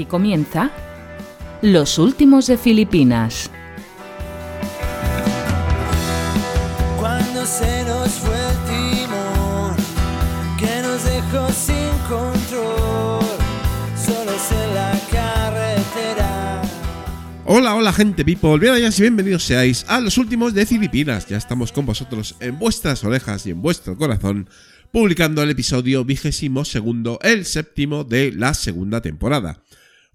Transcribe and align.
Aquí 0.00 0.06
comienza 0.06 0.70
Los 1.60 1.98
Últimos 1.98 2.46
de 2.46 2.56
Filipinas. 2.56 3.50
Cuando 6.98 7.44
se 7.44 7.84
nos 7.84 8.08
fue 8.12 8.34
el 8.34 8.56
timón, 8.64 9.76
que 10.58 10.80
nos 10.80 11.04
dejó 11.04 11.52
sin 11.52 11.90
control, 12.08 13.26
solos 13.94 14.52
en 14.52 14.74
la 14.74 14.98
carretera. 15.10 16.62
Hola, 17.44 17.74
hola 17.74 17.92
gente 17.92 18.24
people, 18.24 18.58
bienvenidos 18.58 18.98
y 18.98 19.02
bienvenidos 19.02 19.42
seáis 19.44 19.84
a 19.86 20.00
los 20.00 20.16
últimos 20.16 20.54
de 20.54 20.64
Filipinas. 20.64 21.26
Ya 21.26 21.36
estamos 21.36 21.72
con 21.72 21.84
vosotros 21.84 22.36
en 22.40 22.58
vuestras 22.58 23.04
orejas 23.04 23.44
y 23.44 23.50
en 23.50 23.60
vuestro 23.60 23.98
corazón, 23.98 24.48
publicando 24.92 25.42
el 25.42 25.50
episodio 25.50 26.06
vigésimo 26.06 26.64
segundo, 26.64 27.18
el 27.20 27.44
séptimo 27.44 28.02
de 28.02 28.32
la 28.32 28.54
segunda 28.54 29.02
temporada. 29.02 29.62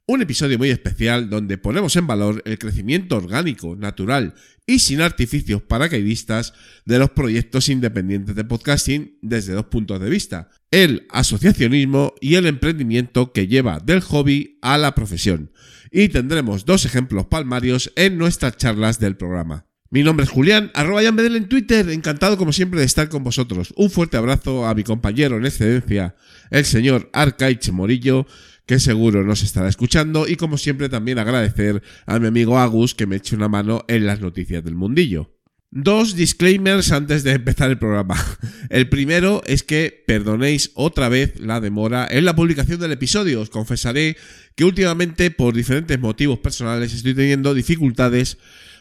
Un 0.08 0.22
episodio 0.22 0.60
muy 0.60 0.70
especial 0.70 1.32
donde 1.32 1.58
ponemos 1.58 1.96
en 1.96 2.06
valor 2.06 2.44
el 2.46 2.60
crecimiento 2.60 3.18
orgánico, 3.18 3.76
natural 3.76 4.36
y 4.68 4.78
sin 4.78 5.02
artificios 5.02 5.64
paracaidistas 5.64 6.54
de 6.86 7.00
los 7.00 7.10
proyectos 7.10 7.70
independientes 7.70 8.36
de 8.36 8.44
podcasting 8.44 9.18
desde 9.24 9.54
dos 9.54 9.66
puntos 9.66 10.00
de 10.00 10.12
vista, 10.12 10.52
el 10.70 11.08
asociacionismo 11.10 12.14
y 12.22 12.36
el 12.36 12.46
emprendimiento 12.46 13.34
que 13.34 13.48
lleva 13.48 13.80
del 13.80 14.02
hobby 14.02 14.60
a 14.62 14.78
la 14.78 14.94
profesión. 14.94 15.52
Y 15.90 16.10
tendremos 16.10 16.66
dos 16.66 16.86
ejemplos 16.86 17.26
palmarios 17.26 17.92
en 17.96 18.20
nuestras 18.20 18.58
charlas 18.58 19.00
del 19.00 19.18
programa. 19.18 19.66
Mi 19.90 20.04
nombre 20.04 20.26
es 20.26 20.30
Julián, 20.30 20.72
arroba 20.76 21.02
Bedel 21.02 21.36
en 21.36 21.50
Twitter, 21.50 21.90
encantado 21.90 22.38
como 22.38 22.54
siempre 22.54 22.80
de 22.80 22.86
estar 22.86 23.10
con 23.10 23.24
vosotros. 23.24 23.74
Un 23.76 23.90
fuerte 23.90 24.18
abrazo 24.18 24.68
a 24.68 24.76
mi 24.76 24.84
compañero 24.84 25.38
en 25.38 25.46
excedencia, 25.46 26.16
el 26.52 26.66
señor 26.66 27.10
Arcaich 27.14 27.72
Morillo, 27.72 28.28
que 28.66 28.80
seguro 28.80 29.24
nos 29.24 29.44
estará 29.44 29.70
escuchando, 29.70 30.28
y 30.28 30.36
como 30.36 30.58
siempre 30.58 30.90
también 30.90 31.20
agradecer 31.20 31.82
a 32.06 32.20
mi 32.20 32.28
amigo 32.28 32.60
Agus 32.60 32.96
que 32.96 33.06
me 33.06 33.18
eche 33.18 33.36
una 33.36 33.50
mano 33.50 33.84
en 33.88 34.06
las 34.06 34.22
noticias 34.22 34.64
del 34.64 34.76
mundillo. 34.76 35.32
Dos 35.78 36.16
disclaimers 36.16 36.94
antes 36.94 37.24
de 37.24 37.32
empezar 37.32 37.70
el 37.70 37.78
programa. 37.78 38.16
El 38.70 38.88
primero 38.88 39.42
es 39.46 39.64
que 39.64 40.06
perdonéis 40.08 40.72
otra 40.74 41.10
vez 41.10 41.38
la 41.38 41.60
demora 41.60 42.08
en 42.10 42.24
la 42.24 42.34
publicación 42.34 42.80
del 42.80 42.94
episodio. 42.94 43.42
Os 43.42 43.50
confesaré 43.50 44.16
que 44.56 44.64
últimamente 44.64 45.32
por 45.32 45.54
diferentes 45.54 46.00
motivos 46.00 46.40
personales 46.40 46.94
estoy 46.94 47.14
teniendo 47.14 47.54
dificultades 47.54 48.38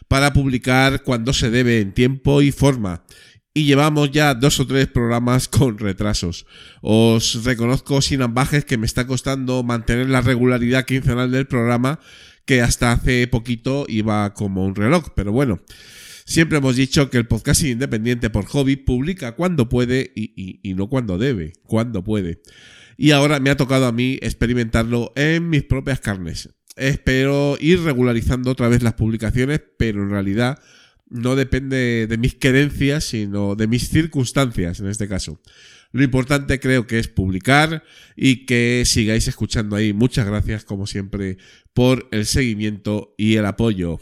para 0.07 0.31
publicar 0.31 1.03
cuando 1.03 1.33
se 1.33 1.49
debe 1.49 1.81
en 1.81 1.91
tiempo 1.91 2.41
y 2.41 2.53
forma. 2.53 3.03
Y 3.57 3.63
llevamos 3.63 4.11
ya 4.11 4.33
dos 4.33 4.59
o 4.59 4.67
tres 4.67 4.87
programas 4.87 5.47
con 5.47 5.77
retrasos. 5.77 6.45
Os 6.81 7.45
reconozco 7.45 8.01
sin 8.01 8.21
ambajes 8.21 8.65
que 8.65 8.77
me 8.77 8.85
está 8.85 9.07
costando 9.07 9.63
mantener 9.63 10.09
la 10.09 10.19
regularidad 10.19 10.83
quincenal 10.83 11.31
del 11.31 11.47
programa, 11.47 12.01
que 12.43 12.61
hasta 12.61 12.91
hace 12.91 13.25
poquito 13.27 13.85
iba 13.87 14.33
como 14.33 14.65
un 14.65 14.75
reloj. 14.75 15.05
Pero 15.15 15.31
bueno, 15.31 15.61
siempre 16.25 16.57
hemos 16.57 16.75
dicho 16.75 17.09
que 17.09 17.17
el 17.17 17.27
podcasting 17.27 17.71
independiente 17.71 18.29
por 18.29 18.45
hobby 18.45 18.75
publica 18.75 19.35
cuando 19.37 19.69
puede 19.69 20.11
y- 20.15 20.59
y 20.61 20.73
no 20.73 20.89
cuando 20.89 21.17
debe, 21.17 21.53
cuando 21.63 22.03
puede. 22.03 22.41
Y 22.97 23.11
ahora 23.11 23.39
me 23.39 23.51
ha 23.51 23.55
tocado 23.57 23.85
a 23.85 23.93
mí 23.93 24.19
experimentarlo 24.21 25.13
en 25.15 25.49
mis 25.49 25.63
propias 25.63 26.01
carnes. 26.01 26.49
Espero 26.75 27.55
ir 27.61 27.79
regularizando 27.83 28.51
otra 28.51 28.67
vez 28.67 28.83
las 28.83 28.95
publicaciones, 28.95 29.61
pero 29.77 30.03
en 30.03 30.09
realidad 30.09 30.59
no 31.09 31.35
depende 31.35 32.07
de 32.07 32.17
mis 32.17 32.35
querencias, 32.35 33.05
sino 33.05 33.55
de 33.55 33.67
mis 33.67 33.89
circunstancias 33.89 34.79
en 34.79 34.87
este 34.87 35.07
caso. 35.07 35.41
Lo 35.91 36.03
importante 36.03 36.59
creo 36.59 36.87
que 36.87 36.99
es 36.99 37.07
publicar 37.07 37.83
y 38.15 38.45
que 38.45 38.83
sigáis 38.85 39.27
escuchando 39.27 39.75
ahí. 39.75 39.93
Muchas 39.93 40.25
gracias, 40.25 40.65
como 40.65 40.87
siempre, 40.87 41.37
por 41.73 42.09
el 42.11 42.25
seguimiento 42.25 43.13
y 43.17 43.35
el 43.37 43.45
apoyo. 43.45 43.99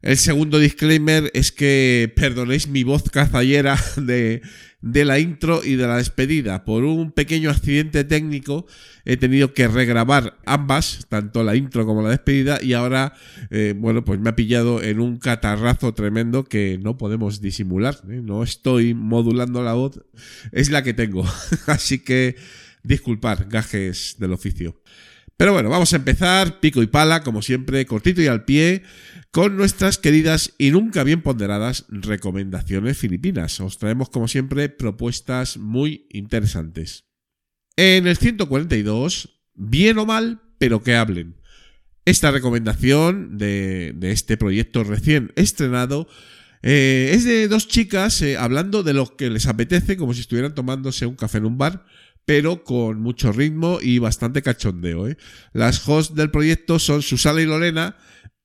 El 0.00 0.16
segundo 0.16 0.60
disclaimer 0.60 1.30
es 1.34 1.50
que 1.50 2.12
perdonéis 2.14 2.68
mi 2.68 2.84
voz 2.84 3.02
cazallera 3.10 3.76
de, 3.96 4.42
de 4.80 5.04
la 5.04 5.18
intro 5.18 5.64
y 5.64 5.74
de 5.74 5.86
la 5.86 5.96
despedida. 5.96 6.64
Por 6.64 6.84
un 6.84 7.10
pequeño 7.10 7.50
accidente 7.50 8.04
técnico 8.04 8.66
he 9.04 9.16
tenido 9.16 9.52
que 9.52 9.66
regrabar 9.66 10.38
ambas, 10.46 11.06
tanto 11.08 11.42
la 11.42 11.56
intro 11.56 11.84
como 11.84 12.02
la 12.02 12.10
despedida, 12.10 12.60
y 12.62 12.74
ahora, 12.74 13.14
eh, 13.50 13.74
bueno, 13.76 14.04
pues 14.04 14.20
me 14.20 14.30
ha 14.30 14.36
pillado 14.36 14.82
en 14.82 15.00
un 15.00 15.18
catarrazo 15.18 15.94
tremendo 15.94 16.44
que 16.44 16.78
no 16.82 16.96
podemos 16.96 17.40
disimular. 17.40 17.96
¿eh? 18.08 18.20
No 18.22 18.42
estoy 18.42 18.94
modulando 18.94 19.62
la 19.62 19.72
voz, 19.72 20.00
es 20.52 20.70
la 20.70 20.82
que 20.82 20.94
tengo. 20.94 21.24
Así 21.66 21.98
que 21.98 22.36
disculpar, 22.82 23.48
gajes 23.48 24.16
del 24.18 24.32
oficio. 24.32 24.80
Pero 25.38 25.52
bueno, 25.52 25.70
vamos 25.70 25.92
a 25.92 25.96
empezar, 25.96 26.58
pico 26.58 26.82
y 26.82 26.88
pala, 26.88 27.22
como 27.22 27.42
siempre, 27.42 27.86
cortito 27.86 28.20
y 28.20 28.26
al 28.26 28.44
pie, 28.44 28.82
con 29.30 29.56
nuestras 29.56 29.96
queridas 29.96 30.52
y 30.58 30.72
nunca 30.72 31.04
bien 31.04 31.22
ponderadas 31.22 31.86
recomendaciones 31.90 32.98
filipinas. 32.98 33.60
Os 33.60 33.78
traemos, 33.78 34.10
como 34.10 34.26
siempre, 34.26 34.68
propuestas 34.68 35.56
muy 35.56 36.08
interesantes. 36.10 37.04
En 37.76 38.08
el 38.08 38.16
142, 38.16 39.44
bien 39.54 39.98
o 39.98 40.06
mal, 40.06 40.42
pero 40.58 40.82
que 40.82 40.96
hablen. 40.96 41.36
Esta 42.04 42.32
recomendación 42.32 43.38
de, 43.38 43.94
este 44.02 44.38
proyecto 44.38 44.82
recién 44.82 45.30
estrenado 45.36 46.08
eh, 46.62 47.12
es 47.14 47.22
de 47.22 47.46
dos 47.46 47.68
chicas 47.68 48.20
eh, 48.22 48.36
hablando 48.36 48.82
de 48.82 48.92
lo 48.92 49.14
que 49.16 49.30
les 49.30 49.46
apetece, 49.46 49.96
como 49.96 50.14
si 50.14 50.22
estuvieran 50.22 50.56
tomándose 50.56 51.06
un 51.06 51.14
café 51.14 51.38
en 51.38 51.44
un 51.44 51.58
bar, 51.58 51.84
pero 52.28 52.62
con 52.62 53.00
mucho 53.00 53.32
ritmo 53.32 53.78
y 53.80 54.00
bastante 54.00 54.42
cachondeo. 54.42 55.08
¿eh? 55.08 55.16
Las 55.54 55.88
hosts 55.88 56.14
del 56.14 56.30
proyecto 56.30 56.78
son 56.78 57.00
Susana 57.00 57.40
y 57.40 57.46
Lorena, 57.46 57.96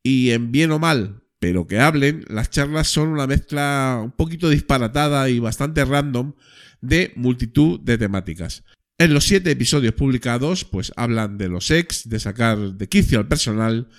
y 0.01 0.31
en 0.31 0.53
bien 0.53 0.71
o 0.71 0.79
mal, 0.79 1.25
pero 1.37 1.67
que 1.67 1.81
hablen, 1.81 2.23
las 2.29 2.49
charlas 2.49 2.87
son 2.87 3.09
una 3.09 3.27
mezcla 3.27 3.99
un 4.01 4.13
poquito 4.13 4.47
disparatada 4.47 5.27
y 5.27 5.39
bastante 5.39 5.83
random 5.83 6.31
de 6.79 7.11
multitud 7.17 7.77
de 7.81 7.97
temáticas. 7.97 8.63
En 8.97 9.13
los 9.13 9.25
siete 9.25 9.51
episodios 9.51 9.95
publicados, 9.95 10.63
pues 10.63 10.93
hablan 10.95 11.37
de 11.37 11.49
los 11.49 11.69
ex, 11.69 12.07
de 12.07 12.21
sacar 12.21 12.57
de 12.57 12.87
quicio 12.87 13.19
al 13.19 13.27
personal, 13.27 13.89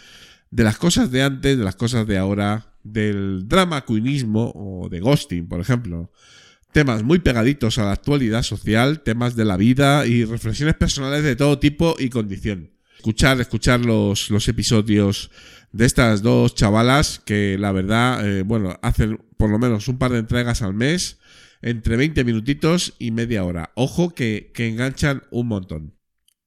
de 0.51 0.65
las 0.65 0.78
cosas 0.78 1.11
de 1.11 1.22
antes, 1.25 1.59
de 1.59 1.65
las 1.65 1.77
cosas 1.77 2.06
de 2.06 2.16
ahora, 2.16 2.75
del 2.84 3.47
drama 3.49 3.84
queenismo 3.84 4.51
o 4.55 4.89
de 4.89 5.01
ghosting, 5.01 5.47
por 5.47 5.61
ejemplo. 5.61 6.11
Temas 6.74 7.04
muy 7.04 7.20
pegaditos 7.20 7.78
a 7.78 7.84
la 7.84 7.92
actualidad 7.92 8.42
social, 8.42 9.04
temas 9.04 9.36
de 9.36 9.44
la 9.44 9.56
vida 9.56 10.08
y 10.08 10.24
reflexiones 10.24 10.74
personales 10.74 11.22
de 11.22 11.36
todo 11.36 11.60
tipo 11.60 11.94
y 12.00 12.08
condición. 12.08 12.72
Escuchar, 12.96 13.40
escuchar 13.40 13.78
los, 13.78 14.28
los 14.28 14.48
episodios 14.48 15.30
de 15.70 15.86
estas 15.86 16.20
dos 16.20 16.56
chavalas 16.56 17.22
que 17.24 17.56
la 17.60 17.70
verdad, 17.70 18.28
eh, 18.28 18.42
bueno, 18.42 18.76
hacen 18.82 19.20
por 19.36 19.50
lo 19.50 19.60
menos 19.60 19.86
un 19.86 19.98
par 19.98 20.10
de 20.10 20.18
entregas 20.18 20.62
al 20.62 20.74
mes, 20.74 21.20
entre 21.62 21.96
20 21.96 22.24
minutitos 22.24 22.94
y 22.98 23.12
media 23.12 23.44
hora. 23.44 23.70
Ojo 23.76 24.12
que, 24.12 24.50
que 24.52 24.66
enganchan 24.66 25.22
un 25.30 25.46
montón. 25.46 25.94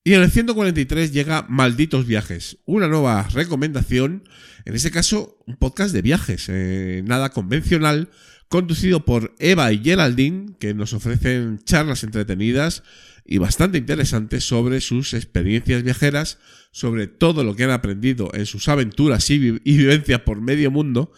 Y 0.04 0.14
en 0.14 0.24
el 0.24 0.30
143 0.30 1.14
llega 1.14 1.46
Malditos 1.48 2.06
Viajes, 2.06 2.58
una 2.66 2.90
nueva 2.90 3.24
recomendación, 3.32 4.28
en 4.66 4.76
este 4.76 4.92
caso 4.92 5.38
un 5.48 5.56
podcast 5.56 5.94
de 5.94 6.02
viajes, 6.02 6.48
eh, 6.50 7.02
nada 7.06 7.30
convencional, 7.30 8.10
conducido 8.50 9.06
por 9.06 9.36
Eva 9.40 9.72
y 9.72 9.84
Geraldine, 9.84 10.54
que 10.60 10.74
nos 10.74 10.94
ofrecen 10.94 11.60
charlas 11.64 12.04
entretenidas 12.04 12.84
y 13.26 13.40
bastante 13.40 13.78
interesantes 13.78 14.46
sobre 14.48 14.80
sus 14.80 15.14
experiencias 15.14 15.84
viajeras, 15.84 16.40
sobre 16.72 17.08
todo 17.08 17.44
lo 17.44 17.56
que 17.56 17.66
han 17.66 17.72
aprendido 17.72 18.32
en 18.34 18.46
sus 18.46 18.70
aventuras 18.70 19.30
y, 19.30 19.38
vi- 19.38 19.62
y 19.64 19.78
vivencias 19.78 20.22
por 20.22 20.40
medio 20.42 20.72
mundo, 20.72 21.12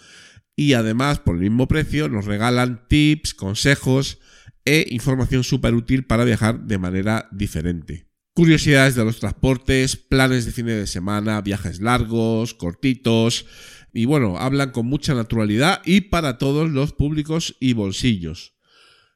y 0.55 0.73
además 0.73 1.19
por 1.19 1.35
el 1.35 1.41
mismo 1.41 1.67
precio 1.67 2.09
nos 2.09 2.25
regalan 2.25 2.87
tips, 2.87 3.33
consejos 3.33 4.17
e 4.65 4.85
información 4.89 5.43
súper 5.43 5.73
útil 5.73 6.05
para 6.05 6.25
viajar 6.25 6.61
de 6.65 6.77
manera 6.77 7.29
diferente. 7.31 8.07
Curiosidades 8.33 8.95
de 8.95 9.03
los 9.05 9.19
transportes, 9.19 9.95
planes 9.97 10.45
de 10.45 10.51
fines 10.51 10.77
de 10.77 10.87
semana, 10.87 11.41
viajes 11.41 11.79
largos, 11.81 12.53
cortitos, 12.53 13.45
y 13.93 14.05
bueno, 14.05 14.37
hablan 14.37 14.71
con 14.71 14.85
mucha 14.85 15.13
naturalidad 15.13 15.81
y 15.85 16.01
para 16.01 16.37
todos 16.37 16.69
los 16.69 16.93
públicos 16.93 17.55
y 17.59 17.73
bolsillos. 17.73 18.53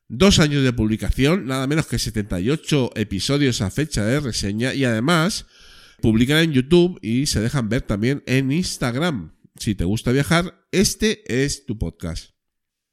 Dos 0.08 0.40
años 0.40 0.64
de 0.64 0.74
publicación, 0.74 1.48
nada 1.48 1.66
menos 1.68 1.88
que 1.88 1.98
78 1.98 2.92
episodios 2.96 3.62
a 3.62 3.72
fecha 3.72 4.06
de 4.06 4.20
reseña 4.20 4.74
y 4.74 4.86
además 4.86 5.46
publican 6.02 6.38
en 6.38 6.52
YouTube 6.52 7.00
y 7.02 7.26
se 7.28 7.40
dejan 7.40 7.70
ver 7.70 7.82
también 7.82 8.24
en 8.26 8.52
Instagram. 8.52 9.36
Si 9.58 9.76
te 9.76 9.86
gusta 9.86 10.12
viajar, 10.12 10.66
este 10.72 11.44
es 11.44 11.66
tu 11.66 11.78
podcast. 11.78 12.32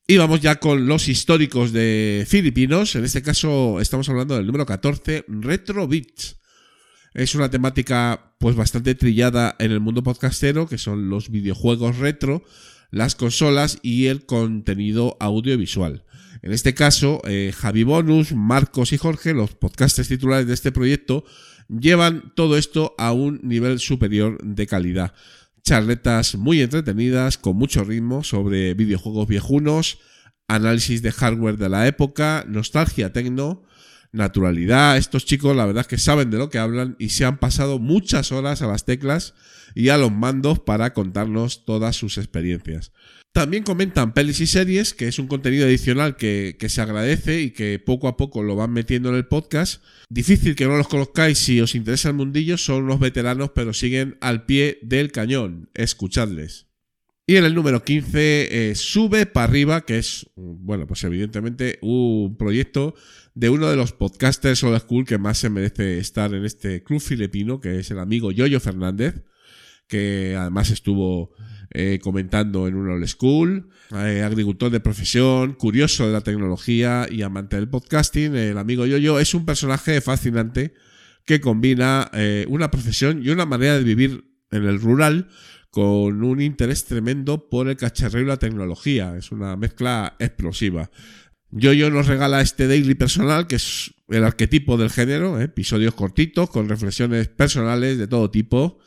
Y 0.07 0.17
vamos 0.17 0.41
ya 0.41 0.57
con 0.57 0.87
los 0.87 1.09
históricos 1.09 1.73
de 1.73 2.27
filipinos. 2.29 2.97
En 2.97 3.05
este 3.05 3.23
caso 3.23 3.81
estamos 3.81 4.09
hablando 4.09 4.37
del 4.37 4.47
número 4.47 4.67
14, 4.67 5.25
Retro 5.29 5.87
Beats. 5.87 6.40
Es 7.13 7.35
una 7.35 7.51
temática 7.51 8.35
pues 8.39 8.55
bastante 8.55 8.95
trillada 8.95 9.57
en 9.59 9.73
el 9.73 9.81
mundo 9.81 10.03
podcastero, 10.03 10.69
que 10.69 10.79
son 10.79 11.11
los 11.11 11.31
videojuegos 11.31 11.99
retro, 11.99 12.45
las 12.91 13.17
consolas 13.17 13.79
y 13.83 14.07
el 14.07 14.27
contenido 14.27 15.17
audiovisual. 15.19 16.05
En 16.43 16.53
este 16.53 16.73
caso, 16.73 17.21
eh, 17.25 17.53
Javi 17.55 17.83
Bonus, 17.83 18.33
Marcos 18.33 18.93
y 18.93 18.97
Jorge, 18.97 19.35
los 19.35 19.55
podcasters 19.55 20.09
titulares 20.09 20.47
de 20.47 20.55
este 20.55 20.71
proyecto, 20.71 21.25
llevan 21.69 22.33
todo 22.37 22.57
esto 22.57 22.95
a 22.97 23.13
un 23.13 23.41
nivel 23.43 23.81
superior 23.81 24.39
de 24.43 24.67
calidad. 24.69 25.13
Charletas 25.63 26.37
muy 26.37 26.63
entretenidas, 26.63 27.39
con 27.39 27.57
mucho 27.57 27.83
ritmo, 27.85 28.23
sobre 28.23 28.75
videojuegos 28.75 29.27
viejunos, 29.29 29.99
análisis 30.49 31.03
de 31.03 31.13
hardware 31.13 31.59
de 31.59 31.69
la 31.69 31.87
época, 31.87 32.45
nostalgia 32.49 33.13
tecno, 33.13 33.65
naturalidad. 34.13 34.97
Estos 34.97 35.25
chicos 35.25 35.57
la 35.57 35.67
verdad 35.67 35.83
es 35.83 35.89
que 35.89 35.99
saben 35.99 36.31
de 36.31 36.39
lo 36.39 36.51
que 36.51 36.59
hablan 36.59 36.97
y 36.99 37.11
se 37.11 37.25
han 37.25 37.39
pasado 37.39 37.79
muchas 37.79 38.33
horas 38.33 38.63
a 38.63 38.67
las 38.67 38.85
teclas 38.85 39.35
y 39.75 39.89
a 39.89 39.99
los 39.99 40.13
mandos 40.13 40.59
para 40.59 40.93
contarnos 40.93 41.65
todas 41.65 41.97
sus 41.97 42.19
experiencias. 42.19 42.93
También 43.33 43.63
comentan 43.63 44.13
pelis 44.13 44.41
y 44.41 44.47
series, 44.49 44.93
que 44.93 45.07
es 45.07 45.21
un 45.21 45.29
contenido 45.29 45.65
adicional 45.65 46.17
que, 46.17 46.57
que, 46.59 46.69
se 46.69 46.81
agradece 46.81 47.41
y 47.41 47.53
que 47.53 47.79
poco 47.79 48.09
a 48.09 48.17
poco 48.17 48.43
lo 48.43 48.57
van 48.57 48.73
metiendo 48.73 49.11
en 49.11 49.15
el 49.15 49.27
podcast. 49.27 49.85
Difícil 50.09 50.57
que 50.57 50.67
no 50.67 50.77
los 50.77 50.89
conozcáis 50.89 51.39
si 51.39 51.61
os 51.61 51.77
interesa 51.77 52.09
el 52.09 52.17
mundillo, 52.17 52.59
son 52.59 52.85
unos 52.85 52.99
veteranos 52.99 53.53
pero 53.55 53.73
siguen 53.73 54.19
al 54.21 54.47
pie 54.47 54.81
del 54.83 55.13
cañón. 55.13 55.71
Escuchadles. 55.75 56.67
Y 57.31 57.37
en 57.37 57.45
el 57.45 57.55
número 57.55 57.85
15, 57.85 58.71
eh, 58.71 58.75
Sube 58.75 59.25
para 59.25 59.45
arriba, 59.45 59.83
que 59.83 59.99
es, 59.99 60.27
bueno, 60.35 60.89
pues 60.89 61.05
evidentemente 61.05 61.79
un 61.81 62.37
proyecto 62.37 62.97
de 63.35 63.51
uno 63.51 63.69
de 63.69 63.77
los 63.77 63.93
podcasters 63.93 64.63
old 64.65 64.81
school 64.81 65.05
que 65.05 65.19
más 65.19 65.39
se 65.39 65.51
merece 65.51 65.99
estar 65.99 66.35
en 66.35 66.45
este 66.45 66.83
club 66.83 67.01
filipino, 67.01 67.61
que 67.61 67.79
es 67.79 67.91
el 67.91 67.99
amigo 67.99 68.33
Yoyo 68.33 68.61
Fernández, 68.61 69.25
que 69.87 70.37
además 70.39 70.71
estuvo 70.71 71.33
eh, 71.73 72.01
comentando 72.03 72.67
en 72.67 72.75
un 72.75 72.91
old 72.91 73.07
school, 73.07 73.71
eh, 73.93 74.23
agricultor 74.25 74.71
de 74.71 74.81
profesión, 74.81 75.55
curioso 75.55 76.07
de 76.07 76.13
la 76.13 76.21
tecnología 76.21 77.07
y 77.11 77.23
amante 77.23 77.57
del 77.57 77.69
podcasting. 77.69 78.35
El 78.35 78.59
amigo 78.59 78.87
Yoyo 78.87 79.19
es 79.19 79.35
un 79.35 79.45
personaje 79.45 80.01
fascinante 80.01 80.75
que 81.25 81.41
combina 81.41 82.11
eh, 82.13 82.47
una 82.49 82.71
profesión 82.71 83.23
y 83.25 83.31
una 83.31 83.47
manera 83.47 83.79
de 83.79 83.85
vivir 83.85 84.25
en 84.51 84.65
el 84.65 84.81
rural 84.81 85.29
con 85.71 86.25
un 86.25 86.41
interés 86.41 86.85
tremendo 86.85 87.49
por 87.49 87.69
el 87.69 87.77
cacharreo 87.77 88.23
y 88.23 88.27
la 88.27 88.39
tecnología. 88.39 89.17
Es 89.17 89.31
una 89.31 89.57
mezcla 89.57 90.17
explosiva. 90.19 90.91
Yoyo 91.53 91.91
nos 91.91 92.07
regala 92.07 92.41
este 92.41 92.69
daily 92.69 92.95
personal, 92.95 93.47
que 93.47 93.57
es 93.57 93.93
el 94.09 94.25
arquetipo 94.25 94.77
del 94.77 94.91
género, 94.91 95.41
episodios 95.41 95.95
cortitos 95.95 96.49
con 96.49 96.69
reflexiones 96.69 97.29
personales 97.29 97.99
de 97.99 98.07
todo 98.07 98.31
tipo 98.31 98.79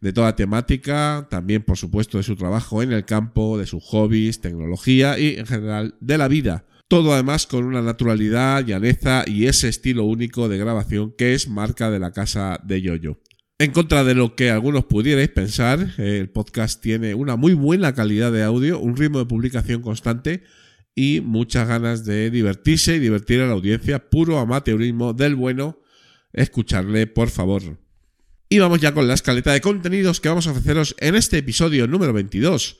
de 0.00 0.12
toda 0.12 0.36
temática, 0.36 1.26
también 1.30 1.62
por 1.62 1.76
supuesto 1.76 2.18
de 2.18 2.24
su 2.24 2.36
trabajo 2.36 2.82
en 2.82 2.92
el 2.92 3.04
campo, 3.04 3.58
de 3.58 3.66
sus 3.66 3.82
hobbies, 3.84 4.40
tecnología 4.40 5.18
y 5.18 5.36
en 5.36 5.46
general 5.46 5.96
de 6.00 6.18
la 6.18 6.28
vida. 6.28 6.66
Todo 6.88 7.12
además 7.12 7.46
con 7.46 7.64
una 7.64 7.82
naturalidad, 7.82 8.64
llaneza 8.64 9.24
y 9.26 9.46
ese 9.46 9.68
estilo 9.68 10.04
único 10.04 10.48
de 10.48 10.58
grabación 10.58 11.12
que 11.18 11.34
es 11.34 11.48
marca 11.48 11.90
de 11.90 11.98
la 11.98 12.12
casa 12.12 12.60
de 12.64 12.80
Yoyo. 12.80 13.20
En 13.58 13.72
contra 13.72 14.04
de 14.04 14.14
lo 14.14 14.36
que 14.36 14.50
algunos 14.50 14.84
pudierais 14.84 15.28
pensar, 15.30 15.94
el 15.98 16.30
podcast 16.30 16.80
tiene 16.80 17.14
una 17.14 17.34
muy 17.34 17.54
buena 17.54 17.92
calidad 17.92 18.30
de 18.32 18.44
audio, 18.44 18.78
un 18.78 18.96
ritmo 18.96 19.18
de 19.18 19.26
publicación 19.26 19.82
constante 19.82 20.44
y 20.98 21.20
muchas 21.20 21.68
ganas 21.68 22.04
de 22.04 22.28
divertirse 22.28 22.96
y 22.96 22.98
divertir 22.98 23.40
a 23.40 23.46
la 23.46 23.52
audiencia. 23.52 24.10
Puro 24.10 24.40
amateurismo 24.40 25.12
del 25.12 25.36
bueno. 25.36 25.78
Escucharle, 26.32 27.06
por 27.06 27.30
favor. 27.30 27.78
Y 28.48 28.58
vamos 28.58 28.80
ya 28.80 28.92
con 28.92 29.06
la 29.06 29.14
escaleta 29.14 29.52
de 29.52 29.60
contenidos 29.60 30.20
que 30.20 30.28
vamos 30.28 30.48
a 30.48 30.50
ofreceros 30.50 30.96
en 30.98 31.14
este 31.14 31.38
episodio 31.38 31.86
número 31.86 32.12
22. 32.12 32.78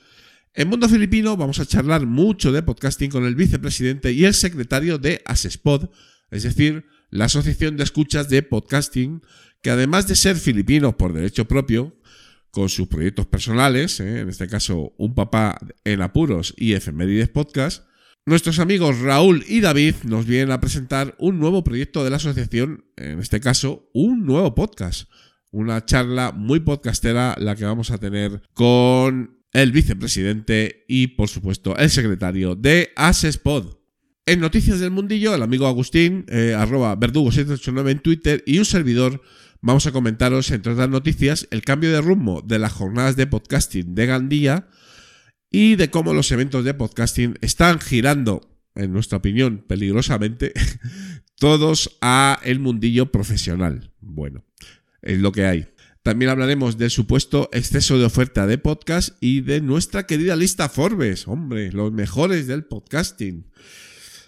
En 0.53 0.67
Mundo 0.67 0.89
Filipino 0.89 1.37
vamos 1.37 1.59
a 1.59 1.65
charlar 1.65 2.05
mucho 2.07 2.51
de 2.51 2.61
podcasting 2.61 3.09
con 3.09 3.23
el 3.23 3.35
vicepresidente 3.35 4.11
y 4.11 4.25
el 4.25 4.33
secretario 4.33 4.97
de 4.97 5.21
Asespod, 5.23 5.89
es 6.29 6.43
decir, 6.43 6.87
la 7.11 7.25
asociación 7.25 7.77
de 7.77 7.85
escuchas 7.85 8.27
de 8.27 8.43
podcasting, 8.43 9.21
que 9.61 9.69
además 9.69 10.09
de 10.09 10.17
ser 10.17 10.35
filipinos 10.35 10.95
por 10.95 11.13
derecho 11.13 11.47
propio, 11.47 11.95
con 12.51 12.67
sus 12.67 12.89
proyectos 12.89 13.27
personales, 13.27 14.01
¿eh? 14.01 14.19
en 14.19 14.27
este 14.27 14.47
caso 14.47 14.93
Un 14.97 15.15
Papá 15.15 15.57
en 15.85 16.01
Apuros 16.01 16.53
y 16.57 16.73
Efemérides 16.73 17.29
Podcast, 17.29 17.85
nuestros 18.25 18.59
amigos 18.59 18.99
Raúl 18.99 19.43
y 19.47 19.61
David 19.61 19.95
nos 20.03 20.25
vienen 20.25 20.51
a 20.51 20.61
presentar 20.61 21.15
un 21.19 21.39
nuevo 21.39 21.63
proyecto 21.63 22.03
de 22.03 22.09
la 22.09 22.17
asociación, 22.17 22.85
en 22.97 23.19
este 23.19 23.39
caso 23.39 23.89
un 23.93 24.25
nuevo 24.25 24.53
podcast 24.55 25.09
una 25.51 25.85
charla 25.85 26.31
muy 26.31 26.59
podcastera 26.59 27.35
la 27.39 27.55
que 27.55 27.65
vamos 27.65 27.91
a 27.91 27.97
tener 27.97 28.41
con 28.53 29.39
el 29.51 29.71
vicepresidente 29.71 30.85
y 30.87 31.07
por 31.07 31.27
supuesto 31.27 31.75
el 31.77 31.89
secretario 31.89 32.55
de 32.55 32.91
Asespod. 32.95 33.77
En 34.25 34.41
Noticias 34.41 34.79
del 34.79 34.91
Mundillo, 34.91 35.33
el 35.33 35.41
amigo 35.41 35.65
Agustín, 35.65 36.25
eh, 36.29 36.53
arroba 36.55 36.95
verdugo789 36.95 37.89
en 37.89 37.99
Twitter 37.99 38.43
y 38.45 38.59
un 38.59 38.65
servidor, 38.65 39.23
vamos 39.59 39.87
a 39.87 39.91
comentaros, 39.91 40.51
entre 40.51 40.73
otras 40.73 40.89
noticias, 40.89 41.47
el 41.49 41.63
cambio 41.63 41.91
de 41.91 42.01
rumbo 42.01 42.43
de 42.43 42.59
las 42.59 42.71
jornadas 42.71 43.15
de 43.15 43.25
podcasting 43.25 43.95
de 43.95 44.05
Gandía 44.05 44.67
y 45.51 45.75
de 45.75 45.89
cómo 45.89 46.13
los 46.13 46.31
eventos 46.31 46.63
de 46.63 46.73
podcasting 46.73 47.35
están 47.41 47.79
girando, 47.79 48.41
en 48.75 48.93
nuestra 48.93 49.17
opinión, 49.17 49.63
peligrosamente, 49.67 50.53
todos 51.39 51.97
a 52.01 52.39
el 52.43 52.59
mundillo 52.59 53.11
profesional. 53.11 53.91
Bueno, 53.99 54.45
es 55.01 55.19
lo 55.19 55.31
que 55.31 55.45
hay. 55.45 55.67
También 56.03 56.31
hablaremos 56.31 56.77
del 56.77 56.89
supuesto 56.89 57.49
exceso 57.51 57.97
de 57.97 58.05
oferta 58.05 58.47
de 58.47 58.57
podcast 58.57 59.17
y 59.19 59.41
de 59.41 59.61
nuestra 59.61 60.05
querida 60.05 60.35
lista 60.35 60.69
Forbes. 60.69 61.27
Hombre, 61.27 61.71
los 61.71 61.91
mejores 61.91 62.47
del 62.47 62.63
podcasting. 62.63 63.47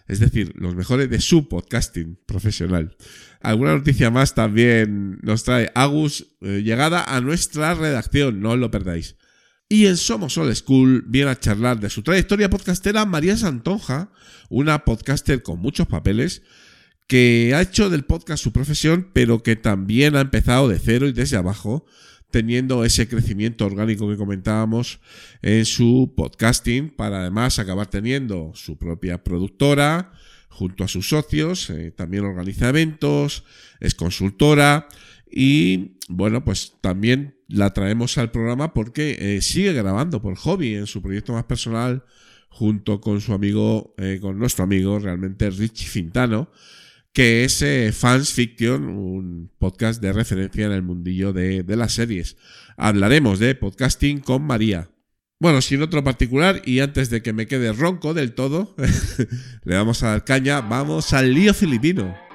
Es 0.07 0.19
decir, 0.19 0.53
los 0.56 0.75
mejores 0.75 1.09
de 1.09 1.21
su 1.21 1.47
podcasting 1.47 2.19
profesional. 2.25 2.97
Alguna 3.39 3.75
noticia 3.75 4.12
más 4.12 4.35
también 4.35 5.19
nos 5.21 5.44
trae 5.44 5.71
Agus, 5.74 6.27
eh, 6.41 6.62
llegada 6.63 7.03
a 7.03 7.21
nuestra 7.21 7.74
redacción, 7.74 8.41
no 8.41 8.51
os 8.51 8.59
lo 8.59 8.69
perdáis. 8.69 9.15
Y 9.71 9.85
en 9.88 9.95
Somos 9.95 10.38
All 10.38 10.53
School 10.53 11.06
viene 11.07 11.31
a 11.31 11.39
charlar 11.39 11.79
de 11.79 11.89
su 11.89 12.03
trayectoria 12.03 12.50
podcastera 12.50 13.06
María 13.06 13.38
Santonja, 13.38 14.12
una 14.50 14.83
podcaster 14.83 15.44
con 15.44 15.59
muchos 15.62 15.88
papeles, 15.88 16.41
que 17.07 17.53
ha 17.56 17.62
hecho 17.62 17.89
del 17.89 18.03
podcast 18.03 18.44
su 18.44 18.51
profesión, 18.51 19.09
pero 19.13 19.44
que 19.44 19.56
también 19.56 20.18
ha 20.18 20.19
empezado 20.19 20.68
de 20.68 20.77
cero 20.77 21.07
y 21.07 21.13
desde 21.13 21.38
abajo, 21.38 21.85
teniendo 22.31 22.83
ese 22.83 23.07
crecimiento 23.07 23.65
orgánico 23.65 24.09
que 24.09 24.18
comentábamos 24.18 25.00
en 25.41 25.63
su 25.63 26.12
podcasting, 26.17 26.89
para 26.89 27.21
además 27.21 27.57
acabar 27.57 27.88
teniendo 27.88 28.51
su 28.53 28.77
propia 28.77 29.24
productora 29.24 30.12
junto 30.50 30.83
a 30.83 30.89
sus 30.89 31.07
socios, 31.07 31.69
eh, 31.69 31.93
también 31.95 32.25
organiza 32.25 32.67
eventos, 32.67 33.45
es 33.79 33.95
consultora 33.95 34.89
y 35.31 35.97
bueno, 36.09 36.43
pues 36.43 36.75
también 36.81 37.35
la 37.47 37.73
traemos 37.73 38.17
al 38.17 38.31
programa 38.31 38.73
porque 38.73 39.17
eh, 39.19 39.41
sigue 39.41 39.73
grabando 39.73 40.21
por 40.21 40.35
hobby 40.35 40.75
en 40.75 40.88
su 40.88 41.01
proyecto 41.01 41.33
más 41.33 41.45
personal 41.45 42.03
junto 42.50 43.00
con 43.00 43.21
su 43.21 43.33
amigo, 43.33 43.95
eh, 43.97 44.19
con 44.21 44.38
nuestro 44.38 44.65
amigo 44.65 45.00
realmente 45.00 45.50
Richie 45.50 45.88
Fintano, 45.88 46.51
que 47.13 47.45
es 47.45 47.61
eh, 47.61 47.91
Fans 47.93 48.33
Fiction, 48.33 48.89
un 48.89 49.51
podcast 49.57 50.01
de 50.01 50.11
referencia 50.11 50.65
en 50.65 50.73
el 50.73 50.81
mundillo 50.81 51.31
de, 51.31 51.63
de, 51.63 51.75
las 51.77 51.93
series. 51.93 52.35
Hablaremos 52.75 53.39
de 53.39 53.55
podcasting 53.55 54.19
con 54.19 54.43
María. 54.43 54.89
Bueno, 55.39 55.61
sin 55.61 55.81
otro 55.81 56.03
particular, 56.03 56.61
y 56.65 56.79
antes 56.79 57.09
de 57.09 57.21
que 57.21 57.33
me 57.33 57.47
quede 57.47 57.71
ronco 57.71 58.13
del 58.13 58.33
todo, 58.33 58.75
le 59.63 59.75
vamos 59.75 60.03
a 60.03 60.09
dar 60.09 60.25
caña, 60.25 60.61
vamos 60.61 61.13
al 61.13 61.33
lío 61.33 61.53
filipino. 61.53 62.30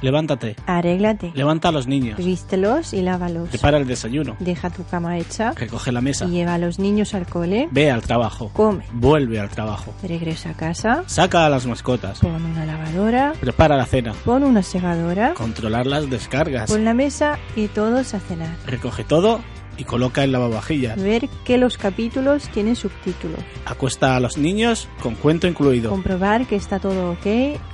Levántate. 0.00 0.56
Arréglate. 0.66 1.32
Levanta 1.34 1.68
a 1.68 1.72
los 1.72 1.86
niños. 1.86 2.18
Vístelos 2.18 2.92
y 2.92 3.02
lávalos. 3.02 3.48
Prepara 3.48 3.78
el 3.78 3.86
desayuno. 3.86 4.36
Deja 4.38 4.70
tu 4.70 4.84
cama 4.84 5.18
hecha. 5.18 5.52
Recoge 5.52 5.92
la 5.92 6.00
mesa. 6.00 6.26
Lleva 6.26 6.54
a 6.54 6.58
los 6.58 6.78
niños 6.78 7.14
al 7.14 7.26
cole. 7.26 7.68
Ve 7.70 7.90
al 7.90 8.02
trabajo. 8.02 8.50
Come. 8.52 8.84
Vuelve 8.92 9.40
al 9.40 9.48
trabajo. 9.48 9.94
Regresa 10.02 10.50
a 10.50 10.54
casa. 10.54 11.04
Saca 11.06 11.46
a 11.46 11.48
las 11.48 11.66
mascotas. 11.66 12.20
Pon 12.20 12.44
una 12.44 12.64
lavadora. 12.64 13.32
Prepara 13.40 13.76
la 13.76 13.86
cena. 13.86 14.12
Pon 14.24 14.44
una 14.44 14.62
segadora. 14.62 15.34
Controlar 15.34 15.86
las 15.86 16.08
descargas. 16.08 16.70
Pon 16.70 16.84
la 16.84 16.94
mesa 16.94 17.38
y 17.56 17.68
todos 17.68 18.14
a 18.14 18.20
cenar. 18.20 18.56
Recoge 18.66 19.04
todo 19.04 19.40
y 19.78 19.84
coloca 19.84 20.24
en 20.24 20.32
lavavajillas. 20.32 21.00
Ver 21.00 21.28
que 21.44 21.56
los 21.56 21.78
capítulos 21.78 22.48
tienen 22.50 22.76
subtítulos. 22.76 23.38
Acuesta 23.64 24.16
a 24.16 24.20
los 24.20 24.36
niños 24.36 24.88
con 25.00 25.14
cuento 25.14 25.46
incluido. 25.46 25.90
Comprobar 25.90 26.46
que 26.46 26.56
está 26.56 26.78
todo 26.80 27.12
ok 27.12 27.26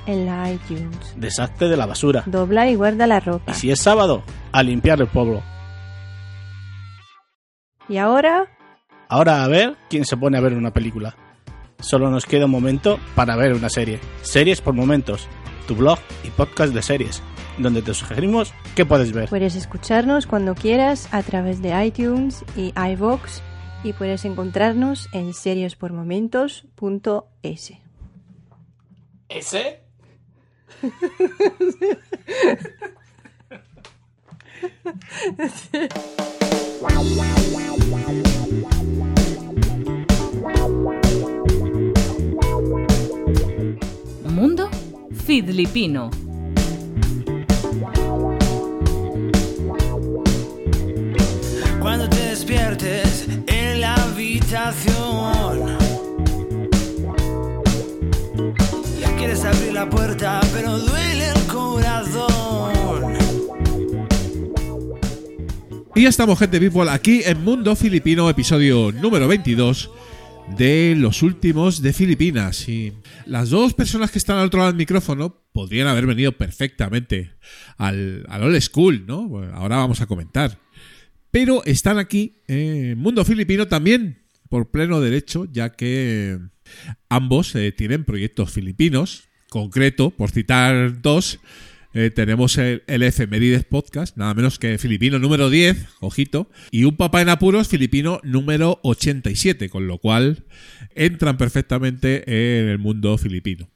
en 0.05 0.25
la 0.25 0.51
iTunes. 0.51 1.13
Deshazte 1.17 1.67
de 1.67 1.75
la 1.75 1.85
basura. 1.85 2.23
Dobla 2.27 2.69
y 2.69 2.75
guarda 2.75 3.07
la 3.07 3.19
ropa. 3.19 3.51
Y 3.51 3.55
si 3.55 3.71
es 3.71 3.81
sábado, 3.81 4.23
a 4.51 4.63
limpiar 4.63 5.01
el 5.01 5.07
pueblo. 5.07 5.43
¿Y 7.89 7.97
ahora? 7.97 8.47
Ahora 9.09 9.43
a 9.43 9.47
ver 9.47 9.75
quién 9.89 10.05
se 10.05 10.15
pone 10.15 10.37
a 10.37 10.41
ver 10.41 10.53
una 10.53 10.71
película. 10.71 11.15
Solo 11.79 12.09
nos 12.09 12.25
queda 12.25 12.45
un 12.45 12.51
momento 12.51 12.99
para 13.15 13.35
ver 13.35 13.53
una 13.53 13.69
serie. 13.69 13.99
Series 14.21 14.61
por 14.61 14.73
momentos. 14.73 15.27
Tu 15.67 15.75
blog 15.75 15.99
y 16.23 16.29
podcast 16.29 16.73
de 16.73 16.81
series 16.81 17.21
donde 17.57 17.81
te 17.81 17.93
sugerimos 17.93 18.53
qué 18.75 18.85
puedes 18.85 19.11
ver. 19.11 19.27
Puedes 19.29 19.55
escucharnos 19.55 20.27
cuando 20.27 20.55
quieras 20.55 21.09
a 21.11 21.21
través 21.23 21.61
de 21.61 21.85
iTunes 21.85 22.45
y 22.55 22.73
iVoox 22.75 23.41
y 23.83 23.91
puedes 23.93 24.25
encontrarnos 24.25 25.09
en 25.13 25.33
seriospormomentos.es. 25.33 27.73
¿Ese? 29.29 29.79
Mundo 44.23 44.69
Filipino. 45.25 46.11
Despiertes 52.45 53.27
en 53.47 53.81
la 53.81 53.95
habitación. 53.95 55.77
Quieres 59.17 59.43
abrir 59.43 59.73
la 59.73 59.89
puerta, 59.89 60.41
pero 60.53 60.77
duele 60.77 61.29
el 61.29 61.43
corazón. 61.47 63.13
Y 65.95 66.03
ya 66.03 66.09
estamos, 66.09 66.37
gente 66.37 66.59
people, 66.59 66.87
aquí 66.89 67.21
en 67.25 67.43
Mundo 67.43 67.75
Filipino, 67.75 68.29
episodio 68.29 68.91
número 68.91 69.27
22 69.27 69.89
de 70.55 70.93
los 70.95 71.23
últimos 71.23 71.81
de 71.81 71.93
Filipinas. 71.93 72.69
Y 72.69 72.93
las 73.25 73.49
dos 73.49 73.73
personas 73.73 74.11
que 74.11 74.19
están 74.19 74.37
al 74.37 74.47
otro 74.47 74.59
lado 74.59 74.71
del 74.71 74.77
micrófono 74.77 75.41
podrían 75.51 75.87
haber 75.87 76.05
venido 76.05 76.31
perfectamente 76.33 77.31
al, 77.77 78.27
old 78.29 78.61
school, 78.61 79.05
¿no? 79.07 79.31
Ahora 79.53 79.77
vamos 79.77 80.01
a 80.01 80.05
comentar. 80.05 80.59
Pero 81.35 81.65
están 81.65 81.97
aquí 81.97 82.37
en 82.47 82.97
Mundo 82.97 83.25
Filipino 83.25 83.67
también 83.67 84.19
por 84.47 84.71
pleno 84.71 85.01
derecho, 85.01 85.45
ya 85.51 85.73
que 85.73 86.39
ambos 87.09 87.53
eh, 87.55 87.73
tienen 87.73 88.05
proyectos 88.05 88.53
filipinos. 88.53 89.27
Concreto, 89.49 90.11
por 90.11 90.31
citar 90.31 91.01
dos, 91.01 91.41
eh, 91.93 92.09
tenemos 92.09 92.57
el, 92.57 92.83
el 92.87 93.03
Efemérides 93.03 93.65
Podcast, 93.65 94.15
nada 94.15 94.33
menos 94.33 94.59
que 94.59 94.77
filipino 94.77 95.19
número 95.19 95.49
10, 95.49 95.85
ojito, 95.99 96.49
y 96.71 96.85
un 96.85 96.95
papá 96.95 97.21
en 97.21 97.27
apuros 97.27 97.67
filipino 97.67 98.21
número 98.23 98.79
87, 98.83 99.69
con 99.69 99.87
lo 99.87 99.97
cual 99.97 100.45
entran 100.95 101.37
perfectamente 101.37 102.23
en 102.61 102.69
el 102.69 102.79
mundo 102.79 103.17
filipino. 103.17 103.67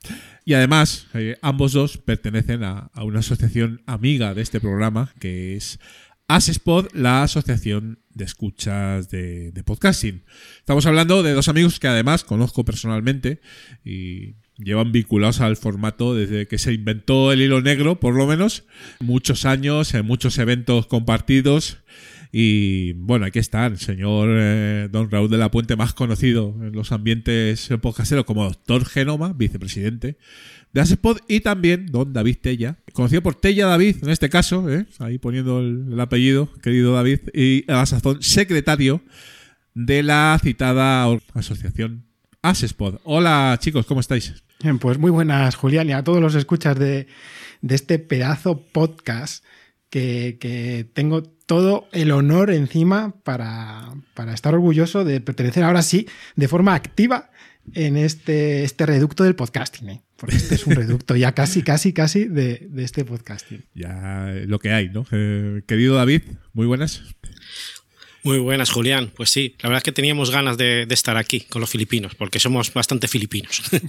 Y 0.45 0.53
además, 0.53 1.07
eh, 1.13 1.35
ambos 1.41 1.73
dos 1.73 1.97
pertenecen 1.97 2.63
a, 2.63 2.89
a 2.93 3.03
una 3.03 3.19
asociación 3.19 3.81
amiga 3.85 4.33
de 4.33 4.43
este 4.43 4.61
programa, 4.61 5.13
que 5.19 5.57
es 5.57 5.77
Asespod, 6.29 6.89
la 6.93 7.24
asociación 7.24 8.03
de 8.12 8.24
escuchas 8.24 9.09
de, 9.09 9.51
podcasting. 9.65 10.21
Estamos 10.59 10.86
hablando 10.86 11.24
de 11.24 11.33
dos 11.33 11.48
amigos 11.48 11.79
que 11.79 11.88
además 11.88 12.24
conozco 12.24 12.63
personalmente 12.63 13.41
y 13.83 14.36
llevan 14.55 14.91
vinculados 14.91 15.41
al 15.41 15.57
formato 15.57 16.13
desde 16.13 16.48
que 16.48 16.59
se 16.59 16.74
inventó 16.74 17.31
el 17.31 17.41
hilo 17.41 17.62
negro, 17.62 18.00
por 18.00 18.13
lo 18.13 18.27
menos, 18.27 18.65
muchos 19.00 19.45
años, 19.45 19.95
en 19.95 20.05
muchos 20.05 20.38
eventos 20.38 20.86
compartidos. 20.86 21.79
Y 22.31 22.93
bueno, 22.93 23.25
aquí 23.25 23.39
está 23.39 23.65
el 23.65 23.79
señor 23.79 24.29
eh, 24.31 24.88
Don 24.91 25.09
Raúl 25.09 25.31
de 25.31 25.39
la 25.39 25.50
Puente, 25.50 25.75
más 25.75 25.95
conocido 25.95 26.55
en 26.62 26.74
los 26.74 26.91
ambientes 26.91 27.69
podcasteros 27.81 28.25
como 28.25 28.43
Doctor 28.43 28.86
Genoma, 28.86 29.33
vicepresidente 29.33 30.19
de 30.71 30.81
Asespod, 30.81 31.17
y 31.27 31.39
también 31.39 31.88
Don 31.88 32.13
David 32.13 32.38
Tella, 32.41 32.77
conocido 32.93 33.23
por 33.23 33.35
Tella 33.35 33.65
David, 33.65 33.97
en 34.03 34.09
este 34.09 34.29
caso, 34.29 34.69
¿eh? 34.71 34.85
ahí 34.99 35.17
poniendo 35.17 35.59
el, 35.59 35.93
el 35.93 35.99
apellido, 35.99 36.49
querido 36.61 36.93
David, 36.93 37.19
y 37.33 37.69
a 37.71 37.77
la 37.77 37.85
sazón 37.85 38.21
secretario 38.21 39.01
de 39.73 40.03
la 40.03 40.39
citada 40.41 41.07
asociación 41.33 42.05
Asespod. 42.41 42.99
Hola 43.03 43.57
chicos, 43.59 43.85
¿cómo 43.85 43.99
estáis? 43.99 44.43
Pues 44.79 44.97
muy 44.97 45.11
buenas, 45.11 45.55
Julián, 45.55 45.89
y 45.89 45.93
a 45.93 46.03
todos 46.03 46.21
los 46.21 46.35
escuchas 46.35 46.77
de, 46.77 47.07
este 47.67 47.99
pedazo 47.99 48.61
podcast 48.61 49.43
que, 49.89 50.88
tengo 50.93 51.23
todo 51.23 51.88
el 51.91 52.11
honor 52.11 52.51
encima 52.51 53.15
para 53.23 53.93
estar 54.33 54.53
orgulloso 54.53 55.03
de 55.03 55.19
pertenecer 55.21 55.63
ahora 55.63 55.81
sí 55.81 56.07
de 56.35 56.47
forma 56.47 56.75
activa 56.75 57.31
en 57.75 57.97
este, 57.97 58.63
este 58.63 58.85
reducto 58.85 59.23
del 59.23 59.35
podcasting. 59.35 59.89
¿eh? 59.89 60.01
Porque 60.15 60.35
este 60.35 60.55
es 60.55 60.65
un 60.67 60.75
reducto 60.75 61.15
ya 61.15 61.33
casi, 61.33 61.63
casi, 61.63 61.93
casi 61.93 62.25
de, 62.25 62.67
de 62.69 62.83
este 62.83 63.05
podcasting. 63.05 63.63
Ya 63.73 64.31
eh, 64.31 64.45
lo 64.47 64.59
que 64.59 64.71
hay, 64.71 64.89
¿no? 64.89 65.05
Eh, 65.11 65.61
querido 65.67 65.95
David, 65.95 66.21
muy 66.53 66.65
buenas. 66.65 67.03
Muy 68.23 68.39
buenas, 68.39 68.69
Julián. 68.69 69.11
Pues 69.15 69.29
sí, 69.29 69.55
la 69.61 69.69
verdad 69.69 69.77
es 69.77 69.83
que 69.83 69.91
teníamos 69.91 70.29
ganas 70.29 70.57
de, 70.57 70.85
de 70.85 70.93
estar 70.93 71.15
aquí 71.15 71.41
con 71.41 71.61
los 71.61 71.69
filipinos, 71.69 72.15
porque 72.15 72.39
somos 72.39 72.73
bastante 72.73 73.07
filipinos. 73.07 73.61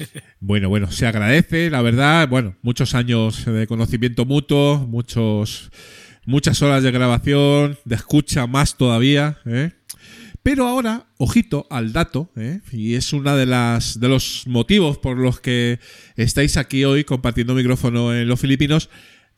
Bueno, 0.42 0.70
bueno, 0.70 0.90
se 0.90 1.06
agradece, 1.06 1.68
la 1.68 1.82
verdad. 1.82 2.26
Bueno, 2.26 2.56
muchos 2.62 2.94
años 2.94 3.44
de 3.44 3.66
conocimiento 3.66 4.24
mutuo, 4.24 4.78
muchos, 4.78 5.70
muchas 6.24 6.62
horas 6.62 6.82
de 6.82 6.90
grabación, 6.90 7.78
de 7.84 7.94
escucha 7.94 8.46
más 8.46 8.76
todavía. 8.78 9.38
¿eh? 9.44 9.72
Pero 10.42 10.66
ahora, 10.66 11.06
ojito 11.18 11.66
al 11.70 11.92
dato, 11.92 12.30
¿eh? 12.36 12.60
y 12.72 12.94
es 12.94 13.12
uno 13.12 13.36
de, 13.36 13.44
las, 13.44 14.00
de 14.00 14.08
los 14.08 14.46
motivos 14.46 14.96
por 14.96 15.18
los 15.18 15.38
que 15.40 15.78
estáis 16.16 16.56
aquí 16.56 16.84
hoy 16.84 17.04
compartiendo 17.04 17.54
micrófono 17.54 18.14
en 18.14 18.26
los 18.26 18.40
Filipinos, 18.40 18.88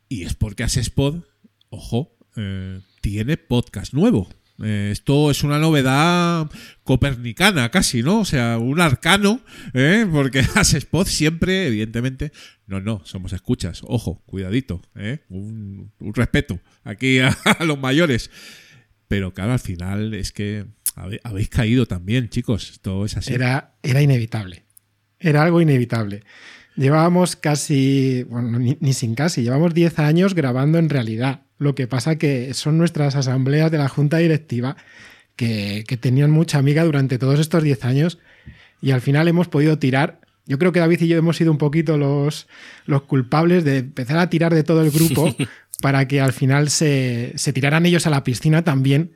y 0.08 0.22
es 0.22 0.34
porque 0.34 0.62
Asespod, 0.62 1.24
ojo, 1.70 2.16
eh, 2.36 2.80
tiene 3.00 3.36
podcast 3.36 3.94
nuevo. 3.94 4.28
Eh, 4.62 4.90
esto 4.92 5.30
es 5.30 5.42
una 5.42 5.58
novedad 5.58 6.48
copernicana 6.84 7.70
casi, 7.70 8.02
¿no? 8.02 8.20
O 8.20 8.24
sea, 8.24 8.58
un 8.58 8.80
arcano, 8.80 9.40
¿eh? 9.74 10.06
porque 10.10 10.40
Asespod 10.54 11.06
siempre, 11.06 11.66
evidentemente, 11.66 12.30
no, 12.66 12.80
no, 12.80 13.02
somos 13.04 13.32
escuchas, 13.32 13.82
ojo, 13.86 14.22
cuidadito, 14.26 14.82
un, 15.28 15.90
respeto 16.14 16.60
aquí 16.84 17.18
a, 17.20 17.36
los 17.64 17.78
mayores. 17.78 18.30
Pero 19.08 19.34
claro, 19.34 19.52
al 19.52 19.60
final 19.60 20.14
es 20.14 20.32
que 20.32 20.66
habéis 20.94 21.48
caído 21.48 21.86
también, 21.86 22.28
chicos. 22.28 22.70
Esto 22.70 23.04
es 23.04 23.16
así. 23.16 23.34
Era, 23.34 23.74
era 23.82 24.02
inevitable. 24.02 24.64
Era 25.18 25.42
algo 25.42 25.60
inevitable. 25.60 26.24
Llevábamos 26.76 27.36
casi, 27.36 28.24
bueno, 28.24 28.58
ni, 28.58 28.78
ni 28.80 28.92
sin 28.92 29.14
casi, 29.14 29.42
llevamos 29.42 29.74
10 29.74 29.98
años 29.98 30.34
grabando 30.34 30.78
en 30.78 30.88
realidad. 30.88 31.42
Lo 31.58 31.74
que 31.74 31.86
pasa 31.86 32.16
que 32.16 32.54
son 32.54 32.78
nuestras 32.78 33.14
asambleas 33.14 33.70
de 33.70 33.78
la 33.78 33.88
junta 33.88 34.18
directiva 34.18 34.76
que, 35.36 35.84
que 35.86 35.96
tenían 35.96 36.30
mucha 36.30 36.58
amiga 36.58 36.84
durante 36.84 37.18
todos 37.18 37.40
estos 37.40 37.62
10 37.62 37.84
años 37.84 38.18
y 38.80 38.90
al 38.90 39.00
final 39.00 39.28
hemos 39.28 39.48
podido 39.48 39.78
tirar. 39.78 40.20
Yo 40.46 40.58
creo 40.58 40.72
que 40.72 40.80
David 40.80 41.02
y 41.02 41.08
yo 41.08 41.16
hemos 41.16 41.36
sido 41.36 41.52
un 41.52 41.58
poquito 41.58 41.96
los, 41.96 42.48
los 42.86 43.02
culpables 43.02 43.64
de 43.64 43.78
empezar 43.78 44.18
a 44.18 44.28
tirar 44.28 44.54
de 44.54 44.64
todo 44.64 44.82
el 44.82 44.90
grupo 44.90 45.34
para 45.80 46.08
que 46.08 46.20
al 46.20 46.32
final 46.32 46.70
se, 46.70 47.32
se 47.36 47.52
tiraran 47.52 47.86
ellos 47.86 48.06
a 48.06 48.10
la 48.10 48.24
piscina 48.24 48.62
también 48.62 49.12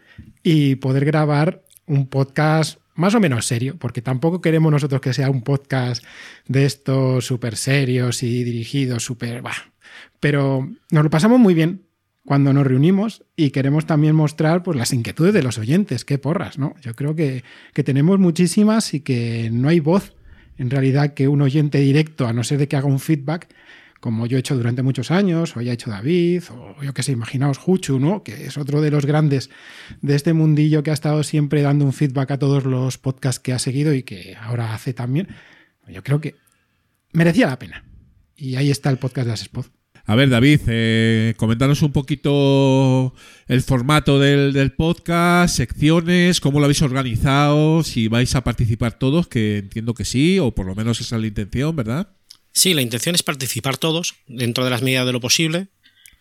y 0.49 0.77
poder 0.77 1.05
grabar 1.05 1.65
un 1.87 2.07
podcast 2.07 2.79
más 2.95 3.17
o 3.17 3.21
menos 3.21 3.47
serio, 3.47 3.75
porque 3.81 4.01
tampoco 4.01 4.41
queremos 4.41 4.71
nosotros 4.71 5.01
que 5.01 5.13
sea 5.13 5.29
un 5.29 5.43
podcast 5.43 6.05
de 6.47 6.67
estos 6.67 7.27
súper 7.27 7.57
serios 7.57 8.23
y 8.23 8.45
dirigidos, 8.45 9.03
súper... 9.03 9.43
Pero 10.21 10.71
nos 10.93 11.03
lo 11.03 11.11
pasamos 11.11 11.41
muy 11.41 11.53
bien 11.53 11.83
cuando 12.25 12.53
nos 12.53 12.65
reunimos 12.65 13.25
y 13.35 13.51
queremos 13.51 13.87
también 13.87 14.15
mostrar 14.15 14.63
pues, 14.63 14.79
las 14.79 14.93
inquietudes 14.93 15.35
de 15.35 15.43
los 15.43 15.59
oyentes, 15.59 16.05
qué 16.05 16.17
porras, 16.17 16.59
¿no? 16.59 16.77
Yo 16.81 16.95
creo 16.95 17.17
que, 17.17 17.43
que 17.75 17.83
tenemos 17.83 18.21
muchísimas 18.21 18.95
y 18.95 19.01
que 19.01 19.51
no 19.53 19.69
hay 19.69 19.81
voz 19.81 20.15
en 20.59 20.71
realidad 20.71 21.15
que 21.15 21.27
un 21.27 21.43
oyente 21.43 21.79
directo, 21.79 22.29
a 22.29 22.33
no 22.33 22.45
ser 22.45 22.59
de 22.59 22.69
que 22.69 22.77
haga 22.77 22.87
un 22.87 23.01
feedback, 23.01 23.49
como 24.07 24.29
yo 24.29 24.37
he 24.37 24.41
hecho 24.41 24.55
durante 24.55 24.85
muchos 24.85 25.11
años, 25.11 25.57
o 25.57 25.61
ya 25.61 25.73
ha 25.73 25.75
hecho 25.75 25.91
David, 25.91 26.45
o 26.53 26.81
yo 26.81 26.95
que 26.95 27.03
sé, 27.03 27.11
imaginaos 27.11 27.59
Juchu, 27.59 27.99
¿no? 27.99 28.23
Que 28.23 28.47
es 28.47 28.57
otro 28.57 28.81
de 28.81 28.93
los 28.93 29.05
grandes 29.05 29.51
de 30.01 30.15
este 30.15 30.33
mundillo 30.33 30.85
que 30.85 30.93
ha 30.93 30.95
estado 30.95 31.25
siempre 31.25 31.61
dando 31.61 31.85
un 31.85 31.93
feedback 31.93 32.31
a 32.31 32.39
todos 32.39 32.67
los 32.67 32.99
podcasts 32.99 33.41
que 33.41 33.53
ha 33.53 33.59
seguido 33.59 33.95
y 33.95 34.05
que 34.05 34.37
ahora 34.41 34.75
hace 34.75 34.95
también. 34.95 35.27
Yo 35.89 36.05
creo 36.05 36.21
que 36.21 36.37
merecía 37.13 37.49
la 37.49 37.59
pena. 37.59 37.85
Y 38.37 38.55
ahí 38.55 38.71
está 38.71 38.91
el 38.91 38.99
podcast 38.99 39.27
de 39.27 39.33
Asespod. 39.33 39.67
A 40.05 40.15
ver, 40.15 40.31
David, 40.31 40.61
eh, 40.69 41.35
comentanos 41.37 41.83
un 41.83 41.91
poquito 41.91 43.13
el 43.49 43.61
formato 43.63 44.21
del, 44.21 44.53
del 44.53 44.71
podcast, 44.71 45.57
secciones, 45.57 46.39
cómo 46.39 46.61
lo 46.61 46.67
habéis 46.67 46.83
organizado, 46.83 47.83
si 47.83 48.07
vais 48.07 48.37
a 48.37 48.45
participar 48.45 49.01
todos, 49.01 49.27
que 49.27 49.59
entiendo 49.59 49.95
que 49.95 50.05
sí, 50.05 50.39
o 50.39 50.55
por 50.55 50.65
lo 50.65 50.77
menos 50.77 51.01
esa 51.01 51.17
es 51.17 51.23
la 51.23 51.27
intención, 51.27 51.75
¿verdad? 51.75 52.16
Sí, 52.57 52.73
la 52.73 52.81
intención 52.81 53.15
es 53.15 53.23
participar 53.23 53.77
todos 53.77 54.15
dentro 54.27 54.65
de 54.65 54.71
las 54.71 54.81
medidas 54.81 55.05
de 55.05 55.13
lo 55.13 55.21
posible. 55.21 55.69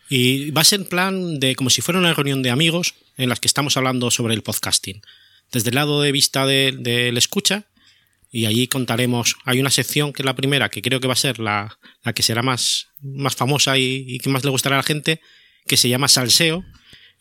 Y 0.09 0.51
va 0.51 0.61
a 0.61 0.65
ser 0.65 0.85
plan 0.85 1.39
de 1.39 1.55
como 1.55 1.69
si 1.69 1.81
fuera 1.81 1.97
una 1.97 2.13
reunión 2.13 2.43
de 2.43 2.49
amigos 2.49 2.93
en 3.15 3.29
las 3.29 3.39
que 3.39 3.47
estamos 3.47 3.77
hablando 3.77 4.11
sobre 4.11 4.33
el 4.33 4.43
podcasting. 4.43 5.01
Desde 5.53 5.69
el 5.69 5.75
lado 5.75 6.01
de 6.01 6.11
vista 6.11 6.45
del 6.45 6.83
de, 6.83 7.05
del 7.05 7.17
escucha, 7.17 7.67
y 8.33 8.47
allí 8.47 8.67
contaremos. 8.67 9.37
Hay 9.45 9.61
una 9.61 9.69
sección 9.69 10.11
que 10.11 10.23
es 10.23 10.25
la 10.25 10.35
primera, 10.35 10.67
que 10.67 10.81
creo 10.81 10.99
que 10.99 11.07
va 11.07 11.13
a 11.13 11.15
ser 11.15 11.39
la, 11.39 11.79
la 12.03 12.11
que 12.11 12.21
será 12.21 12.41
más, 12.41 12.87
más 13.01 13.37
famosa 13.37 13.77
y, 13.77 14.03
y, 14.05 14.19
que 14.19 14.29
más 14.29 14.43
le 14.43 14.49
gustará 14.49 14.75
a 14.75 14.79
la 14.79 14.83
gente, 14.83 15.21
que 15.65 15.77
se 15.77 15.87
llama 15.87 16.09
Salseo, 16.09 16.65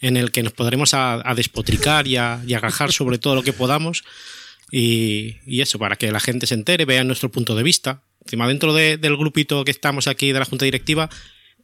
en 0.01 0.17
el 0.17 0.33
que 0.33 0.43
nos 0.43 0.55
podremos 0.55 0.93
a, 0.93 1.23
a 1.25 1.37
despotricar 1.37 2.09
y 2.09 2.17
a, 2.17 2.43
y 2.45 2.55
a 2.55 2.59
rajar 2.59 2.93
sobre 2.93 3.19
todo 3.19 3.37
lo 3.37 3.45
que 3.45 3.53
podamos. 3.53 4.03
Y, 4.73 5.37
y, 5.47 5.61
eso, 5.61 5.79
para 5.79 5.95
que 5.95 6.11
la 6.11 6.19
gente 6.19 6.49
se 6.49 6.55
entere, 6.55 6.85
vea 6.85 7.05
nuestro 7.05 7.31
punto 7.31 7.55
de 7.55 7.63
vista. 7.63 8.03
Encima, 8.25 8.49
dentro 8.49 8.73
de, 8.73 8.97
del 8.97 9.17
grupito 9.17 9.65
que 9.65 9.71
estamos 9.71 10.07
aquí 10.07 10.33
de 10.33 10.39
la 10.39 10.45
Junta 10.45 10.65
Directiva, 10.65 11.11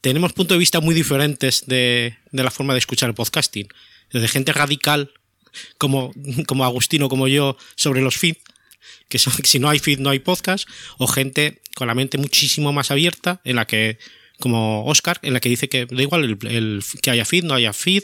tenemos 0.01 0.33
puntos 0.33 0.55
de 0.55 0.59
vista 0.59 0.79
muy 0.79 0.93
diferentes 0.93 1.65
de, 1.67 2.17
la 2.31 2.51
forma 2.51 2.73
de 2.73 2.79
escuchar 2.79 3.09
el 3.09 3.15
podcasting. 3.15 3.67
Desde 4.11 4.27
gente 4.27 4.51
radical, 4.53 5.11
como, 5.77 6.13
como 6.47 6.65
Agustino, 6.65 7.09
como 7.09 7.27
yo, 7.27 7.57
sobre 7.75 8.01
los 8.01 8.17
feeds, 8.17 8.41
que 9.07 9.19
si 9.19 9.59
no 9.59 9.69
hay 9.69 9.79
feed 9.79 9.99
no 9.99 10.09
hay 10.09 10.19
podcast, 10.19 10.67
o 10.97 11.07
gente 11.07 11.61
con 11.75 11.87
la 11.87 11.95
mente 11.95 12.17
muchísimo 12.17 12.73
más 12.73 12.91
abierta, 12.91 13.41
en 13.43 13.55
la 13.55 13.65
que, 13.65 13.99
como 14.39 14.85
Oscar, 14.85 15.19
en 15.21 15.33
la 15.33 15.39
que 15.39 15.49
dice 15.49 15.69
que 15.69 15.85
da 15.85 16.01
igual 16.01 16.37
que 17.01 17.11
haya 17.11 17.25
feed, 17.25 17.43
no 17.43 17.53
haya 17.53 17.73
feed, 17.73 18.03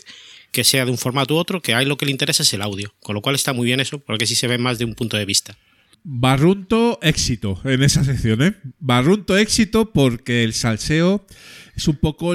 que 0.51 0.63
sea 0.63 0.85
de 0.85 0.91
un 0.91 0.97
formato 0.97 1.35
u 1.35 1.37
otro, 1.37 1.61
que 1.61 1.73
hay 1.73 1.85
lo 1.85 1.97
que 1.97 2.05
le 2.05 2.11
interesa 2.11 2.43
es 2.43 2.53
el 2.53 2.61
audio. 2.61 2.93
Con 3.01 3.15
lo 3.15 3.21
cual 3.21 3.35
está 3.35 3.53
muy 3.53 3.65
bien 3.65 3.79
eso, 3.79 3.99
porque 3.99 4.25
sí 4.25 4.35
se 4.35 4.47
ve 4.47 4.57
más 4.57 4.77
de 4.77 4.85
un 4.85 4.95
punto 4.95 5.17
de 5.17 5.25
vista. 5.25 5.57
Barrunto 6.03 6.99
éxito 7.01 7.59
en 7.65 7.83
esa 7.83 8.03
sección, 8.03 8.41
¿eh? 8.41 8.55
Barrunto 8.79 9.37
éxito 9.37 9.91
porque 9.91 10.43
el 10.43 10.53
salseo 10.53 11.25
es 11.77 11.87
un 11.87 11.95
poco 11.97 12.33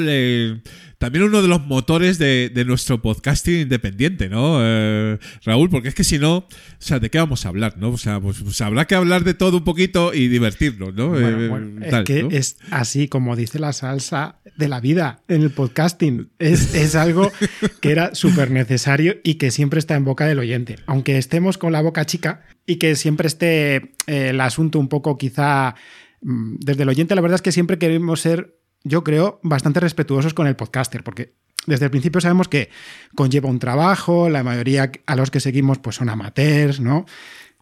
también 0.98 1.24
uno 1.24 1.42
de 1.42 1.48
los 1.48 1.66
motores 1.66 2.18
de, 2.18 2.48
de 2.48 2.64
nuestro 2.64 3.02
podcasting 3.02 3.62
independiente, 3.62 4.28
¿no? 4.28 4.58
Eh, 4.60 5.18
Raúl, 5.44 5.68
porque 5.68 5.88
es 5.88 5.96
que 5.96 6.04
si 6.04 6.18
no, 6.18 6.36
o 6.36 6.46
sea, 6.78 7.00
¿de 7.00 7.10
qué 7.10 7.18
vamos 7.18 7.44
a 7.44 7.48
hablar, 7.48 7.76
no? 7.76 7.90
O 7.90 7.98
sea, 7.98 8.20
pues, 8.20 8.38
pues 8.40 8.60
habrá 8.60 8.86
que 8.86 8.94
hablar 8.94 9.24
de 9.24 9.34
todo 9.34 9.58
un 9.58 9.64
poquito 9.64 10.14
y 10.14 10.28
divertirnos, 10.28 10.94
¿no? 10.94 11.08
Bueno, 11.08 11.84
Eh, 11.84 11.90
tal, 11.90 12.02
es 12.02 12.06
que 12.06 12.22
¿no? 12.22 12.30
es 12.30 12.56
así 12.70 13.08
como 13.08 13.34
dice 13.34 13.58
la 13.58 13.72
salsa 13.72 14.36
de 14.56 14.68
la 14.68 14.80
vida 14.80 15.22
en 15.26 15.42
el 15.42 15.50
podcasting. 15.50 16.30
Es, 16.38 16.72
es 16.74 16.94
algo 16.94 17.32
que 17.80 17.90
era 17.90 18.14
súper 18.14 18.52
necesario 18.52 19.16
y 19.24 19.34
que 19.34 19.50
siempre 19.50 19.80
está 19.80 19.96
en 19.96 20.04
boca 20.04 20.26
del 20.26 20.38
oyente. 20.38 20.76
Aunque 20.86 21.18
estemos 21.18 21.58
con 21.58 21.72
la 21.72 21.82
boca 21.82 22.04
chica 22.06 22.44
y 22.64 22.76
que 22.76 22.94
siempre 22.94 23.26
esté 23.26 23.74
eh, 24.06 24.28
el 24.30 24.40
asunto 24.40 24.78
un 24.78 24.88
poco 24.88 25.18
quizá 25.18 25.74
mm, 26.20 26.56
desde 26.60 26.84
el 26.84 26.88
oyente, 26.90 27.16
la 27.16 27.22
verdad 27.22 27.36
es 27.36 27.42
que 27.42 27.50
siempre 27.50 27.78
queremos 27.78 28.20
ser, 28.20 28.56
yo 28.84 29.04
creo, 29.04 29.40
bastante 29.42 29.80
respetuosos 29.80 30.34
con 30.34 30.46
el 30.46 30.56
podcaster, 30.56 31.04
porque 31.04 31.34
desde 31.66 31.84
el 31.84 31.90
principio 31.90 32.20
sabemos 32.20 32.48
que 32.48 32.70
conlleva 33.14 33.48
un 33.48 33.58
trabajo, 33.58 34.28
la 34.28 34.42
mayoría 34.42 34.90
a 35.06 35.16
los 35.16 35.30
que 35.30 35.40
seguimos 35.40 35.78
pues 35.78 35.96
son 35.96 36.08
amateurs, 36.08 36.80
¿no? 36.80 37.06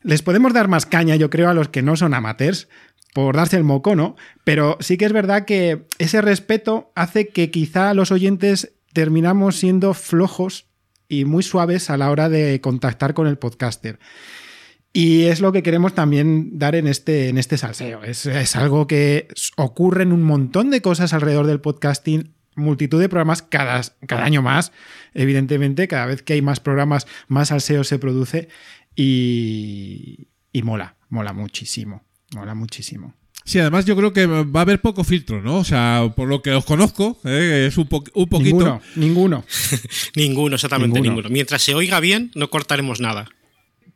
Les 0.02 0.22
podemos 0.22 0.54
dar 0.54 0.68
más 0.68 0.86
caña, 0.86 1.16
yo 1.16 1.28
creo, 1.28 1.50
a 1.50 1.54
los 1.54 1.68
que 1.68 1.82
no 1.82 1.96
son 1.96 2.14
amateurs, 2.14 2.68
por 3.12 3.36
darse 3.36 3.56
el 3.56 3.64
moco, 3.64 3.94
¿no? 3.96 4.16
Pero 4.44 4.78
sí 4.80 4.96
que 4.96 5.04
es 5.04 5.12
verdad 5.12 5.44
que 5.44 5.86
ese 5.98 6.22
respeto 6.22 6.92
hace 6.94 7.28
que 7.28 7.50
quizá 7.50 7.92
los 7.92 8.12
oyentes 8.12 8.72
terminamos 8.92 9.56
siendo 9.56 9.94
flojos 9.94 10.66
y 11.08 11.24
muy 11.24 11.42
suaves 11.42 11.90
a 11.90 11.96
la 11.96 12.10
hora 12.10 12.28
de 12.28 12.60
contactar 12.60 13.14
con 13.14 13.26
el 13.26 13.36
podcaster. 13.36 13.98
Y 14.92 15.22
es 15.24 15.40
lo 15.40 15.52
que 15.52 15.62
queremos 15.62 15.94
también 15.94 16.58
dar 16.58 16.74
en 16.74 16.86
este, 16.88 17.28
en 17.28 17.38
este 17.38 17.56
salseo. 17.58 18.02
Es, 18.02 18.26
es 18.26 18.56
algo 18.56 18.86
que 18.88 19.28
ocurre 19.56 20.02
en 20.02 20.12
un 20.12 20.22
montón 20.22 20.70
de 20.70 20.82
cosas 20.82 21.12
alrededor 21.12 21.46
del 21.46 21.60
podcasting, 21.60 22.32
multitud 22.56 23.00
de 23.00 23.08
programas 23.08 23.42
cada, 23.42 23.80
cada 24.08 24.24
año 24.24 24.42
más. 24.42 24.72
Evidentemente, 25.14 25.86
cada 25.86 26.06
vez 26.06 26.22
que 26.22 26.32
hay 26.32 26.42
más 26.42 26.58
programas, 26.58 27.06
más 27.28 27.48
salseo 27.48 27.84
se 27.84 28.00
produce 28.00 28.48
y, 28.96 30.28
y 30.52 30.62
mola, 30.62 30.96
mola 31.08 31.32
muchísimo. 31.32 32.02
Mola 32.34 32.54
muchísimo. 32.54 33.14
Sí, 33.44 33.58
además 33.58 33.84
yo 33.86 33.96
creo 33.96 34.12
que 34.12 34.26
va 34.26 34.60
a 34.60 34.62
haber 34.62 34.80
poco 34.80 35.02
filtro, 35.02 35.40
¿no? 35.42 35.56
O 35.56 35.64
sea, 35.64 36.12
por 36.14 36.28
lo 36.28 36.42
que 36.42 36.52
os 36.52 36.64
conozco, 36.64 37.18
¿eh? 37.24 37.64
es 37.68 37.78
un, 37.78 37.86
po- 37.88 38.04
un 38.14 38.28
poquito... 38.28 38.56
Ninguno, 38.58 38.82
ninguno. 38.96 39.44
Ninguno, 40.16 40.54
exactamente 40.56 41.00
Ninguno. 41.00 41.16
ninguno. 41.16 41.32
Mientras 41.32 41.62
se 41.62 41.74
oiga 41.74 41.98
bien, 42.00 42.30
no 42.34 42.50
cortaremos 42.50 43.00
nada. 43.00 43.28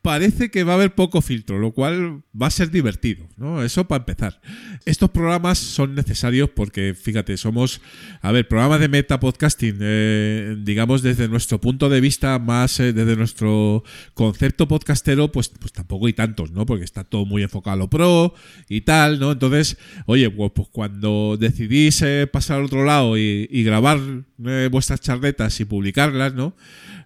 Parece 0.05 0.51
que 0.51 0.65
va 0.65 0.73
a 0.73 0.75
haber 0.75 0.95
poco 0.95 1.23
filtro, 1.23 1.59
lo 1.59 1.73
cual 1.73 2.23
va 2.41 2.49
a 2.49 2.51
ser 2.51 2.71
divertido, 2.71 3.27
¿no? 3.39 3.63
Eso 3.63 3.89
para 3.89 4.03
empezar. 4.03 4.39
Estos 4.85 5.09
programas 5.09 5.57
son 5.59 5.95
necesarios 5.95 6.51
porque, 6.55 6.95
fíjate, 6.95 7.39
somos, 7.39 7.81
a 8.21 8.31
ver, 8.31 8.47
programas 8.47 8.81
de 8.81 8.88
meta 8.88 9.19
podcasting, 9.19 9.79
eh, 9.81 10.57
digamos 10.61 11.01
desde 11.01 11.27
nuestro 11.27 11.59
punto 11.59 11.88
de 11.88 12.03
vista 12.03 12.38
más, 12.38 12.79
eh, 12.81 12.93
desde 12.93 13.17
nuestro 13.17 13.83
concepto 14.12 14.69
podcastero, 14.69 15.33
pues, 15.33 15.49
pues 15.49 15.73
tampoco 15.73 16.07
hay 16.07 16.12
tantos, 16.12 16.51
¿no? 16.51 16.67
Porque 16.67 16.85
está 16.85 17.05
todo 17.05 17.25
muy 17.25 17.43
enfocado 17.43 17.73
a 17.73 17.79
lo 17.79 17.88
pro 17.88 18.35
y 18.69 18.83
tal, 18.83 19.19
¿no? 19.19 19.33
Entonces, 19.33 19.79
oye, 20.05 20.29
pues, 20.29 20.53
pues 20.55 20.69
cuando 20.71 21.38
decidís 21.40 22.03
eh, 22.03 22.29
pasar 22.31 22.59
al 22.59 22.67
otro 22.67 22.85
lado 22.85 23.17
y, 23.17 23.49
y 23.51 23.64
grabar 23.64 23.99
eh, 24.45 24.69
vuestras 24.71 25.01
charletas 25.01 25.59
y 25.61 25.64
publicarlas, 25.64 26.35
¿no? 26.35 26.55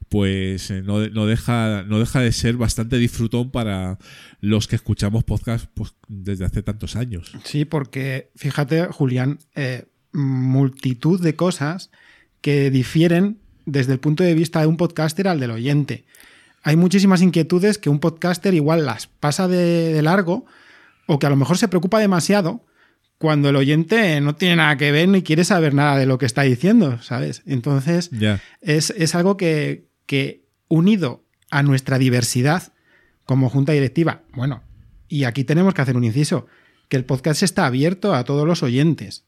Pues 0.09 0.71
eh, 0.71 0.83
no, 0.83 1.07
no 1.09 1.27
deja, 1.27 1.85
no 1.85 1.99
deja 1.99 2.21
de 2.21 2.33
ser 2.33 2.57
bastante 2.57 2.97
disfrutón 2.97 3.51
para 3.51 3.99
los 4.41 4.69
que 4.69 4.77
escuchamos 4.77 5.25
podcast 5.25 5.67
pues, 5.75 5.95
desde 6.09 6.45
hace 6.45 6.63
tantos 6.63 6.97
años. 6.97 7.33
Sí, 7.45 7.65
porque 7.65 8.31
fíjate, 8.37 8.87
Julián, 8.87 9.39
eh, 9.55 9.87
multitud 10.13 11.21
de 11.21 11.35
cosas 11.35 11.91
que 12.41 12.71
difieren 12.71 13.39
desde 13.67 13.93
el 13.93 14.01
punto 14.01 14.25
de 14.25 14.35
vista 14.35 14.61
de 14.61 14.67
un 14.67 14.77
podcaster 14.77 15.29
al 15.29 15.41
del 15.41 15.51
oyente. 15.51 16.05
Hay 16.63 16.77
muchísimas 16.77 17.23
inquietudes 17.23 17.79
que 17.79 17.91
un 17.91 18.01
podcaster 18.01 18.55
igual 18.55 18.87
las 18.87 19.07
pasa 19.07 19.49
de, 19.49 19.93
de 19.93 20.03
largo 20.03 20.47
o 21.07 21.19
que 21.19 21.27
a 21.27 21.31
lo 21.31 21.37
mejor 21.37 21.59
se 21.59 21.69
preocupa 21.69 21.99
demasiado 21.99 22.65
cuando 23.19 23.49
el 23.49 23.57
oyente 23.57 24.21
no 24.21 24.37
tiene 24.37 24.57
nada 24.57 24.77
que 24.77 24.93
ver 24.93 25.09
ni 25.09 25.23
quiere 25.23 25.45
saber 25.45 25.75
nada 25.75 25.99
de 25.99 26.07
lo 26.07 26.19
que 26.19 26.27
está 26.27 26.43
diciendo, 26.43 27.03
¿sabes? 27.03 27.43
Entonces, 27.47 28.11
es, 28.61 28.91
es 28.91 29.15
algo 29.15 29.37
que, 29.37 29.88
que 30.09 30.49
unido 30.69 31.23
a 31.51 31.63
nuestra 31.63 31.99
diversidad 31.99 32.73
como 33.27 33.51
junta 33.51 33.73
directiva, 33.73 34.23
bueno, 34.33 34.63
y 35.07 35.25
aquí 35.25 35.45
tenemos 35.45 35.75
que 35.75 35.83
hacer 35.83 35.99
un 35.99 36.05
inciso, 36.05 36.47
que 36.89 36.97
el 36.97 37.05
podcast 37.05 37.43
está 37.43 37.67
abierto 37.67 38.15
a 38.15 38.25
todos 38.25 38.47
los 38.47 38.63
oyentes. 38.63 39.27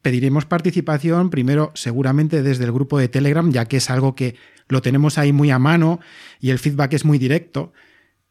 Pediremos 0.00 0.46
participación 0.46 1.30
primero 1.30 1.72
seguramente 1.74 2.44
desde 2.44 2.64
el 2.64 2.72
grupo 2.72 2.98
de 2.98 3.08
Telegram, 3.08 3.50
ya 3.50 3.64
que 3.64 3.78
es 3.78 3.90
algo 3.90 4.14
que 4.14 4.36
lo 4.68 4.80
tenemos 4.80 5.18
ahí 5.18 5.32
muy 5.32 5.50
a 5.50 5.58
mano 5.58 5.98
y 6.40 6.50
el 6.50 6.60
feedback 6.60 6.92
es 6.92 7.04
muy 7.04 7.18
directo, 7.18 7.72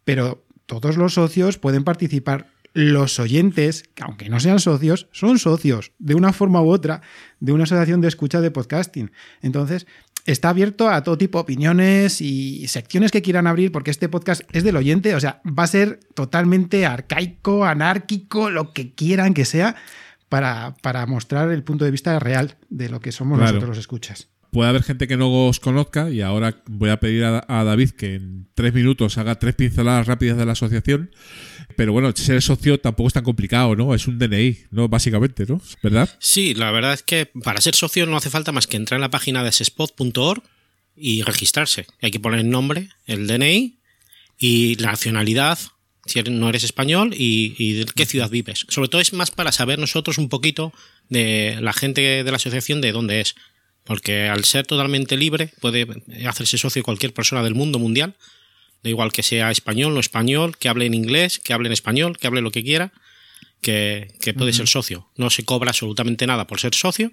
pero 0.06 0.46
todos 0.66 0.96
los 0.96 1.16
socios 1.16 1.58
pueden 1.58 1.84
participar. 1.84 2.54
Los 2.74 3.20
oyentes, 3.20 3.84
que 3.96 4.04
aunque 4.04 4.28
no 4.28 4.42
sean 4.42 4.60
socios, 4.60 5.08
son 5.14 5.40
socios 5.40 5.94
de 5.98 6.14
una 6.14 6.34
forma 6.34 6.62
u 6.62 6.70
otra 6.70 7.02
de 7.40 7.54
una 7.54 7.64
asociación 7.64 8.02
de 8.02 8.10
escucha 8.10 8.42
de 8.42 8.52
podcasting. 8.52 9.12
Entonces, 9.42 9.88
está 10.26 10.50
abierto 10.50 10.90
a 10.90 11.04
todo 11.04 11.18
tipo 11.18 11.38
de 11.38 11.44
opiniones 11.44 12.20
y 12.22 12.68
secciones 12.68 13.12
que 13.12 13.22
quieran 13.22 13.48
abrir, 13.48 13.72
porque 13.72 13.92
este 13.92 14.10
podcast 14.10 14.42
es 14.52 14.64
del 14.64 14.76
oyente, 14.76 15.16
o 15.16 15.20
sea, 15.20 15.42
va 15.46 15.64
a 15.64 15.68
ser 15.68 16.00
totalmente 16.16 16.86
arcaico, 16.86 17.64
anárquico, 17.66 18.50
lo 18.50 18.74
que 18.74 18.94
quieran 18.94 19.34
que 19.34 19.46
sea, 19.46 19.76
para, 20.30 20.76
para 20.82 21.06
mostrar 21.06 21.52
el 21.52 21.64
punto 21.64 21.86
de 21.86 21.92
vista 21.92 22.18
real 22.20 22.58
de 22.70 22.90
lo 22.90 23.00
que 23.00 23.12
somos 23.12 23.38
Claro. 23.38 23.54
nosotros 23.54 23.70
los 23.70 23.78
escuchas. 23.78 24.30
Puede 24.56 24.70
haber 24.70 24.84
gente 24.84 25.10
que 25.10 25.18
no 25.18 25.48
os 25.48 25.60
conozca 25.60 26.10
y 26.10 26.22
ahora 26.22 26.64
voy 26.68 26.90
a 26.90 26.98
pedir 26.98 27.26
a, 27.26 27.64
David 27.66 27.90
que 27.90 28.16
en 28.16 28.48
tres 28.56 28.74
minutos 28.74 29.18
haga 29.18 29.38
tres 29.38 29.54
pinceladas 29.54 30.08
rápidas 30.08 30.38
de 30.38 30.46
la 30.46 30.54
asociación. 30.54 31.12
Pero 31.76 31.92
bueno, 31.92 32.10
ser 32.16 32.42
socio 32.42 32.80
tampoco 32.80 33.10
es 33.10 33.14
tan 33.14 33.26
complicado, 33.26 33.76
¿no? 33.76 33.94
Es 33.94 34.08
un 34.08 34.18
DNI, 34.18 34.60
¿no? 34.72 34.88
Básicamente, 34.88 35.46
¿no? 35.46 35.62
¿Verdad? 35.84 36.10
Sí, 36.22 36.54
la 36.54 36.72
verdad 36.72 36.94
es 36.94 37.04
que 37.04 37.26
para 37.26 37.60
ser 37.60 37.76
socio 37.76 38.06
no 38.06 38.16
hace 38.16 38.30
falta 38.30 38.54
más 38.54 38.66
que 38.66 38.78
entrar 38.78 38.98
en 38.98 39.02
la 39.02 39.10
página 39.10 39.44
de 39.44 39.52
sespot.org 39.52 40.42
y 40.96 41.24
registrarse. 41.24 41.86
Hay 42.02 42.12
que 42.12 42.22
poner 42.22 42.40
el 42.40 42.50
nombre, 42.50 42.88
el 43.08 43.28
DNI 43.28 43.80
y 44.38 44.76
la 44.76 44.92
nacionalidad, 44.92 45.60
si 46.06 46.24
no 46.24 46.48
eres 46.48 46.64
español, 46.64 47.14
y, 47.14 47.56
y 47.58 47.74
de 47.74 47.86
qué 47.94 48.06
ciudad 48.06 48.30
vives. 48.30 48.66
Sobre 48.70 48.88
todo 48.88 49.02
es 49.02 49.12
más 49.12 49.32
para 49.32 49.52
saber 49.52 49.80
nosotros 49.80 50.18
un 50.18 50.30
poquito 50.30 50.72
de 51.10 51.58
la 51.60 51.74
gente 51.74 52.24
de 52.24 52.32
la 52.32 52.38
asociación 52.38 52.80
de 52.80 52.94
dónde 52.94 53.20
es. 53.20 53.36
Porque 53.86 54.28
al 54.28 54.44
ser 54.44 54.66
totalmente 54.66 55.16
libre, 55.16 55.52
puede 55.62 55.88
hacerse 56.28 56.58
socio 56.58 56.84
cualquier 56.84 57.14
persona 57.14 57.44
del 57.44 57.56
mundo 57.56 57.80
mundial. 57.80 58.16
Da 58.84 58.90
igual 58.90 59.12
que 59.12 59.24
sea 59.24 59.52
español, 59.52 59.94
no 59.94 60.00
español, 60.00 60.58
que 60.58 60.70
hable 60.70 60.86
en 60.86 60.94
inglés, 60.94 61.40
que 61.40 61.54
hable 61.54 61.68
en 61.68 61.74
español, 61.74 62.18
que 62.18 62.28
hable 62.28 62.42
lo 62.42 62.52
que 62.52 62.64
quiera 62.64 62.92
que, 63.62 64.14
que 64.22 64.34
puede 64.34 64.54
ser 64.54 64.68
socio. 64.68 65.08
No 65.16 65.30
se 65.30 65.44
cobra 65.44 65.70
absolutamente 65.70 66.28
nada 66.28 66.46
por 66.46 66.60
ser 66.60 66.76
socio. 66.76 67.12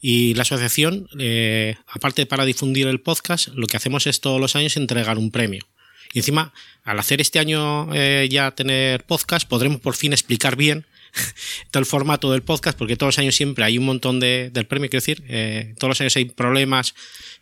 Y 0.00 0.34
la 0.34 0.42
asociación, 0.42 1.08
eh, 1.18 1.76
aparte 1.88 2.26
para 2.26 2.44
difundir 2.44 2.86
el 2.86 3.00
podcast, 3.00 3.48
lo 3.48 3.66
que 3.66 3.76
hacemos 3.76 4.06
es 4.06 4.20
todos 4.20 4.40
los 4.40 4.54
años 4.54 4.76
entregar 4.76 5.18
un 5.18 5.30
premio. 5.30 5.66
Y 6.12 6.18
encima, 6.18 6.52
al 6.84 6.98
hacer 6.98 7.20
este 7.20 7.38
año 7.38 7.92
eh, 7.94 8.28
ya 8.30 8.52
tener 8.52 9.04
podcast, 9.04 9.48
podremos 9.48 9.80
por 9.80 9.96
fin 9.96 10.12
explicar 10.12 10.56
bien 10.56 10.86
todo 11.70 11.80
el 11.80 11.86
formato 11.86 12.30
del 12.32 12.42
podcast, 12.42 12.76
porque 12.78 12.96
todos 12.96 13.08
los 13.14 13.18
años 13.18 13.34
siempre 13.34 13.64
hay 13.64 13.78
un 13.78 13.84
montón 13.84 14.20
de, 14.20 14.50
del 14.52 14.66
premio, 14.66 14.88
quiero 14.88 15.00
decir, 15.00 15.24
eh, 15.28 15.74
todos 15.78 15.90
los 15.90 16.00
años 16.00 16.16
hay 16.16 16.26
problemas, 16.26 16.94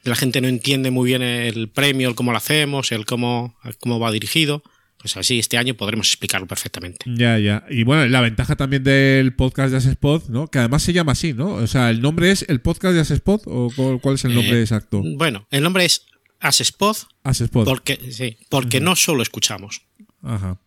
la 0.04 0.16
gente 0.16 0.40
no 0.40 0.48
entiende 0.48 0.90
muy 0.90 1.08
bien 1.08 1.22
el 1.22 1.68
premio, 1.68 2.08
el 2.08 2.14
cómo 2.14 2.32
lo 2.32 2.38
hacemos, 2.38 2.92
el 2.92 3.06
cómo, 3.06 3.56
el 3.64 3.76
cómo 3.76 3.98
va 4.00 4.10
dirigido. 4.10 4.62
Pues 5.02 5.16
así 5.16 5.40
este 5.40 5.58
año 5.58 5.74
podremos 5.74 6.06
explicarlo 6.06 6.46
perfectamente. 6.46 7.04
Ya, 7.06 7.36
ya. 7.36 7.64
Y 7.68 7.82
bueno, 7.82 8.06
la 8.06 8.20
ventaja 8.20 8.54
también 8.54 8.84
del 8.84 9.34
podcast 9.34 9.72
de 9.72 9.78
Asespod, 9.78 10.28
¿no? 10.28 10.46
Que 10.46 10.60
además 10.60 10.84
se 10.84 10.92
llama 10.92 11.10
así, 11.10 11.32
¿no? 11.32 11.54
O 11.54 11.66
sea, 11.66 11.90
¿el 11.90 12.00
nombre 12.00 12.30
es 12.30 12.44
el 12.48 12.60
podcast 12.60 12.94
de 12.94 13.00
Asespod 13.00 13.40
o 13.46 13.72
cuál 13.74 14.00
cuál 14.00 14.14
es 14.14 14.24
el 14.24 14.32
nombre 14.32 14.58
Eh, 14.58 14.60
exacto? 14.60 15.02
Bueno, 15.16 15.44
el 15.50 15.64
nombre 15.64 15.84
es 15.84 16.06
Asespod 16.38 16.96
Asespod. 17.24 17.64
porque, 17.64 17.98
sí, 18.12 18.36
porque 18.48 18.80
no 18.80 18.94
solo 18.94 19.24
escuchamos. 19.24 19.82
Ajá. 20.22 20.60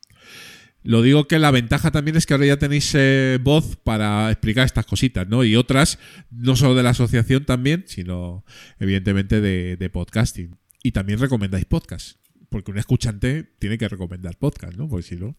Lo 0.86 1.02
digo 1.02 1.28
que 1.28 1.40
la 1.40 1.50
ventaja 1.50 1.90
también 1.92 2.16
es 2.16 2.26
que 2.28 2.36
ahora 2.36 2.46
ya 2.46 2.58
tenéis 2.58 2.92
eh, 2.94 3.40
voz 3.42 3.76
para 3.76 4.30
explicar 4.32 4.66
estas 4.66 4.86
cositas, 4.86 5.28
¿no? 5.28 5.44
Y 5.44 5.56
otras, 5.56 5.98
no 6.30 6.56
solo 6.56 6.76
de 6.76 6.84
la 6.84 6.92
asociación 6.92 7.44
también, 7.44 7.86
sino 7.88 8.46
evidentemente 8.80 9.42
de, 9.42 9.78
de 9.78 9.90
podcasting. 9.90 10.56
Y 10.84 10.92
también 10.92 11.18
recomendáis 11.20 11.66
podcast. 11.66 12.18
Porque 12.50 12.70
un 12.70 12.78
escuchante 12.78 13.44
tiene 13.58 13.80
que 13.80 13.90
recomendar 13.90 14.38
podcast, 14.38 14.78
¿no? 14.78 14.88
Porque 14.88 15.08
si 15.08 15.16
no. 15.16 15.36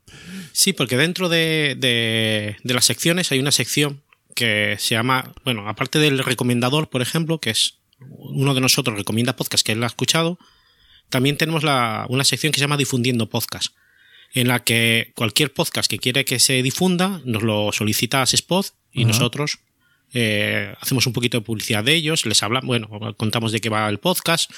Sí, 0.52 0.72
porque 0.72 0.96
dentro 0.96 1.28
de, 1.28 1.76
de- 1.78 2.74
las 2.74 2.84
secciones 2.84 3.30
hay 3.30 3.38
una 3.38 3.52
sección 3.52 4.02
que 4.34 4.74
se 4.80 4.96
llama, 4.96 5.32
bueno, 5.44 5.68
aparte 5.68 6.00
del 6.00 6.18
recomendador, 6.18 6.90
por 6.90 7.00
ejemplo, 7.02 7.38
que 7.40 7.50
es 7.50 7.78
uno 8.00 8.52
de 8.52 8.60
nosotros 8.60 8.98
recomienda 8.98 9.36
podcast 9.36 9.64
que 9.64 9.72
él 9.72 9.82
ha 9.84 9.86
escuchado, 9.86 10.38
también 11.08 11.36
tenemos 11.38 11.62
la, 11.62 12.04
una 12.10 12.24
sección 12.24 12.52
que 12.52 12.58
se 12.58 12.64
llama 12.64 12.76
Difundiendo 12.76 13.30
Podcast, 13.30 13.74
en 14.36 14.48
la 14.48 14.62
que 14.62 15.12
cualquier 15.14 15.52
podcast 15.52 15.90
que 15.90 15.98
quiere 15.98 16.26
que 16.26 16.38
se 16.38 16.62
difunda 16.62 17.22
nos 17.24 17.42
lo 17.42 17.72
solicita 17.72 18.20
a 18.20 18.24
Spot 18.24 18.66
y 18.92 19.06
nosotros 19.06 19.60
eh, 20.12 20.74
hacemos 20.78 21.06
un 21.06 21.14
poquito 21.14 21.38
de 21.38 21.44
publicidad 21.44 21.82
de 21.82 21.94
ellos, 21.94 22.26
les 22.26 22.42
hablamos, 22.42 22.66
bueno, 22.66 23.16
contamos 23.16 23.50
de 23.50 23.60
qué 23.60 23.70
va 23.70 23.88
el 23.88 23.98
podcast, 23.98 24.50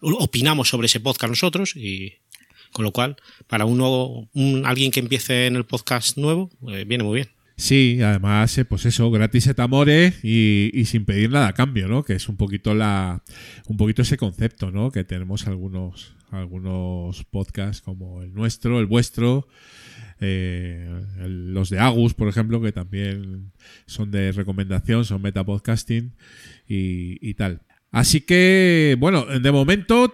opinamos 0.00 0.70
sobre 0.70 0.86
ese 0.86 1.00
podcast 1.00 1.30
nosotros 1.30 1.76
y 1.76 2.14
con 2.72 2.86
lo 2.86 2.92
cual 2.92 3.16
para 3.46 3.66
uno 3.66 4.26
un, 4.32 4.64
alguien 4.64 4.90
que 4.90 5.00
empiece 5.00 5.46
en 5.46 5.56
el 5.56 5.66
podcast 5.66 6.16
nuevo 6.16 6.50
eh, 6.68 6.84
viene 6.86 7.04
muy 7.04 7.16
bien. 7.16 7.35
Sí, 7.58 8.02
además, 8.02 8.56
eh, 8.58 8.66
pues 8.66 8.84
eso, 8.84 9.10
gratis 9.10 9.46
et 9.46 9.58
amore 9.60 10.12
y, 10.22 10.84
sin 10.84 11.06
pedir 11.06 11.30
nada 11.30 11.48
a 11.48 11.52
cambio, 11.54 11.88
¿no? 11.88 12.02
Que 12.04 12.12
es 12.12 12.28
un 12.28 12.36
poquito 12.36 12.74
la, 12.74 13.22
un 13.66 13.78
poquito 13.78 14.02
ese 14.02 14.18
concepto, 14.18 14.70
¿no? 14.70 14.90
Que 14.90 15.04
tenemos 15.04 15.46
algunos, 15.46 16.14
algunos 16.30 17.24
podcasts 17.24 17.80
como 17.80 18.22
el 18.22 18.34
nuestro, 18.34 18.78
el 18.78 18.84
vuestro, 18.84 19.48
eh, 20.20 20.86
los 21.26 21.70
de 21.70 21.78
Agus, 21.78 22.12
por 22.12 22.28
ejemplo, 22.28 22.60
que 22.60 22.72
también 22.72 23.52
son 23.86 24.10
de 24.10 24.32
recomendación, 24.32 25.06
son 25.06 25.22
metapodcasting 25.22 26.12
y, 26.68 27.26
y 27.26 27.34
tal. 27.34 27.62
Así 27.92 28.20
que, 28.20 28.96
bueno, 28.98 29.24
de 29.24 29.52
momento, 29.52 30.12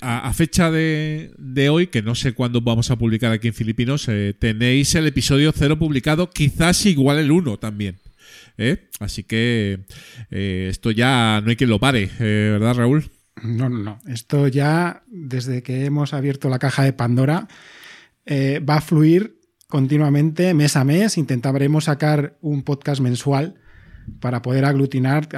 a, 0.00 0.32
fecha 0.34 0.70
de, 0.70 1.68
hoy, 1.70 1.86
que 1.86 2.02
no 2.02 2.14
sé 2.14 2.34
cuándo 2.34 2.60
vamos 2.60 2.90
a 2.90 2.96
publicar 2.96 3.32
aquí 3.32 3.48
en 3.48 3.54
Filipinos, 3.54 4.06
eh, 4.08 4.34
tenéis 4.38 4.94
el 4.96 5.06
episodio 5.06 5.52
cero 5.52 5.78
publicado, 5.78 6.28
quizás 6.30 6.84
igual 6.84 7.18
el 7.18 7.30
1 7.30 7.58
también. 7.58 7.98
¿eh? 8.58 8.88
Así 9.00 9.24
que 9.24 9.80
eh, 10.30 10.66
esto 10.70 10.90
ya 10.90 11.40
no 11.42 11.50
hay 11.50 11.56
quien 11.56 11.70
lo 11.70 11.80
pare, 11.80 12.10
¿verdad, 12.18 12.74
Raúl? 12.74 13.10
No, 13.42 13.68
no, 13.68 13.78
no. 13.78 13.98
Esto 14.06 14.46
ya, 14.48 15.02
desde 15.06 15.62
que 15.62 15.86
hemos 15.86 16.12
abierto 16.12 16.50
la 16.50 16.58
caja 16.58 16.82
de 16.82 16.92
Pandora, 16.92 17.48
va 18.28 18.76
a 18.76 18.80
fluir 18.82 19.38
continuamente, 19.68 20.52
mes 20.52 20.76
a 20.76 20.84
mes. 20.84 21.16
Intentaremos 21.16 21.84
sacar 21.84 22.36
un 22.42 22.62
podcast 22.62 23.00
mensual 23.00 23.54
para 24.20 24.42
poder 24.42 24.66
aglutinar, 24.66 25.28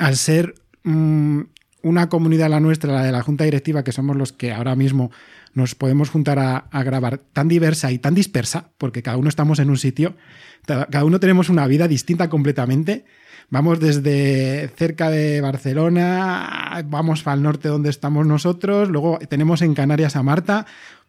al 0.00 0.16
ser 0.16 0.54
mm, 0.84 1.40
una 1.82 2.08
comunidad 2.08 2.50
la 2.50 2.60
nuestra, 2.60 2.92
la 2.92 3.02
de 3.02 3.12
la 3.12 3.22
Junta 3.22 3.44
Directiva, 3.44 3.84
que 3.84 3.92
somos 3.92 4.16
los 4.16 4.32
que 4.32 4.52
ahora 4.52 4.74
mismo 4.74 5.10
nos 5.54 5.74
podemos 5.74 6.10
juntar 6.10 6.38
a, 6.38 6.56
a 6.56 6.82
grabar 6.82 7.18
tan 7.18 7.48
diversa 7.48 7.90
y 7.92 7.98
tan 7.98 8.14
dispersa, 8.14 8.70
porque 8.78 9.02
cada 9.02 9.16
uno 9.16 9.28
estamos 9.28 9.58
en 9.58 9.70
un 9.70 9.78
sitio, 9.78 10.16
cada 10.66 11.04
uno 11.04 11.20
tenemos 11.20 11.48
una 11.48 11.66
vida 11.66 11.88
distinta 11.88 12.28
completamente. 12.28 13.04
Vamos 13.50 13.80
desde 13.80 14.68
cerca 14.76 15.08
de 15.08 15.40
Barcelona, 15.40 16.84
vamos 16.86 17.26
al 17.26 17.42
norte 17.42 17.68
donde 17.68 17.88
estamos 17.88 18.26
nosotros, 18.26 18.90
luego 18.90 19.18
tenemos 19.28 19.62
en 19.62 19.74
Canarias 19.74 20.16
a 20.16 20.22
Marta, 20.22 20.66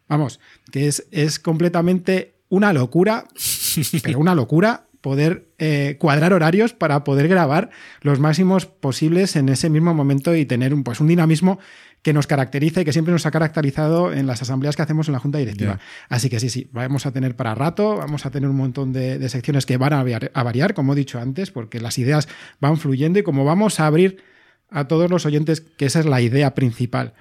vamos, 0.08 0.40
que 0.72 0.88
es, 0.88 1.06
es 1.10 1.38
completamente 1.38 2.36
una 2.48 2.72
locura, 2.72 3.26
pero 4.02 4.18
una 4.18 4.34
locura 4.34 4.86
poder 5.00 5.48
eh, 5.58 5.96
cuadrar 5.98 6.32
horarios 6.32 6.72
para 6.72 7.04
poder 7.04 7.28
grabar 7.28 7.70
los 8.02 8.20
máximos 8.20 8.66
posibles 8.66 9.36
en 9.36 9.48
ese 9.48 9.70
mismo 9.70 9.94
momento 9.94 10.34
y 10.34 10.44
tener 10.44 10.74
un, 10.74 10.84
pues, 10.84 11.00
un 11.00 11.06
dinamismo 11.06 11.58
que 12.02 12.12
nos 12.12 12.26
caracteriza 12.26 12.80
y 12.80 12.84
que 12.84 12.92
siempre 12.92 13.12
nos 13.12 13.26
ha 13.26 13.30
caracterizado 13.30 14.12
en 14.12 14.26
las 14.26 14.40
asambleas 14.40 14.74
que 14.74 14.82
hacemos 14.82 15.08
en 15.08 15.12
la 15.12 15.18
Junta 15.18 15.38
Directiva. 15.38 15.78
Así 16.08 16.30
que 16.30 16.40
sí, 16.40 16.48
sí, 16.48 16.68
vamos 16.72 17.04
a 17.04 17.12
tener 17.12 17.36
para 17.36 17.54
rato, 17.54 17.96
vamos 17.96 18.24
a 18.24 18.30
tener 18.30 18.48
un 18.48 18.56
montón 18.56 18.92
de, 18.92 19.18
de 19.18 19.28
secciones 19.28 19.66
que 19.66 19.76
van 19.76 19.92
a 19.92 19.98
variar, 19.98 20.30
a 20.32 20.42
variar, 20.42 20.72
como 20.72 20.94
he 20.94 20.96
dicho 20.96 21.18
antes, 21.18 21.50
porque 21.50 21.78
las 21.78 21.98
ideas 21.98 22.28
van 22.58 22.78
fluyendo 22.78 23.18
y 23.18 23.22
como 23.22 23.44
vamos 23.44 23.80
a 23.80 23.86
abrir 23.86 24.22
a 24.70 24.88
todos 24.88 25.10
los 25.10 25.26
oyentes, 25.26 25.60
que 25.60 25.86
esa 25.86 26.00
es 26.00 26.06
la 26.06 26.20
idea 26.20 26.54
principal, 26.54 27.12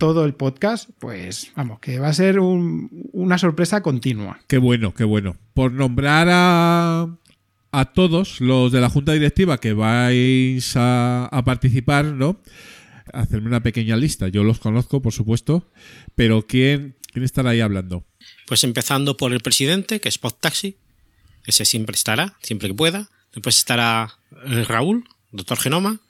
todo 0.00 0.24
el 0.24 0.32
podcast, 0.34 0.88
pues 0.98 1.52
vamos, 1.54 1.78
que 1.78 1.98
va 1.98 2.08
a 2.08 2.12
ser 2.14 2.40
un- 2.40 2.88
una 3.12 3.36
sorpresa 3.36 3.82
continua. 3.82 4.40
Qué 4.48 4.56
bueno, 4.56 4.94
qué 4.94 5.04
bueno. 5.04 5.36
Por 5.52 5.72
nombrar 5.72 6.26
a, 6.30 7.18
a 7.70 7.84
todos 7.92 8.40
los 8.40 8.72
de 8.72 8.80
la 8.80 8.88
Junta 8.88 9.12
Directiva 9.12 9.58
que 9.58 9.74
vais 9.74 10.74
a, 10.74 11.26
a 11.26 11.44
participar, 11.44 12.06
¿no? 12.06 12.40
Hacerme 13.12 13.48
una 13.48 13.62
pequeña 13.62 13.94
lista. 13.96 14.28
Yo 14.28 14.42
los 14.42 14.58
conozco, 14.58 15.02
por 15.02 15.12
supuesto, 15.12 15.70
pero 16.14 16.46
¿quién, 16.46 16.96
quién 17.12 17.24
estará 17.24 17.50
ahí 17.50 17.60
hablando? 17.60 18.06
Pues 18.46 18.64
empezando 18.64 19.18
por 19.18 19.34
el 19.34 19.40
presidente, 19.40 20.00
que 20.00 20.08
es 20.08 20.16
Pod 20.16 20.32
Taxi, 20.40 20.78
ese 21.44 21.66
siempre 21.66 21.94
estará, 21.94 22.38
siempre 22.40 22.68
que 22.68 22.74
pueda. 22.74 23.10
Después 23.34 23.58
estará 23.58 24.16
eh, 24.46 24.64
Raúl, 24.66 25.04
Doctor 25.30 25.58
Genoma, 25.58 26.00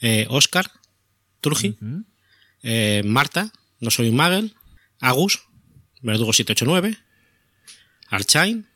eh, 0.00 0.26
Oscar, 0.30 0.70
Turgi, 1.40 1.76
eh, 2.62 3.02
Marta, 3.04 3.52
No 3.80 3.90
Soy 3.90 4.08
un 4.08 4.16
Magel, 4.16 4.54
Agus, 5.00 5.40
Verdugo 6.02 6.32
789, 6.32 6.96
Archain 8.08 8.66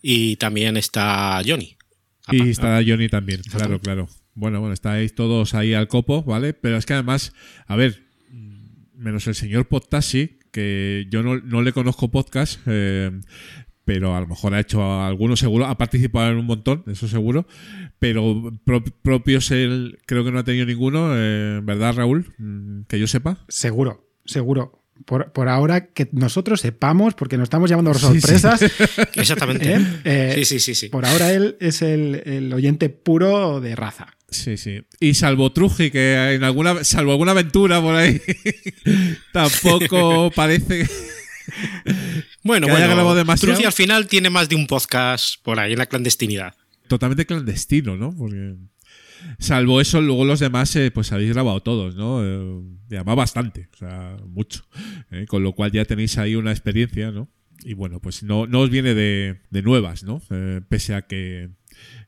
y 0.00 0.36
también 0.36 0.76
está 0.76 1.40
Johnny. 1.46 1.76
Y 2.30 2.50
estará 2.50 2.82
Johnny 2.86 3.08
también, 3.08 3.42
claro, 3.42 3.80
claro. 3.80 4.08
Bueno, 4.34 4.60
bueno, 4.60 4.72
estáis 4.72 5.14
todos 5.14 5.54
ahí 5.54 5.74
al 5.74 5.88
copo, 5.88 6.22
¿vale? 6.22 6.54
Pero 6.54 6.76
es 6.76 6.86
que 6.86 6.94
además, 6.94 7.32
a 7.66 7.76
ver, 7.76 8.06
menos 8.94 9.26
el 9.26 9.34
señor 9.34 9.68
Podtashi, 9.68 10.38
que 10.50 11.06
yo 11.10 11.22
no, 11.22 11.38
no 11.38 11.62
le 11.62 11.72
conozco 11.72 12.10
podcast, 12.10 12.60
eh, 12.66 13.10
pero 13.84 14.14
a 14.16 14.20
lo 14.20 14.26
mejor 14.28 14.54
ha 14.54 14.60
hecho 14.60 14.82
algunos 15.02 15.40
seguro, 15.40 15.66
ha 15.66 15.76
participado 15.76 16.30
en 16.30 16.38
un 16.38 16.46
montón, 16.46 16.84
eso 16.86 17.08
seguro, 17.08 17.46
pero 17.98 18.52
pro- 18.64 18.84
propios 19.02 19.50
él 19.50 19.98
creo 20.06 20.24
que 20.24 20.30
no 20.32 20.38
ha 20.38 20.44
tenido 20.44 20.66
ninguno, 20.66 21.12
eh, 21.16 21.60
¿verdad, 21.62 21.94
Raúl? 21.96 22.32
Mm, 22.38 22.82
Que 22.88 22.98
yo 23.00 23.06
sepa. 23.06 23.38
Seguro, 23.48 24.08
seguro. 24.24 24.78
Por, 25.06 25.32
por 25.32 25.48
ahora 25.48 25.86
que 25.86 26.08
nosotros 26.12 26.60
sepamos, 26.60 27.14
porque 27.14 27.36
nos 27.36 27.46
estamos 27.46 27.68
llamando 27.68 27.92
Sí, 27.92 28.20
sí. 28.20 28.20
sorpresas, 28.20 28.62
Exactamente. 29.16 29.74
¿eh? 29.74 29.80
Eh, 30.04 30.32
Sí, 30.36 30.44
sí, 30.44 30.60
sí, 30.60 30.74
sí. 30.76 30.88
por 30.90 31.04
ahora 31.04 31.32
él 31.32 31.56
es 31.58 31.82
el, 31.82 32.22
el 32.24 32.52
oyente 32.52 32.88
puro 32.88 33.60
de 33.60 33.74
raza. 33.74 34.06
Sí, 34.28 34.56
sí. 34.56 34.80
Y 35.00 35.14
salvo 35.14 35.50
Truji, 35.52 35.90
que 35.90 36.34
en 36.34 36.44
alguna, 36.44 36.84
salvo 36.84 37.10
alguna 37.12 37.32
aventura 37.32 37.80
por 37.80 37.96
ahí, 37.96 38.20
tampoco 39.32 40.30
parece. 40.36 40.88
Bueno, 42.44 42.66
que 42.66 42.72
bueno. 42.72 42.86
Truji 43.40 43.64
al 43.66 43.72
final 43.72 44.06
tiene 44.08 44.30
más 44.30 44.48
de 44.48 44.56
un 44.56 44.66
podcast 44.66 45.36
por 45.42 45.58
ahí 45.60 45.72
en 45.72 45.78
la 45.78 45.86
clandestinidad. 45.86 46.54
totalmente 46.88 47.24
clandestino, 47.24 47.96
¿no? 47.96 48.14
Porque 48.14 48.54
salvo 49.38 49.80
eso, 49.80 50.00
luego 50.00 50.24
los 50.24 50.40
demás, 50.40 50.74
eh, 50.76 50.90
pues 50.90 51.12
habéis 51.12 51.32
grabado 51.32 51.60
todos, 51.62 51.94
¿no? 51.94 52.20
Eh, 52.24 53.02
bastante, 53.04 53.68
o 53.72 53.76
sea, 53.76 54.16
mucho. 54.26 54.64
¿eh? 55.10 55.24
Con 55.28 55.42
lo 55.42 55.52
cual 55.52 55.70
ya 55.72 55.84
tenéis 55.84 56.18
ahí 56.18 56.34
una 56.34 56.50
experiencia, 56.50 57.10
¿no? 57.12 57.28
Y 57.64 57.74
bueno, 57.74 58.00
pues 58.00 58.22
no, 58.24 58.46
no 58.46 58.60
os 58.60 58.70
viene 58.70 58.92
de, 58.94 59.40
de 59.50 59.62
nuevas, 59.62 60.02
¿no? 60.02 60.20
Eh, 60.30 60.60
pese 60.68 60.94
a 60.94 61.02
que 61.02 61.50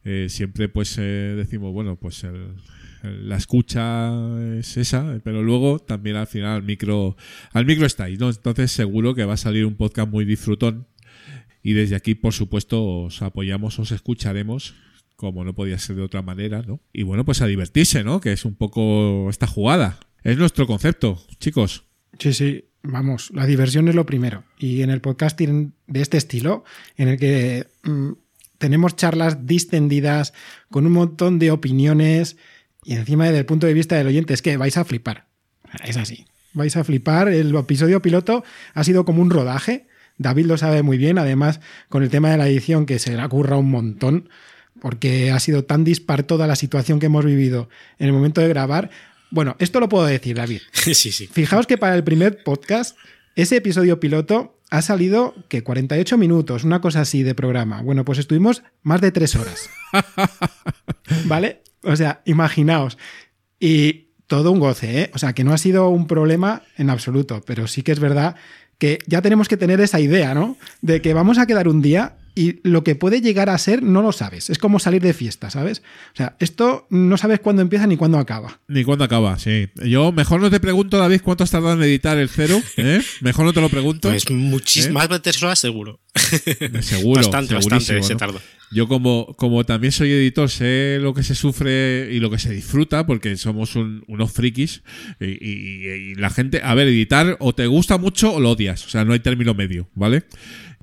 eh, 0.05 0.27
siempre 0.29 0.69
pues 0.69 0.97
eh, 0.99 1.35
decimos, 1.37 1.73
bueno, 1.73 1.97
pues 1.97 2.25
el- 2.25 2.57
la 3.05 3.37
escucha 3.37 4.11
es 4.59 4.77
esa, 4.77 5.21
pero 5.23 5.43
luego 5.43 5.79
también 5.79 6.17
al 6.17 6.27
final 6.27 6.57
al 6.57 6.63
micro, 6.63 7.17
al 7.53 7.67
micro 7.67 7.87
estáis, 7.87 8.19
¿no? 8.19 8.29
Entonces 8.29 8.73
seguro 8.73 9.15
que 9.15 9.25
va 9.25 9.35
a 9.35 9.39
salir 9.39 9.67
un 9.67 9.77
podcast 9.77 10.11
muy 10.11 10.25
disfrutón 10.25 10.87
y 11.65 11.73
desde 11.73 11.97
aquí, 11.97 12.15
por 12.15 12.35
supuesto, 12.35 12.85
os 12.85 13.23
apoyamos, 13.23 13.79
os 13.79 13.91
escucharemos, 13.91 14.75
como 15.17 15.45
no 15.45 15.55
podía 15.55 15.79
ser 15.79 15.97
de 15.97 16.03
otra 16.03 16.21
manera, 16.21 16.63
¿no? 16.63 16.81
Y 16.93 17.05
bueno, 17.05 17.25
pues 17.25 17.41
a 17.41 17.47
divertirse, 17.47 18.05
¿no? 18.05 18.21
Que 18.21 18.33
es 18.33 18.45
un 18.45 18.55
poco 18.55 19.31
esta 19.31 19.47
jugada. 19.47 19.99
Es 20.23 20.37
nuestro 20.37 20.67
concepto, 20.67 21.23
chicos. 21.41 21.85
Sí, 22.19 22.35
sí, 22.35 22.67
vamos, 22.83 23.31
la 23.33 23.47
diversión 23.47 23.89
es 23.89 23.95
lo 23.95 24.05
primero. 24.05 24.45
Y 24.59 24.83
en 24.83 24.91
el 24.91 25.01
podcasting 25.01 25.73
de 25.87 26.03
este 26.03 26.19
estilo, 26.19 26.65
en 26.99 27.09
el 27.09 27.19
que 27.19 27.67
mm, 27.83 28.13
tenemos 28.59 28.95
charlas 28.95 29.47
distendidas, 29.47 30.35
con 30.71 30.87
un 30.87 30.93
montón 30.93 31.39
de 31.39 31.51
opiniones, 31.51 32.37
y 32.85 32.95
encima 32.95 33.25
desde 33.25 33.39
el 33.39 33.47
punto 33.47 33.67
de 33.67 33.75
vista 33.75 33.97
del 33.97 34.07
oyente, 34.07 34.35
es 34.35 34.43
que 34.43 34.57
vais 34.57 34.77
a 34.77 34.85
flipar. 34.85 35.27
Es 35.85 35.97
así. 35.97 36.27
Vais 36.53 36.77
a 36.77 36.85
flipar. 36.85 37.29
El 37.29 37.55
episodio 37.55 38.01
piloto 38.01 38.45
ha 38.75 38.85
sido 38.85 39.05
como 39.05 39.23
un 39.23 39.31
rodaje. 39.31 39.87
David 40.19 40.47
lo 40.47 40.57
sabe 40.57 40.83
muy 40.83 40.99
bien, 40.99 41.19
además, 41.19 41.61
con 41.89 42.03
el 42.03 42.11
tema 42.11 42.31
de 42.31 42.37
la 42.37 42.49
edición, 42.49 42.87
que 42.87 42.99
se 42.99 43.17
le 43.17 43.25
ocurra 43.25 43.57
un 43.57 43.71
montón, 43.71 44.29
porque 44.81 45.33
ha 45.33 45.41
sido 45.41 45.65
tan 45.65 45.83
dispar 45.83 46.23
toda 46.23 46.47
la 46.47 46.55
situación 46.55 47.01
que 47.01 47.07
hemos 47.07 47.25
vivido 47.25 47.69
en 47.99 48.07
el 48.07 48.13
momento 48.13 48.41
de 48.41 48.49
grabar. 48.49 48.91
Bueno, 49.31 49.57
esto 49.59 49.81
lo 49.81 49.89
puedo 49.89 50.05
decir, 50.07 50.37
David. 50.37 50.61
sí, 50.73 50.95
sí. 50.95 51.27
Fijaos 51.27 51.67
que 51.67 51.79
para 51.79 51.97
el 51.97 52.05
primer 52.05 52.45
podcast, 52.45 52.97
ese 53.35 53.57
episodio 53.57 53.99
piloto 53.99 54.61
ha 54.71 54.83
salido 54.83 55.35
que 55.49 55.63
48 55.63 56.17
minutos, 56.19 56.65
una 56.65 56.81
cosa 56.81 57.01
así 57.01 57.23
de 57.23 57.35
programa. 57.35 57.83
Bueno, 57.83 58.05
pues 58.05 58.19
estuvimos 58.19 58.63
más 58.83 59.01
de 59.01 59.11
tres 59.11 59.35
horas. 59.35 59.69
¿Vale? 61.27 61.63
O 61.85 61.97
sea, 61.97 62.23
imaginaos. 62.25 62.99
Y 63.59 64.09
todo 64.27 64.53
un 64.53 64.61
goce, 64.61 65.03
¿eh? 65.03 65.11
O 65.15 65.19
sea, 65.19 65.33
que 65.33 65.45
no 65.45 65.53
ha 65.53 65.59
sido 65.59 65.89
un 65.89 66.07
problema 66.07 66.63
en 66.77 66.91
absoluto, 66.91 67.43
pero 67.47 67.67
sí 67.67 67.83
que 67.83 67.93
es 67.93 68.01
verdad 68.01 68.37
que 68.79 68.99
ya 69.07 69.23
tenemos 69.23 69.49
que 69.49 69.57
tener 69.57 69.81
esa 69.81 70.01
idea, 70.01 70.35
¿no? 70.35 70.57
De 70.81 71.01
que 71.01 71.15
vamos 71.15 71.39
a 71.39 71.47
quedar 71.47 71.69
un 71.69 71.83
día 71.83 72.17
y 72.35 72.61
lo 72.69 72.83
que 72.85 72.95
puede 72.97 73.21
llegar 73.21 73.49
a 73.49 73.59
ser 73.59 73.83
no 73.83 74.03
lo 74.03 74.13
sabes. 74.13 74.51
Es 74.51 74.59
como 74.59 74.79
salir 74.79 75.01
de 75.03 75.15
fiesta, 75.15 75.51
¿sabes? 75.51 75.83
O 76.13 76.17
sea, 76.17 76.37
esto 76.41 76.87
no 76.91 77.17
sabes 77.17 77.41
cuándo 77.41 77.63
empieza 77.63 77.87
ni 77.87 77.97
cuándo 77.97 78.19
acaba. 78.19 78.61
Ni 78.69 78.83
cuándo 78.85 79.05
acaba, 79.05 79.39
sí. 79.39 79.69
Yo 79.85 80.11
mejor 80.13 80.41
no 80.41 80.51
te 80.51 80.61
pregunto, 80.61 80.99
David, 80.99 81.21
cuánto 81.23 81.45
has 81.45 81.51
tardado 81.51 81.75
en 81.75 81.83
editar 81.83 82.19
el 82.19 82.29
cero. 82.29 82.61
¿eh? 82.77 83.01
Mejor 83.21 83.45
no 83.45 83.53
te 83.53 83.61
lo 83.61 83.69
pregunto. 83.69 84.09
Pues 84.09 84.29
muchísimas 84.31 85.09
más 85.09 85.09
de 85.09 85.21
tres 85.21 85.43
horas 85.43 85.59
seguro. 85.59 86.01
Seguro. 86.81 87.21
bastante, 87.21 87.55
bastante 87.55 88.03
se 88.03 88.13
¿no? 88.15 88.17
tardó. 88.19 88.41
Yo 88.73 88.89
como, 88.89 89.35
como 89.37 89.65
también 89.65 89.93
soy 89.93 90.11
editor, 90.11 90.51
sé 90.51 90.99
lo 91.01 91.15
que 91.15 91.23
se 91.23 91.35
sufre 91.37 92.09
y 92.13 92.19
lo 92.19 92.31
que 92.31 92.39
se 92.39 92.51
disfruta, 92.53 93.07
porque 93.07 93.37
somos 93.37 93.77
un- 93.77 94.03
unos 94.09 94.33
frikis. 94.33 94.83
Y, 95.21 95.27
y- 95.27 95.89
y 96.11 96.15
la 96.17 96.31
gente, 96.31 96.61
a 96.65 96.75
ver, 96.75 96.89
editar 96.89 97.37
o 97.39 97.55
te 97.55 97.67
gusta 97.69 97.99
mucho 97.99 98.33
o 98.35 98.41
lo 98.41 98.51
odias. 98.51 98.85
O 98.87 98.89
sea, 98.89 99.05
no 99.05 99.13
hay 99.13 99.21
término 99.21 99.55
medio, 99.55 99.89
¿vale? 99.95 100.25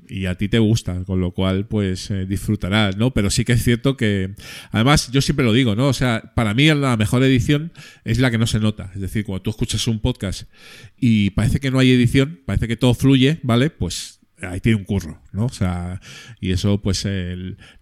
Y 0.08 0.26
a 0.26 0.36
ti 0.36 0.48
te 0.48 0.58
gusta, 0.58 1.04
con 1.04 1.20
lo 1.20 1.32
cual, 1.32 1.66
pues 1.66 2.10
eh, 2.10 2.26
disfrutarás, 2.26 2.96
¿no? 2.96 3.12
Pero 3.12 3.30
sí 3.30 3.44
que 3.44 3.52
es 3.52 3.62
cierto 3.62 3.96
que, 3.96 4.34
además, 4.70 5.10
yo 5.12 5.20
siempre 5.20 5.44
lo 5.44 5.52
digo, 5.52 5.76
¿no? 5.76 5.88
O 5.88 5.92
sea, 5.92 6.32
para 6.34 6.54
mí 6.54 6.66
la 6.66 6.96
mejor 6.96 7.22
edición 7.22 7.72
es 8.04 8.18
la 8.18 8.30
que 8.30 8.38
no 8.38 8.46
se 8.46 8.60
nota. 8.60 8.90
Es 8.94 9.00
decir, 9.00 9.24
cuando 9.24 9.42
tú 9.42 9.50
escuchas 9.50 9.86
un 9.86 10.00
podcast 10.00 10.48
y 10.96 11.30
parece 11.30 11.60
que 11.60 11.70
no 11.70 11.78
hay 11.78 11.92
edición, 11.92 12.40
parece 12.46 12.68
que 12.68 12.76
todo 12.76 12.94
fluye, 12.94 13.40
¿vale? 13.42 13.70
Pues 13.70 14.21
ahí 14.42 14.60
tiene 14.60 14.78
un 14.78 14.84
curro, 14.84 15.22
¿no? 15.32 15.46
O 15.46 15.52
sea, 15.52 16.00
y 16.40 16.52
eso 16.52 16.80
pues 16.82 17.06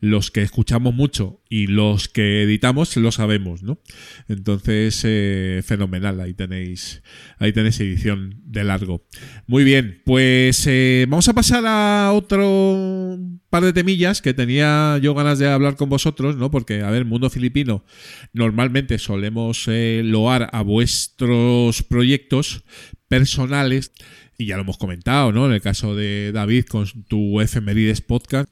los 0.01 0.31
que 0.31 0.43
escuchamos 0.43 0.95
mucho 0.95 1.41
y 1.49 1.67
los 1.67 2.09
que 2.09 2.43
editamos 2.43 2.97
lo 2.97 3.13
sabemos, 3.13 3.63
¿no? 3.63 3.81
Entonces, 4.29 5.03
eh, 5.05 5.63
fenomenal, 5.65 6.21
ahí 6.21 6.35
tenéis, 6.35 7.03
ahí 7.39 7.53
tenéis 7.53 7.81
edición 7.81 8.41
de 8.45 8.65
largo. 8.65 9.05
Muy 9.47 9.65
bien, 9.65 10.03
pues 10.05 10.67
eh, 10.67 11.07
vamos 11.09 11.29
a 11.29 11.35
pasar 11.35 11.65
a 11.67 12.13
otro 12.13 13.19
par 13.51 13.65
de 13.65 13.73
temillas 13.73 14.23
que 14.23 14.33
tenía 14.33 14.99
yo 15.03 15.15
ganas 15.15 15.39
de 15.39 15.49
hablar 15.49 15.77
con 15.77 15.89
vosotros, 15.89 16.37
¿no? 16.37 16.51
Porque, 16.51 16.83
a 16.83 16.91
ver, 16.91 17.05
mundo 17.05 17.31
filipino, 17.31 17.85
normalmente 18.33 18.99
solemos 18.99 19.65
eh, 19.67 20.03
loar 20.05 20.49
a 20.53 20.63
vuestros 20.63 21.83
proyectos 21.83 22.65
personales 23.09 23.93
y 24.41 24.47
ya 24.47 24.57
lo 24.57 24.63
hemos 24.63 24.79
comentado, 24.79 25.33
¿no? 25.33 25.47
En 25.47 25.53
el 25.53 25.61
caso 25.61 25.95
de 25.95 26.33
David 26.33 26.65
con 26.65 26.87
tu 27.09 27.41
efemérides 27.43 28.01
podcast, 28.01 28.49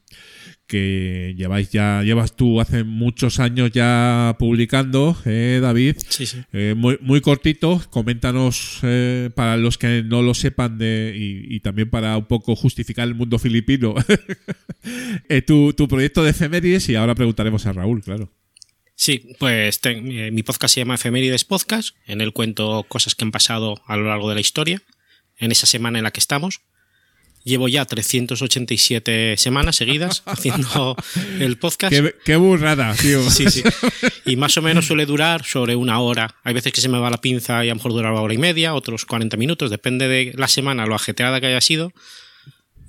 que 0.67 1.35
lleváis 1.35 1.71
ya, 1.71 2.03
llevas 2.03 2.37
tú 2.37 2.61
hace 2.61 2.85
muchos 2.85 3.41
años 3.41 3.71
ya 3.73 4.37
publicando, 4.39 5.17
¿eh, 5.25 5.61
David? 5.63 5.97
Sí, 6.07 6.27
sí. 6.27 6.43
Eh, 6.53 6.75
muy, 6.77 6.99
muy 7.01 7.23
cortito, 7.23 7.83
coméntanos 7.89 8.81
eh, 8.83 9.31
para 9.35 9.57
los 9.57 9.79
que 9.79 10.03
no 10.03 10.21
lo 10.21 10.35
sepan 10.35 10.77
de, 10.77 11.15
y, 11.17 11.57
y 11.57 11.61
también 11.61 11.89
para 11.89 12.19
un 12.19 12.27
poco 12.27 12.55
justificar 12.55 13.09
el 13.09 13.15
mundo 13.15 13.39
filipino 13.39 13.95
tu, 15.47 15.73
tu 15.73 15.89
proyecto 15.89 16.23
de 16.23 16.31
efemérides 16.31 16.91
y 16.91 16.97
ahora 16.97 17.15
preguntaremos 17.15 17.65
a 17.65 17.73
Raúl, 17.73 18.03
claro. 18.03 18.31
Sí, 18.95 19.31
pues 19.39 19.81
mi 20.33 20.43
podcast 20.43 20.75
se 20.75 20.81
llama 20.81 20.97
Efemérides 20.97 21.45
Podcast. 21.45 21.95
En 22.05 22.21
él 22.21 22.33
cuento 22.33 22.85
cosas 22.89 23.15
que 23.15 23.25
han 23.25 23.31
pasado 23.31 23.81
a 23.87 23.97
lo 23.97 24.09
largo 24.09 24.29
de 24.29 24.35
la 24.35 24.41
historia, 24.41 24.83
en 25.39 25.53
esa 25.53 25.67
semana 25.67 25.99
en 25.99 26.05
la 26.05 26.11
que 26.11 26.21
estamos. 26.21 26.61
Llevo 27.45 27.69
ya 27.69 27.85
387 27.85 29.37
semanas 29.39 29.77
seguidas 29.77 30.23
haciendo 30.27 30.97
el 31.41 31.57
podcast. 31.57 31.93
Qué, 31.95 32.15
qué 32.25 32.37
burrada, 32.37 32.95
tío. 32.95 33.29
Sí, 33.31 33.49
sí. 33.51 33.63
Y 34.27 34.37
más 34.37 34.59
o 34.59 34.63
menos 34.63 34.87
suele 34.87 35.07
durar 35.07 35.45
sobre 35.47 35.75
una 35.75 36.01
hora. 36.01 36.35
Hay 36.45 36.53
veces 36.53 36.71
que 36.75 36.83
se 36.83 36.89
me 36.91 36.99
va 36.99 37.09
la 37.09 37.17
pinza 37.23 37.65
y 37.65 37.69
a 37.69 37.73
lo 37.73 37.77
mejor 37.77 37.93
dura 37.93 38.11
una 38.13 38.21
hora 38.21 38.35
y 38.35 38.39
media, 38.39 38.75
otros 38.75 39.07
40 39.07 39.39
minutos, 39.39 39.71
depende 39.71 40.07
de 40.07 40.35
la 40.37 40.49
semana, 40.49 40.85
lo 40.85 40.95
ajetreada 40.95 41.41
que 41.41 41.47
haya 41.47 41.63
sido. 41.63 41.93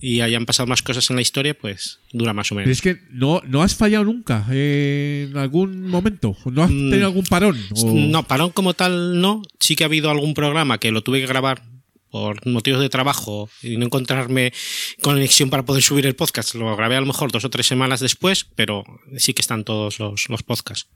Y 0.02 0.20
hayan 0.22 0.46
pasado 0.46 0.68
más 0.68 0.82
cosas 0.82 1.10
en 1.10 1.16
la 1.18 1.22
historia, 1.22 1.54
pues 1.58 2.00
dura 2.12 2.34
más 2.34 2.52
o 2.52 2.56
menos. 2.56 2.70
es 2.72 2.82
que 2.82 2.98
no, 3.12 3.42
no 3.48 3.64
has 3.64 3.76
fallado 3.76 4.04
nunca 4.06 4.46
eh, 4.52 5.28
en 5.30 5.38
algún 5.38 5.88
momento. 5.88 6.36
¿No 6.52 6.64
has 6.64 6.70
Mm, 6.72 6.90
tenido 6.90 7.08
algún 7.08 7.26
parón? 7.26 7.58
O- 7.76 7.94
No, 7.94 8.24
parón 8.24 8.50
como 8.52 8.74
tal 8.74 9.22
no. 9.22 9.42
Sí 9.62 9.76
que 9.78 9.84
ha 9.84 9.88
habido 9.88 10.10
algún 10.10 10.34
programa 10.34 10.78
que 10.78 10.92
lo 10.92 11.02
tuve 11.04 11.22
que 11.22 11.28
grabar 11.28 11.64
por 12.12 12.46
motivos 12.48 12.82
de 12.82 12.90
trabajo 12.90 13.50
y 13.62 13.78
no 13.78 13.86
encontrarme 13.86 14.54
conexión 15.02 15.50
para 15.50 15.64
poder 15.64 15.84
subir 15.84 16.06
el 16.06 16.16
podcast. 16.16 16.56
Lo 16.56 16.76
grabé 16.76 16.96
a 16.96 17.02
lo 17.02 17.08
mejor 17.08 17.32
dos 17.32 17.46
o 17.46 17.50
tres 17.50 17.68
semanas 17.68 18.00
después, 18.00 18.46
pero 18.56 18.84
sí 19.18 19.34
que 19.34 19.42
están 19.42 19.64
todos 19.64 20.00
los, 20.00 20.30
los 20.30 20.44
podcasts. 20.44 20.90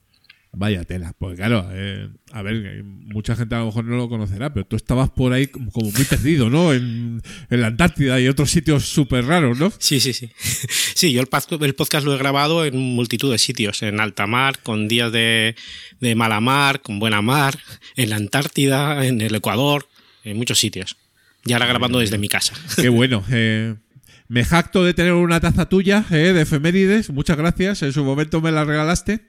Vaya 0.56 0.84
tela. 0.84 1.16
Porque 1.18 1.38
claro, 1.38 1.68
eh, 1.72 2.10
a 2.32 2.44
ver, 2.44 2.84
mucha 2.84 3.36
gente 3.36 3.56
a 3.56 3.60
lo 3.60 3.66
mejor 3.66 3.86
no 3.86 3.98
lo 3.98 4.08
conocerá, 4.08 4.54
pero 4.54 4.68
tú 4.68 4.76
estabas 4.76 5.10
por 5.10 5.34
ahí 5.34 5.48
como, 5.48 5.72
muy 5.74 6.06
perdido, 6.06 6.52
¿no? 6.52 6.74
En, 6.74 7.24
en 7.50 7.62
la 7.62 7.68
Antártida 7.68 8.20
y 8.20 8.28
otros 8.28 8.52
sitios 8.52 8.86
súper 8.86 9.26
raros, 9.26 9.58
¿no? 9.58 9.74
Sí, 9.80 10.00
sí, 10.00 10.14
sí. 10.14 10.30
Sí, 10.96 11.12
yo 11.12 11.22
el 11.22 11.28
podcast 11.76 12.06
lo 12.06 12.14
he 12.14 12.18
grabado 12.18 12.64
en 12.66 12.78
multitud 12.78 13.32
de 13.32 13.38
sitios, 13.40 13.82
en 13.82 14.00
alta 14.00 14.28
mar, 14.28 14.60
con 14.60 14.88
días 14.88 15.12
de, 15.12 15.56
de 16.00 16.16
mala 16.16 16.40
mar, 16.40 16.82
con 16.82 17.00
buena 17.00 17.22
mar, 17.22 17.58
en 17.98 18.12
la 18.12 18.16
Antártida, 18.16 19.06
en 19.06 19.20
el 19.20 19.36
Ecuador, 19.36 19.90
en 20.24 20.38
muchos 20.38 20.60
sitios. 20.60 20.96
Y 21.46 21.54
ahora 21.54 21.66
grabando 21.66 22.00
desde 22.00 22.18
mi 22.18 22.30
casa. 22.30 22.54
Qué 22.76 22.90
bueno. 22.90 23.24
eh, 23.30 23.76
me 24.28 24.46
jacto 24.46 24.84
de 24.84 24.94
tener 24.94 25.14
una 25.14 25.40
taza 25.40 25.68
tuya 25.68 26.06
eh, 26.10 26.34
de 26.34 26.42
efemérides. 26.42 27.10
Muchas 27.10 27.38
gracias. 27.38 27.84
En 27.84 27.94
su 27.94 28.04
momento 28.04 28.42
me 28.42 28.52
la 28.52 28.64
regalaste. 28.64 29.28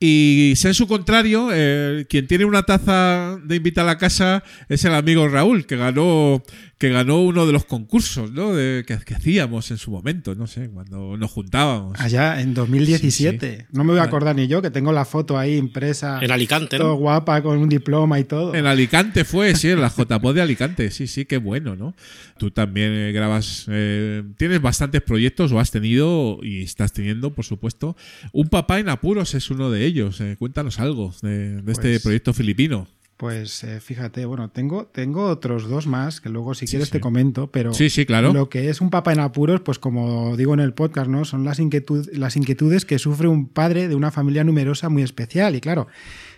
Y 0.00 0.52
sé 0.56 0.68
en 0.68 0.74
su 0.74 0.86
contrario, 0.86 1.48
eh, 1.52 2.04
quien 2.10 2.26
tiene 2.26 2.44
una 2.44 2.64
taza 2.64 3.38
de 3.42 3.56
invitar 3.56 3.84
a 3.84 3.86
la 3.86 3.98
casa 3.98 4.42
es 4.68 4.84
el 4.84 4.94
amigo 4.94 5.28
Raúl, 5.28 5.66
que 5.66 5.76
ganó, 5.76 6.42
que 6.84 6.90
ganó 6.90 7.22
uno 7.22 7.46
de 7.46 7.52
los 7.54 7.64
concursos 7.64 8.30
¿no? 8.32 8.52
de, 8.54 8.84
que, 8.86 8.98
que 8.98 9.14
hacíamos 9.14 9.70
en 9.70 9.78
su 9.78 9.90
momento, 9.90 10.34
no 10.34 10.46
sé, 10.46 10.68
cuando 10.68 11.16
nos 11.16 11.30
juntábamos. 11.30 11.98
Allá 11.98 12.42
en 12.42 12.52
2017. 12.52 13.68
No 13.72 13.84
me 13.84 13.92
voy 13.92 14.00
a 14.00 14.02
acordar 14.02 14.36
ni 14.36 14.48
yo, 14.48 14.60
que 14.60 14.70
tengo 14.70 14.92
la 14.92 15.06
foto 15.06 15.38
ahí 15.38 15.56
impresa. 15.56 16.18
En 16.20 16.30
Alicante, 16.30 16.76
todo 16.76 16.88
¿no? 16.88 16.96
guapa, 16.96 17.42
con 17.42 17.56
un 17.56 17.70
diploma 17.70 18.20
y 18.20 18.24
todo. 18.24 18.54
En 18.54 18.66
Alicante 18.66 19.24
fue, 19.24 19.54
sí, 19.54 19.70
en 19.70 19.80
la 19.80 19.88
JPO 19.88 20.34
de 20.34 20.42
Alicante. 20.42 20.90
Sí, 20.90 21.06
sí, 21.06 21.24
qué 21.24 21.38
bueno, 21.38 21.74
¿no? 21.74 21.94
Tú 22.36 22.50
también 22.50 22.92
eh, 22.92 23.12
grabas, 23.12 23.64
eh, 23.70 24.22
tienes 24.36 24.60
bastantes 24.60 25.00
proyectos 25.00 25.52
o 25.52 25.60
has 25.60 25.70
tenido 25.70 26.38
y 26.42 26.64
estás 26.64 26.92
teniendo, 26.92 27.32
por 27.32 27.46
supuesto. 27.46 27.96
Un 28.32 28.48
papá 28.48 28.78
en 28.78 28.90
apuros 28.90 29.34
es 29.34 29.50
uno 29.50 29.70
de 29.70 29.86
ellos. 29.86 30.20
Eh, 30.20 30.36
cuéntanos 30.38 30.78
algo 30.80 31.14
de, 31.22 31.62
de 31.62 31.72
este 31.72 31.92
Pues- 31.92 32.02
proyecto 32.02 32.34
filipino. 32.34 32.86
Pues 33.16 33.62
eh, 33.62 33.80
fíjate, 33.80 34.24
bueno, 34.26 34.50
tengo, 34.50 34.86
tengo 34.86 35.26
otros 35.26 35.68
dos 35.68 35.86
más 35.86 36.20
que 36.20 36.28
luego 36.28 36.52
si 36.54 36.66
Sí, 36.66 36.72
quieres 36.72 36.88
sí. 36.88 36.92
te 36.92 37.00
comento, 37.00 37.46
pero 37.48 37.72
Sí, 37.72 37.88
sí, 37.88 38.04
claro. 38.06 38.32
lo 38.32 38.48
que 38.48 38.68
es 38.70 38.80
un 38.80 38.90
papá 38.90 39.12
en 39.12 39.20
apuros, 39.20 39.60
pues 39.60 39.78
como 39.78 40.36
digo 40.36 40.52
en 40.52 40.58
el 40.60 40.74
podcast, 40.74 41.08
¿no? 41.08 41.24
Son 41.24 41.44
las, 41.44 41.60
inquietud- 41.60 42.10
las 42.12 42.36
inquietudes 42.36 42.84
que 42.84 42.98
sufre 42.98 43.28
un 43.28 43.46
padre 43.48 43.86
de 43.86 43.94
una 43.94 44.10
familia 44.10 44.42
numerosa 44.42 44.88
muy 44.88 45.02
especial. 45.02 45.54
Y 45.54 45.60
claro, 45.60 45.86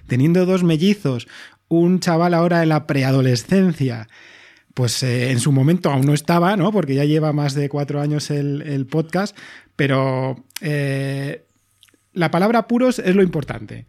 teniendo 0.07 0.45
dos 0.45 0.65
mellizos, 0.65 1.29
un 1.69 1.99
chaval 1.99 2.35
ahora 2.35 2.63
en 2.63 2.69
la 2.69 2.87
preadolescencia, 2.87 4.07
pues 4.75 5.03
eh, 5.03 5.31
en 5.31 5.41
su 5.41 5.53
momento 5.53 5.91
aún 5.91 6.05
no 6.05 6.13
estaba, 6.13 6.57
¿no? 6.57 6.73
Porque 6.73 6.95
ya 6.95 7.07
lleva 7.07 7.33
más 7.33 7.55
de 7.55 7.71
cuatro 7.71 8.03
años 8.03 8.31
el, 8.31 8.61
el 8.61 8.85
podcast, 8.87 9.35
pero 9.77 10.45
eh, 10.61 11.43
la 12.13 12.31
palabra 12.31 12.61
apuros 12.61 12.99
es 12.99 13.17
lo 13.17 13.23
importante. 13.23 13.87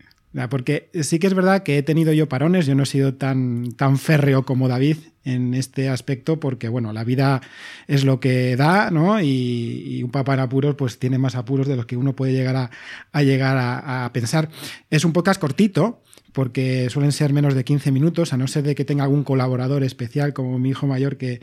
Porque 0.49 0.89
sí 1.01 1.19
que 1.19 1.27
es 1.27 1.33
verdad 1.33 1.63
que 1.63 1.77
he 1.77 1.83
tenido 1.83 2.13
yo 2.13 2.29
parones, 2.29 2.67
yo 2.67 2.75
no 2.75 2.83
he 2.83 2.85
sido 2.85 3.15
tan, 3.15 3.71
tan 3.71 3.97
férreo 3.97 4.43
como 4.43 4.67
David 4.67 4.97
en 5.23 5.53
este 5.53 5.89
aspecto, 5.89 6.39
porque 6.39 6.69
bueno, 6.69 6.93
la 6.93 7.03
vida 7.03 7.41
es 7.87 8.03
lo 8.03 8.19
que 8.19 8.55
da, 8.55 8.91
¿no? 8.91 9.19
Y, 9.21 10.01
un 10.03 10.11
papá 10.11 10.35
en 10.35 10.41
apuros, 10.41 10.75
pues 10.75 10.99
tiene 10.99 11.17
más 11.17 11.35
apuros 11.35 11.67
de 11.67 11.75
los 11.75 11.85
que 11.85 11.97
uno 11.97 12.15
puede 12.15 12.33
llegar 12.33 12.55
a, 12.55 12.71
a 13.11 13.23
llegar 13.23 13.57
a, 13.57 14.05
a 14.05 14.13
pensar. 14.13 14.49
Es 14.89 15.05
un 15.05 15.13
podcast 15.13 15.41
cortito, 15.41 16.03
porque 16.33 16.89
suelen 16.91 17.13
ser 17.13 17.33
menos 17.33 17.55
de 17.55 17.63
15 17.63 17.91
minutos, 17.91 18.31
a 18.31 18.37
no 18.37 18.47
ser 18.47 18.63
de 18.63 18.75
que 18.75 18.85
tenga 18.85 19.05
algún 19.05 19.23
colaborador 19.23 19.83
especial, 19.83 20.33
como 20.33 20.59
mi 20.59 20.69
hijo 20.69 20.85
mayor, 20.85 21.17
que, 21.17 21.41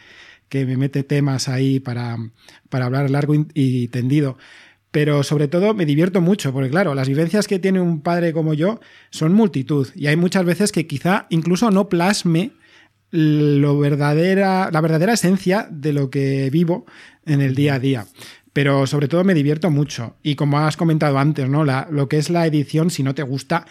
que 0.49 0.67
me 0.67 0.77
mete 0.77 1.03
temas 1.03 1.49
ahí 1.49 1.81
para, 1.81 2.17
para 2.69 2.87
hablar 2.87 3.11
largo 3.11 3.35
y 3.55 3.89
tendido 3.89 4.37
pero 4.95 5.25
sobre 5.25 5.49
todo 5.49 5.75
me 5.75 5.87
divierto 5.87 6.21
mucho, 6.21 6.53
porque 6.53 6.71
claro, 6.71 6.95
las 6.95 7.09
vivencias 7.09 7.49
que 7.49 7.59
tiene 7.59 7.81
un 7.81 8.01
padre 8.01 8.33
como 8.33 8.55
yo 8.55 8.79
son 9.11 9.33
multitud 9.35 9.89
y 9.97 10.07
hay 10.07 10.15
muchas 10.15 10.45
veces 10.45 10.71
que 10.71 10.87
quizá 10.87 11.27
incluso 11.31 11.73
no 11.73 11.89
plasme 11.89 12.53
lo 13.11 13.77
verdadera, 13.81 14.71
la 14.73 14.81
verdadera 14.81 15.15
esencia 15.15 15.67
de 15.69 15.93
lo 15.93 16.11
que 16.11 16.49
vivo 16.51 16.87
en 17.27 17.41
el 17.41 17.57
día 17.57 17.75
a 17.75 17.79
día. 17.81 18.07
Pero 18.53 18.87
sobre 18.87 19.09
todo 19.09 19.25
me 19.25 19.35
divierto 19.35 19.69
mucho. 19.69 20.17
Y 20.23 20.37
como 20.37 20.61
has 20.61 20.77
comentado 20.77 21.19
antes, 21.19 21.49
¿no? 21.49 21.65
La- 21.65 21.89
lo 21.91 22.09
que 22.09 22.19
es 22.19 22.31
la 22.31 22.47
edición, 22.47 22.91
si 22.91 23.03
no 23.03 23.13
te 23.17 23.25
gusta, 23.25 23.67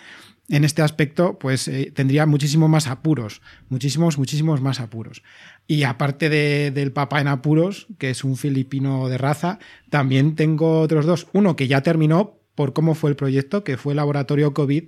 en 0.50 0.66
este 0.66 0.82
aspecto, 0.82 1.40
pues 1.40 1.70
eh, 1.70 1.92
tendría 1.96 2.26
muchísimos 2.26 2.70
más 2.70 2.88
apuros, 2.88 3.42
muchísimos, 3.70 4.18
muchísimos 4.18 4.60
más 4.60 4.82
apuros. 4.82 5.24
Y 5.67 5.84
aparte 5.84 6.30
de- 6.30 6.71
del 6.71 6.91
papá 6.91 7.21
en 7.21 7.28
apuros, 7.28 7.88
que 7.97 8.10
es 8.10 8.23
un 8.23 8.36
filipino 8.38 9.08
de 9.10 9.17
raza, 9.17 9.60
también 9.89 10.36
tengo 10.36 10.82
otros 10.82 11.06
dos. 11.06 11.28
Uno 11.34 11.56
que 11.56 11.67
ya 11.67 11.82
terminó 11.82 12.38
por 12.56 12.73
cómo 12.73 12.95
fue 12.95 13.10
el 13.10 13.15
proyecto, 13.15 13.63
que 13.63 13.78
fue 13.78 13.93
el 13.93 13.97
laboratorio 13.97 14.54
COVID, 14.54 14.84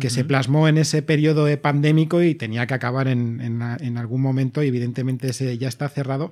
que 0.00 0.10
se 0.10 0.24
plasmó 0.24 0.68
en 0.68 0.78
ese 0.78 1.00
periodo 1.02 1.44
de 1.44 1.56
pandémico 1.56 2.22
y 2.22 2.34
tenía 2.34 2.66
que 2.66 2.74
acabar 2.74 3.08
en, 3.08 3.40
en- 3.40 3.62
en 3.62 3.98
algún 3.98 4.20
momento, 4.20 4.62
y 4.62 4.68
evidentemente 4.68 5.28
ese 5.28 5.56
ya 5.58 5.68
está 5.68 5.88
cerrado. 5.88 6.30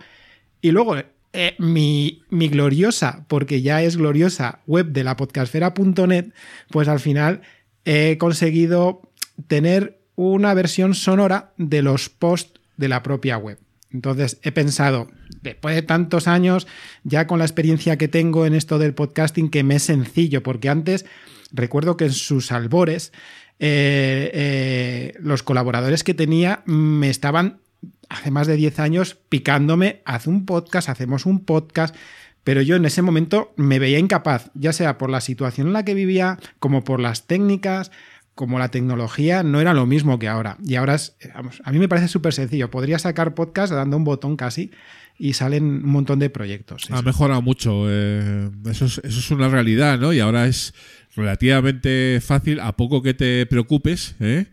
Y 0.60 0.70
luego, 0.72 0.96
eh, 0.96 1.54
mi, 1.58 2.22
mi 2.30 2.48
gloriosa, 2.48 3.24
porque 3.28 3.62
ya 3.62 3.82
es 3.82 3.96
gloriosa, 3.96 4.60
web 4.66 4.86
de 4.92 5.04
la 5.04 5.16
podcastfera.net, 5.16 6.32
pues 6.70 6.88
al 6.88 7.00
final 7.00 7.42
he 7.84 8.18
conseguido 8.18 9.02
tener 9.46 10.00
una 10.16 10.52
versión 10.54 10.94
sonora 10.94 11.52
de 11.56 11.82
los 11.82 12.08
posts 12.08 12.60
de 12.76 12.88
la 12.88 13.02
propia 13.02 13.36
web. 13.38 13.58
Entonces 13.94 14.38
he 14.42 14.50
pensado, 14.50 15.08
después 15.40 15.76
de 15.76 15.82
tantos 15.82 16.26
años, 16.26 16.66
ya 17.04 17.28
con 17.28 17.38
la 17.38 17.44
experiencia 17.44 17.96
que 17.96 18.08
tengo 18.08 18.44
en 18.44 18.54
esto 18.54 18.80
del 18.80 18.92
podcasting, 18.92 19.48
que 19.48 19.62
me 19.62 19.76
es 19.76 19.84
sencillo, 19.84 20.42
porque 20.42 20.68
antes 20.68 21.06
recuerdo 21.52 21.96
que 21.96 22.06
en 22.06 22.12
sus 22.12 22.50
albores 22.50 23.12
eh, 23.60 24.30
eh, 24.34 25.14
los 25.20 25.44
colaboradores 25.44 26.02
que 26.02 26.12
tenía 26.12 26.64
me 26.66 27.08
estaban 27.08 27.60
hace 28.08 28.32
más 28.32 28.48
de 28.48 28.56
10 28.56 28.80
años 28.80 29.16
picándome, 29.28 30.02
haz 30.04 30.26
un 30.26 30.44
podcast, 30.44 30.88
hacemos 30.88 31.24
un 31.24 31.44
podcast, 31.44 31.94
pero 32.42 32.62
yo 32.62 32.74
en 32.74 32.86
ese 32.86 33.00
momento 33.00 33.54
me 33.56 33.78
veía 33.78 34.00
incapaz, 34.00 34.50
ya 34.54 34.72
sea 34.72 34.98
por 34.98 35.08
la 35.08 35.20
situación 35.20 35.68
en 35.68 35.72
la 35.72 35.84
que 35.84 35.94
vivía, 35.94 36.40
como 36.58 36.82
por 36.82 36.98
las 36.98 37.28
técnicas, 37.28 37.92
como 38.34 38.58
la 38.58 38.70
tecnología, 38.70 39.42
no 39.42 39.60
era 39.60 39.74
lo 39.74 39.86
mismo 39.86 40.18
que 40.18 40.28
ahora. 40.28 40.56
Y 40.64 40.74
ahora 40.74 40.94
es, 40.94 41.16
vamos, 41.34 41.62
a 41.64 41.72
mí 41.72 41.78
me 41.78 41.88
parece 41.88 42.08
súper 42.08 42.32
sencillo, 42.32 42.70
podría 42.70 42.98
sacar 42.98 43.34
podcast 43.34 43.72
dando 43.72 43.96
un 43.96 44.04
botón 44.04 44.36
casi 44.36 44.70
y 45.18 45.34
salen 45.34 45.64
un 45.64 45.88
montón 45.88 46.18
de 46.18 46.30
proyectos. 46.30 46.90
Ha 46.90 47.02
mejorado 47.02 47.42
mucho. 47.42 47.86
eh, 47.88 48.50
eso, 48.66 48.86
es, 48.86 48.98
eso 48.98 49.18
es 49.20 49.30
una 49.30 49.48
realidad, 49.48 49.98
¿no? 49.98 50.12
Y 50.12 50.20
ahora 50.20 50.46
es 50.46 50.74
relativamente 51.14 52.20
fácil, 52.20 52.58
a 52.60 52.76
poco 52.76 53.02
que 53.02 53.14
te 53.14 53.46
preocupes, 53.46 54.16
¿eh? 54.20 54.46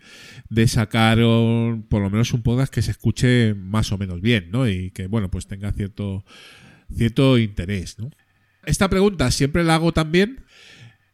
de 0.50 0.68
sacar 0.68 1.18
por 1.18 2.02
lo 2.02 2.10
menos 2.10 2.34
un 2.34 2.44
podcast 2.44 2.74
que 2.74 2.82
se 2.82 2.92
escuche 2.92 3.54
más 3.56 3.92
o 3.92 3.98
menos 3.98 4.22
bien, 4.22 4.50
¿no? 4.52 4.68
Y 4.68 4.92
que, 4.92 5.08
bueno, 5.08 5.32
pues 5.32 5.48
tenga 5.48 5.72
cierto, 5.72 6.24
cierto 6.96 7.38
interés, 7.38 7.98
¿no? 7.98 8.12
Esta 8.66 8.90
pregunta 8.90 9.32
siempre 9.32 9.64
la 9.64 9.76
hago 9.76 9.92
también, 9.92 10.42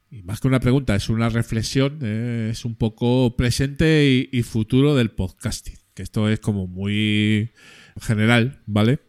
y 0.10 0.24
más 0.24 0.39
que 0.39 0.48
una 0.48 0.60
pregunta, 0.60 0.96
es 0.96 1.10
una 1.10 1.30
reflexión, 1.30 2.00
¿eh? 2.02 2.50
es 2.52 2.65
un 2.65 2.76
poco 2.76 3.36
presente 3.36 4.30
y, 4.32 4.43
futuro 4.43 4.96
del 4.96 5.12
podcasting, 5.12 5.78
que 5.93 6.04
esto 6.04 6.30
es 6.30 6.39
como 6.39 6.67
muy 6.67 7.52
general, 8.00 8.62
¿vale? 8.65 9.00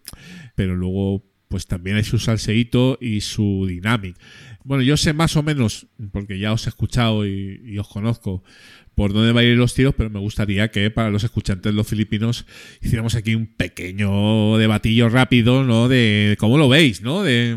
Pero 0.56 0.74
luego, 0.74 1.24
pues 1.48 1.66
también 1.66 1.96
hay 1.96 2.04
su 2.04 2.18
salseíto 2.18 2.98
y 3.00 3.20
su 3.20 3.66
dinámica. 3.68 4.18
Bueno, 4.64 4.82
yo 4.82 4.96
sé 4.96 5.12
más 5.12 5.36
o 5.36 5.42
menos, 5.42 5.86
porque 6.10 6.38
ya 6.38 6.52
os 6.52 6.66
he 6.66 6.70
escuchado 6.70 7.26
y 7.26 7.78
os 7.78 7.88
conozco, 7.88 8.42
por 8.98 9.12
dónde 9.12 9.30
va 9.30 9.42
a 9.42 9.44
ir 9.44 9.56
los 9.56 9.74
tiros, 9.74 9.94
pero 9.96 10.10
me 10.10 10.18
gustaría 10.18 10.72
que 10.72 10.90
para 10.90 11.08
los 11.08 11.22
escuchantes 11.22 11.72
los 11.72 11.86
filipinos 11.86 12.46
hiciéramos 12.82 13.14
aquí 13.14 13.36
un 13.36 13.46
pequeño 13.46 14.58
debatillo 14.58 15.08
rápido, 15.08 15.62
¿no? 15.62 15.86
De 15.86 16.36
cómo 16.40 16.58
lo 16.58 16.68
veis, 16.68 17.00
¿no? 17.00 17.22
De 17.22 17.56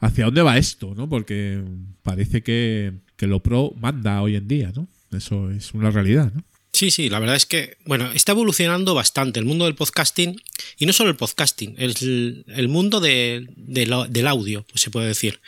hacia 0.00 0.24
dónde 0.24 0.42
va 0.42 0.58
esto, 0.58 0.92
¿no? 0.96 1.08
Porque 1.08 1.62
parece 2.02 2.42
que, 2.42 2.92
que 3.16 3.28
lo 3.28 3.38
pro 3.38 3.72
manda 3.78 4.20
hoy 4.20 4.34
en 4.34 4.48
día, 4.48 4.72
¿no? 4.74 4.88
Eso 5.16 5.52
es 5.52 5.74
una 5.74 5.92
realidad, 5.92 6.32
¿no? 6.34 6.42
Sí, 6.72 6.90
sí, 6.90 7.08
la 7.08 7.20
verdad 7.20 7.36
es 7.36 7.46
que, 7.46 7.76
bueno, 7.86 8.10
está 8.10 8.32
evolucionando 8.32 8.92
bastante 8.92 9.38
el 9.38 9.46
mundo 9.46 9.66
del 9.66 9.76
podcasting, 9.76 10.42
y 10.76 10.86
no 10.86 10.92
solo 10.92 11.10
el 11.10 11.16
podcasting, 11.16 11.76
el, 11.78 12.44
el 12.48 12.68
mundo 12.68 12.98
de, 12.98 13.46
del 13.56 14.26
audio, 14.26 14.66
pues 14.68 14.80
se 14.80 14.90
puede 14.90 15.06
decir. 15.06 15.38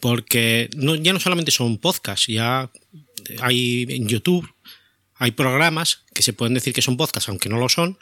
Porque 0.00 0.68
ya 1.00 1.12
no 1.12 1.20
solamente 1.20 1.50
son 1.52 1.78
podcasts, 1.78 2.26
ya 2.26 2.70
hay 3.40 3.86
en 3.88 4.08
YouTube, 4.08 4.48
hay 5.16 5.32
programas 5.32 6.04
que 6.14 6.22
se 6.22 6.32
pueden 6.32 6.54
decir 6.54 6.72
que 6.72 6.82
son 6.82 6.96
podcasts, 6.96 7.28
aunque 7.28 7.48
no 7.48 7.58
lo 7.58 7.68
son, 7.68 7.98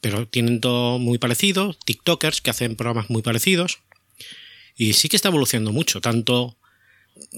pero 0.00 0.26
tienen 0.26 0.60
todo 0.60 0.98
muy 0.98 1.18
parecido, 1.18 1.74
TikTokers 1.84 2.40
que 2.40 2.50
hacen 2.50 2.76
programas 2.76 3.10
muy 3.10 3.22
parecidos, 3.22 3.80
y 4.76 4.94
sí 4.94 5.08
que 5.08 5.16
está 5.16 5.28
evolucionando 5.28 5.72
mucho, 5.72 6.00
tanto 6.00 6.56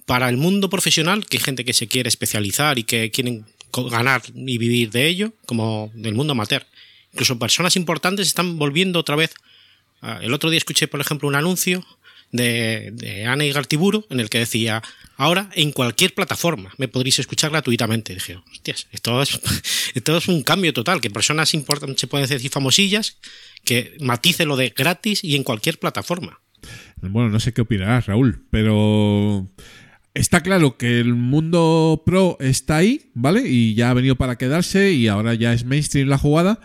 para 0.07 0.29
el 0.29 0.37
mundo 0.37 0.71
profesional, 0.71 1.27
que 1.27 1.39
hay 1.39 1.43
gente 1.43 1.65
que 1.65 1.73
se 1.73 1.89
quiere 1.89 2.09
especializar 2.09 2.79
y 2.79 2.85
que 2.85 3.11
quieren 3.11 3.47
ganar 3.91 4.23
y 4.35 4.59
vivir 4.59 4.91
de 4.91 5.09
ello, 5.09 5.33
como 5.47 5.91
del 5.95 6.15
mundo 6.15 6.33
amateur. 6.33 6.67
Incluso 7.13 7.39
personas 7.39 7.77
importantes 7.77 8.29
están 8.29 8.59
volviendo 8.59 8.99
otra 8.99 9.17
vez. 9.17 9.35
Ah, 10.01 10.21
El 10.23 10.33
otro 10.35 10.51
día 10.51 10.59
escuché, 10.59 10.89
por 10.89 11.01
ejemplo, 11.01 11.29
un 11.29 11.35
anuncio 11.35 11.85
de, 12.33 12.91
de 12.93 13.27
Ana 13.27 13.45
Igartiburu 13.45 14.07
en 14.11 14.19
el 14.19 14.29
que 14.29 14.39
decía, 14.39 14.83
ahora 15.17 15.51
en 15.55 15.71
cualquier 15.71 16.15
plataforma 16.15 16.73
me 16.79 16.89
podréis 16.89 17.21
escuchar 17.21 17.51
gratuitamente. 17.51 18.15
Dije, 18.15 18.39
hostias, 18.51 18.89
esto 18.91 19.23
es, 19.23 19.41
esto 19.95 20.17
es 20.17 20.29
un 20.29 20.43
cambio 20.43 20.73
total, 20.73 21.01
que 21.01 21.11
personas 21.11 21.55
importantes, 21.55 22.01
se 22.01 22.07
pueden 22.09 22.29
decir 22.29 22.51
famosillas, 22.51 23.19
que 23.65 23.97
matice 24.01 24.47
lo 24.47 24.57
de 24.57 24.71
gratis 24.71 25.23
y 25.23 25.37
en 25.37 25.45
cualquier 25.45 25.79
plataforma. 25.79 26.41
Bueno, 27.01 27.29
no 27.29 27.41
sé 27.41 27.53
qué 27.53 27.61
opinarás, 27.61 28.07
Raúl, 28.07 28.45
pero 28.51 29.49
está 30.15 30.43
claro 30.43 30.77
que 30.77 31.01
el 31.01 31.15
mundo 31.15 32.03
pro 32.07 32.37
está 32.41 32.79
ahí, 32.79 33.11
¿vale? 33.15 33.49
Y 33.49 33.75
ya 33.75 33.91
ha 33.91 33.95
venido 33.95 34.17
para 34.17 34.37
quedarse 34.37 34.93
y 34.93 35.09
ahora 35.09 35.35
ya 35.35 35.53
es 35.53 35.65
mainstream 35.65 36.09
la 36.09 36.19
jugada. 36.19 36.61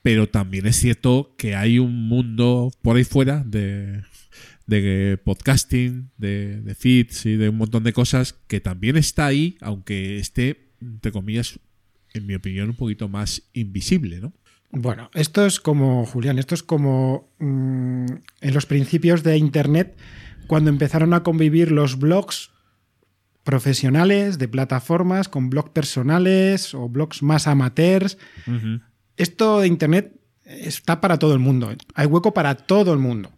Pero 0.00 0.28
también 0.28 0.66
es 0.66 0.76
cierto 0.76 1.34
que 1.36 1.54
hay 1.54 1.78
un 1.78 2.08
mundo 2.08 2.70
por 2.82 2.96
ahí 2.96 3.04
fuera 3.04 3.42
de, 3.44 4.02
de 4.68 5.18
podcasting, 5.24 6.10
de, 6.18 6.60
de 6.60 6.74
feeds 6.74 7.26
y 7.26 7.36
de 7.36 7.48
un 7.48 7.56
montón 7.56 7.82
de 7.82 7.92
cosas 7.92 8.34
que 8.46 8.60
también 8.60 8.96
está 8.96 9.26
ahí, 9.26 9.56
aunque 9.60 10.18
esté, 10.18 10.68
entre 10.80 11.10
comillas, 11.10 11.58
en 12.12 12.26
mi 12.26 12.34
opinión, 12.34 12.68
un 12.68 12.76
poquito 12.76 13.08
más 13.08 13.42
invisible, 13.54 14.20
¿no? 14.20 14.32
Bueno, 14.70 15.10
esto 15.14 15.46
es 15.46 15.58
como, 15.58 16.04
Julián, 16.04 16.38
esto 16.38 16.54
es 16.54 16.62
como 16.62 17.32
mm, 17.38 18.06
en 18.42 18.54
los 18.54 18.66
principios 18.66 19.22
de 19.22 19.38
Internet, 19.38 19.96
cuando 20.46 20.68
empezaron 20.68 21.14
a 21.14 21.22
convivir 21.22 21.72
los 21.72 21.98
blogs 21.98 22.50
profesionales 23.44 24.38
de 24.38 24.48
plataformas 24.48 25.30
con 25.30 25.48
blogs 25.48 25.70
personales 25.70 26.74
o 26.74 26.90
blogs 26.90 27.22
más 27.22 27.46
amateurs. 27.46 28.18
Esto 29.16 29.60
de 29.60 29.68
Internet 29.68 30.20
está 30.44 31.00
para 31.00 31.18
todo 31.18 31.32
el 31.32 31.38
mundo, 31.38 31.74
hay 31.94 32.06
hueco 32.06 32.34
para 32.34 32.54
todo 32.54 32.92
el 32.92 32.98
mundo. 32.98 33.32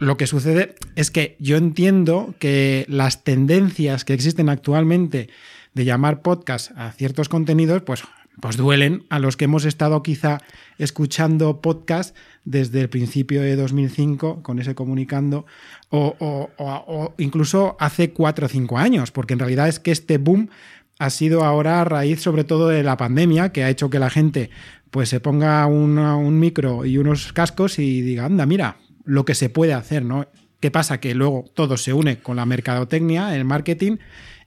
Lo 0.00 0.16
que 0.16 0.26
sucede 0.26 0.74
es 0.96 1.10
que 1.10 1.36
yo 1.40 1.56
entiendo 1.56 2.34
que 2.38 2.86
las 2.88 3.22
tendencias 3.22 4.04
que 4.04 4.14
existen 4.14 4.48
actualmente 4.48 5.28
de 5.74 5.84
llamar 5.84 6.22
podcast 6.22 6.70
a 6.76 6.90
ciertos 6.92 7.28
contenidos, 7.28 7.82
pues, 7.82 8.02
pues 8.40 8.56
duelen 8.56 9.04
a 9.10 9.18
los 9.18 9.36
que 9.36 9.44
hemos 9.44 9.66
estado 9.66 10.02
quizá 10.02 10.40
escuchando 10.78 11.60
podcast 11.60 12.16
desde 12.44 12.80
el 12.80 12.88
principio 12.88 13.42
de 13.42 13.56
2005 13.56 14.42
con 14.42 14.58
ese 14.58 14.74
comunicando 14.74 15.44
o, 15.90 16.16
o- 16.18 16.48
o- 16.58 17.14
incluso 17.18 17.76
hace 17.78 18.12
cuatro 18.12 18.46
o 18.46 18.48
cinco 18.48 18.78
años, 18.78 19.10
porque 19.10 19.34
en 19.34 19.40
realidad 19.40 19.68
es 19.68 19.78
que 19.80 19.90
este 19.92 20.16
boom 20.16 20.48
ha 20.98 21.10
sido 21.10 21.44
ahora 21.44 21.82
a 21.82 21.84
raíz 21.84 22.20
sobre 22.22 22.44
todo 22.44 22.68
de 22.68 22.82
la 22.82 22.96
pandemia 22.96 23.52
que 23.52 23.64
ha 23.64 23.70
hecho 23.70 23.90
que 23.90 23.98
la 23.98 24.08
gente 24.10 24.48
pues 24.90 25.10
se 25.10 25.20
ponga 25.20 25.66
un 25.66 26.40
micro 26.40 26.84
y 26.86 26.96
unos 26.98 27.32
cascos 27.34 27.78
y 27.78 28.00
diga, 28.00 28.24
anda, 28.24 28.44
mira, 28.46 28.76
lo 29.04 29.24
que 29.24 29.34
se 29.34 29.50
puede 29.50 29.72
hacer, 29.72 30.04
¿no? 30.04 30.28
¿Qué 30.60 30.70
pasa? 30.70 31.00
Que 31.00 31.14
luego 31.14 31.44
todo 31.54 31.76
se 31.76 31.92
une 31.92 32.18
con 32.18 32.36
la 32.36 32.46
mercadotecnia, 32.46 33.34
el 33.34 33.44
marketing, 33.44 33.96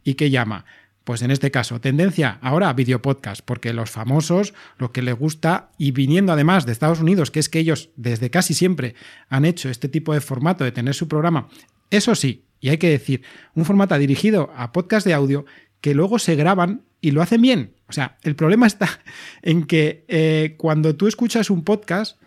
y 0.04 0.14
¿qué 0.14 0.30
llama? 0.30 0.66
Pues 1.04 1.22
en 1.22 1.32
este 1.32 1.52
caso, 1.52 1.82
tendencia 1.82 2.38
ahora 2.42 2.70
a 2.70 2.74
videopodcast, 2.74 3.42
porque 3.44 3.74
los 3.74 3.90
famosos, 3.90 4.54
lo 4.78 4.92
que 4.92 5.02
les 5.02 5.16
gusta, 5.16 5.72
y 5.78 5.92
viniendo 5.92 6.32
además 6.32 6.66
de 6.66 6.72
Estados 6.72 7.02
Unidos, 7.02 7.30
que 7.30 7.40
es 7.40 7.50
que 7.50 7.60
ellos 7.60 7.90
desde 7.98 8.30
casi 8.30 8.54
siempre 8.54 8.96
han 9.28 9.44
hecho 9.44 9.70
este 9.70 9.90
tipo 9.90 10.14
de 10.14 10.22
formato 10.22 10.64
de 10.64 10.72
tener 10.72 10.94
su 10.94 11.08
programa, 11.08 11.50
eso 11.90 12.16
sí, 12.16 12.46
y 12.60 12.70
hay 12.70 12.78
que 12.78 12.90
decir, 12.90 13.24
un 13.56 13.66
formato 13.66 13.98
dirigido 13.98 14.52
a 14.56 14.72
podcast 14.72 15.06
de 15.06 15.14
audio 15.14 15.46
que 15.82 15.94
luego 15.94 16.18
se 16.18 16.36
graban 16.36 16.84
y 17.02 17.12
lo 17.12 17.22
hacen 17.22 17.42
bien. 17.42 17.76
O 17.90 17.92
sea, 17.92 18.18
el 18.24 18.36
problema 18.36 18.66
está 18.66 19.02
en 19.42 19.66
que 19.66 20.06
eh, 20.08 20.56
cuando 20.58 20.96
tú 20.96 21.08
escuchas 21.08 21.50
un 21.50 21.66
podcast, 21.66 22.22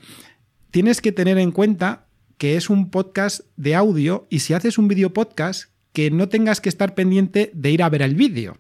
tienes 0.71 1.01
que 1.01 1.11
tener 1.11 1.39
en 1.39 1.53
cuenta 1.53 2.06
que 2.39 2.57
es 2.57 2.71
un 2.71 2.91
podcast 2.91 3.41
de 3.57 3.75
audio 3.75 4.27
y 4.31 4.41
si 4.41 4.55
haces 4.55 4.79
un 4.79 4.89
video 4.89 5.13
podcast, 5.13 5.71
que 5.93 6.11
no 6.11 6.29
tengas 6.29 6.61
que 6.61 6.69
estar 6.69 6.95
pendiente 6.95 7.51
de 7.55 7.71
ir 7.71 7.83
a 7.83 7.89
ver 7.89 8.03
el 8.03 8.15
vídeo. 8.15 8.59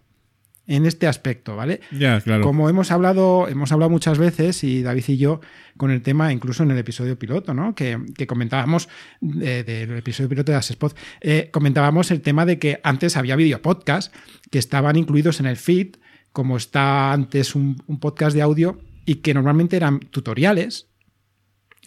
en 0.66 0.84
este 0.84 1.06
aspecto, 1.06 1.54
¿vale? 1.56 1.80
Ya, 1.92 2.20
claro. 2.20 2.42
Como 2.42 2.68
hemos 2.68 2.90
hablado, 2.90 3.46
hemos 3.48 3.70
hablado 3.70 3.90
muchas 3.90 4.18
veces, 4.18 4.64
y 4.64 4.82
David 4.82 5.04
y 5.08 5.16
yo, 5.16 5.40
con 5.76 5.90
el 5.90 6.02
tema, 6.02 6.32
incluso 6.32 6.64
en 6.64 6.72
el 6.72 6.78
episodio 6.78 7.18
piloto, 7.18 7.54
¿no? 7.54 7.74
Que, 7.74 7.98
que 8.16 8.26
comentábamos 8.26 8.88
eh, 9.22 9.62
del 9.64 9.96
episodio 9.96 10.28
piloto 10.28 10.52
de 10.52 10.58
Asespod, 10.58 10.92
eh, 11.20 11.50
comentábamos 11.52 12.10
el 12.10 12.20
tema 12.20 12.44
de 12.46 12.58
que 12.58 12.80
antes 12.82 13.16
había 13.16 13.36
videopodcast 13.36 14.12
que 14.50 14.58
estaban 14.58 14.96
incluidos 14.96 15.38
en 15.40 15.46
el 15.46 15.56
feed, 15.56 15.96
como 16.32 16.56
está 16.56 17.12
antes 17.12 17.54
un, 17.54 17.80
un 17.86 18.00
podcast 18.00 18.34
de 18.34 18.42
audio, 18.42 18.80
y 19.04 19.16
que 19.16 19.34
normalmente 19.34 19.76
eran 19.76 20.00
tutoriales. 20.00 20.88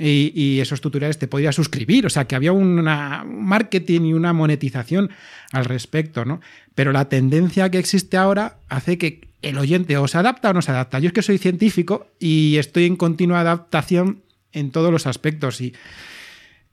Y, 0.01 0.59
esos 0.61 0.79
tutoriales 0.79 1.17
te 1.19 1.27
podías 1.27 1.55
suscribir, 1.55 2.05
o 2.05 2.09
sea 2.09 2.25
que 2.25 2.35
había 2.35 2.53
un 2.53 2.81
marketing 2.83 4.01
y 4.05 4.13
una 4.13 4.31
monetización 4.31 5.09
al 5.51 5.65
respecto, 5.65 6.23
¿no? 6.23 6.39
Pero 6.73 6.93
la 6.93 7.09
tendencia 7.09 7.69
que 7.69 7.79
existe 7.79 8.15
ahora 8.15 8.59
hace 8.69 8.97
que 8.97 9.27
el 9.41 9.57
oyente 9.57 9.97
o 9.97 10.07
se 10.07 10.17
adapta 10.17 10.51
o 10.51 10.53
no 10.53 10.61
se 10.61 10.71
adapta. 10.71 10.99
Yo 10.99 11.07
es 11.07 11.13
que 11.13 11.21
soy 11.21 11.37
científico 11.37 12.07
y 12.19 12.55
estoy 12.57 12.85
en 12.85 12.95
continua 12.95 13.41
adaptación 13.41 14.21
en 14.53 14.71
todos 14.71 14.91
los 14.91 15.05
aspectos 15.05 15.59
y 15.61 15.73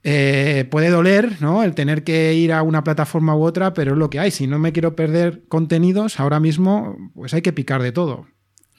eh, 0.03 0.65
puede 0.69 0.89
doler, 0.89 1.41
¿no? 1.41 1.63
El 1.63 1.73
tener 1.75 2.03
que 2.03 2.33
ir 2.33 2.53
a 2.53 2.61
una 2.63 2.83
plataforma 2.83 3.35
u 3.35 3.43
otra, 3.43 3.73
pero 3.73 3.91
es 3.93 3.97
lo 3.97 4.09
que 4.09 4.19
hay. 4.19 4.31
Si 4.31 4.47
no 4.47 4.57
me 4.59 4.71
quiero 4.71 4.95
perder 4.95 5.41
contenidos 5.49 6.19
ahora 6.19 6.39
mismo, 6.39 6.97
pues 7.13 7.33
hay 7.33 7.41
que 7.41 7.51
picar 7.53 7.81
de 7.81 7.91
todo. 7.91 8.27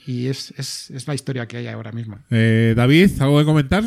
Y 0.07 0.29
es, 0.29 0.55
es- 0.57 0.91
es 0.91 1.07
la 1.07 1.15
historia 1.15 1.47
que 1.47 1.59
hay 1.59 1.67
ahora 1.67 1.93
mismo. 1.93 2.19
Eh, 2.31 2.73
David, 2.77 3.11
¿algo 3.21 3.39
que 3.39 3.45
comentar? 3.45 3.85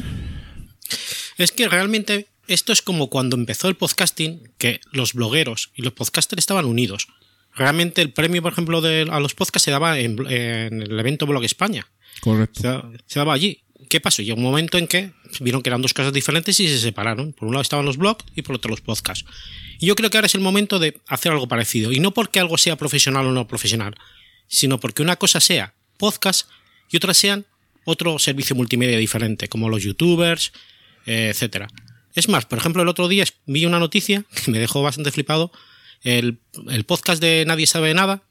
Es 1.43 1.51
que 1.51 1.67
realmente 1.67 2.27
esto 2.47 2.73
es 2.73 2.81
como 2.81 3.09
cuando 3.09 3.35
empezó 3.35 3.67
el 3.67 3.75
podcasting, 3.75 4.51
que 4.57 4.79
los 4.91 5.13
blogueros 5.13 5.71
y 5.75 5.81
los 5.81 5.93
podcasters 5.93 6.39
estaban 6.39 6.65
unidos. 6.65 7.07
Realmente 7.55 8.01
el 8.01 8.11
premio, 8.11 8.41
por 8.41 8.53
ejemplo, 8.53 8.81
de, 8.81 9.07
a 9.09 9.19
los 9.19 9.33
podcasts 9.33 9.65
se 9.65 9.71
daba 9.71 9.99
en, 9.99 10.17
en 10.31 10.81
el 10.81 10.99
evento 10.99 11.25
Blog 11.25 11.43
España. 11.43 11.87
Correcto. 12.21 12.61
Se, 12.61 12.67
da- 12.67 12.89
se 13.05 13.19
daba 13.19 13.33
allí. 13.33 13.61
¿Qué 13.89 13.99
pasó? 13.99 14.21
Llegó 14.21 14.37
un 14.37 14.43
momento 14.43 14.77
en 14.77 14.87
que 14.87 15.11
vieron 15.41 15.61
que 15.61 15.69
eran 15.69 15.81
dos 15.81 15.93
cosas 15.93 16.13
diferentes 16.13 16.59
y 16.59 16.67
se 16.67 16.77
separaron. 16.79 17.33
Por 17.33 17.47
un 17.47 17.53
lado 17.53 17.61
estaban 17.61 17.85
los 17.85 17.97
blogs 17.97 18.23
y 18.35 18.41
por 18.41 18.55
otro 18.55 18.69
los 18.69 18.79
podcasts. 18.81 19.25
Y 19.79 19.87
yo 19.87 19.95
creo 19.95 20.09
que 20.09 20.17
ahora 20.17 20.27
es 20.27 20.35
el 20.35 20.41
momento 20.41 20.79
de 20.79 21.01
hacer 21.07 21.31
algo 21.31 21.47
parecido. 21.47 21.91
Y 21.91 21.99
no 21.99 22.11
porque 22.13 22.39
algo 22.39 22.57
sea 22.57 22.77
profesional 22.77 23.25
o 23.25 23.31
no 23.31 23.47
profesional, 23.47 23.95
sino 24.47 24.79
porque 24.79 25.01
una 25.01 25.17
cosa 25.17 25.39
sea 25.41 25.73
podcast 25.97 26.47
y 26.89 26.97
otra 26.97 27.13
sean 27.13 27.45
otro 27.83 28.17
servicio 28.19 28.55
multimedia 28.55 28.97
diferente, 28.97 29.49
como 29.49 29.67
los 29.67 29.83
youtubers, 29.83 30.53
etcétera. 31.05 31.67
Es 32.13 32.27
más, 32.27 32.45
por 32.45 32.57
ejemplo, 32.59 32.81
el 32.81 32.89
otro 32.89 33.07
día 33.07 33.23
vi 33.45 33.65
una 33.65 33.79
noticia 33.79 34.25
que 34.45 34.51
me 34.51 34.59
dejó 34.59 34.81
bastante 34.81 35.11
flipado. 35.11 35.51
El, 36.03 36.39
podcast 36.85 37.21
de 37.21 37.45
Nadie 37.45 37.67
sabe 37.67 37.93
nada, 37.93 38.23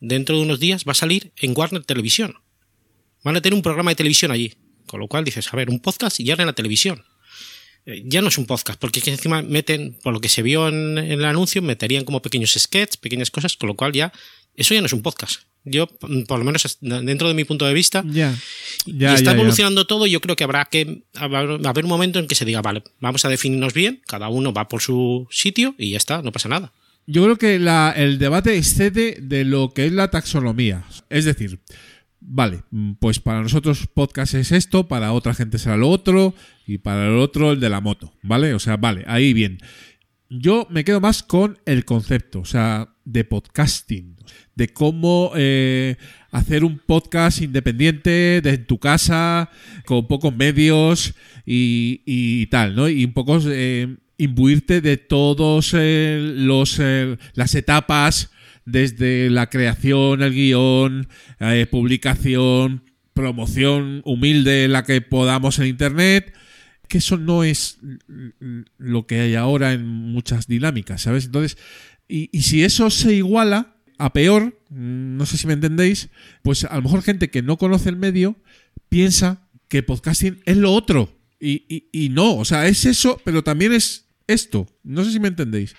dentro 0.00 0.36
de 0.36 0.42
unos 0.42 0.60
días, 0.60 0.84
va 0.86 0.92
a 0.92 0.94
salir 0.94 1.32
en 1.36 1.52
Warner 1.56 1.84
Televisión. 1.84 2.36
Van 3.24 3.36
a 3.36 3.40
tener 3.40 3.54
un 3.54 3.62
programa 3.62 3.90
de 3.90 3.96
televisión 3.96 4.30
allí. 4.30 4.54
Con 4.86 5.00
lo 5.00 5.08
cual 5.08 5.24
dices, 5.24 5.52
a 5.52 5.56
ver, 5.56 5.68
un 5.68 5.80
podcast 5.80 6.20
y 6.20 6.30
ahora 6.30 6.44
en 6.44 6.46
la 6.46 6.52
televisión. 6.52 7.04
Eh, 7.86 8.02
Ya 8.06 8.22
no 8.22 8.28
es 8.28 8.38
un 8.38 8.46
podcast, 8.46 8.78
porque 8.78 9.00
que 9.00 9.10
encima 9.10 9.42
meten, 9.42 9.98
por 10.02 10.12
lo 10.12 10.20
que 10.20 10.28
se 10.28 10.42
vio 10.42 10.68
en, 10.68 10.96
en 10.96 11.12
el 11.12 11.24
anuncio, 11.24 11.60
meterían 11.60 12.04
como 12.04 12.22
pequeños 12.22 12.54
sketches, 12.56 12.96
pequeñas 12.96 13.32
cosas, 13.32 13.56
con 13.56 13.66
lo 13.66 13.74
cual 13.74 13.92
ya, 13.92 14.12
eso 14.54 14.74
ya 14.74 14.80
no 14.80 14.86
es 14.86 14.92
un 14.92 15.02
podcast. 15.02 15.42
Yo, 15.68 15.86
por 15.88 16.38
lo 16.38 16.44
menos 16.44 16.78
dentro 16.80 17.26
de 17.28 17.34
mi 17.34 17.44
punto 17.44 17.66
de 17.66 17.74
vista, 17.74 18.02
Ya. 18.06 18.34
y 18.86 19.04
está 19.04 19.16
ya, 19.24 19.32
evolucionando 19.32 19.86
todo. 19.86 20.06
Yo 20.06 20.20
creo 20.20 20.36
que 20.36 20.44
habrá 20.44 20.64
que 20.66 21.02
a 21.16 21.24
haber 21.24 21.84
un 21.84 21.90
momento 21.90 22.18
en 22.20 22.28
que 22.28 22.34
se 22.36 22.44
diga, 22.44 22.62
vale, 22.62 22.84
vamos 23.00 23.24
a 23.24 23.28
definirnos 23.28 23.74
bien, 23.74 24.00
cada 24.06 24.28
uno 24.28 24.52
va 24.52 24.68
por 24.68 24.80
su 24.80 25.26
sitio 25.30 25.74
y 25.76 25.90
ya 25.90 25.96
está, 25.96 26.22
no 26.22 26.30
pasa 26.32 26.48
nada. 26.48 26.72
Yo 27.08 27.24
creo 27.24 27.36
que 27.36 27.58
la- 27.58 27.92
el 27.96 28.18
debate 28.18 28.56
excede 28.56 29.18
de 29.20 29.44
lo 29.44 29.72
que 29.74 29.86
es 29.86 29.92
la 29.92 30.10
taxonomía. 30.10 30.84
Es 31.10 31.24
decir, 31.24 31.58
vale, 32.20 32.62
pues 33.00 33.18
para 33.20 33.42
nosotros 33.42 33.86
podcast 33.92 34.34
es 34.34 34.52
esto, 34.52 34.86
para 34.88 35.12
otra 35.12 35.34
gente 35.34 35.58
será 35.58 35.76
lo 35.76 35.88
otro, 35.90 36.34
y 36.66 36.78
para 36.78 37.06
el 37.08 37.18
otro 37.18 37.52
el 37.52 37.60
de 37.60 37.70
la 37.70 37.80
moto, 37.80 38.12
¿vale? 38.22 38.54
O 38.54 38.58
sea, 38.58 38.76
vale, 38.76 39.04
ahí 39.08 39.32
bien. 39.32 39.58
Yo 40.28 40.66
me 40.70 40.82
quedo 40.84 41.00
más 41.00 41.22
con 41.22 41.58
el 41.66 41.84
concepto, 41.84 42.40
o 42.40 42.44
sea, 42.44 42.88
de 43.04 43.22
podcasting, 43.22 44.16
de 44.56 44.68
cómo 44.68 45.32
eh, 45.36 45.96
hacer 46.32 46.64
un 46.64 46.78
podcast 46.78 47.40
independiente 47.42 48.40
de 48.42 48.58
tu 48.58 48.78
casa, 48.78 49.50
con 49.84 50.08
pocos 50.08 50.34
medios 50.34 51.14
y, 51.44 52.02
y 52.04 52.46
tal, 52.46 52.74
¿no? 52.74 52.88
Y 52.88 53.04
un 53.04 53.12
poco 53.12 53.38
eh, 53.46 53.96
imbuirte 54.18 54.80
de 54.80 54.96
todos 54.96 55.74
eh, 55.74 56.18
los 56.36 56.78
eh, 56.80 57.16
las 57.34 57.54
etapas 57.54 58.30
desde 58.64 59.30
la 59.30 59.48
creación, 59.48 60.22
el 60.22 60.32
guion, 60.32 61.08
eh, 61.38 61.66
publicación, 61.70 62.82
promoción 63.14 64.02
humilde 64.04 64.68
la 64.68 64.82
que 64.82 65.00
podamos 65.00 65.58
en 65.58 65.66
internet 65.66 66.34
que 66.88 66.98
eso 66.98 67.16
no 67.16 67.42
es 67.42 67.78
lo 68.78 69.06
que 69.08 69.20
hay 69.20 69.34
ahora 69.34 69.72
en 69.72 69.84
muchas 69.84 70.46
dinámicas, 70.46 71.02
¿sabes? 71.02 71.24
Entonces, 71.24 71.58
y, 72.06 72.30
y 72.30 72.42
si 72.42 72.62
eso 72.62 72.90
se 72.90 73.12
iguala 73.12 73.75
a 73.98 74.12
peor, 74.12 74.58
no 74.70 75.24
sé 75.26 75.38
si 75.38 75.46
me 75.46 75.52
entendéis, 75.54 76.08
pues 76.42 76.64
a 76.64 76.76
lo 76.76 76.82
mejor 76.82 77.02
gente 77.02 77.30
que 77.30 77.42
no 77.42 77.56
conoce 77.56 77.88
el 77.88 77.96
medio 77.96 78.36
piensa 78.88 79.48
que 79.68 79.82
podcasting 79.82 80.42
es 80.46 80.56
lo 80.56 80.72
otro. 80.72 81.12
Y, 81.40 81.64
y- 81.68 81.88
y 81.92 82.08
no, 82.08 82.36
o 82.36 82.44
sea, 82.44 82.66
es 82.66 82.84
eso, 82.86 83.20
pero 83.24 83.42
también 83.44 83.72
es 83.72 84.06
esto. 84.26 84.66
No 84.82 85.04
sé 85.04 85.12
si 85.12 85.20
me 85.20 85.28
entendéis. 85.28 85.74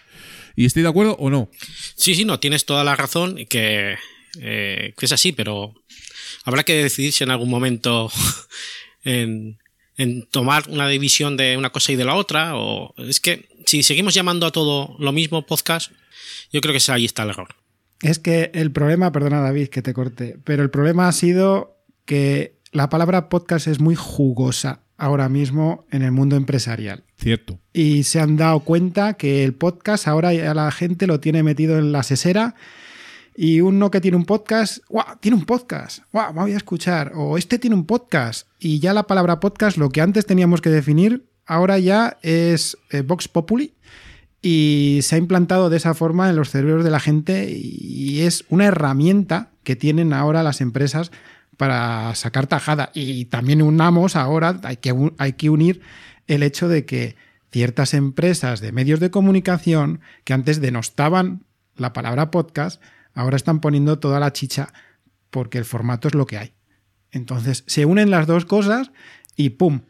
¿Y 0.56 0.66
estoy 0.66 0.84
de 0.84 0.90
acuerdo 0.90 1.16
o 1.20 1.30
no? 1.30 1.50
Sí, 1.96 2.16
sí, 2.16 2.26
no, 2.26 2.40
tienes 2.40 2.66
toda 2.66 2.84
la 2.84 2.96
razón 2.96 3.38
que, 3.50 3.96
eh, 4.40 4.94
que 4.98 5.06
es 5.06 5.12
así, 5.12 5.32
pero 5.32 5.74
habrá 6.44 6.64
que 6.64 6.74
decidirse 6.84 7.24
en 7.24 7.32
algún 7.32 7.50
momento 7.50 8.12
en, 9.04 9.58
en 9.98 10.26
tomar 10.28 10.70
una 10.70 10.88
división 10.88 11.38
de 11.38 11.58
una 11.58 11.70
cosa 11.72 11.92
y 11.92 11.96
de 11.96 12.06
la 12.06 12.16
otra. 12.16 12.56
O 12.56 12.94
es 12.98 13.20
que 13.20 13.48
si 13.66 13.84
seguimos 13.84 14.14
llamando 14.14 14.46
a 14.46 14.52
todo 14.52 14.96
lo 15.00 15.12
mismo 15.12 15.46
podcast, 15.46 15.92
yo 16.52 16.62
creo 16.62 16.74
que 16.74 16.92
ahí 16.92 17.06
está 17.06 17.24
el 17.24 17.30
error. 17.30 17.50
Es 18.02 18.20
que 18.20 18.52
el 18.54 18.72
problema, 18.72 19.12
perdona 19.12 19.42
David 19.42 19.70
que 19.70 19.82
te 19.82 19.94
corte, 19.94 20.38
pero 20.44 20.64
el 20.64 20.70
problema 20.70 21.08
ha 21.08 21.12
sido 21.12 21.78
que 22.06 22.58
la 22.72 22.90
palabra 22.90 23.30
podcast 23.30 23.68
es 23.68 23.80
muy 23.80 23.96
jugosa 23.96 24.82
ahora 24.98 25.30
mismo 25.30 25.86
en 25.92 26.02
el 26.02 26.12
mundo 26.12 26.36
empresarial. 26.36 27.04
Cierto. 27.18 27.60
Y 27.74 28.04
se 28.04 28.20
han 28.20 28.38
dado 28.38 28.60
cuenta 28.62 29.14
que 29.14 29.44
el 29.44 29.54
podcast 29.54 30.08
ahora 30.08 30.34
ya 30.34 30.54
la 30.54 30.72
gente 30.72 31.08
lo 31.08 31.20
tiene 31.20 31.44
metido 31.44 31.78
en 31.78 31.92
la 31.92 32.04
sesera 32.04 32.56
y 33.36 33.62
uno 33.62 33.92
que 33.92 34.02
tiene 34.02 34.18
un 34.18 34.26
podcast, 34.26 34.80
¡guau! 34.90 35.06
Tiene 35.20 35.38
un 35.38 35.46
podcast, 35.46 36.00
¡guau! 36.12 36.34
Me 36.34 36.42
voy 36.42 36.54
a 36.54 36.58
escuchar. 36.58 37.12
O 37.16 37.38
este 37.38 37.60
tiene 37.60 37.76
un 37.76 37.86
podcast. 37.86 38.48
Y 38.60 38.80
ya 38.80 38.94
la 38.94 39.06
palabra 39.06 39.40
podcast, 39.40 39.78
lo 39.78 39.90
que 39.90 40.02
antes 40.02 40.26
teníamos 40.26 40.60
que 40.60 40.72
definir, 40.72 41.28
ahora 41.46 41.78
ya 41.78 42.18
es 42.24 42.78
eh, 42.90 43.02
Vox 43.02 43.28
Populi 43.28 43.76
y 44.42 45.00
se 45.02 45.16
ha 45.16 45.18
implantado 45.18 45.70
de 45.70 45.78
esa 45.78 45.94
forma 45.94 46.30
en 46.30 46.36
los 46.36 46.50
cerebros 46.50 46.84
de 46.84 46.92
la 46.92 47.00
gente 47.00 47.50
y 47.50 48.22
es 48.22 48.46
una 48.50 48.66
herramienta 48.66 49.50
que 49.64 49.76
tienen 49.76 50.14
ahora 50.14 50.44
las 50.44 50.62
empresas 50.62 51.12
para 51.58 52.14
sacar 52.16 52.48
tajada. 52.48 52.92
Y 52.94 53.26
también 53.26 53.62
unamos 53.62 54.16
ahora, 54.16 54.60
hay 54.64 54.78
que, 54.78 54.94
hay 55.18 55.34
que 55.34 55.50
unir 55.50 55.82
el 56.28 56.44
hecho 56.44 56.68
de 56.68 56.86
que 56.86 57.16
ciertas 57.52 57.94
empresas 57.94 58.62
de 58.62 58.72
medios 58.72 59.00
de 59.00 59.12
comunicación 59.12 60.02
que 60.24 60.34
antes 60.34 60.62
denostaban 60.62 61.44
la 61.76 61.94
palabra 61.94 62.32
podcast, 62.32 62.82
ahora 63.14 63.36
están 63.36 63.60
poniendo 63.60 64.00
toda 64.00 64.20
la 64.20 64.34
chicha 64.34 64.74
porque 65.32 65.58
el 65.58 65.66
formato 65.66 66.08
es 66.08 66.16
lo 66.16 66.26
que 66.26 66.38
hay. 66.38 66.54
Entonces 67.12 67.64
se 67.68 67.86
unen 67.86 68.12
las 68.12 68.28
dos 68.28 68.46
cosas 68.46 68.92
y 69.36 69.50
¡pum! 69.52 69.82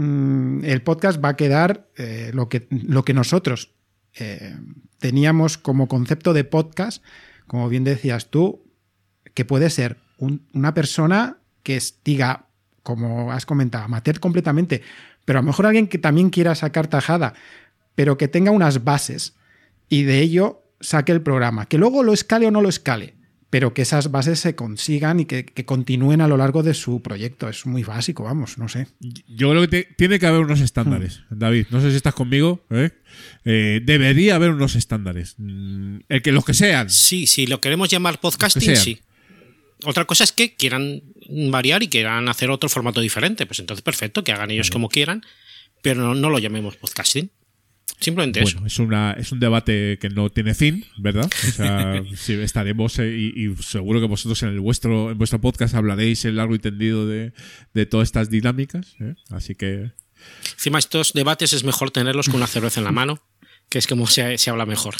Mm, 0.00 0.64
el 0.64 0.80
podcast 0.80 1.22
va 1.22 1.30
a 1.30 1.36
quedar 1.36 1.86
eh, 1.96 2.30
lo, 2.32 2.48
que, 2.48 2.66
lo 2.70 3.04
que 3.04 3.12
nosotros 3.12 3.74
eh, 4.18 4.56
teníamos 4.98 5.58
como 5.58 5.88
concepto 5.88 6.32
de 6.32 6.44
podcast, 6.44 7.04
como 7.46 7.68
bien 7.68 7.84
decías 7.84 8.30
tú, 8.30 8.64
que 9.34 9.44
puede 9.44 9.68
ser 9.68 9.98
un- 10.16 10.46
una 10.54 10.72
persona 10.72 11.36
que 11.62 11.78
diga, 12.02 12.46
como 12.82 13.30
has 13.30 13.44
comentado, 13.44 13.84
amateur 13.84 14.20
completamente, 14.20 14.80
pero 15.26 15.38
a 15.38 15.42
lo 15.42 15.46
mejor 15.48 15.66
alguien 15.66 15.86
que 15.86 15.98
también 15.98 16.30
quiera 16.30 16.54
sacar 16.54 16.86
tajada, 16.86 17.34
pero 17.94 18.16
que 18.16 18.26
tenga 18.26 18.52
unas 18.52 18.84
bases 18.84 19.34
y 19.90 20.04
de 20.04 20.20
ello 20.20 20.62
saque 20.80 21.12
el 21.12 21.20
programa. 21.20 21.66
Que 21.66 21.76
luego 21.76 22.02
lo 22.02 22.14
escale 22.14 22.46
o 22.46 22.50
no 22.50 22.62
lo 22.62 22.70
escale, 22.70 23.16
pero 23.50 23.74
que 23.74 23.82
esas 23.82 24.12
bases 24.12 24.38
se 24.38 24.54
consigan 24.54 25.18
y 25.20 25.24
que, 25.24 25.44
que 25.44 25.64
continúen 25.64 26.20
a 26.20 26.28
lo 26.28 26.36
largo 26.36 26.62
de 26.62 26.72
su 26.72 27.02
proyecto. 27.02 27.48
Es 27.48 27.66
muy 27.66 27.82
básico, 27.82 28.22
vamos, 28.22 28.58
no 28.58 28.68
sé. 28.68 28.86
Yo 29.28 29.50
creo 29.50 29.62
que 29.62 29.68
te- 29.68 29.88
tiene 29.96 30.18
que 30.20 30.26
haber 30.26 30.42
unos 30.42 30.60
estándares, 30.60 31.22
David. 31.30 31.66
No 31.70 31.80
sé 31.80 31.90
si 31.90 31.96
estás 31.96 32.14
conmigo. 32.14 32.64
¿eh? 32.70 32.90
Eh, 33.44 33.80
debería 33.84 34.36
haber 34.36 34.50
unos 34.50 34.76
estándares. 34.76 35.34
Mm, 35.38 35.98
El 36.08 36.22
que 36.22 36.30
los 36.32 36.44
que 36.44 36.54
sean. 36.54 36.88
Sí, 36.90 37.26
si 37.26 37.46
lo 37.48 37.60
queremos 37.60 37.88
llamar 37.88 38.20
podcasting, 38.20 38.76
sí. 38.76 39.00
Otra 39.84 40.04
cosa 40.04 40.24
es 40.24 40.32
que 40.32 40.54
quieran 40.54 41.02
variar 41.50 41.82
y 41.82 41.88
quieran 41.88 42.28
hacer 42.28 42.50
otro 42.50 42.68
formato 42.68 43.00
diferente. 43.00 43.46
Pues 43.46 43.58
entonces, 43.60 43.82
perfecto, 43.82 44.22
que 44.22 44.30
hagan 44.32 44.50
ellos 44.50 44.70
como 44.70 44.88
quieran, 44.88 45.22
pero 45.82 46.02
no, 46.02 46.14
no 46.14 46.30
lo 46.30 46.38
llamemos 46.38 46.76
podcasting. 46.76 47.30
Simplemente 47.98 48.40
eso. 48.42 48.54
Bueno, 48.54 48.66
es, 48.66 48.78
una, 48.78 49.12
es 49.12 49.32
un 49.32 49.40
debate 49.40 49.98
que 50.00 50.08
no 50.08 50.30
tiene 50.30 50.54
fin, 50.54 50.84
¿verdad? 50.98 51.30
O 51.48 51.52
sea, 51.52 52.02
sí, 52.16 52.34
estaremos 52.34 52.98
eh, 52.98 53.10
y, 53.16 53.46
y 53.46 53.56
seguro 53.56 54.00
que 54.00 54.06
vosotros 54.06 54.42
en 54.42 54.50
el 54.50 54.60
vuestro 54.60 55.10
en 55.10 55.18
vuestro 55.18 55.40
podcast 55.40 55.74
hablaréis 55.74 56.24
el 56.24 56.36
largo 56.36 56.54
y 56.54 56.58
tendido 56.58 57.06
de, 57.06 57.32
de 57.74 57.86
todas 57.86 58.08
estas 58.08 58.30
dinámicas. 58.30 58.94
¿eh? 59.00 59.14
Así 59.30 59.54
que 59.54 59.90
Encima, 60.52 60.78
estos 60.78 61.12
debates 61.12 61.52
es 61.52 61.64
mejor 61.64 61.90
tenerlos 61.90 62.26
con 62.26 62.36
una 62.36 62.46
cerveza 62.46 62.80
en 62.80 62.84
la 62.84 62.92
mano, 62.92 63.22
que 63.68 63.78
es 63.78 63.86
como 63.86 64.06
se, 64.06 64.36
se 64.38 64.50
habla 64.50 64.66
mejor. 64.66 64.96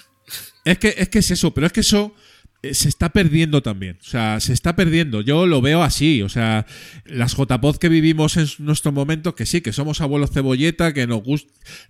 Es 0.65 0.79
que, 0.79 0.95
es 0.97 1.09
que 1.09 1.19
es 1.19 1.31
eso, 1.31 1.53
pero 1.53 1.67
es 1.67 1.73
que 1.73 1.81
eso 1.81 2.15
se 2.63 2.89
está 2.89 3.11
perdiendo 3.11 3.63
también. 3.63 3.99
O 4.01 4.05
sea, 4.05 4.41
se 4.41 4.53
está 4.53 4.77
perdiendo. 4.77 5.23
Yo 5.23 5.47
lo 5.47 5.61
veo 5.61 5.83
así. 5.83 6.23
O 6.23 6.29
sea, 6.29 6.67
las 7.07 7.37
JPod 7.37 7.77
que 7.77 7.89
vivimos 7.89 8.37
en 8.37 8.47
nuestro 8.59 8.93
momento, 8.93 9.35
que 9.35 9.47
sí, 9.47 9.61
que 9.61 9.73
somos 9.73 10.01
abuelos 10.01 10.31
cebolleta, 10.31 10.93
que 10.93 11.07
nos, 11.07 11.23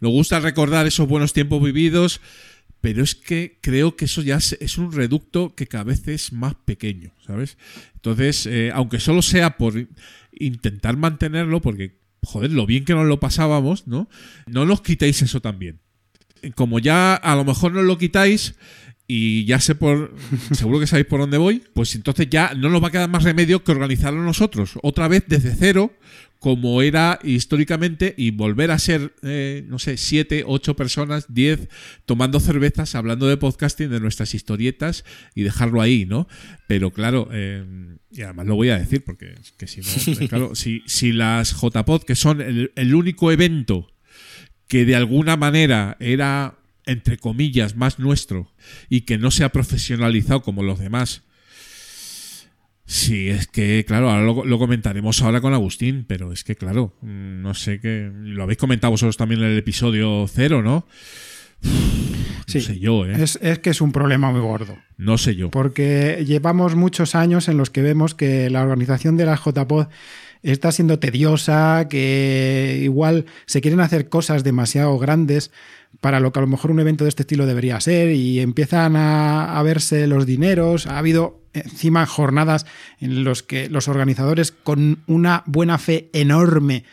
nos 0.00 0.12
gusta 0.12 0.40
recordar 0.40 0.86
esos 0.86 1.08
buenos 1.08 1.32
tiempos 1.32 1.62
vividos. 1.62 2.20
Pero 2.80 3.02
es 3.02 3.14
que 3.14 3.58
creo 3.60 3.96
que 3.96 4.06
eso 4.06 4.22
ya 4.22 4.36
es, 4.36 4.56
es 4.60 4.78
un 4.78 4.92
reducto 4.92 5.54
que 5.54 5.66
cada 5.66 5.84
vez 5.84 6.06
es 6.08 6.32
más 6.32 6.54
pequeño, 6.64 7.12
¿sabes? 7.26 7.58
Entonces, 7.94 8.46
eh, 8.46 8.70
aunque 8.72 9.00
solo 9.00 9.20
sea 9.20 9.58
por 9.58 9.86
intentar 10.32 10.96
mantenerlo, 10.96 11.60
porque, 11.60 11.98
joder, 12.22 12.52
lo 12.52 12.64
bien 12.64 12.86
que 12.86 12.94
nos 12.94 13.06
lo 13.06 13.20
pasábamos, 13.20 13.86
¿no? 13.86 14.08
No 14.46 14.64
nos 14.64 14.80
quitéis 14.80 15.20
eso 15.20 15.42
también 15.42 15.80
como 16.54 16.78
ya 16.78 17.14
a 17.14 17.36
lo 17.36 17.44
mejor 17.44 17.72
no 17.72 17.82
lo 17.82 17.98
quitáis 17.98 18.54
y 19.12 19.44
ya 19.44 19.58
sé 19.58 19.74
por 19.74 20.14
seguro 20.52 20.78
que 20.78 20.86
sabéis 20.86 21.08
por 21.08 21.18
dónde 21.18 21.36
voy, 21.36 21.64
pues 21.74 21.96
entonces 21.96 22.28
ya 22.30 22.54
no 22.54 22.70
nos 22.70 22.80
va 22.80 22.88
a 22.88 22.90
quedar 22.92 23.10
más 23.10 23.24
remedio 23.24 23.64
que 23.64 23.72
organizarlo 23.72 24.22
nosotros 24.22 24.74
otra 24.82 25.08
vez 25.08 25.24
desde 25.26 25.56
cero 25.56 25.92
como 26.38 26.80
era 26.80 27.18
históricamente 27.24 28.14
y 28.16 28.30
volver 28.30 28.70
a 28.70 28.78
ser, 28.78 29.12
eh, 29.22 29.64
no 29.66 29.78
sé, 29.78 29.96
siete, 29.96 30.44
ocho 30.46 30.74
personas, 30.74 31.26
diez, 31.28 31.68
tomando 32.06 32.40
cervezas, 32.40 32.94
hablando 32.94 33.26
de 33.26 33.36
podcasting, 33.36 33.90
de 33.90 34.00
nuestras 34.00 34.32
historietas 34.34 35.04
y 35.34 35.42
dejarlo 35.42 35.82
ahí, 35.82 36.06
¿no? 36.06 36.28
Pero 36.68 36.92
claro, 36.92 37.28
eh, 37.32 37.64
y 38.10 38.22
además 38.22 38.46
lo 38.46 38.54
voy 38.54 38.70
a 38.70 38.78
decir 38.78 39.04
porque 39.04 39.34
es 39.38 39.52
que 39.52 39.66
si 39.66 39.80
no, 39.80 40.28
claro, 40.28 40.54
si, 40.54 40.82
si 40.86 41.12
las 41.12 41.60
JPod, 41.60 42.04
que 42.04 42.14
son 42.14 42.40
el, 42.40 42.72
el 42.74 42.94
único 42.94 43.30
evento 43.32 43.88
que 44.66 44.84
de 44.84 44.94
alguna 44.94 45.36
manera 45.36 45.96
era, 45.98 46.59
entre 46.90 47.18
comillas, 47.18 47.76
más 47.76 47.98
nuestro 47.98 48.52
y 48.88 49.02
que 49.02 49.18
no 49.18 49.30
se 49.30 49.44
ha 49.44 49.50
profesionalizado 49.50 50.42
como 50.42 50.62
los 50.62 50.78
demás. 50.78 51.22
Sí, 52.84 53.28
es 53.28 53.46
que, 53.46 53.84
claro, 53.86 54.10
ahora 54.10 54.24
lo, 54.24 54.44
lo 54.44 54.58
comentaremos 54.58 55.22
ahora 55.22 55.40
con 55.40 55.54
Agustín, 55.54 56.04
pero 56.08 56.32
es 56.32 56.42
que, 56.42 56.56
claro, 56.56 56.92
mm, 57.02 57.40
no 57.40 57.54
sé 57.54 57.80
qué. 57.80 58.10
Lo 58.12 58.42
habéis 58.42 58.58
comentado 58.58 58.90
vosotros 58.90 59.16
también 59.16 59.42
en 59.42 59.50
el 59.50 59.58
episodio 59.58 60.26
cero, 60.26 60.60
¿no? 60.60 60.86
Sí, 62.46 62.58
no 62.58 62.64
sé 62.64 62.78
yo, 62.80 63.06
¿eh? 63.06 63.22
es, 63.22 63.38
es 63.42 63.60
que 63.60 63.70
es 63.70 63.80
un 63.80 63.92
problema 63.92 64.32
muy 64.32 64.40
gordo. 64.40 64.76
No 64.96 65.18
sé 65.18 65.36
yo. 65.36 65.52
Porque 65.52 66.24
llevamos 66.26 66.74
muchos 66.74 67.14
años 67.14 67.48
en 67.48 67.58
los 67.58 67.70
que 67.70 67.82
vemos 67.82 68.16
que 68.16 68.50
la 68.50 68.62
organización 68.62 69.16
de 69.16 69.26
la 69.26 69.36
JPod 69.36 69.86
está 70.42 70.72
siendo 70.72 70.98
tediosa, 70.98 71.86
que 71.88 72.80
igual 72.82 73.26
se 73.46 73.60
quieren 73.60 73.80
hacer 73.80 74.08
cosas 74.08 74.42
demasiado 74.42 74.98
grandes 74.98 75.52
para 76.00 76.20
lo 76.20 76.32
que 76.32 76.38
a 76.38 76.42
lo 76.42 76.48
mejor 76.48 76.70
un 76.70 76.80
evento 76.80 77.04
de 77.04 77.08
este 77.08 77.22
estilo 77.22 77.46
debería 77.46 77.80
ser 77.80 78.10
y 78.12 78.40
empiezan 78.40 78.96
a, 78.96 79.58
a 79.58 79.62
verse 79.62 80.06
los 80.06 80.26
dineros. 80.26 80.86
Ha 80.86 80.98
habido 80.98 81.40
encima 81.52 82.06
jornadas 82.06 82.66
en 82.98 83.24
los 83.24 83.42
que 83.42 83.68
los 83.68 83.88
organizadores 83.88 84.52
con 84.52 85.02
una 85.06 85.42
buena 85.46 85.78
fe 85.78 86.10
enorme 86.12 86.84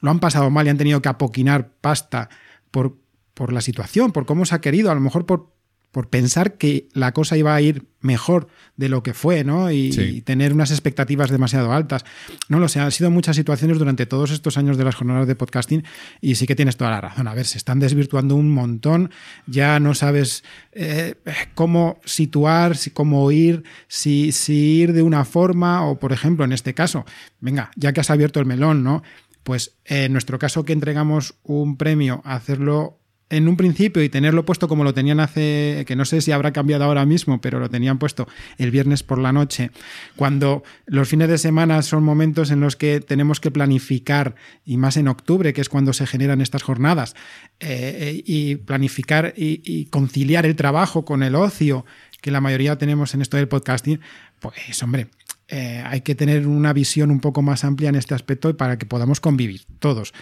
lo 0.00 0.10
han 0.10 0.20
pasado 0.20 0.50
mal 0.50 0.66
y 0.66 0.70
han 0.70 0.78
tenido 0.78 1.02
que 1.02 1.08
apoquinar 1.08 1.72
pasta 1.80 2.28
por, 2.70 2.96
por 3.34 3.52
la 3.52 3.60
situación, 3.60 4.12
por 4.12 4.26
cómo 4.26 4.44
se 4.44 4.54
ha 4.54 4.60
querido, 4.60 4.90
a 4.90 4.94
lo 4.94 5.00
mejor 5.00 5.26
por, 5.26 5.52
por 5.92 6.08
pensar 6.08 6.54
que 6.54 6.88
la 6.92 7.12
cosa 7.12 7.36
iba 7.36 7.54
a 7.54 7.60
ir 7.60 7.86
mejor 8.00 8.48
de 8.76 8.88
lo 8.88 9.02
que 9.02 9.12
fue, 9.12 9.44
¿no? 9.44 9.70
Y, 9.70 9.92
Sí. 9.92 10.00
y 10.02 10.20
tener 10.22 10.52
unas 10.54 10.70
expectativas 10.70 11.30
demasiado 11.30 11.72
altas. 11.72 12.04
No 12.48 12.58
lo 12.58 12.68
sé, 12.68 12.80
han 12.80 12.92
sido 12.92 13.10
muchas 13.10 13.36
situaciones 13.36 13.78
durante 13.78 14.06
todos 14.06 14.30
estos 14.30 14.56
años 14.56 14.78
de 14.78 14.84
las 14.84 14.94
jornadas 14.94 15.26
de 15.26 15.34
podcasting 15.34 15.84
y 16.20 16.36
sí 16.36 16.46
que 16.46 16.54
tienes 16.56 16.76
toda 16.76 16.90
la 16.90 17.00
razón. 17.00 17.28
A 17.28 17.34
ver, 17.34 17.44
se 17.46 17.58
están 17.58 17.78
desvirtuando 17.80 18.36
un 18.36 18.50
montón, 18.50 19.10
ya 19.46 19.80
no 19.80 19.94
sabes 19.94 20.44
eh, 20.72 21.16
cómo 21.54 22.00
situar, 22.04 22.76
si, 22.76 22.90
cómo 22.90 23.30
ir, 23.32 23.64
si, 23.88 24.32
si 24.32 24.54
ir 24.80 24.92
de 24.92 25.02
una 25.02 25.24
forma 25.24 25.84
o, 25.84 25.98
por 25.98 26.12
ejemplo, 26.12 26.44
en 26.44 26.52
este 26.52 26.72
caso, 26.72 27.04
venga, 27.40 27.70
ya 27.76 27.92
que 27.92 28.00
has 28.00 28.10
abierto 28.10 28.40
el 28.40 28.46
melón, 28.46 28.82
¿no? 28.84 29.02
Pues 29.42 29.78
eh, 29.84 30.04
en 30.04 30.12
nuestro 30.12 30.38
caso 30.38 30.64
que 30.64 30.72
entregamos 30.72 31.34
un 31.42 31.76
premio, 31.76 32.22
hacerlo 32.24 32.99
en 33.30 33.48
un 33.48 33.56
principio 33.56 34.02
y 34.02 34.08
tenerlo 34.08 34.44
puesto 34.44 34.68
como 34.68 34.84
lo 34.84 34.92
tenían 34.92 35.20
hace, 35.20 35.84
que 35.86 35.96
no 35.96 36.04
sé 36.04 36.20
si 36.20 36.32
habrá 36.32 36.52
cambiado 36.52 36.84
ahora 36.84 37.06
mismo, 37.06 37.40
pero 37.40 37.60
lo 37.60 37.70
tenían 37.70 37.98
puesto 37.98 38.28
el 38.58 38.70
viernes 38.70 39.02
por 39.02 39.18
la 39.18 39.32
noche, 39.32 39.70
cuando 40.16 40.64
los 40.86 41.08
fines 41.08 41.28
de 41.28 41.38
semana 41.38 41.80
son 41.82 42.02
momentos 42.02 42.50
en 42.50 42.60
los 42.60 42.76
que 42.76 43.00
tenemos 43.00 43.40
que 43.40 43.50
planificar, 43.50 44.34
y 44.64 44.76
más 44.76 44.96
en 44.96 45.08
octubre, 45.08 45.52
que 45.52 45.60
es 45.60 45.68
cuando 45.68 45.92
se 45.92 46.06
generan 46.06 46.40
estas 46.40 46.62
jornadas, 46.62 47.14
eh, 47.60 48.22
y 48.26 48.56
planificar 48.56 49.32
y, 49.36 49.86
conciliar 49.86 50.44
el 50.44 50.56
trabajo 50.56 51.04
con 51.04 51.22
el 51.22 51.36
ocio, 51.36 51.86
que 52.20 52.30
la 52.30 52.40
mayoría 52.40 52.76
tenemos 52.76 53.14
en 53.14 53.22
esto 53.22 53.36
del 53.36 53.48
podcasting, 53.48 54.00
pues 54.40 54.82
hombre, 54.82 55.08
eh, 55.48 55.82
hay 55.86 56.00
que 56.02 56.14
tener 56.14 56.46
una 56.46 56.72
visión 56.72 57.10
un 57.10 57.20
poco 57.20 57.42
más 57.42 57.64
amplia 57.64 57.88
en 57.88 57.94
este 57.94 58.14
aspecto 58.14 58.56
para 58.56 58.76
que 58.76 58.86
podamos 58.86 59.20
convivir 59.20 59.62
todos. 59.78 60.12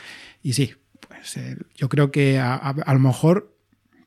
Y 0.43 0.53
sí, 0.53 0.75
pues 1.07 1.39
yo 1.77 1.89
creo 1.89 2.11
que 2.11 2.39
a- 2.39 2.55
a 2.57 2.93
lo 2.95 3.01
mejor, 3.01 3.55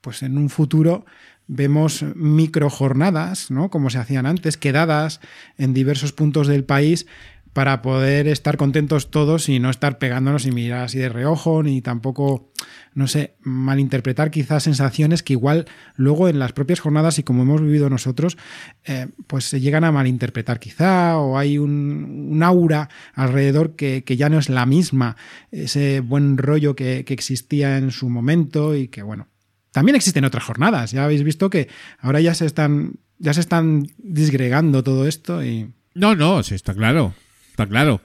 pues 0.01 0.23
en 0.23 0.37
un 0.37 0.49
futuro 0.49 1.05
vemos 1.47 2.03
micro 2.15 2.69
jornadas, 2.69 3.51
¿no? 3.51 3.69
Como 3.69 3.89
se 3.89 3.97
hacían 3.97 4.25
antes, 4.25 4.57
quedadas 4.57 5.19
en 5.57 5.73
diversos 5.73 6.13
puntos 6.13 6.47
del 6.47 6.63
país 6.63 7.07
para 7.53 7.81
poder 7.81 8.27
estar 8.27 8.55
contentos 8.55 9.11
todos 9.11 9.49
y 9.49 9.59
no 9.59 9.69
estar 9.69 9.97
pegándonos 9.97 10.45
y 10.45 10.51
mirar 10.51 10.85
así 10.85 10.99
de 10.99 11.09
reojo, 11.09 11.63
ni 11.63 11.81
tampoco, 11.81 12.51
no 12.93 13.07
sé, 13.07 13.35
malinterpretar 13.41 14.31
quizás 14.31 14.63
sensaciones 14.63 15.21
que 15.21 15.33
igual 15.33 15.65
luego 15.95 16.29
en 16.29 16.39
las 16.39 16.53
propias 16.53 16.79
jornadas 16.79 17.19
y 17.19 17.23
como 17.23 17.43
hemos 17.43 17.61
vivido 17.61 17.89
nosotros, 17.89 18.37
eh, 18.85 19.07
pues 19.27 19.45
se 19.45 19.59
llegan 19.59 19.83
a 19.83 19.91
malinterpretar 19.91 20.59
quizá, 20.59 21.17
o 21.17 21.37
hay 21.37 21.57
un, 21.57 22.39
aura 22.43 22.89
alrededor 23.13 23.75
que, 23.75 24.03
que 24.03 24.17
ya 24.17 24.29
no 24.29 24.39
es 24.39 24.49
la 24.49 24.65
misma, 24.65 25.17
ese 25.51 25.99
buen 25.99 26.37
rollo 26.37 26.75
que, 26.75 27.03
que 27.05 27.13
existía 27.13 27.77
en 27.77 27.91
su 27.91 28.09
momento 28.09 28.75
y 28.75 28.87
que 28.87 29.03
bueno, 29.03 29.27
también 29.71 29.95
existen 29.95 30.25
otras 30.25 30.43
jornadas. 30.43 30.91
Ya 30.91 31.03
habéis 31.03 31.23
visto 31.23 31.49
que 31.49 31.67
ahora 31.99 32.21
ya 32.21 32.33
se 32.33 32.45
están, 32.45 32.93
ya 33.19 33.33
se 33.33 33.41
están 33.41 33.87
disgregando 33.97 34.83
todo 34.83 35.07
esto 35.07 35.43
y 35.43 35.71
No, 35.95 36.15
no, 36.15 36.43
sí, 36.43 36.55
está 36.55 36.73
claro. 36.73 37.13
Está 37.61 37.69
claro. 37.69 38.01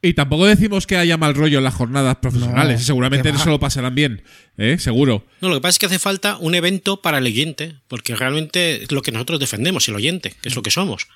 Y 0.00 0.12
tampoco 0.12 0.44
decimos 0.44 0.86
que 0.86 0.98
haya 0.98 1.16
mal 1.16 1.34
rollo 1.34 1.58
en 1.58 1.64
las 1.64 1.74
jornadas 1.74 2.16
profesionales. 2.16 2.80
No, 2.80 2.84
Seguramente 2.84 3.30
eso 3.30 3.48
lo 3.48 3.58
pasarán 3.58 3.94
bien. 3.94 4.22
¿eh? 4.58 4.76
Seguro. 4.78 5.24
No, 5.40 5.48
lo 5.48 5.54
que 5.54 5.60
pasa 5.62 5.70
es 5.70 5.78
que 5.78 5.86
hace 5.86 5.98
falta 5.98 6.36
un 6.36 6.54
evento 6.54 7.00
para 7.00 7.18
el 7.18 7.24
oyente, 7.24 7.76
porque 7.88 8.14
realmente 8.14 8.82
es 8.82 8.92
lo 8.92 9.00
que 9.00 9.12
nosotros 9.12 9.40
defendemos, 9.40 9.88
el 9.88 9.94
oyente, 9.94 10.34
que 10.42 10.50
es 10.50 10.54
lo 10.54 10.62
que 10.62 10.70
somos. 10.70 11.08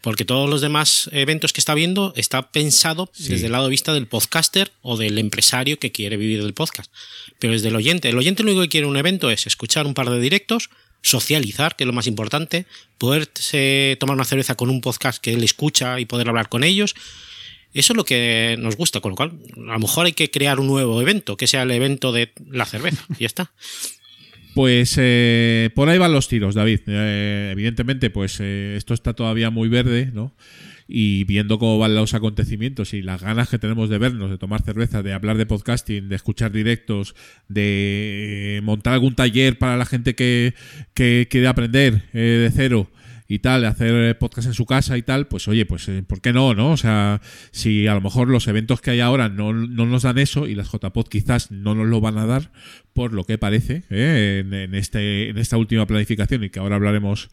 Porque 0.00 0.24
todos 0.24 0.48
los 0.48 0.60
demás 0.60 1.10
eventos 1.12 1.52
que 1.52 1.60
está 1.60 1.74
viendo 1.74 2.12
está 2.16 2.52
pensado 2.52 3.10
desde 3.18 3.46
el 3.46 3.52
lado 3.52 3.64
de 3.64 3.70
vista 3.70 3.92
del 3.92 4.06
podcaster 4.06 4.70
o 4.80 4.96
del 4.96 5.18
empresario 5.18 5.80
que 5.80 5.90
quiere 5.90 6.16
vivir 6.16 6.42
del 6.42 6.54
podcast. 6.54 6.90
Pero 7.40 7.52
desde 7.52 7.68
el 7.68 7.76
oyente, 7.76 8.08
el 8.08 8.16
oyente 8.16 8.44
lo 8.44 8.52
único 8.52 8.62
que 8.62 8.70
quiere 8.70 8.86
un 8.86 8.96
evento 8.96 9.28
es 9.30 9.46
escuchar 9.46 9.86
un 9.86 9.94
par 9.94 10.08
de 10.08 10.20
directos, 10.20 10.70
socializar, 11.02 11.76
que 11.76 11.84
es 11.84 11.86
lo 11.86 11.92
más 11.92 12.06
importante, 12.06 12.66
poderse 12.98 13.96
tomar 14.00 14.14
una 14.14 14.24
cerveza 14.24 14.54
con 14.54 14.70
un 14.70 14.80
podcast 14.80 15.22
que 15.22 15.32
él 15.32 15.42
escucha 15.42 16.00
y 16.00 16.06
poder 16.06 16.28
hablar 16.28 16.48
con 16.48 16.64
ellos. 16.64 16.94
Eso 17.72 17.92
es 17.92 17.96
lo 17.96 18.04
que 18.04 18.56
nos 18.58 18.76
gusta, 18.76 19.00
con 19.00 19.10
lo 19.10 19.16
cual 19.16 19.38
a 19.68 19.72
lo 19.72 19.78
mejor 19.78 20.06
hay 20.06 20.12
que 20.12 20.30
crear 20.30 20.58
un 20.58 20.66
nuevo 20.66 21.00
evento, 21.00 21.36
que 21.36 21.46
sea 21.46 21.62
el 21.62 21.70
evento 21.70 22.12
de 22.12 22.32
la 22.50 22.66
cerveza, 22.66 23.04
y 23.16 23.20
ya 23.20 23.26
está. 23.26 23.52
Pues 24.52 24.96
eh, 24.98 25.70
por 25.76 25.88
ahí 25.88 25.98
van 25.98 26.12
los 26.12 26.26
tiros, 26.26 26.56
David. 26.56 26.80
Eh, 26.88 27.50
evidentemente, 27.52 28.10
pues 28.10 28.38
eh, 28.40 28.74
esto 28.76 28.94
está 28.94 29.12
todavía 29.12 29.50
muy 29.50 29.68
verde, 29.68 30.10
¿no? 30.12 30.34
Y 30.92 31.22
viendo 31.22 31.60
cómo 31.60 31.78
van 31.78 31.94
los 31.94 32.14
acontecimientos 32.14 32.94
y 32.94 33.02
las 33.02 33.22
ganas 33.22 33.48
que 33.48 33.60
tenemos 33.60 33.88
de 33.88 33.98
vernos, 33.98 34.28
de 34.28 34.38
tomar 34.38 34.62
cerveza, 34.62 35.02
de 35.02 35.12
hablar 35.12 35.36
de 35.36 35.46
podcasting, 35.46 36.08
de 36.08 36.16
escuchar 36.16 36.50
directos, 36.50 37.14
de 37.48 38.60
montar 38.64 38.94
algún 38.94 39.14
taller 39.14 39.56
para 39.56 39.76
la 39.76 39.86
gente 39.86 40.16
que, 40.16 40.54
que 40.92 41.28
quiere 41.30 41.46
aprender 41.46 42.08
eh, 42.12 42.18
de 42.18 42.50
cero 42.50 42.90
y 43.30 43.38
tal, 43.38 43.64
hacer 43.64 44.18
podcast 44.18 44.48
en 44.48 44.54
su 44.54 44.66
casa 44.66 44.98
y 44.98 45.02
tal, 45.02 45.28
pues 45.28 45.46
oye, 45.46 45.64
pues 45.64 45.88
eh, 45.88 46.02
¿por 46.02 46.20
qué 46.20 46.32
no, 46.32 46.52
no? 46.52 46.72
O 46.72 46.76
sea, 46.76 47.20
si 47.52 47.86
a 47.86 47.94
lo 47.94 48.00
mejor 48.00 48.26
los 48.26 48.48
eventos 48.48 48.80
que 48.80 48.90
hay 48.90 48.98
ahora 48.98 49.28
no, 49.28 49.52
no 49.52 49.86
nos 49.86 50.02
dan 50.02 50.18
eso 50.18 50.48
y 50.48 50.56
las 50.56 50.72
JPod 50.72 51.06
quizás 51.06 51.52
no 51.52 51.76
nos 51.76 51.86
lo 51.86 52.00
van 52.00 52.18
a 52.18 52.26
dar, 52.26 52.50
por 52.92 53.12
lo 53.12 53.24
que 53.24 53.38
parece, 53.38 53.82
¿eh? 53.90 54.44
en, 54.44 54.74
este, 54.74 55.30
en 55.30 55.38
esta 55.38 55.56
última 55.56 55.86
planificación 55.86 56.44
y 56.44 56.50
que 56.50 56.58
ahora 56.58 56.76
hablaremos 56.76 57.30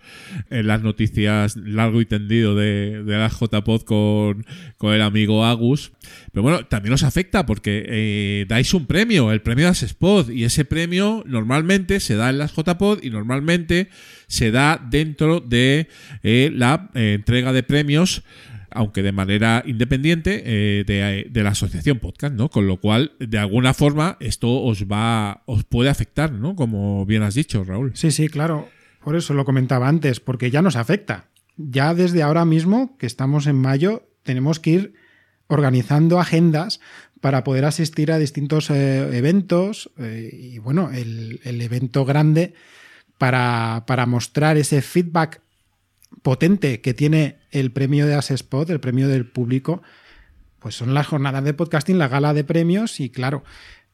en 0.49 0.67
las 0.67 0.81
noticias 0.81 1.55
largo 1.57 1.99
y 2.01 2.05
tendido 2.05 2.55
de, 2.55 3.03
de 3.03 3.17
la 3.17 3.29
JPod 3.29 3.81
con, 3.83 4.45
con 4.77 4.93
el 4.93 5.01
amigo 5.01 5.45
Agus. 5.45 5.91
Pero 6.31 6.43
bueno, 6.43 6.65
también 6.65 6.93
os 6.93 7.03
afecta 7.03 7.45
porque 7.45 7.85
eh, 7.87 8.45
dais 8.47 8.73
un 8.73 8.85
premio, 8.85 9.31
el 9.31 9.41
premio 9.41 9.67
de 9.67 9.71
Spot, 9.73 10.29
y 10.29 10.43
ese 10.43 10.65
premio 10.65 11.23
normalmente 11.25 11.99
se 11.99 12.15
da 12.15 12.29
en 12.29 12.37
las 12.37 12.55
JPod 12.55 13.03
y 13.03 13.09
normalmente 13.09 13.89
se 14.27 14.51
da 14.51 14.79
dentro 14.89 15.39
de 15.39 15.87
eh, 16.23 16.51
la 16.53 16.89
eh, 16.93 17.13
entrega 17.15 17.53
de 17.53 17.63
premios 17.63 18.23
aunque 18.71 19.03
de 19.03 19.11
manera 19.11 19.63
independiente 19.65 20.43
eh, 20.45 21.25
de, 21.29 21.43
la 21.43 21.51
asociación 21.51 21.99
podcast, 21.99 22.33
¿no? 22.33 22.49
Con 22.49 22.67
lo 22.67 22.77
cual, 22.77 23.13
de 23.19 23.37
alguna 23.37 23.73
forma, 23.73 24.17
esto 24.19 24.61
os 24.61 24.85
va, 24.85 25.43
os 25.45 25.63
puede 25.63 25.89
afectar, 25.89 26.31
¿no? 26.31 26.55
Como 26.55 27.05
bien 27.05 27.23
has 27.23 27.35
dicho, 27.35 27.63
Raúl. 27.63 27.91
Sí, 27.95 28.11
sí, 28.11 28.27
claro. 28.27 28.67
Por 29.03 29.15
eso 29.15 29.33
lo 29.33 29.45
comentaba 29.45 29.87
antes, 29.87 30.19
porque 30.19 30.51
ya 30.51 30.61
nos 30.61 30.75
afecta. 30.75 31.29
Ya 31.55 31.93
desde 31.93 32.23
ahora 32.23 32.45
mismo, 32.45 32.97
que 32.97 33.05
estamos 33.05 33.47
en 33.47 33.55
mayo, 33.55 34.09
tenemos 34.23 34.59
que 34.59 34.69
ir 34.71 34.93
organizando 35.47 36.19
agendas 36.19 36.79
para 37.21 37.43
poder 37.43 37.65
asistir 37.65 38.11
a 38.11 38.19
distintos 38.19 38.69
eh, 38.69 39.17
eventos 39.17 39.89
eh, 39.97 40.29
y 40.31 40.59
bueno, 40.59 40.91
el, 40.91 41.39
evento 41.43 42.05
grande 42.05 42.53
para 43.17 44.05
mostrar 44.05 44.57
ese 44.57 44.81
feedback 44.81 45.41
potente 46.21 46.81
que 46.81 46.93
tiene 46.93 47.37
el 47.51 47.71
premio 47.71 48.05
de 48.05 48.17
Spot, 48.17 48.69
el 48.69 48.79
premio 48.79 49.07
del 49.07 49.25
público, 49.25 49.81
pues 50.59 50.75
son 50.75 50.93
las 50.93 51.07
jornadas 51.07 51.43
de 51.43 51.53
podcasting, 51.53 51.97
la 51.97 52.07
gala 52.07 52.33
de 52.33 52.43
premios 52.43 52.99
y 52.99 53.09
claro, 53.09 53.43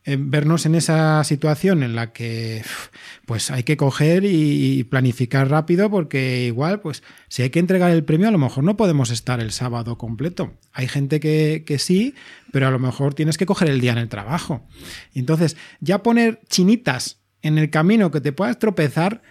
en 0.06 0.32
vernos 0.32 0.66
en 0.66 0.76
esa 0.76 1.24
situación 1.24 1.84
en 1.84 1.96
la 1.96 2.12
que 2.12 2.64
pues 3.26 3.52
hay 3.52 3.64
que 3.64 3.78
coger 3.78 4.24
y 4.26 4.84
planificar 4.86 5.50
rápido 5.50 5.90
porque 5.90 6.46
igual 6.46 6.82
pues 6.82 7.04
si 7.30 7.42
hay 7.42 7.50
que 7.50 7.60
entregar 7.60 7.92
el 7.92 8.04
premio 8.04 8.28
a 8.28 8.32
lo 8.32 8.38
mejor 8.38 8.64
no 8.64 8.78
podemos 8.78 9.12
estar 9.12 9.40
el 9.40 9.52
sábado 9.52 9.98
completo. 9.98 10.54
Hay 10.72 10.88
gente 10.88 11.20
que, 11.20 11.64
que 11.66 11.80
sí, 11.80 12.16
pero 12.52 12.68
a 12.68 12.72
lo 12.72 12.80
mejor 12.80 13.14
tienes 13.14 13.38
que 13.38 13.46
coger 13.46 13.70
el 13.70 13.80
día 13.80 13.94
en 13.94 13.98
el 13.98 14.10
trabajo. 14.10 14.66
Entonces 15.14 15.58
ya 15.80 16.04
poner 16.04 16.42
chinitas 16.50 17.20
en 17.42 17.58
el 17.58 17.70
camino 17.70 18.12
que 18.12 18.22
te 18.22 18.34
puedas 18.34 18.60
tropezar 18.60 19.22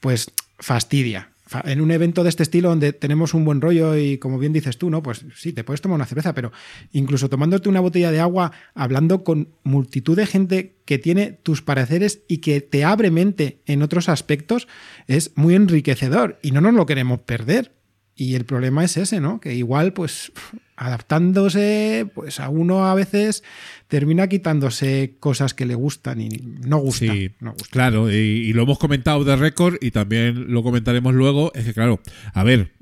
pues 0.00 0.30
fastidia 0.58 1.31
en 1.64 1.80
un 1.80 1.90
evento 1.90 2.22
de 2.22 2.28
este 2.28 2.42
estilo 2.42 2.68
donde 2.68 2.92
tenemos 2.92 3.34
un 3.34 3.44
buen 3.44 3.60
rollo 3.60 3.96
y 3.96 4.18
como 4.18 4.38
bien 4.38 4.52
dices 4.52 4.78
tú, 4.78 4.90
¿no? 4.90 5.02
Pues 5.02 5.24
sí, 5.36 5.52
te 5.52 5.64
puedes 5.64 5.80
tomar 5.80 5.96
una 5.96 6.06
cerveza, 6.06 6.34
pero 6.34 6.52
incluso 6.92 7.28
tomándote 7.28 7.68
una 7.68 7.80
botella 7.80 8.10
de 8.10 8.20
agua, 8.20 8.52
hablando 8.74 9.24
con 9.24 9.48
multitud 9.62 10.16
de 10.16 10.26
gente 10.26 10.76
que 10.84 10.98
tiene 10.98 11.32
tus 11.32 11.62
pareceres 11.62 12.22
y 12.28 12.38
que 12.38 12.60
te 12.60 12.84
abre 12.84 13.10
mente 13.10 13.60
en 13.66 13.82
otros 13.82 14.08
aspectos, 14.08 14.68
es 15.06 15.32
muy 15.36 15.54
enriquecedor 15.54 16.38
y 16.42 16.50
no 16.52 16.60
nos 16.60 16.74
lo 16.74 16.86
queremos 16.86 17.20
perder. 17.20 17.81
Y 18.14 18.34
el 18.34 18.44
problema 18.44 18.84
es 18.84 18.96
ese, 18.98 19.20
¿no? 19.20 19.40
Que 19.40 19.54
igual, 19.54 19.92
pues, 19.94 20.32
adaptándose, 20.76 22.06
pues 22.14 22.40
a 22.40 22.48
uno 22.48 22.86
a 22.86 22.94
veces 22.94 23.42
termina 23.88 24.28
quitándose 24.28 25.16
cosas 25.20 25.54
que 25.54 25.66
le 25.66 25.74
gustan 25.74 26.20
y 26.20 26.28
no 26.28 26.78
gusta. 26.78 27.12
Sí, 27.12 27.30
no 27.40 27.52
gusta. 27.52 27.68
claro, 27.70 28.10
y, 28.10 28.14
y 28.14 28.52
lo 28.52 28.62
hemos 28.62 28.78
comentado 28.78 29.24
de 29.24 29.36
récord 29.36 29.76
y 29.80 29.90
también 29.90 30.52
lo 30.52 30.62
comentaremos 30.62 31.14
luego. 31.14 31.52
Es 31.54 31.64
que, 31.64 31.74
claro, 31.74 32.00
a 32.34 32.44
ver, 32.44 32.72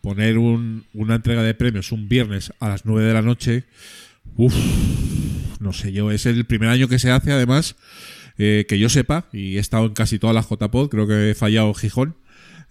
poner 0.00 0.38
un- 0.38 0.84
una 0.94 1.16
entrega 1.16 1.42
de 1.42 1.54
premios 1.54 1.92
un 1.92 2.08
viernes 2.08 2.52
a 2.60 2.68
las 2.68 2.84
9 2.84 3.04
de 3.06 3.14
la 3.14 3.22
noche, 3.22 3.64
uff, 4.36 4.54
no 5.60 5.72
sé 5.72 5.92
yo, 5.92 6.10
es 6.10 6.26
el 6.26 6.44
primer 6.46 6.68
año 6.68 6.88
que 6.88 6.98
se 6.98 7.10
hace, 7.10 7.32
además, 7.32 7.76
eh, 8.38 8.64
que 8.68 8.78
yo 8.78 8.88
sepa, 8.88 9.28
y 9.32 9.56
he 9.56 9.60
estado 9.60 9.86
en 9.86 9.92
casi 9.94 10.18
todas 10.18 10.34
las 10.34 10.48
JPod, 10.48 10.88
creo 10.88 11.06
que 11.06 11.30
he 11.30 11.34
fallado 11.34 11.74
Gijón. 11.74 12.16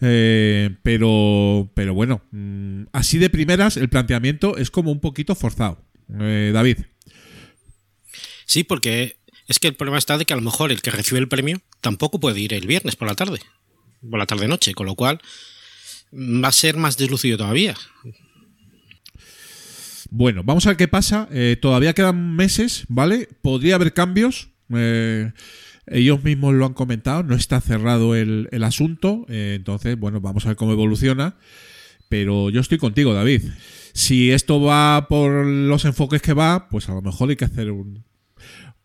Eh, 0.01 0.69
pero, 0.83 1.71
pero 1.73 1.93
bueno, 1.93 2.21
mm, 2.31 2.83
así 2.93 3.17
de 3.17 3.29
primeras 3.29 3.77
el 3.77 3.89
planteamiento 3.89 4.57
es 4.57 4.71
como 4.71 4.91
un 4.91 4.99
poquito 4.99 5.35
forzado. 5.35 5.83
Eh, 6.19 6.51
David. 6.53 6.77
Sí, 8.45 8.63
porque 8.63 9.17
es 9.47 9.59
que 9.59 9.67
el 9.67 9.75
problema 9.75 9.97
está 9.97 10.17
de 10.17 10.25
que 10.25 10.33
a 10.33 10.37
lo 10.37 10.41
mejor 10.41 10.71
el 10.71 10.81
que 10.81 10.91
recibe 10.91 11.19
el 11.19 11.27
premio 11.27 11.61
tampoco 11.81 12.19
puede 12.19 12.39
ir 12.39 12.53
el 12.53 12.67
viernes 12.67 12.95
por 12.95 13.07
la 13.07 13.15
tarde, 13.15 13.39
por 14.09 14.19
la 14.19 14.25
tarde-noche, 14.25 14.73
con 14.73 14.85
lo 14.85 14.95
cual 14.95 15.19
mm, 16.11 16.43
va 16.43 16.47
a 16.47 16.53
ser 16.53 16.77
más 16.77 16.97
deslucido 16.97 17.37
todavía. 17.37 17.75
Bueno, 20.11 20.43
vamos 20.43 20.65
a 20.65 20.69
ver 20.69 20.77
qué 20.77 20.87
pasa. 20.87 21.27
Eh, 21.31 21.57
todavía 21.61 21.93
quedan 21.93 22.35
meses, 22.35 22.85
¿vale? 22.87 23.29
Podría 23.41 23.75
haber 23.75 23.93
cambios. 23.93 24.49
Eh, 24.73 25.31
ellos 25.91 26.23
mismos 26.23 26.53
lo 26.53 26.65
han 26.65 26.73
comentado, 26.73 27.23
no 27.23 27.35
está 27.35 27.61
cerrado 27.61 28.15
el, 28.15 28.47
el 28.51 28.63
asunto. 28.63 29.25
eh, 29.29 29.53
entonces, 29.57 29.97
bueno, 29.99 30.21
vamos 30.21 30.45
a 30.45 30.49
ver 30.49 30.57
cómo 30.57 30.71
evoluciona. 30.73 31.35
Pero 32.09 32.49
yo 32.49 32.59
estoy 32.61 32.77
contigo, 32.79 33.13
David. 33.13 33.43
Si 33.93 34.31
esto 34.31 34.59
va 34.61 35.07
por 35.07 35.45
los 35.45 35.85
enfoques 35.85 36.21
que 36.21 36.33
va, 36.33 36.67
pues 36.69 36.89
a 36.89 36.93
lo 36.93 37.01
mejor 37.01 37.29
hay 37.29 37.35
que 37.35 37.45
hacer 37.45 37.71
un. 37.71 38.03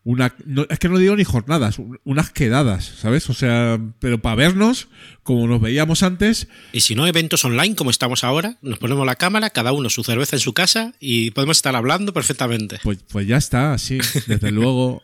Una, 0.03 0.35
no, 0.45 0.67
es 0.69 0.77
que 0.77 0.87
no 0.87 0.99
digo 0.99 1.15
ni 1.15 1.23
jornadas, 1.23 1.79
un- 1.79 1.99
unas 2.03 2.29
quedadas, 2.29 2.85
¿sabes? 2.85 3.27
O 3.31 3.33
sea, 3.33 3.79
pero 3.97 4.21
para 4.21 4.35
vernos, 4.35 4.87
como 5.23 5.47
nos 5.47 5.59
veíamos 5.59 6.03
antes, 6.03 6.47
Y 6.73 6.81
si 6.81 6.93
no, 6.93 7.07
eventos 7.07 7.43
online 7.43 7.73
como 7.75 7.89
estamos 7.89 8.23
ahora, 8.23 8.59
nos 8.61 8.77
ponemos 8.77 9.03
la 9.07 9.15
cámara, 9.15 9.49
cada 9.49 9.71
uno 9.71 9.89
su 9.89 10.03
cerveza 10.03 10.35
en 10.35 10.41
su 10.41 10.53
casa 10.53 10.93
y 10.99 11.31
podemos 11.31 11.57
estar 11.57 11.75
hablando 11.75 12.13
perfectamente. 12.13 12.77
Pues, 12.83 12.99
pues 13.11 13.25
ya 13.25 13.37
está, 13.37 13.75
sí, 13.79 13.97
desde 14.27 14.51
luego. 14.51 15.01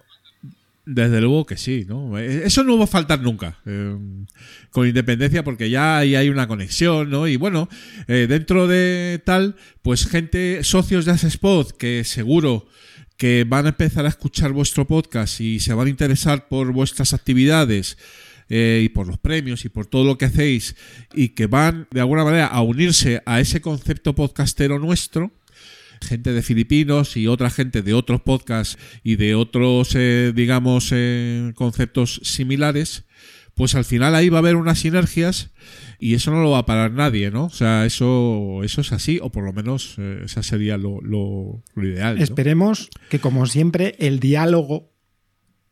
Desde 0.86 1.22
luego 1.22 1.46
que 1.46 1.58
sí, 1.58 1.86
¿no? 1.88 2.18
Eh, 2.18 2.42
Eso 2.46 2.64
no 2.64 2.78
va 2.78 2.86
a 2.86 2.88
faltar 2.88 3.22
nunca. 3.22 3.60
eh, 3.66 3.96
con 4.72 4.88
independencia, 4.88 5.44
porque 5.44 5.70
ya 5.70 5.98
ahí 6.00 6.16
hay 6.16 6.30
una 6.30 6.48
conexión, 6.48 7.10
¿no? 7.10 7.28
Y 7.28 7.36
bueno, 7.36 7.70
eh, 8.08 8.26
dentro 8.28 8.68
de 8.68 9.22
tal, 9.24 9.56
pues 9.84 10.08
gente, 10.08 10.64
socios 10.64 11.06
de 11.06 11.12
Spot, 11.12 11.72
que 11.78 12.04
seguro 12.04 12.68
que 13.18 13.46
van 13.48 13.68
a 13.68 13.70
empezar 13.70 14.06
a 14.06 14.10
escuchar 14.10 14.52
vuestro 14.52 14.88
podcast 14.88 15.40
y 15.40 15.60
se 15.60 15.74
van 15.76 15.86
a 15.86 15.90
interesar 15.92 16.48
por 16.48 16.72
vuestras 16.72 17.14
actividades 17.14 17.98
y 18.54 18.90
por 18.90 19.08
los 19.08 19.18
premios 19.18 19.64
y 19.64 19.70
por 19.70 19.86
todo 19.86 20.04
lo 20.04 20.18
que 20.18 20.26
hacéis 20.26 20.76
y 21.14 21.30
que 21.30 21.48
van 21.48 21.88
de 21.92 22.02
alguna 22.02 22.26
manera 22.26 22.48
a 22.48 22.62
unirse 22.62 23.22
a 23.26 23.40
ese 23.40 23.62
concepto 23.62 24.14
podcastero 24.14 24.78
nuestro, 24.78 25.32
gente 26.02 26.34
de 26.34 26.42
Filipinos 26.42 27.16
y 27.18 27.28
otra 27.28 27.50
gente 27.50 27.82
de 27.82 27.94
otros 27.94 28.22
podcasts 28.22 28.78
y 29.04 29.16
de 29.16 29.36
otros, 29.36 29.92
eh, 29.96 30.34
digamos, 30.36 30.90
eh, 30.94 31.52
conceptos 31.56 32.20
similares, 32.24 33.06
pues 33.54 33.76
al 33.76 33.86
final 33.86 34.16
ahí 34.16 34.30
va 34.30 34.38
a 34.38 34.40
haber 34.40 34.56
unas 34.56 34.80
sinergias 34.80 35.52
y 36.00 36.16
eso 36.16 36.32
no 36.32 36.42
lo 36.42 36.52
va 36.52 36.60
a 36.60 36.66
parar 36.66 36.92
nadie, 36.94 37.30
¿no? 37.32 37.46
O 37.46 37.50
sea, 37.50 37.86
eso, 37.86 38.62
eso 38.64 38.82
es 38.82 38.92
así, 38.92 39.20
o 39.22 39.30
por 39.32 39.44
lo 39.44 39.54
menos 39.54 39.96
eh, 40.00 40.22
esa 40.26 40.42
sería 40.42 40.78
lo, 40.78 41.00
lo- 41.02 41.62
lo 41.76 41.88
ideal. 41.88 42.18
¿no? 42.18 42.24
Esperemos 42.24 42.90
que, 43.10 43.20
como 43.20 43.46
siempre, 43.46 43.96
el 44.00 44.20
diálogo 44.20 44.92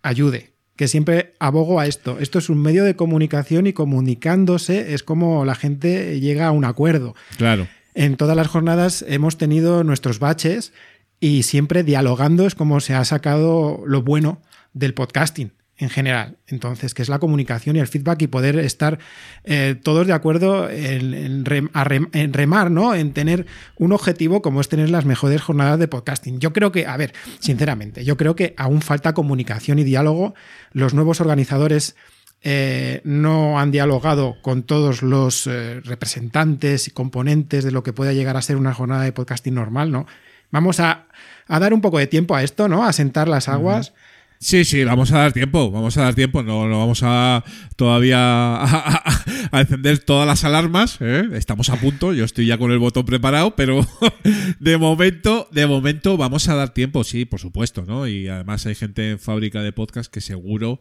ayude. 0.02 0.54
Que 0.76 0.88
siempre 0.88 1.34
abogo 1.40 1.80
a 1.82 1.88
esto. 1.88 2.20
Esto 2.20 2.40
es 2.40 2.50
un 2.50 2.62
medio 2.62 2.86
de 2.86 2.96
comunicación 2.96 3.68
y 3.68 3.74
comunicándose 3.74 4.94
es 4.94 5.04
como 5.04 5.44
la 5.44 5.56
gente 5.56 6.22
llega 6.22 6.48
a 6.48 6.52
un 6.52 6.64
acuerdo. 6.64 7.16
Claro. 7.38 7.68
En 7.94 8.18
todas 8.18 8.36
las 8.36 8.48
jornadas 8.48 9.04
hemos 9.08 9.38
tenido 9.38 9.84
nuestros 9.84 10.20
baches 10.20 10.74
y 11.20 11.44
siempre 11.44 11.84
dialogando 11.84 12.46
es 12.46 12.56
como 12.56 12.80
se 12.80 12.94
ha 12.94 13.04
sacado 13.04 13.84
lo 13.86 14.04
bueno 14.04 14.42
del 14.74 14.94
podcasting 14.94 15.52
en 15.80 15.90
general. 15.90 16.38
Entonces, 16.48 16.94
que 16.94 17.02
es 17.02 17.10
la 17.10 17.20
comunicación 17.20 17.76
y 17.76 17.80
el 17.80 17.88
feedback 17.88 18.22
y 18.22 18.28
poder 18.28 18.60
estar 18.60 19.00
eh, 19.46 19.76
todos 19.82 20.06
de 20.06 20.14
acuerdo 20.14 20.70
en, 20.70 21.14
en 21.14 22.34
remar, 22.34 22.70
¿no? 22.70 22.94
En 22.94 23.14
tener 23.14 23.48
un 23.78 23.94
objetivo 23.94 24.42
como 24.42 24.60
es 24.60 24.68
tener 24.68 24.90
las 24.90 25.06
mejores 25.06 25.42
jornadas 25.42 25.80
de 25.80 25.88
podcasting. 25.88 26.40
Yo 26.40 26.52
creo 26.52 26.74
que, 26.74 26.86
a 26.86 26.98
ver, 26.98 27.14
sinceramente, 27.40 28.04
yo 28.04 28.18
creo 28.18 28.36
que 28.36 28.54
aún 28.58 28.82
falta 28.82 29.14
comunicación 29.14 29.80
y 29.80 29.86
diálogo. 29.86 30.36
Los 30.74 30.94
nuevos 30.94 31.22
organizadores 31.22 31.96
eh, 32.42 33.02
no 33.04 33.60
han 33.60 33.72
dialogado 33.72 34.38
con 34.42 34.64
todos 34.64 35.02
los 35.02 35.46
eh, 35.48 35.82
representantes 35.82 36.88
y 36.88 36.92
componentes 36.92 37.64
de 37.64 37.72
lo 37.72 37.84
que 37.84 37.94
pueda 37.94 38.14
llegar 38.14 38.38
a 38.38 38.42
ser 38.42 38.56
una 38.56 38.74
jornada 38.74 39.04
de 39.04 39.12
podcasting 39.12 39.54
normal, 39.54 39.92
¿no? 39.92 40.06
Vamos 40.52 40.80
a, 40.80 41.08
a 41.48 41.60
dar 41.60 41.74
un 41.74 41.82
poco 41.82 42.00
de 42.00 42.08
tiempo 42.08 42.36
a 42.36 42.44
esto, 42.44 42.68
¿no? 42.68 42.86
A 42.86 42.94
sentar 42.94 43.28
las 43.28 43.50
aguas. 43.50 43.94
Sí, 44.42 44.64
sí, 44.64 44.86
vamos 44.86 45.12
a 45.12 45.18
dar 45.18 45.34
tiempo, 45.34 45.70
vamos 45.70 45.98
a 45.98 46.04
dar 46.04 46.16
tiempo, 46.16 46.42
no, 46.42 46.70
no 46.70 46.80
vamos 46.80 47.02
a 47.04 47.44
todavía 47.76 48.18
a, 48.22 49.14
encender 49.52 50.00
todas 50.00 50.26
las 50.26 50.46
alarmas, 50.46 50.98
¿eh? 51.02 51.28
estamos 51.34 51.70
a 51.70 51.76
punto, 51.76 52.14
yo 52.14 52.24
estoy 52.24 52.46
ya 52.46 52.58
con 52.58 52.72
el 52.72 52.80
botón 52.80 53.06
preparado, 53.06 53.58
pero 53.58 53.86
de 54.62 54.78
momento, 54.78 55.50
de 55.52 55.68
momento 55.68 56.16
vamos 56.16 56.48
a 56.48 56.56
dar 56.56 56.74
tiempo, 56.74 57.04
sí, 57.04 57.26
por 57.26 57.42
supuesto, 57.42 57.84
¿no? 57.86 58.08
Y 58.08 58.30
además 58.30 58.66
hay 58.66 58.76
gente 58.76 59.12
en 59.12 59.20
fábrica 59.20 59.62
de 59.62 59.74
podcast 59.74 60.10
que 60.10 60.22
seguro 60.22 60.80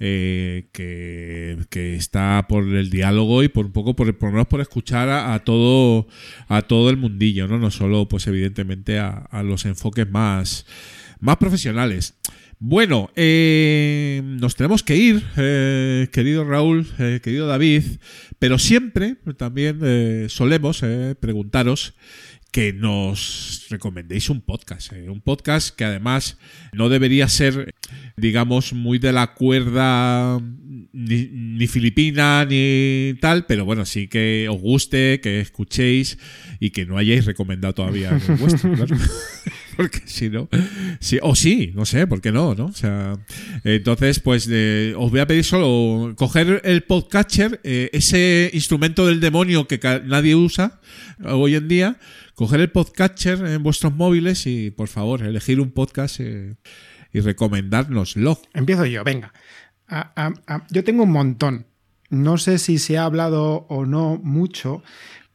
eh, 0.00 0.70
que, 0.72 1.58
que 1.68 1.96
está 1.96 2.46
por 2.48 2.64
el 2.64 2.88
diálogo 2.88 3.42
y 3.42 3.48
por 3.48 3.66
un 3.66 3.72
poco, 3.72 3.94
por, 3.94 4.16
por 4.16 4.30
lo 4.30 4.32
menos 4.32 4.48
por 4.48 4.62
escuchar 4.62 5.10
a, 5.10 5.34
a 5.34 5.40
todo, 5.40 6.08
a 6.48 6.62
todo 6.62 6.88
el 6.88 6.96
mundillo, 6.96 7.48
¿no? 7.48 7.58
No 7.58 7.70
solo, 7.70 8.08
pues 8.08 8.26
evidentemente, 8.28 8.98
a, 8.98 9.10
a 9.10 9.42
los 9.42 9.66
enfoques 9.66 10.10
más, 10.10 10.64
más 11.20 11.36
profesionales. 11.36 12.14
Bueno, 12.66 13.10
eh, 13.14 14.22
nos 14.24 14.56
tenemos 14.56 14.82
que 14.82 14.96
ir, 14.96 15.22
eh, 15.36 16.08
querido 16.10 16.46
Raúl, 16.46 16.86
eh, 16.98 17.20
querido 17.22 17.46
David, 17.46 17.82
pero 18.38 18.58
siempre 18.58 19.16
también 19.36 20.30
solemos 20.30 20.82
preguntaros 21.20 21.92
que 22.54 22.72
nos 22.72 23.66
recomendéis 23.68 24.30
un 24.30 24.40
podcast, 24.40 24.92
eh, 24.92 25.10
un 25.10 25.20
podcast 25.20 25.74
que 25.74 25.82
además 25.82 26.38
no 26.72 26.88
debería 26.88 27.26
ser, 27.26 27.74
digamos, 28.16 28.72
muy 28.72 29.00
de 29.00 29.12
la 29.12 29.34
cuerda 29.34 30.38
ni, 30.92 31.26
ni 31.32 31.66
filipina 31.66 32.44
ni 32.44 33.14
tal, 33.20 33.46
pero 33.46 33.64
bueno, 33.64 33.84
sí 33.84 34.06
que 34.06 34.46
os 34.48 34.60
guste, 34.60 35.18
que 35.20 35.40
escuchéis 35.40 36.16
y 36.60 36.70
que 36.70 36.86
no 36.86 36.96
hayáis 36.96 37.24
recomendado 37.24 37.74
todavía 37.74 38.10
el 38.10 38.36
vuestro, 38.38 38.72
claro. 38.72 38.96
Porque 39.76 40.02
si 40.04 40.30
no, 40.30 40.48
sí, 41.00 41.18
o 41.22 41.34
sí, 41.34 41.72
no 41.74 41.84
sé, 41.84 42.06
¿por 42.06 42.20
qué 42.20 42.30
no? 42.30 42.54
¿no? 42.54 42.66
O 42.66 42.72
sea, 42.72 43.18
entonces, 43.64 44.20
pues 44.20 44.48
eh, 44.48 44.94
os 44.96 45.10
voy 45.10 45.18
a 45.18 45.26
pedir 45.26 45.42
solo 45.42 46.14
coger 46.14 46.62
el 46.64 46.84
podcatcher, 46.84 47.60
eh, 47.64 47.90
ese 47.92 48.50
instrumento 48.54 49.08
del 49.08 49.18
demonio 49.18 49.66
que 49.66 49.80
nadie 50.06 50.36
usa 50.36 50.80
hoy 51.24 51.56
en 51.56 51.66
día, 51.66 51.98
coger 52.34 52.60
el 52.60 52.70
podcatcher 52.70 53.44
en 53.46 53.62
vuestros 53.62 53.94
móviles 53.94 54.46
y, 54.46 54.70
por 54.70 54.88
favor, 54.88 55.22
elegir 55.22 55.60
un 55.60 55.70
podcast 55.70 56.20
eh, 56.20 56.56
y 57.12 57.20
recomendárnoslo. 57.20 58.38
Empiezo 58.52 58.86
yo, 58.86 59.04
venga. 59.04 59.32
A- 59.88 60.12
a- 60.16 60.34
a- 60.54 60.66
yo 60.70 60.82
tengo 60.84 61.04
un 61.04 61.12
montón. 61.12 61.66
No 62.10 62.38
sé 62.38 62.58
si 62.58 62.78
se 62.78 62.98
ha 62.98 63.04
hablado 63.04 63.66
o 63.68 63.86
no 63.86 64.20
mucho, 64.22 64.82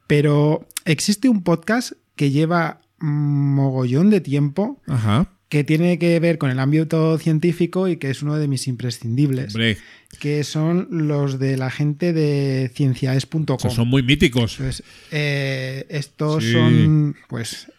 pero 0.08 0.68
existe 0.86 1.30
un 1.30 1.44
podcast 1.44 1.94
que 2.16 2.32
lleva 2.32 2.82
mogollón 3.00 4.10
de 4.10 4.22
tiempo 4.22 4.82
Ajá. 4.88 5.32
que 5.50 5.64
tiene 5.64 5.98
que 6.00 6.20
ver 6.20 6.38
con 6.38 6.50
el 6.52 6.60
ámbito 6.60 7.18
científico 7.18 7.88
y 7.88 7.98
que 7.98 8.10
es 8.10 8.22
uno 8.22 8.36
de 8.36 8.48
mis 8.48 8.68
imprescindibles, 8.68 9.56
Hombre, 9.56 9.78
que 10.20 10.44
son 10.44 10.88
los 10.92 11.40
de 11.40 11.58
la 11.58 11.72
gente 11.72 12.14
de 12.14 12.70
cienciaes.com. 12.76 13.58
son 13.72 13.88
muy 13.88 14.04
míticos. 14.04 14.58
Entonces, 14.60 14.84
eh, 15.12 15.86
estos 15.90 16.44
Sí. 16.44 16.52
son, 16.54 17.16
pues, 17.28 17.72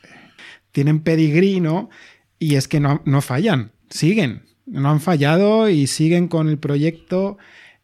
tienen 0.72 1.01
pedigrí, 1.01 1.61
¿no? 1.61 1.91
Y 2.38 2.55
es 2.57 2.66
que 2.68 2.80
no, 2.80 3.03
no 3.05 3.20
fallan, 3.20 3.72
siguen, 3.91 4.43
no 4.66 4.91
han 4.91 5.01
fallado 5.01 5.68
y 5.68 5.86
siguen 5.86 6.26
con 6.28 6.49
el 6.49 6.59
proyecto. 6.59 7.38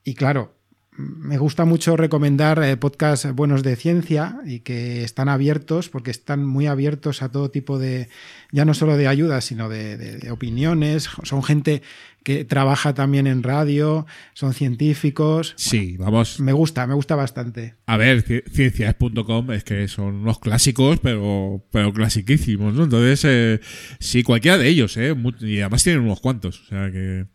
Y 0.04 0.14
claro, 0.14 0.55
me 0.99 1.36
gusta 1.38 1.64
mucho 1.64 1.97
recomendar 1.97 2.62
eh, 2.62 2.76
podcasts 2.76 3.30
buenos 3.34 3.62
de 3.62 3.76
ciencia 3.76 4.38
y 4.47 4.61
que 4.61 5.05
están 5.05 5.28
abiertos, 5.28 5.88
porque 5.88 6.11
están 6.11 6.44
muy 6.47 6.66
abiertos 6.66 7.22
a 7.22 7.30
todo 7.30 7.51
tipo 7.51 7.78
de, 7.78 8.09
ya 8.53 8.64
no 8.64 8.72
solo 8.74 8.97
de 8.97 9.07
ayudas, 9.07 9.44
sino 9.44 9.68
de, 9.68 9.97
de- 9.97 10.16
de 10.18 10.30
opiniones. 10.30 11.09
Son 11.24 11.42
gente 11.42 11.82
que 12.24 12.44
trabaja 12.44 12.92
también 12.94 13.26
en 13.28 13.42
radio, 13.42 14.07
son 14.34 14.53
científicos. 14.53 15.53
Sí, 15.57 15.97
vamos. 15.99 16.40
Me 16.40 16.53
gusta, 16.53 16.86
me 16.86 16.94
gusta 16.94 17.14
bastante. 17.14 17.74
A 17.86 17.97
ver, 17.97 18.24
ci- 18.24 18.42
ciencias.com 18.51 19.53
es 19.53 19.64
que 19.64 19.86
son 19.88 20.14
unos 20.16 20.38
clásicos, 20.40 20.99
pero, 21.01 21.64
pero 21.70 21.92
clasiquísimos, 21.92 22.74
¿no? 22.74 22.84
Entonces, 22.84 23.22
eh, 23.24 23.61
sí, 24.01 24.22
cualquiera 24.22 24.59
de 24.59 24.68
ellos, 24.68 24.97
¿eh? 24.97 25.14
Y 25.40 25.61
además 25.61 25.84
tienen 25.84 26.03
unos 26.03 26.20
cuantos, 26.20 26.62
o 26.62 26.64
sea 26.66 26.90
que 26.90 27.26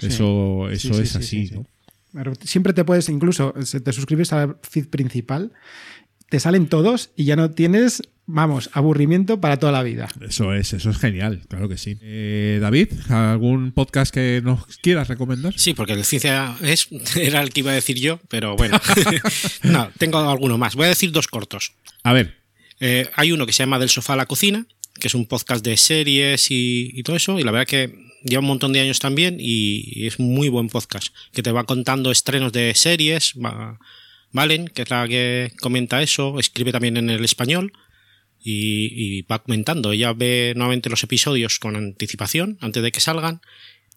eso, 0.00 0.66
Sí, 0.70 0.74
eso 0.76 0.94
sí, 0.94 1.02
es 1.02 1.08
sí, 1.10 1.18
así, 1.18 1.26
sí, 1.26 1.46
sí. 1.48 1.54
¿no? 1.54 1.66
Siempre 2.42 2.72
te 2.72 2.84
puedes, 2.84 3.08
incluso, 3.08 3.52
te 3.52 3.92
suscribes 3.92 4.32
al 4.32 4.56
feed 4.62 4.88
principal, 4.88 5.52
te 6.28 6.40
salen 6.40 6.66
todos 6.68 7.10
y 7.16 7.24
ya 7.24 7.36
no 7.36 7.50
tienes, 7.50 8.02
vamos, 8.26 8.70
aburrimiento 8.72 9.40
para 9.40 9.58
toda 9.58 9.72
la 9.72 9.82
vida. 9.82 10.08
Eso 10.20 10.54
es, 10.54 10.72
eso 10.72 10.90
es 10.90 10.98
genial, 10.98 11.42
claro 11.48 11.68
que 11.68 11.78
sí. 11.78 11.98
Eh, 12.02 12.58
David, 12.60 12.88
¿algún 13.08 13.72
podcast 13.72 14.12
que 14.12 14.40
nos 14.42 14.64
quieras 14.78 15.08
recomendar? 15.08 15.54
Sí, 15.56 15.74
porque 15.74 15.92
el 15.92 16.04
ciencia 16.04 16.56
es, 16.62 16.88
era 17.16 17.40
el 17.42 17.50
que 17.50 17.60
iba 17.60 17.70
a 17.70 17.74
decir 17.74 17.98
yo, 17.98 18.18
pero 18.28 18.56
bueno. 18.56 18.80
no, 19.62 19.90
tengo 19.98 20.18
alguno 20.18 20.58
más. 20.58 20.74
Voy 20.74 20.86
a 20.86 20.90
decir 20.90 21.12
dos 21.12 21.28
cortos. 21.28 21.74
A 22.02 22.12
ver, 22.12 22.34
Eh, 22.78 23.08
hay 23.14 23.32
uno 23.32 23.46
que 23.46 23.54
se 23.54 23.62
llama 23.62 23.78
Del 23.78 23.88
sofá 23.88 24.12
a 24.12 24.16
la 24.16 24.26
cocina, 24.26 24.66
que 25.00 25.08
es 25.08 25.14
un 25.14 25.26
podcast 25.26 25.64
de 25.64 25.78
series 25.78 26.50
y, 26.50 26.90
y 26.92 27.02
todo 27.04 27.16
eso, 27.16 27.38
y 27.38 27.42
la 27.42 27.50
verdad 27.50 27.66
que 27.66 27.94
lleva 28.26 28.40
un 28.40 28.46
montón 28.46 28.72
de 28.72 28.80
años 28.80 28.98
también 28.98 29.36
y, 29.38 30.06
es 30.06 30.18
muy 30.18 30.48
buen 30.48 30.68
podcast, 30.68 31.14
que 31.32 31.42
te 31.42 31.52
va 31.52 31.64
contando 31.64 32.10
estrenos 32.10 32.52
de 32.52 32.74
series, 32.74 33.34
va- 33.42 33.78
Valen, 34.32 34.68
que 34.68 34.82
es 34.82 34.90
la 34.90 35.08
que 35.08 35.52
comenta 35.60 36.02
eso, 36.02 36.38
escribe 36.38 36.72
también 36.72 36.96
en 36.98 37.08
el 37.08 37.24
español 37.24 37.72
y, 38.42 39.22
va 39.22 39.42
comentando. 39.42 39.92
Ella 39.92 40.12
ve 40.12 40.52
nuevamente 40.56 40.90
los 40.90 41.02
episodios 41.02 41.58
con 41.58 41.74
anticipación, 41.76 42.58
antes 42.60 42.82
de 42.82 42.92
que 42.92 43.00
salgan, 43.00 43.40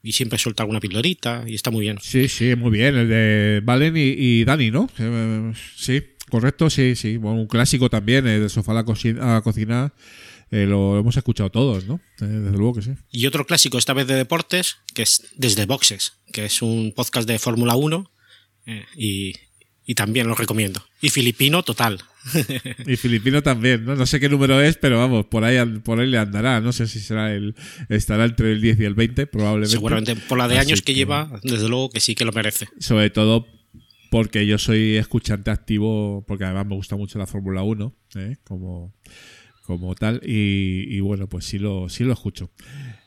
y 0.01 0.13
siempre 0.13 0.39
suelta 0.39 0.63
alguna 0.63 0.79
pildorita 0.79 1.43
y 1.45 1.55
está 1.55 1.71
muy 1.71 1.81
bien. 1.81 1.97
sí, 2.01 2.29
sí, 2.29 2.55
muy 2.55 2.71
bien, 2.71 2.95
el 2.95 3.09
de 3.09 3.61
Valen 3.63 3.93
y, 3.97 4.45
Dani, 4.45 4.71
¿no? 4.71 4.89
Eh, 4.97 5.51
sí, 5.75 6.01
correcto, 6.29 6.69
sí, 6.69 6.95
sí. 6.95 7.17
Bueno, 7.17 7.41
un 7.41 7.47
clásico 7.47 7.89
también, 7.89 8.25
eh, 8.25 8.39
del 8.39 8.49
sofá 8.49 8.71
a 8.71 8.75
la 8.75 8.83
cocina, 9.41 9.93
eh, 10.51 10.65
lo 10.65 10.97
hemos 10.97 11.15
escuchado 11.15 11.49
todos, 11.49 11.85
¿no? 11.85 12.01
Eh, 12.21 12.25
desde 12.25 12.57
luego 12.57 12.75
que 12.75 12.81
sí. 12.81 12.91
Y 13.11 13.27
otro 13.27 13.45
clásico, 13.45 13.77
esta 13.77 13.93
vez 13.93 14.07
de 14.07 14.15
deportes, 14.15 14.77
que 14.93 15.03
es 15.03 15.27
Desde 15.35 15.65
Boxes, 15.65 16.13
que 16.31 16.45
es 16.45 16.61
un 16.61 16.93
podcast 16.95 17.27
de 17.27 17.39
Fórmula 17.39 17.75
1 17.75 18.11
eh, 18.65 18.85
y, 18.95 19.33
y 19.85 19.95
también 19.95 20.27
lo 20.27 20.35
recomiendo. 20.35 20.83
Y 21.01 21.09
filipino 21.09 21.63
total. 21.63 21.99
Y 22.85 22.95
filipino 22.97 23.41
también, 23.41 23.85
¿no? 23.85 23.95
No 23.95 24.05
sé 24.05 24.19
qué 24.19 24.29
número 24.29 24.61
es, 24.61 24.77
pero 24.77 24.97
vamos, 24.97 25.25
por 25.25 25.43
ahí, 25.43 25.63
por 25.79 25.99
ahí 25.99 26.07
le 26.07 26.17
andará. 26.17 26.61
No 26.61 26.71
sé 26.71 26.87
si 26.87 26.99
será 26.99 27.33
el, 27.33 27.55
estará 27.89 28.25
entre 28.25 28.51
el 28.51 28.61
10 28.61 28.79
y 28.79 28.85
el 28.85 28.95
20, 28.95 29.27
probablemente. 29.27 29.71
Seguramente 29.71 30.15
por 30.15 30.37
la 30.37 30.47
de 30.47 30.57
Así 30.57 30.67
años 30.67 30.81
que, 30.81 30.93
lleva, 30.93 31.39
desde 31.43 31.69
luego 31.69 31.89
que 31.89 31.99
sí 31.99 32.15
que 32.15 32.25
lo 32.25 32.31
merece. 32.31 32.67
Sobre 32.79 33.09
todo 33.09 33.47
porque 34.09 34.45
yo 34.47 34.57
soy 34.57 34.97
escuchante 34.97 35.51
activo, 35.51 36.25
porque 36.27 36.43
además 36.43 36.65
me 36.65 36.75
gusta 36.75 36.95
mucho 36.95 37.19
la 37.19 37.27
Fórmula 37.27 37.61
1, 37.63 37.95
¿eh? 38.15 38.37
como, 38.43 38.93
como 39.77 39.95
tal, 39.95 40.19
y, 40.25 40.85
y 40.89 40.99
bueno, 40.99 41.27
pues 41.29 41.45
sí 41.45 41.59
lo, 41.59 41.87
sí 41.89 42.03
lo 42.03 42.13
escucho. 42.13 42.51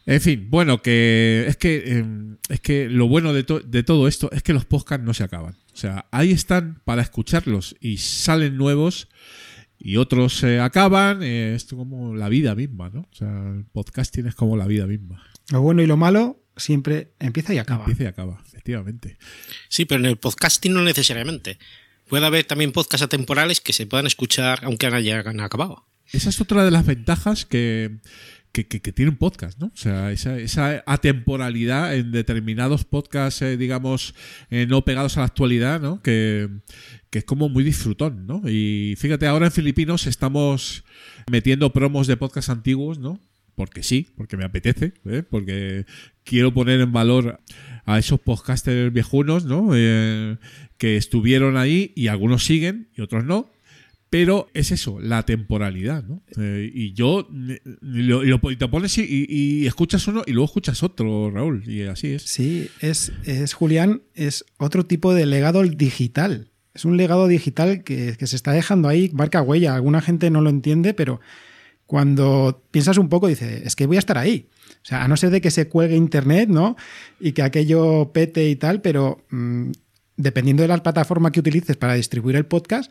En 0.06 0.20
fin, 0.20 0.46
bueno, 0.50 0.80
que 0.82 1.44
es 1.46 1.56
que 1.56 1.82
eh, 1.86 2.04
es 2.48 2.60
que 2.60 2.88
lo 2.88 3.06
bueno 3.08 3.32
de, 3.32 3.44
to- 3.44 3.60
de 3.60 3.82
todo 3.82 4.08
esto 4.08 4.30
es 4.32 4.42
que 4.42 4.52
los 4.52 4.64
podcasts 4.64 5.04
no 5.04 5.12
se 5.14 5.24
acaban. 5.24 5.54
O 5.72 5.76
sea, 5.76 6.06
ahí 6.10 6.30
están 6.32 6.80
para 6.84 7.02
escucharlos 7.02 7.76
y 7.80 7.98
salen 7.98 8.56
nuevos 8.56 9.08
y 9.78 9.96
otros 9.98 10.36
se 10.38 10.58
acaban. 10.60 11.22
eh, 11.22 11.54
esto 11.54 11.76
como 11.76 12.14
la 12.16 12.28
vida 12.28 12.54
misma, 12.54 12.90
¿no? 12.90 13.00
O 13.02 13.14
sea, 13.14 13.28
el 13.54 13.64
podcasting 13.72 14.26
es 14.26 14.34
como 14.34 14.56
la 14.56 14.66
vida 14.66 14.86
misma. 14.86 15.22
Lo 15.50 15.60
bueno 15.60 15.82
y 15.82 15.86
lo 15.86 15.96
malo 15.96 16.42
siempre 16.56 17.12
empieza 17.20 17.54
y 17.54 17.58
acaba. 17.58 17.84
Empieza 17.84 18.02
y 18.04 18.06
acaba, 18.06 18.42
efectivamente. 18.46 19.18
Sí, 19.68 19.84
pero 19.84 20.00
en 20.00 20.06
el 20.06 20.16
podcasting 20.16 20.72
no 20.72 20.82
necesariamente. 20.82 21.58
Puede 22.08 22.26
haber 22.26 22.44
también 22.44 22.72
podcasts 22.72 23.04
atemporales 23.04 23.60
que 23.60 23.72
se 23.72 23.86
puedan 23.86 24.06
escuchar 24.06 24.60
aunque 24.64 24.90
no 24.90 24.96
hayan 24.96 25.40
acabado. 25.40 25.86
Esa 26.12 26.30
es 26.30 26.40
otra 26.40 26.64
de 26.64 26.70
las 26.70 26.86
ventajas 26.86 27.46
que, 27.46 27.98
que, 28.52 28.64
tiene 28.64 29.10
un 29.10 29.16
podcast, 29.16 29.58
¿no? 29.58 29.68
O 29.68 29.76
sea, 29.76 30.12
esa, 30.12 30.38
esa 30.38 30.82
atemporalidad 30.86 31.96
en 31.96 32.12
determinados 32.12 32.84
podcasts, 32.84 33.42
eh, 33.42 33.56
digamos, 33.56 34.14
eh, 34.50 34.66
no 34.68 34.84
pegados 34.84 35.16
a 35.16 35.20
la 35.20 35.26
actualidad, 35.26 35.80
¿no? 35.80 36.02
Que, 36.02 36.48
que 37.10 37.20
es 37.20 37.24
como 37.24 37.48
muy 37.48 37.64
disfrutón, 37.64 38.26
¿no? 38.26 38.42
Y 38.46 38.94
fíjate, 38.98 39.26
ahora 39.26 39.46
en 39.46 39.52
Filipinos 39.52 40.06
estamos 40.06 40.84
metiendo 41.30 41.72
promos 41.72 42.06
de 42.06 42.16
podcasts 42.16 42.50
antiguos, 42.50 42.98
¿no? 42.98 43.18
Porque 43.54 43.82
sí, 43.82 44.08
porque 44.16 44.36
me 44.36 44.44
apetece, 44.44 44.94
¿eh? 45.04 45.22
porque 45.28 45.84
quiero 46.24 46.54
poner 46.54 46.80
en 46.80 46.92
valor 46.92 47.40
a 47.84 47.98
esos 47.98 48.20
podcasters 48.20 48.92
viejunos, 48.92 49.44
¿no? 49.44 49.70
Eh, 49.74 50.38
que 50.78 50.96
estuvieron 50.96 51.56
ahí 51.56 51.92
y 51.94 52.08
algunos 52.08 52.44
siguen 52.44 52.88
y 52.96 53.02
otros 53.02 53.24
no. 53.24 53.50
Pero 54.12 54.50
es 54.52 54.70
eso, 54.72 55.00
la 55.00 55.22
temporalidad, 55.24 56.04
¿no? 56.04 56.22
Eh, 56.36 56.70
y 56.74 56.92
yo, 56.92 57.26
mm, 57.30 57.52
lo, 57.80 58.22
lo- 58.22 58.50
y 58.50 58.56
te 58.56 58.68
pones 58.68 58.98
y, 58.98 59.02
y- 59.02 59.26
y 59.62 59.66
escuchas 59.66 60.06
uno 60.06 60.22
y 60.26 60.32
luego 60.32 60.44
escuchas 60.44 60.82
otro, 60.82 61.30
Raúl, 61.30 61.64
y 61.66 61.84
así 61.84 62.08
es. 62.08 62.22
Sí, 62.24 62.68
es, 62.80 63.10
es 63.24 63.54
Julián, 63.54 64.02
es 64.14 64.44
otro 64.58 64.84
tipo 64.84 65.14
de 65.14 65.24
legado 65.24 65.62
digital. 65.62 66.50
Es 66.74 66.84
un 66.84 66.98
legado 66.98 67.26
digital 67.26 67.84
que, 67.84 68.14
que 68.18 68.26
se 68.26 68.36
está 68.36 68.52
dejando 68.52 68.88
ahí, 68.88 69.10
marca 69.14 69.40
huella. 69.40 69.74
Alguna 69.74 70.02
gente 70.02 70.28
no 70.30 70.42
lo 70.42 70.50
entiende, 70.50 70.92
pero 70.92 71.20
cuando 71.86 72.62
piensas 72.70 72.98
un 72.98 73.08
poco, 73.08 73.28
dices, 73.28 73.62
es 73.64 73.76
que 73.76 73.86
voy 73.86 73.96
a 73.96 74.00
estar 74.00 74.18
ahí. 74.18 74.48
O 74.82 74.84
sea, 74.84 75.04
a 75.04 75.08
no 75.08 75.16
ser 75.16 75.30
de 75.30 75.40
que 75.40 75.50
se 75.50 75.68
cuelgue 75.68 75.96
internet, 75.96 76.50
¿no? 76.50 76.76
Y 77.18 77.32
que 77.32 77.40
aquello 77.42 78.10
pete 78.12 78.48
y 78.50 78.56
tal, 78.56 78.82
pero 78.82 79.24
mm, 79.30 79.70
dependiendo 80.16 80.62
de 80.62 80.68
la 80.68 80.82
plataforma 80.82 81.32
que 81.32 81.40
utilices 81.40 81.76
para 81.76 81.94
distribuir 81.94 82.36
el 82.36 82.44
podcast, 82.46 82.90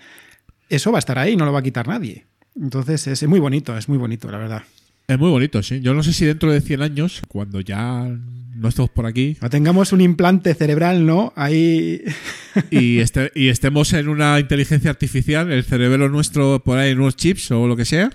eso 0.76 0.92
va 0.92 0.98
a 0.98 1.00
estar 1.00 1.20
ahí, 1.20 1.36
no 1.36 1.46
lo 1.46 1.52
va 1.52 1.60
a 1.60 1.64
quitar 1.64 1.88
nadie. 1.88 2.26
Entonces 2.60 3.08
es 3.08 3.28
muy 3.28 3.40
bonito, 3.40 3.78
es 3.78 3.88
muy 3.88 3.98
bonito, 3.98 4.30
la 4.32 4.38
verdad. 4.38 4.64
Es 5.08 5.20
muy 5.20 5.30
bonito, 5.30 5.62
sí. 5.62 5.82
Yo 5.82 5.94
no 5.94 6.04
sé 6.04 6.14
si 6.14 6.26
dentro 6.26 6.52
de 6.52 6.62
100 6.62 6.82
años, 6.82 7.22
cuando 7.28 7.60
ya 7.62 8.08
no 8.54 8.68
estemos 8.68 8.92
por 8.92 9.06
aquí 9.06 9.38
No 9.42 9.50
tengamos 9.50 9.92
un 9.92 10.02
implante 10.02 10.54
cerebral, 10.54 11.06
¿no? 11.06 11.34
Ahí. 11.36 12.02
y, 12.70 13.00
este- 13.00 13.32
y 13.36 13.50
estemos 13.50 13.92
en 13.94 14.08
una 14.08 14.40
inteligencia 14.40 14.90
artificial, 14.90 15.52
el 15.52 15.64
cerebro 15.64 16.10
nuestro 16.10 16.64
por 16.64 16.78
ahí 16.78 16.92
en 16.92 17.00
unos 17.00 17.16
chips 17.16 17.52
o 17.52 17.68
lo 17.68 17.76
que 17.76 17.86
sea, 17.86 18.10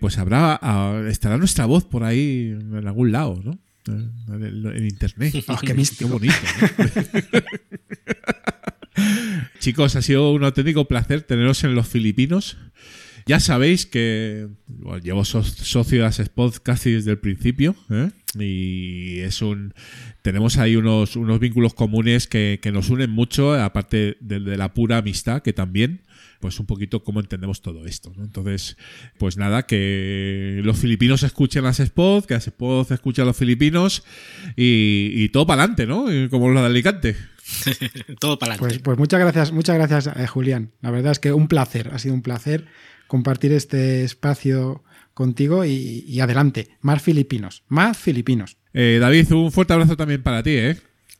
pues 0.00 0.18
habrá 0.18 0.58
ah, 0.60 1.02
estará 1.08 1.36
nuestra 1.38 1.66
voz 1.66 1.84
por 1.84 2.04
ahí 2.04 2.56
en 2.58 2.86
algún 2.86 3.12
lado, 3.12 3.40
¿no? 3.44 3.58
en, 3.86 4.86
internet. 4.86 5.34
Oh, 5.48 5.58
qué 5.58 5.74
místico. 5.74 6.10
bonito. 6.10 6.34
¿no? 6.70 7.40
Chicos, 9.62 9.94
ha 9.94 10.02
sido 10.02 10.32
un 10.32 10.42
auténtico 10.42 10.88
placer 10.88 11.22
teneros 11.22 11.62
en 11.62 11.76
los 11.76 11.86
Filipinos. 11.86 12.56
Ya 13.26 13.38
sabéis 13.38 13.86
que 13.86 14.48
bueno, 14.66 14.98
llevo 14.98 15.24
so- 15.24 15.44
socio 15.44 15.98
de 15.98 16.02
las 16.02 16.20
casi 16.64 16.90
desde 16.90 17.12
el 17.12 17.18
principio 17.18 17.76
¿eh? 17.88 18.10
y 18.40 19.20
es 19.20 19.40
un 19.40 19.72
tenemos 20.22 20.58
ahí 20.58 20.74
unos, 20.74 21.14
unos 21.14 21.38
vínculos 21.38 21.74
comunes 21.74 22.26
que, 22.26 22.58
que 22.60 22.72
nos 22.72 22.90
unen 22.90 23.10
mucho, 23.10 23.54
aparte 23.54 24.16
de, 24.18 24.40
de 24.40 24.56
la 24.56 24.74
pura 24.74 24.96
amistad, 24.98 25.42
que 25.42 25.52
también, 25.52 26.00
pues 26.40 26.58
un 26.58 26.66
poquito 26.66 27.04
cómo 27.04 27.20
entendemos 27.20 27.62
todo 27.62 27.86
esto. 27.86 28.12
¿no? 28.16 28.24
Entonces, 28.24 28.76
pues 29.18 29.36
nada, 29.36 29.64
que 29.66 30.60
los 30.64 30.78
filipinos 30.78 31.22
escuchen 31.22 31.62
las 31.62 31.76
Spots, 31.76 32.26
que 32.26 32.34
las 32.34 32.44
Spots 32.46 32.90
escuchen 32.90 33.22
a 33.22 33.26
los 33.26 33.36
filipinos 33.36 34.02
y, 34.56 35.12
y 35.14 35.28
todo 35.28 35.46
para 35.46 35.62
adelante, 35.62 35.86
¿no? 35.86 36.06
Como 36.30 36.50
lo 36.50 36.58
de 36.60 36.66
Alicante. 36.66 37.14
Todo 38.20 38.38
para 38.38 38.56
Pues, 38.56 38.60
adelante. 38.72 38.84
pues 38.84 38.98
muchas 38.98 39.20
gracias, 39.20 39.52
muchas 39.52 39.76
gracias, 39.76 40.16
eh, 40.16 40.26
Julián. 40.26 40.72
La 40.80 40.90
verdad 40.90 41.12
es 41.12 41.18
que 41.18 41.32
un 41.32 41.48
placer, 41.48 41.90
ha 41.92 41.98
sido 41.98 42.14
un 42.14 42.22
placer 42.22 42.66
compartir 43.06 43.52
este 43.52 44.04
espacio 44.04 44.84
contigo 45.14 45.64
y, 45.64 46.04
y 46.06 46.20
adelante, 46.20 46.76
más 46.80 47.02
filipinos, 47.02 47.62
más 47.68 47.98
filipinos. 47.98 48.56
Eh, 48.72 48.98
David, 49.00 49.30
un 49.32 49.52
fuerte 49.52 49.74
abrazo 49.74 49.96
también 49.96 50.22
para 50.22 50.42
ti, 50.42 50.50
¿eh? 50.52 50.78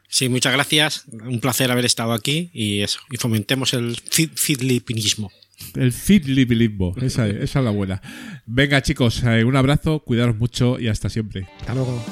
Sí, 0.09 0.29
muchas 0.29 0.53
gracias. 0.53 1.05
Un 1.11 1.41
placer 1.41 1.70
haber 1.70 1.85
estado 1.87 2.12
aquí 2.12 2.51
y 2.53 2.81
eso. 2.81 3.01
Y 3.11 3.16
fomentemos 3.16 3.73
el 3.75 3.97
fi- 3.97 4.31
filipinismo. 4.35 5.31
El 5.75 5.93
filipinismo, 5.93 6.95
esa, 7.01 7.29
esa 7.29 7.59
es 7.61 7.64
la 7.64 7.70
buena. 7.70 8.03
Venga, 8.47 8.83
chicos, 8.83 9.23
eh, 9.23 9.45
un 9.45 9.57
abrazo, 9.57 10.01
cuidaros 10.01 10.37
mucho 10.37 10.79
y 10.81 10.89
hasta 10.89 11.09
siempre. 11.09 11.47
Hasta 11.61 11.75
luego. 11.75 12.03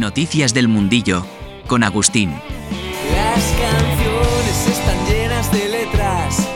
Noticias 0.00 0.54
del 0.54 0.66
Mundillo 0.66 1.26
con 1.66 1.84
Agustín. 1.84 2.30
Las 2.30 3.44
canciones 3.60 4.66
están 4.66 5.06
llenas 5.06 5.52
de 5.52 5.68
letras 5.68 6.48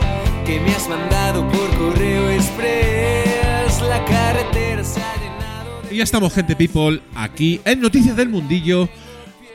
que 0.47 0.59
me 0.59 0.71
has 0.71 0.89
mandado 0.89 1.47
por 1.51 1.77
correo 1.77 2.31
express. 2.31 3.81
La 3.87 4.03
carretera 4.05 4.83
se 4.83 4.99
ha 4.99 5.15
llenado 5.17 5.81
de... 5.83 5.93
Y 5.93 5.97
ya 5.99 6.03
estamos, 6.03 6.33
gente 6.33 6.55
people, 6.55 6.99
aquí 7.13 7.61
en 7.65 7.81
Noticias 7.81 8.17
del 8.17 8.29
Mundillo 8.29 8.89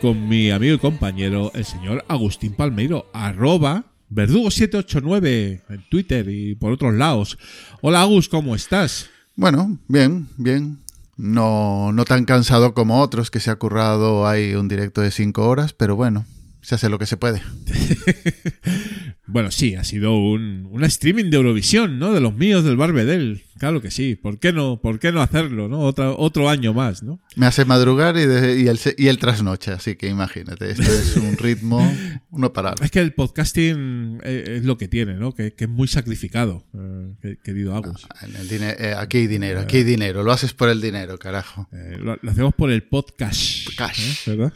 con 0.00 0.28
mi 0.28 0.50
amigo 0.50 0.76
y 0.76 0.78
compañero, 0.78 1.50
el 1.52 1.64
señor 1.64 2.04
Agustín 2.06 2.54
Palmeiro, 2.54 3.10
arroba 3.12 3.86
verdugo789 4.08 5.62
en 5.68 5.84
Twitter 5.90 6.28
y 6.28 6.54
por 6.54 6.72
otros 6.72 6.94
lados. 6.94 7.38
Hola, 7.82 8.02
Agus, 8.02 8.28
¿cómo 8.28 8.54
estás? 8.54 9.10
Bueno, 9.34 9.78
bien, 9.88 10.28
bien. 10.36 10.78
No, 11.22 11.92
no 11.92 12.06
tan 12.06 12.24
cansado 12.24 12.72
como 12.72 13.02
otros 13.02 13.30
que 13.30 13.40
se 13.40 13.50
ha 13.50 13.56
currado 13.56 14.26
ahí 14.26 14.54
un 14.54 14.68
directo 14.68 15.02
de 15.02 15.10
cinco 15.10 15.46
horas, 15.46 15.74
pero 15.74 15.94
bueno, 15.94 16.24
se 16.62 16.76
hace 16.76 16.88
lo 16.88 16.98
que 16.98 17.04
se 17.04 17.18
puede. 17.18 17.42
Bueno, 19.32 19.50
sí, 19.50 19.74
ha 19.74 19.84
sido 19.84 20.16
un, 20.18 20.66
un 20.70 20.84
streaming 20.84 21.30
de 21.30 21.36
Eurovisión, 21.36 21.98
¿no? 21.98 22.12
De 22.12 22.20
los 22.20 22.34
míos 22.34 22.64
del 22.64 22.76
Barbedel. 22.76 23.42
Claro 23.58 23.82
que 23.82 23.90
sí. 23.90 24.16
¿Por 24.16 24.38
qué 24.38 24.52
no, 24.54 24.80
por 24.80 24.98
qué 24.98 25.12
no 25.12 25.20
hacerlo, 25.20 25.68
no? 25.68 25.80
Otra, 25.80 26.12
otro 26.12 26.48
año 26.48 26.72
más, 26.72 27.02
¿no? 27.02 27.20
Me 27.36 27.44
hace 27.46 27.66
madrugar 27.66 28.16
y, 28.16 28.24
de- 28.24 28.58
y 28.58 28.68
el, 28.68 28.80
y 28.96 29.08
el 29.08 29.18
trasnoche, 29.18 29.70
así 29.72 29.96
que 29.96 30.08
imagínate, 30.08 30.70
esto 30.70 30.82
es 30.82 31.16
un 31.16 31.36
ritmo 31.38 31.86
no 32.32 32.52
parable. 32.54 32.86
Es 32.86 32.90
que 32.90 33.00
el 33.00 33.12
podcasting 33.12 34.20
eh, 34.24 34.44
es 34.58 34.64
lo 34.64 34.78
que 34.78 34.88
tiene, 34.88 35.14
¿no? 35.14 35.34
Que, 35.34 35.52
que 35.52 35.64
es 35.64 35.70
muy 35.70 35.88
sacrificado, 35.88 36.64
eh, 36.74 37.12
que- 37.20 37.38
querido 37.44 37.76
Agus. 37.76 38.06
Dine- 38.48 38.76
eh, 38.78 38.94
aquí 38.96 39.18
hay 39.18 39.26
dinero, 39.26 39.60
aquí 39.60 39.76
hay 39.78 39.84
dinero, 39.84 40.22
lo 40.22 40.32
haces 40.32 40.54
por 40.54 40.70
el 40.70 40.80
dinero, 40.80 41.18
carajo. 41.18 41.68
Eh, 41.72 41.98
lo, 42.00 42.18
lo 42.20 42.30
hacemos 42.30 42.54
por 42.54 42.70
el 42.70 42.82
podcast. 42.84 43.68
Cash. 43.76 44.00
¿eh? 44.26 44.30
¿Verdad? 44.36 44.52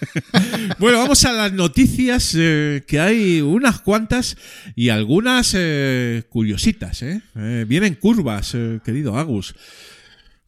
bueno, 0.80 0.98
vamos 0.98 1.24
a 1.24 1.32
las 1.32 1.52
noticias, 1.52 2.34
eh, 2.36 2.82
que 2.88 2.98
hay 2.98 3.40
unas 3.40 3.80
cuantas 3.80 4.01
y 4.74 4.88
algunas 4.88 5.54
eh, 5.56 6.24
curiositas. 6.28 7.02
¿eh? 7.02 7.22
Eh, 7.36 7.64
vienen 7.68 7.94
curvas, 7.94 8.54
eh, 8.54 8.80
querido 8.84 9.18
Agus. 9.18 9.54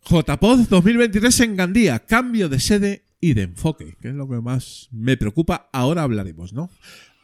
JPod 0.09 0.69
2023 0.69 1.41
en 1.41 1.57
Gandía, 1.57 1.99
cambio 2.01 2.49
de 2.49 2.61
sede 2.61 3.05
y 3.21 3.35
de 3.35 3.43
enfoque, 3.43 3.97
que 4.01 4.09
es 4.09 4.15
lo 4.15 4.29
que 4.29 4.41
más 4.41 4.89
me 4.93 5.17
preocupa. 5.17 5.71
Ahora 5.73 6.03
hablaremos, 6.03 6.53
¿no? 6.53 6.71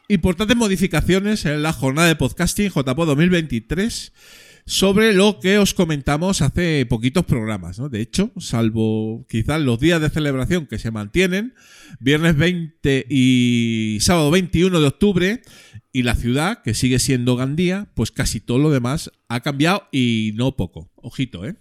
Importantes 0.07 0.57
modificaciones 0.57 1.45
en 1.45 1.61
la 1.61 1.73
jornada 1.73 2.07
de 2.07 2.15
podcasting 2.15 2.69
JPod 2.69 3.07
2023 3.07 4.11
sobre 4.65 5.13
lo 5.13 5.39
que 5.39 5.57
os 5.57 5.73
comentamos 5.73 6.41
hace 6.41 6.85
poquitos 6.85 7.25
programas, 7.25 7.79
¿no? 7.79 7.89
De 7.89 8.01
hecho, 8.01 8.31
salvo 8.37 9.25
quizás 9.29 9.61
los 9.61 9.79
días 9.79 10.01
de 10.01 10.09
celebración 10.09 10.67
que 10.67 10.79
se 10.79 10.91
mantienen, 10.91 11.53
viernes 11.99 12.37
20 12.37 13.05
y 13.09 13.97
sábado 14.01 14.31
21 14.31 14.79
de 14.79 14.87
octubre, 14.87 15.41
y 15.93 16.03
la 16.03 16.15
ciudad, 16.15 16.61
que 16.63 16.73
sigue 16.73 16.99
siendo 16.99 17.35
Gandía, 17.35 17.89
pues 17.95 18.11
casi 18.11 18.39
todo 18.39 18.59
lo 18.59 18.71
demás 18.71 19.11
ha 19.27 19.41
cambiado 19.41 19.87
y 19.91 20.31
no 20.35 20.55
poco. 20.55 20.89
Ojito, 20.95 21.45
¿eh? 21.45 21.55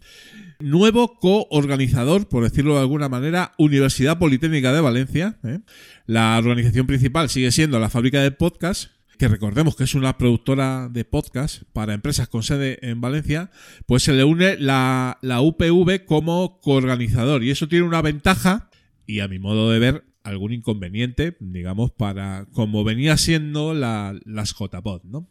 Nuevo 0.61 1.19
coorganizador, 1.19 2.29
por 2.29 2.45
decirlo 2.45 2.75
de 2.75 2.81
alguna 2.81 3.09
manera, 3.09 3.53
Universidad 3.59 4.19
Politécnica 4.19 4.73
de 4.73 4.81
Valencia. 4.81 5.39
¿eh? 5.43 5.61
La 6.07 6.37
organización 6.39 6.87
principal 6.87 7.29
sigue 7.31 7.51
siendo 7.51 7.81
la 7.81 7.89
fábrica 7.89 8.23
de 8.23 8.31
podcast, 8.31 8.91
que 9.21 9.29
recordemos 9.29 9.77
que 9.77 9.85
es 9.85 9.95
una 9.95 10.17
productora 10.17 10.89
de 10.91 11.05
podcast 11.05 11.65
para 11.75 11.93
empresas 11.93 12.27
con 12.27 12.43
sede 12.43 12.79
en 12.81 13.03
Valencia, 13.03 13.51
pues 13.85 14.03
se 14.03 14.15
le 14.15 14.25
une 14.25 14.57
la, 14.57 15.19
UPV 15.23 16.07
como 16.07 16.59
coorganizador. 16.63 17.45
Y 17.45 17.51
eso 17.51 17.69
tiene 17.69 17.85
una 17.85 18.01
ventaja, 18.01 18.71
y 19.07 19.21
a 19.21 19.29
mi 19.29 19.39
modo 19.39 19.71
de 19.71 19.79
ver, 19.79 20.05
algún 20.25 20.55
inconveniente, 20.55 21.37
digamos, 21.39 21.91
para 21.91 22.47
como 22.53 22.83
venía 22.83 23.19
siendo 23.19 23.75
la- 23.75 24.19
las 24.25 24.55
JPod, 24.59 25.03
¿no? 25.05 25.29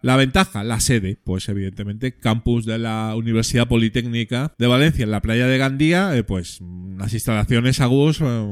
La 0.00 0.16
ventaja, 0.16 0.64
la 0.64 0.80
sede, 0.80 1.18
pues 1.22 1.46
evidentemente 1.50 2.16
campus 2.16 2.64
de 2.64 2.78
la 2.78 3.14
Universidad 3.16 3.68
Politécnica 3.68 4.54
de 4.58 4.66
Valencia 4.66 5.02
en 5.02 5.10
la 5.10 5.20
playa 5.20 5.46
de 5.46 5.58
Gandía, 5.58 6.16
eh, 6.16 6.24
pues 6.24 6.62
unas 6.62 7.12
instalaciones 7.12 7.80
agus 7.82 8.22
eh, 8.22 8.46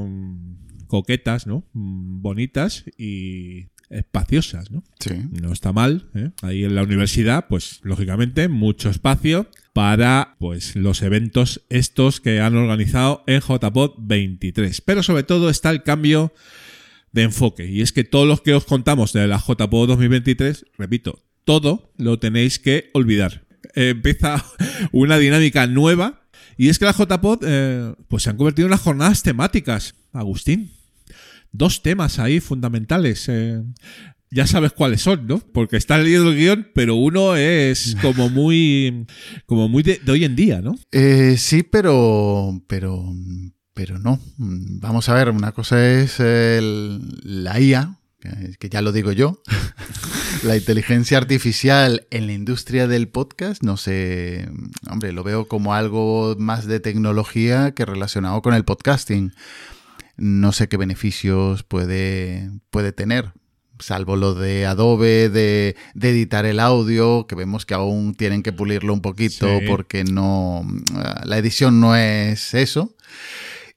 coquetas, 0.88 1.46
¿no? 1.46 1.64
Mm, 1.72 2.20
Bonitas 2.20 2.84
y 2.98 3.68
espaciosas, 3.90 4.70
¿no? 4.70 4.82
Sí. 4.98 5.14
No 5.40 5.52
está 5.52 5.72
mal, 5.72 6.08
¿eh? 6.14 6.30
Ahí 6.42 6.64
en 6.64 6.74
la 6.74 6.82
universidad, 6.82 7.46
pues 7.48 7.80
lógicamente 7.82 8.48
mucho 8.48 8.90
espacio 8.90 9.48
para 9.72 10.36
pues 10.38 10.74
los 10.76 11.02
eventos 11.02 11.62
estos 11.68 12.20
que 12.20 12.40
han 12.40 12.56
organizado 12.56 13.22
en 13.26 13.40
JPod 13.40 13.92
23. 13.98 14.80
Pero 14.80 15.02
sobre 15.02 15.22
todo 15.22 15.50
está 15.50 15.70
el 15.70 15.82
cambio 15.82 16.32
de 17.12 17.22
enfoque. 17.22 17.68
Y 17.68 17.80
es 17.80 17.92
que 17.92 18.04
todos 18.04 18.26
los 18.26 18.40
que 18.40 18.54
os 18.54 18.64
contamos 18.64 19.12
de 19.12 19.26
la 19.26 19.38
JPO 19.38 19.86
2023, 19.86 20.66
repito, 20.76 21.20
todo 21.44 21.92
lo 21.96 22.18
tenéis 22.18 22.58
que 22.58 22.90
olvidar. 22.92 23.44
Eh, 23.74 23.90
empieza 23.90 24.44
una 24.92 25.18
dinámica 25.18 25.66
nueva. 25.66 26.22
Y 26.56 26.70
es 26.70 26.78
que 26.78 26.84
la 26.84 26.92
JPod 26.92 27.44
eh, 27.46 27.94
pues 28.08 28.24
se 28.24 28.30
han 28.30 28.36
convertido 28.36 28.66
en 28.66 28.72
unas 28.72 28.82
jornadas 28.82 29.22
temáticas. 29.22 29.94
Agustín. 30.12 30.77
Dos 31.52 31.82
temas 31.82 32.18
ahí 32.18 32.40
fundamentales. 32.40 33.28
eh, 33.28 33.62
ya 34.30 34.46
sabes 34.46 34.72
cuáles 34.72 35.00
son, 35.00 35.26
¿no? 35.26 35.38
Porque 35.38 35.76
estás 35.78 36.02
leyendo 36.04 36.30
el 36.30 36.36
guion, 36.36 36.68
pero 36.74 36.96
uno 36.96 37.34
es 37.36 37.96
como 38.02 38.28
muy. 38.28 39.06
como 39.46 39.68
muy 39.68 39.82
de, 39.82 40.00
hoy 40.06 40.24
en 40.24 40.36
día, 40.36 40.60
¿no? 40.60 40.74
Eh, 40.92 41.36
sí, 41.38 41.62
pero, 41.62 42.62
pero, 42.66 43.02
pero 43.72 43.98
no. 43.98 44.20
Vamos 44.36 45.08
a 45.08 45.14
ver, 45.14 45.30
una 45.30 45.52
cosa 45.52 45.82
es 45.98 46.20
el- 46.20 47.00
la 47.22 47.58
IA, 47.58 47.98
que 48.58 48.68
ya 48.68 48.82
lo 48.82 48.92
digo 48.92 49.12
yo, 49.12 49.40
la 50.44 50.56
inteligencia 50.58 51.16
artificial 51.16 52.06
en 52.10 52.26
la 52.26 52.32
industria 52.34 52.86
del 52.86 53.08
podcast, 53.08 53.62
no 53.62 53.78
sé, 53.78 54.46
hombre, 54.90 55.12
lo 55.12 55.24
veo 55.24 55.48
como 55.48 55.72
algo 55.72 56.36
más 56.38 56.66
de 56.66 56.80
tecnología 56.80 57.70
que 57.72 57.86
relacionado 57.86 58.42
con 58.42 58.52
el 58.52 58.64
podcasting. 58.64 59.32
No 60.18 60.52
sé 60.52 60.68
qué 60.68 60.76
beneficios 60.76 61.62
puede, 61.62 62.50
puede 62.70 62.92
tener. 62.92 63.32
Salvo 63.78 64.16
lo 64.16 64.34
de 64.34 64.66
Adobe, 64.66 65.28
de, 65.28 65.76
de 65.94 66.10
editar 66.10 66.44
el 66.46 66.58
audio, 66.58 67.28
que 67.28 67.36
vemos 67.36 67.64
que 67.64 67.74
aún 67.74 68.14
tienen 68.16 68.42
que 68.42 68.52
pulirlo 68.52 68.92
un 68.92 69.00
poquito 69.00 69.46
Sí. 69.60 69.66
porque 69.68 70.02
no. 70.02 70.66
La 71.24 71.38
edición 71.38 71.78
no 71.80 71.94
es 71.94 72.54
eso. 72.54 72.96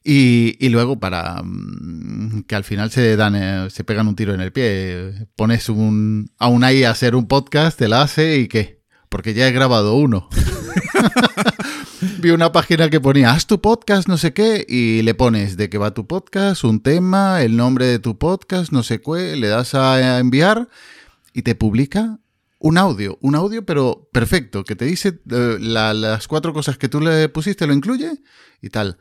Y, 0.03 0.57
y 0.59 0.69
luego 0.69 0.99
para 0.99 1.43
mm, 1.43 2.45
que 2.47 2.55
al 2.55 2.63
final 2.63 2.89
se 2.89 3.15
dan 3.15 3.35
eh, 3.35 3.69
se 3.69 3.83
pegan 3.83 4.07
un 4.07 4.15
tiro 4.15 4.33
en 4.33 4.41
el 4.41 4.51
pie. 4.51 5.27
Pones 5.35 5.69
un, 5.69 6.31
a 6.39 6.49
IA 6.73 6.87
a 6.89 6.91
hacer 6.91 7.13
un 7.15 7.27
podcast, 7.27 7.77
te 7.77 7.87
la 7.87 8.01
hace 8.01 8.37
y 8.39 8.47
qué. 8.47 8.81
Porque 9.09 9.35
ya 9.35 9.47
he 9.47 9.51
grabado 9.51 9.93
uno. 9.93 10.27
Vi 12.21 12.29
una 12.29 12.51
página 12.51 12.89
que 12.91 12.99
ponía, 13.01 13.31
haz 13.31 13.47
tu 13.47 13.61
podcast, 13.61 14.07
no 14.07 14.17
sé 14.17 14.31
qué, 14.31 14.63
y 14.69 15.01
le 15.01 15.15
pones 15.15 15.57
de 15.57 15.69
qué 15.69 15.79
va 15.79 15.93
tu 15.93 16.05
podcast, 16.05 16.63
un 16.63 16.81
tema, 16.83 17.41
el 17.41 17.57
nombre 17.57 17.85
de 17.87 17.97
tu 17.97 18.17
podcast, 18.19 18.71
no 18.71 18.83
sé 18.83 19.01
qué, 19.01 19.35
le 19.35 19.47
das 19.47 19.73
a 19.73 20.19
enviar 20.19 20.69
y 21.33 21.41
te 21.41 21.55
publica 21.55 22.19
un 22.59 22.77
audio, 22.77 23.17
un 23.21 23.33
audio, 23.33 23.65
pero 23.65 24.07
perfecto, 24.13 24.63
que 24.63 24.75
te 24.75 24.85
dice 24.85 25.19
eh, 25.31 25.57
la- 25.59 25.95
las 25.95 26.27
cuatro 26.27 26.53
cosas 26.53 26.77
que 26.77 26.89
tú 26.89 27.01
le 27.01 27.27
pusiste, 27.29 27.65
lo 27.65 27.73
incluye 27.73 28.11
y 28.61 28.69
tal. 28.69 28.99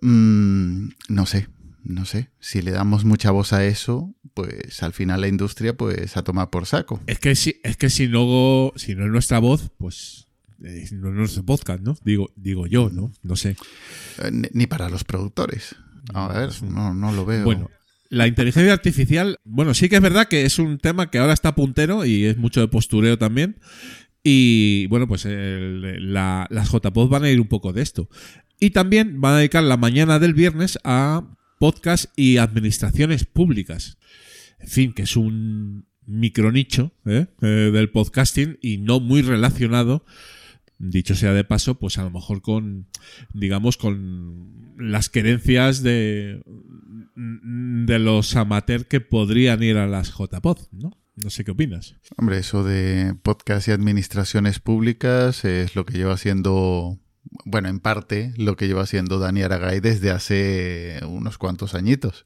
Mm, 0.00 0.88
no 1.08 1.26
sé, 1.26 1.48
no 1.84 2.04
sé. 2.04 2.30
Si 2.40 2.62
le 2.62 2.72
damos 2.72 3.04
mucha 3.04 3.30
voz 3.30 3.52
a 3.52 3.64
eso, 3.64 4.12
pues 4.34 4.82
al 4.82 4.92
final 4.92 5.20
la 5.20 5.28
industria, 5.28 5.76
pues 5.76 6.16
a 6.16 6.24
tomar 6.24 6.50
por 6.50 6.66
saco. 6.66 7.00
Es 7.06 7.20
que 7.20 7.36
si, 7.36 7.60
es 7.62 7.76
que 7.76 7.90
si 7.90 8.08
no, 8.08 8.72
si 8.74 8.96
no 8.96 9.04
es 9.04 9.10
nuestra 9.12 9.38
voz, 9.38 9.70
pues 9.78 10.26
eh, 10.64 10.86
no 10.92 11.08
es 11.10 11.14
nuestro 11.14 11.44
podcast, 11.44 11.82
¿no? 11.82 11.96
Digo, 12.04 12.30
digo 12.36 12.66
yo, 12.66 12.90
¿no? 12.90 13.12
No 13.22 13.36
sé. 13.36 13.56
Eh, 14.22 14.30
Ni, 14.32 14.48
ni 14.52 14.66
para 14.66 14.88
los 14.88 15.04
productores. 15.04 15.74
A 16.14 16.28
ver, 16.28 16.50
no, 16.62 16.94
no 16.94 17.12
lo 17.12 17.24
veo. 17.24 17.44
Bueno, 17.44 17.70
la 18.08 18.26
inteligencia 18.26 18.72
artificial, 18.72 19.38
bueno, 19.44 19.74
sí 19.74 19.88
que 19.88 19.96
es 19.96 20.02
verdad 20.02 20.26
que 20.28 20.44
es 20.44 20.58
un 20.58 20.78
tema 20.78 21.10
que 21.10 21.18
ahora 21.18 21.32
está 21.32 21.54
puntero 21.54 22.04
y 22.04 22.24
es 22.24 22.36
mucho 22.36 22.60
de 22.60 22.68
postureo 22.68 23.18
también. 23.18 23.56
Y 24.22 24.86
bueno, 24.88 25.06
pues 25.08 25.24
el- 25.24 26.12
la- 26.12 26.46
las 26.50 26.70
JPod 26.70 27.08
van 27.08 27.24
a 27.24 27.30
ir 27.30 27.40
un 27.40 27.48
poco 27.48 27.72
de 27.72 27.82
esto. 27.82 28.08
Y 28.58 28.70
también 28.70 29.20
van 29.20 29.34
a 29.34 29.38
dedicar 29.38 29.62
la 29.62 29.76
mañana 29.78 30.18
del 30.18 30.34
viernes 30.34 30.78
a 30.84 31.22
podcast 31.58 32.06
y 32.16 32.36
administraciones 32.38 33.24
públicas. 33.24 33.96
En 34.58 34.68
fin, 34.68 34.92
que 34.92 35.02
es 35.02 35.16
un 35.16 35.86
micronicho 36.06 36.92
¿eh? 37.06 37.26
Eh, 37.40 37.46
del 37.72 37.90
podcasting 37.90 38.58
y 38.60 38.78
no 38.78 39.00
muy 39.00 39.22
relacionado, 39.22 40.04
dicho 40.80 41.14
sea 41.14 41.32
de 41.32 41.44
paso, 41.44 41.78
pues 41.78 41.98
a 41.98 42.02
lo 42.02 42.10
mejor 42.10 42.40
con, 42.40 42.88
digamos, 43.34 43.76
con 43.76 44.74
las 44.78 45.10
querencias 45.10 45.82
de, 45.82 46.42
de 47.14 47.98
los 47.98 48.34
amateurs 48.34 48.86
que 48.86 49.00
podrían 49.00 49.62
ir 49.62 49.76
a 49.76 49.86
las 49.86 50.10
JPod, 50.16 50.58
¿no? 50.72 50.96
No 51.16 51.28
sé 51.28 51.44
qué 51.44 51.50
opinas. 51.50 51.96
Hombre, 52.16 52.38
eso 52.38 52.64
de 52.64 53.14
podcast 53.22 53.68
y 53.68 53.72
administraciones 53.72 54.58
públicas 54.58 55.44
es 55.44 55.76
lo 55.76 55.84
que 55.84 55.98
lleva 55.98 56.14
haciendo, 56.14 56.98
bueno, 57.44 57.68
en 57.68 57.78
parte 57.78 58.32
lo 58.38 58.56
que 58.56 58.66
lleva 58.66 58.82
haciendo 58.82 59.18
Dani 59.18 59.42
Aragay 59.42 59.80
desde 59.80 60.10
hace 60.10 61.00
unos 61.06 61.36
cuantos 61.36 61.74
añitos. 61.74 62.24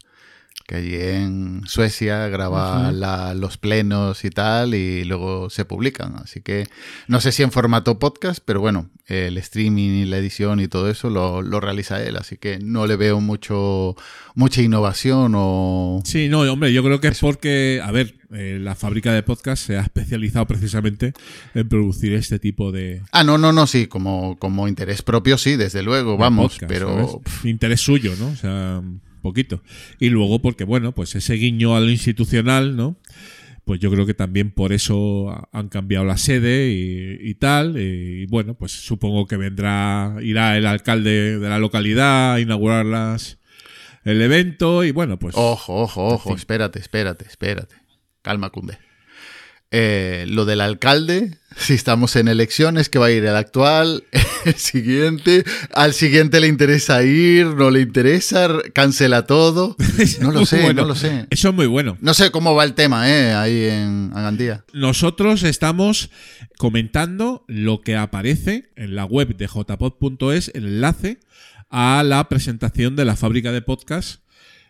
Que 0.66 0.76
allí 0.76 0.94
en 0.96 1.60
Suecia 1.66 2.26
graba 2.28 2.90
la- 2.90 3.34
los 3.34 3.58
plenos 3.58 4.24
y 4.24 4.30
tal 4.30 4.74
y 4.74 5.04
luego 5.04 5.50
se 5.50 5.66
publican. 5.66 6.16
Así 6.16 6.40
que 6.40 6.66
no 7.06 7.20
sé 7.20 7.32
si 7.32 7.42
en 7.42 7.52
formato 7.52 7.98
podcast, 7.98 8.38
pero 8.42 8.60
bueno, 8.60 8.88
el 9.06 9.36
streaming 9.36 9.90
y 9.90 10.04
la 10.06 10.16
edición 10.16 10.60
y 10.60 10.68
todo 10.68 10.88
eso 10.88 11.10
lo, 11.10 11.42
lo 11.42 11.60
realiza 11.60 12.02
él. 12.02 12.16
Así 12.16 12.38
que 12.38 12.58
no 12.60 12.86
le 12.86 12.96
veo 12.96 13.20
mucho 13.20 13.94
mucha 14.34 14.62
innovación 14.62 15.34
o... 15.36 16.00
Sí, 16.04 16.28
no, 16.28 16.40
hombre, 16.50 16.72
yo 16.72 16.82
creo 16.82 16.98
que 16.98 17.08
es 17.08 17.20
porque, 17.20 17.80
a 17.84 17.90
ver, 17.92 18.14
eh, 18.32 18.58
la 18.60 18.74
fábrica 18.74 19.12
de 19.12 19.22
podcast 19.22 19.64
se 19.66 19.76
ha 19.76 19.82
especializado 19.82 20.46
precisamente 20.46 21.12
en 21.54 21.68
producir 21.68 22.14
este 22.14 22.38
tipo 22.38 22.72
de, 22.72 23.02
Ah, 23.12 23.22
no, 23.22 23.36
no, 23.38 23.52
no, 23.52 23.66
sí, 23.66 23.86
como, 23.86 24.36
como 24.38 24.66
interés 24.66 25.02
propio, 25.02 25.36
sí, 25.38 25.56
desde 25.56 25.82
luego, 25.82 26.16
vamos, 26.16 26.54
podcast, 26.54 26.72
pero 26.72 27.20
interés 27.44 27.80
suyo, 27.82 28.14
¿no? 28.18 28.28
O 28.28 28.36
sea, 28.36 28.82
poquito. 29.24 29.60
Y 29.98 30.10
luego 30.10 30.38
porque, 30.40 30.62
bueno, 30.62 30.92
pues 30.92 31.16
ese 31.16 31.34
guiño 31.34 31.74
a 31.74 31.80
lo 31.80 31.90
institucional, 31.90 32.76
¿no? 32.76 32.96
Pues 33.64 33.80
yo 33.80 33.90
creo 33.90 34.04
que 34.06 34.14
también 34.14 34.50
por 34.52 34.72
eso 34.72 35.30
ha- 35.30 35.48
han 35.52 35.68
cambiado 35.68 36.04
la 36.04 36.16
sede 36.18 36.70
y, 36.70 37.30
y 37.30 37.34
tal. 37.34 37.76
Y 37.78 38.26
bueno, 38.26 38.54
pues 38.54 38.70
supongo 38.72 39.26
que 39.26 39.36
vendrá, 39.36 40.14
irá 40.22 40.56
el 40.56 40.66
alcalde 40.66 41.38
de 41.40 41.48
la 41.48 41.58
localidad 41.58 42.34
a 42.34 42.40
inaugurar 42.40 42.84
las, 42.86 43.38
el 44.04 44.20
evento 44.22 44.84
y 44.84 44.92
bueno, 44.92 45.18
pues... 45.18 45.34
ojo, 45.36 45.80
ojo, 45.82 46.06
ojo, 46.06 46.28
fin. 46.28 46.36
espérate, 46.36 46.78
espérate, 46.78 47.24
espérate. 47.26 47.74
Calma, 48.22 48.50
Cunde. 48.50 48.78
Eh, 49.76 50.26
lo 50.28 50.44
del 50.44 50.60
alcalde, 50.60 51.38
si 51.56 51.74
estamos 51.74 52.14
en 52.14 52.28
elecciones, 52.28 52.88
que 52.88 53.00
va 53.00 53.06
a 53.06 53.10
ir 53.10 53.24
el 53.24 53.34
actual, 53.34 54.04
el 54.44 54.54
siguiente, 54.54 55.42
al 55.72 55.94
siguiente 55.94 56.38
le 56.38 56.46
interesa 56.46 57.02
ir, 57.02 57.46
no 57.46 57.72
le 57.72 57.80
interesa, 57.80 58.48
cancela 58.72 59.26
todo. 59.26 59.76
No 60.20 60.30
lo 60.30 60.46
sé, 60.46 60.62
bueno. 60.62 60.82
no 60.82 60.88
lo 60.88 60.94
sé. 60.94 61.26
Eso 61.30 61.48
es 61.48 61.54
muy 61.56 61.66
bueno. 61.66 61.98
No 62.00 62.14
sé 62.14 62.30
cómo 62.30 62.54
va 62.54 62.62
el 62.62 62.74
tema, 62.74 63.10
¿eh? 63.10 63.32
Ahí 63.32 63.64
en 63.64 64.12
Agandía. 64.14 64.64
Nosotros 64.72 65.42
estamos 65.42 66.10
comentando 66.56 67.44
lo 67.48 67.80
que 67.80 67.96
aparece 67.96 68.70
en 68.76 68.94
la 68.94 69.06
web 69.06 69.36
de 69.36 69.48
jpod.es, 69.48 70.52
el 70.54 70.66
enlace 70.66 71.18
a 71.68 72.04
la 72.04 72.28
presentación 72.28 72.94
de 72.94 73.04
la 73.04 73.16
fábrica 73.16 73.50
de 73.50 73.60
podcast 73.60 74.20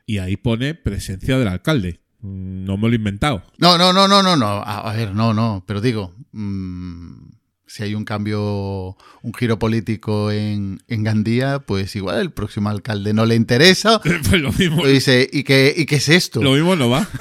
y 0.06 0.16
ahí 0.16 0.38
pone 0.38 0.74
presencia 0.74 1.38
del 1.38 1.48
alcalde. 1.48 2.03
No 2.24 2.78
me 2.78 2.88
lo 2.88 2.94
he 2.94 2.96
inventado. 2.96 3.42
No, 3.58 3.76
no, 3.76 3.92
no, 3.92 4.08
no, 4.08 4.22
no, 4.22 4.34
no. 4.34 4.46
A, 4.64 4.92
ver, 4.94 5.14
no, 5.14 5.34
no. 5.34 5.62
Pero 5.66 5.82
digo, 5.82 6.12
mm, 6.32 7.28
si 7.74 7.82
hay 7.82 7.96
un 7.96 8.04
cambio, 8.04 8.96
un 9.22 9.34
giro 9.36 9.58
político 9.58 10.30
en, 10.30 10.78
en 10.86 11.02
Gandía, 11.02 11.58
pues 11.58 11.96
igual 11.96 12.20
el 12.20 12.30
próximo 12.30 12.68
alcalde 12.68 13.12
no 13.12 13.26
le 13.26 13.34
interesa. 13.34 14.00
Pues 14.28 14.40
lo 14.40 14.52
mismo, 14.52 14.76
Pues 14.82 14.92
dice, 14.92 15.28
¿y 15.32 15.42
qué, 15.42 15.74
¿y 15.76 15.84
qué 15.84 15.96
es 15.96 16.08
esto? 16.08 16.40
lo 16.40 16.52
mismo 16.52 16.76
no 16.76 16.88
va. 16.88 17.08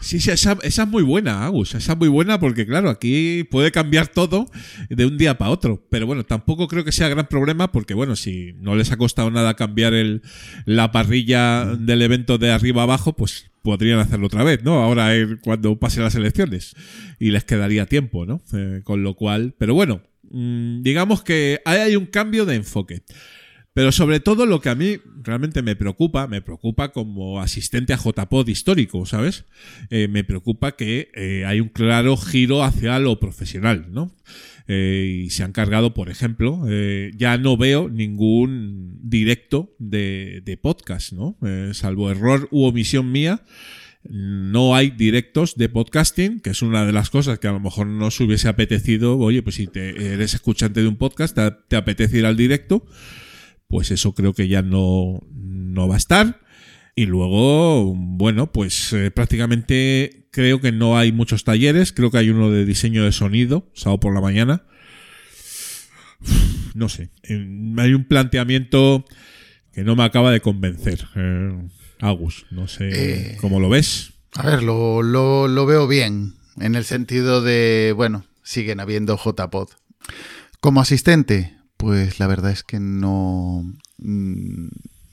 Sí, 0.00 0.18
sí, 0.18 0.30
esa, 0.30 0.56
esa 0.62 0.82
es 0.84 0.88
muy 0.88 1.02
buena, 1.02 1.44
Agus. 1.44 1.74
Esa 1.74 1.92
es 1.92 1.98
muy 1.98 2.08
buena 2.08 2.40
porque, 2.40 2.66
claro, 2.66 2.88
aquí 2.88 3.44
puede 3.44 3.70
cambiar 3.70 4.08
todo 4.08 4.50
de 4.88 5.04
un 5.04 5.18
día 5.18 5.36
para 5.36 5.50
otro. 5.50 5.86
Pero 5.90 6.06
bueno, 6.06 6.24
tampoco 6.24 6.66
creo 6.66 6.84
que 6.84 6.90
sea 6.90 7.08
gran 7.08 7.26
problema 7.26 7.70
porque, 7.70 7.92
bueno, 7.92 8.16
si 8.16 8.54
no 8.54 8.74
les 8.74 8.90
ha 8.90 8.96
costado 8.96 9.30
nada 9.30 9.54
cambiar 9.54 9.92
el, 9.92 10.22
la 10.64 10.90
parrilla 10.90 11.66
del 11.66 12.00
evento 12.00 12.38
de 12.38 12.50
arriba 12.50 12.82
abajo, 12.84 13.14
pues 13.14 13.49
podrían 13.62 13.98
hacerlo 13.98 14.26
otra 14.26 14.44
vez, 14.44 14.62
¿no? 14.62 14.82
Ahora 14.82 15.16
eh, 15.16 15.38
cuando 15.42 15.78
pasen 15.78 16.04
las 16.04 16.14
elecciones. 16.14 16.74
Y 17.18 17.30
les 17.30 17.44
quedaría 17.44 17.86
tiempo, 17.86 18.26
¿no? 18.26 18.42
Eh, 18.52 18.80
con 18.84 19.02
lo 19.02 19.14
cual, 19.14 19.54
pero 19.58 19.74
bueno, 19.74 20.02
mm, 20.30 20.82
digamos 20.82 21.22
que 21.22 21.60
ahí 21.64 21.78
hay 21.78 21.96
un 21.96 22.06
cambio 22.06 22.46
de 22.46 22.56
enfoque. 22.56 23.02
Pero 23.72 23.92
sobre 23.92 24.18
todo 24.18 24.46
lo 24.46 24.60
que 24.60 24.68
a 24.68 24.74
mí 24.74 24.98
realmente 25.22 25.62
me 25.62 25.76
preocupa, 25.76 26.26
me 26.26 26.42
preocupa 26.42 26.90
como 26.90 27.40
asistente 27.40 27.92
a 27.92 27.96
JPod 27.96 28.48
histórico, 28.48 29.06
¿sabes? 29.06 29.44
Eh, 29.90 30.08
me 30.08 30.24
preocupa 30.24 30.72
que 30.72 31.10
eh, 31.14 31.44
hay 31.46 31.60
un 31.60 31.68
claro 31.68 32.16
giro 32.16 32.64
hacia 32.64 32.98
lo 32.98 33.20
profesional, 33.20 33.86
¿no? 33.90 34.10
Eh, 34.72 35.24
y 35.24 35.30
se 35.30 35.42
han 35.42 35.50
cargado, 35.50 35.94
por 35.94 36.10
ejemplo, 36.10 36.62
eh, 36.68 37.10
ya 37.16 37.36
no 37.38 37.56
veo 37.56 37.88
ningún 37.88 39.00
directo 39.02 39.74
de, 39.80 40.42
de 40.44 40.56
podcast, 40.56 41.12
¿no? 41.12 41.36
Eh, 41.44 41.72
salvo 41.74 42.08
error 42.08 42.46
u 42.52 42.62
omisión 42.62 43.10
mía, 43.10 43.42
no 44.04 44.76
hay 44.76 44.90
directos 44.90 45.56
de 45.56 45.68
podcasting, 45.70 46.38
que 46.38 46.50
es 46.50 46.62
una 46.62 46.86
de 46.86 46.92
las 46.92 47.10
cosas 47.10 47.40
que 47.40 47.48
a 47.48 47.52
lo 47.52 47.58
mejor 47.58 47.88
nos 47.88 48.20
hubiese 48.20 48.46
apetecido. 48.46 49.18
Oye, 49.18 49.42
pues 49.42 49.56
si 49.56 49.68
eres 49.74 50.34
escuchante 50.34 50.82
de 50.82 50.86
un 50.86 50.98
podcast, 50.98 51.34
te, 51.34 51.50
te 51.66 51.74
apetece 51.74 52.18
ir 52.18 52.26
al 52.26 52.36
directo, 52.36 52.86
pues 53.66 53.90
eso 53.90 54.14
creo 54.14 54.34
que 54.34 54.46
ya 54.46 54.62
no, 54.62 55.18
no 55.32 55.88
va 55.88 55.96
a 55.96 55.98
estar. 55.98 56.42
Y 56.94 57.06
luego, 57.06 57.92
bueno, 57.96 58.52
pues 58.52 58.94
prácticamente 59.16 60.19
creo 60.30 60.60
que 60.60 60.72
no 60.72 60.96
hay 60.98 61.12
muchos 61.12 61.44
talleres. 61.44 61.92
Creo 61.92 62.10
que 62.10 62.18
hay 62.18 62.30
uno 62.30 62.50
de 62.50 62.64
diseño 62.64 63.04
de 63.04 63.12
sonido, 63.12 63.70
sábado 63.74 64.00
por 64.00 64.14
la 64.14 64.20
mañana. 64.20 64.64
No 66.74 66.88
sé. 66.88 67.10
Hay 67.28 67.94
un 67.94 68.04
planteamiento 68.04 69.04
que 69.72 69.82
no 69.84 69.96
me 69.96 70.04
acaba 70.04 70.30
de 70.32 70.40
convencer. 70.40 71.06
Eh, 71.16 71.68
Agus, 72.00 72.46
no 72.50 72.68
sé 72.68 72.90
Eh, 72.92 73.36
cómo 73.40 73.60
lo 73.60 73.68
ves. 73.68 74.12
A 74.34 74.42
ver, 74.46 74.62
lo, 74.62 75.02
lo, 75.02 75.48
lo 75.48 75.66
veo 75.66 75.88
bien, 75.88 76.34
en 76.60 76.74
el 76.76 76.84
sentido 76.84 77.42
de, 77.42 77.92
bueno, 77.96 78.24
siguen 78.42 78.78
habiendo 78.80 79.18
JPod. 79.18 79.68
Como 80.60 80.80
asistente, 80.80 81.56
pues 81.76 82.20
la 82.20 82.26
verdad 82.26 82.52
es 82.52 82.62
que 82.62 82.78
no... 82.78 83.64
mm, 83.98 84.68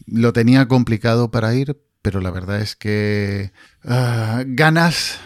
lo 0.07 0.33
tenía 0.33 0.67
complicado 0.67 1.31
para 1.31 1.55
ir, 1.55 1.77
pero 2.01 2.21
la 2.21 2.31
verdad 2.31 2.61
es 2.61 2.75
que... 2.75 3.51
ah, 3.87 4.43
ganas... 4.45 5.19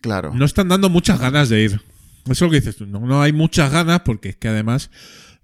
Claro. 0.00 0.32
No 0.34 0.44
están 0.44 0.68
dando 0.68 0.88
muchas 0.88 1.18
ganas 1.20 1.48
de 1.48 1.62
ir. 1.62 1.72
Eso 2.24 2.32
es 2.32 2.40
lo 2.42 2.50
que 2.50 2.56
dices 2.60 2.76
tú. 2.76 2.86
No, 2.86 3.00
no 3.00 3.22
hay 3.22 3.32
muchas 3.32 3.72
ganas 3.72 4.00
porque 4.00 4.28
es 4.30 4.36
que 4.36 4.46
además, 4.46 4.90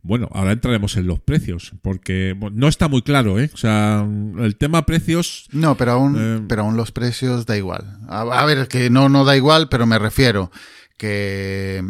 bueno, 0.03 0.29
ahora 0.33 0.53
entraremos 0.53 0.97
en 0.97 1.07
los 1.09 1.19
precios, 1.19 1.73
porque 1.83 2.35
bueno, 2.39 2.57
no 2.57 2.69
está 2.69 2.87
muy 2.87 3.03
claro, 3.03 3.41
¿eh? 3.41 3.51
O 3.53 3.57
sea, 3.57 4.07
el 4.39 4.57
tema 4.57 4.87
precios, 4.87 5.49
No, 5.51 5.77
pero 5.77 5.93
aún, 5.93 6.17
Eh. 6.19 6.45
pero 6.49 6.63
aún 6.63 6.77
los 6.77 6.93
precios 6.93 7.45
da 7.45 7.57
igual. 7.57 7.99
A, 8.09 8.21
a 8.21 8.45
ver, 8.47 8.69
que 8.69 8.89
no, 8.89 9.09
no 9.09 9.25
da 9.25 9.37
igual, 9.37 9.69
pero 9.69 9.85
me 9.87 9.99
refiero 9.99 10.53
que, 10.97 11.83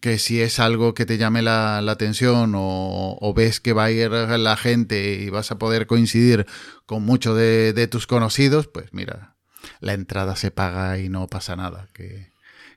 que 0.00 0.18
si 0.18 0.40
es 0.40 0.58
algo 0.60 0.94
que 0.94 1.04
te 1.04 1.18
llame 1.18 1.42
la, 1.42 1.82
la 1.82 1.92
atención 1.92 2.54
o, 2.56 3.18
o 3.20 3.34
ves 3.34 3.60
que 3.60 3.72
va 3.74 3.84
a 3.84 3.90
ir 3.90 4.10
la 4.10 4.56
gente 4.56 5.20
y 5.22 5.28
vas 5.30 5.50
a 5.50 5.58
poder 5.58 5.86
coincidir 5.86 6.46
con 6.86 7.04
muchos 7.04 7.36
de, 7.36 7.72
de 7.74 7.86
tus 7.86 8.06
conocidos, 8.06 8.66
pues 8.66 8.86
mira, 8.92 9.34
la 9.80 9.94
entrada 9.94 10.36
se 10.36 10.50
paga 10.50 10.98
y 10.98 11.08
no 11.08 11.26
pasa 11.26 11.56
nada. 11.56 11.88
Que, 11.92 12.30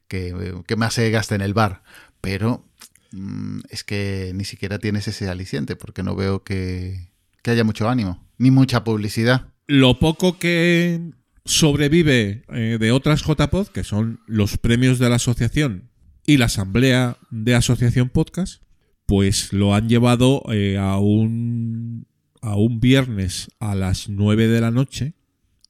que, 0.08 0.62
que 0.68 0.76
más 0.76 0.94
se 0.94 1.10
gasta 1.12 1.36
en 1.36 1.42
el 1.42 1.54
bar. 1.54 1.84
Pero 2.22 2.66
mm, 3.12 3.62
es 3.70 3.84
que 3.84 4.32
ni 4.36 4.46
siquiera 4.46 4.80
tienes 4.80 5.08
ese 5.08 5.30
aliciente 5.30 5.76
porque 5.76 6.04
no 6.04 6.16
veo 6.16 6.44
que, 6.44 7.10
que 7.42 7.52
haya 7.52 7.64
mucho 7.64 7.90
ánimo, 7.90 8.28
ni 8.38 8.52
mucha 8.52 8.84
publicidad. 8.84 9.48
lo 9.68 10.00
poco 10.00 10.38
que, 10.38 11.14
sobrevive 11.46 12.44
eh, 12.50 12.78
de 12.80 12.92
otras 12.92 13.24
JPod, 13.24 13.68
que 13.68 13.84
son 13.84 14.20
los 14.28 14.58
premios 14.58 15.00
de 15.00 15.10
la 15.10 15.16
asociación 15.16 15.90
y 16.26 16.38
la 16.38 16.46
asamblea 16.46 17.18
de 17.30 17.56
Asociación 17.56 18.10
Podcast, 18.10 18.64
pues 19.06 19.52
lo 19.54 19.74
han 19.74 19.90
llevado 19.90 20.44
eh, 20.52 20.78
a 20.78 20.98
un 20.98 22.08
a 22.42 22.56
un 22.56 22.80
viernes 22.80 23.50
a 23.60 23.76
las 23.76 24.10
9 24.10 24.48
de 24.48 24.62
la 24.62 24.72
noche, 24.72 25.14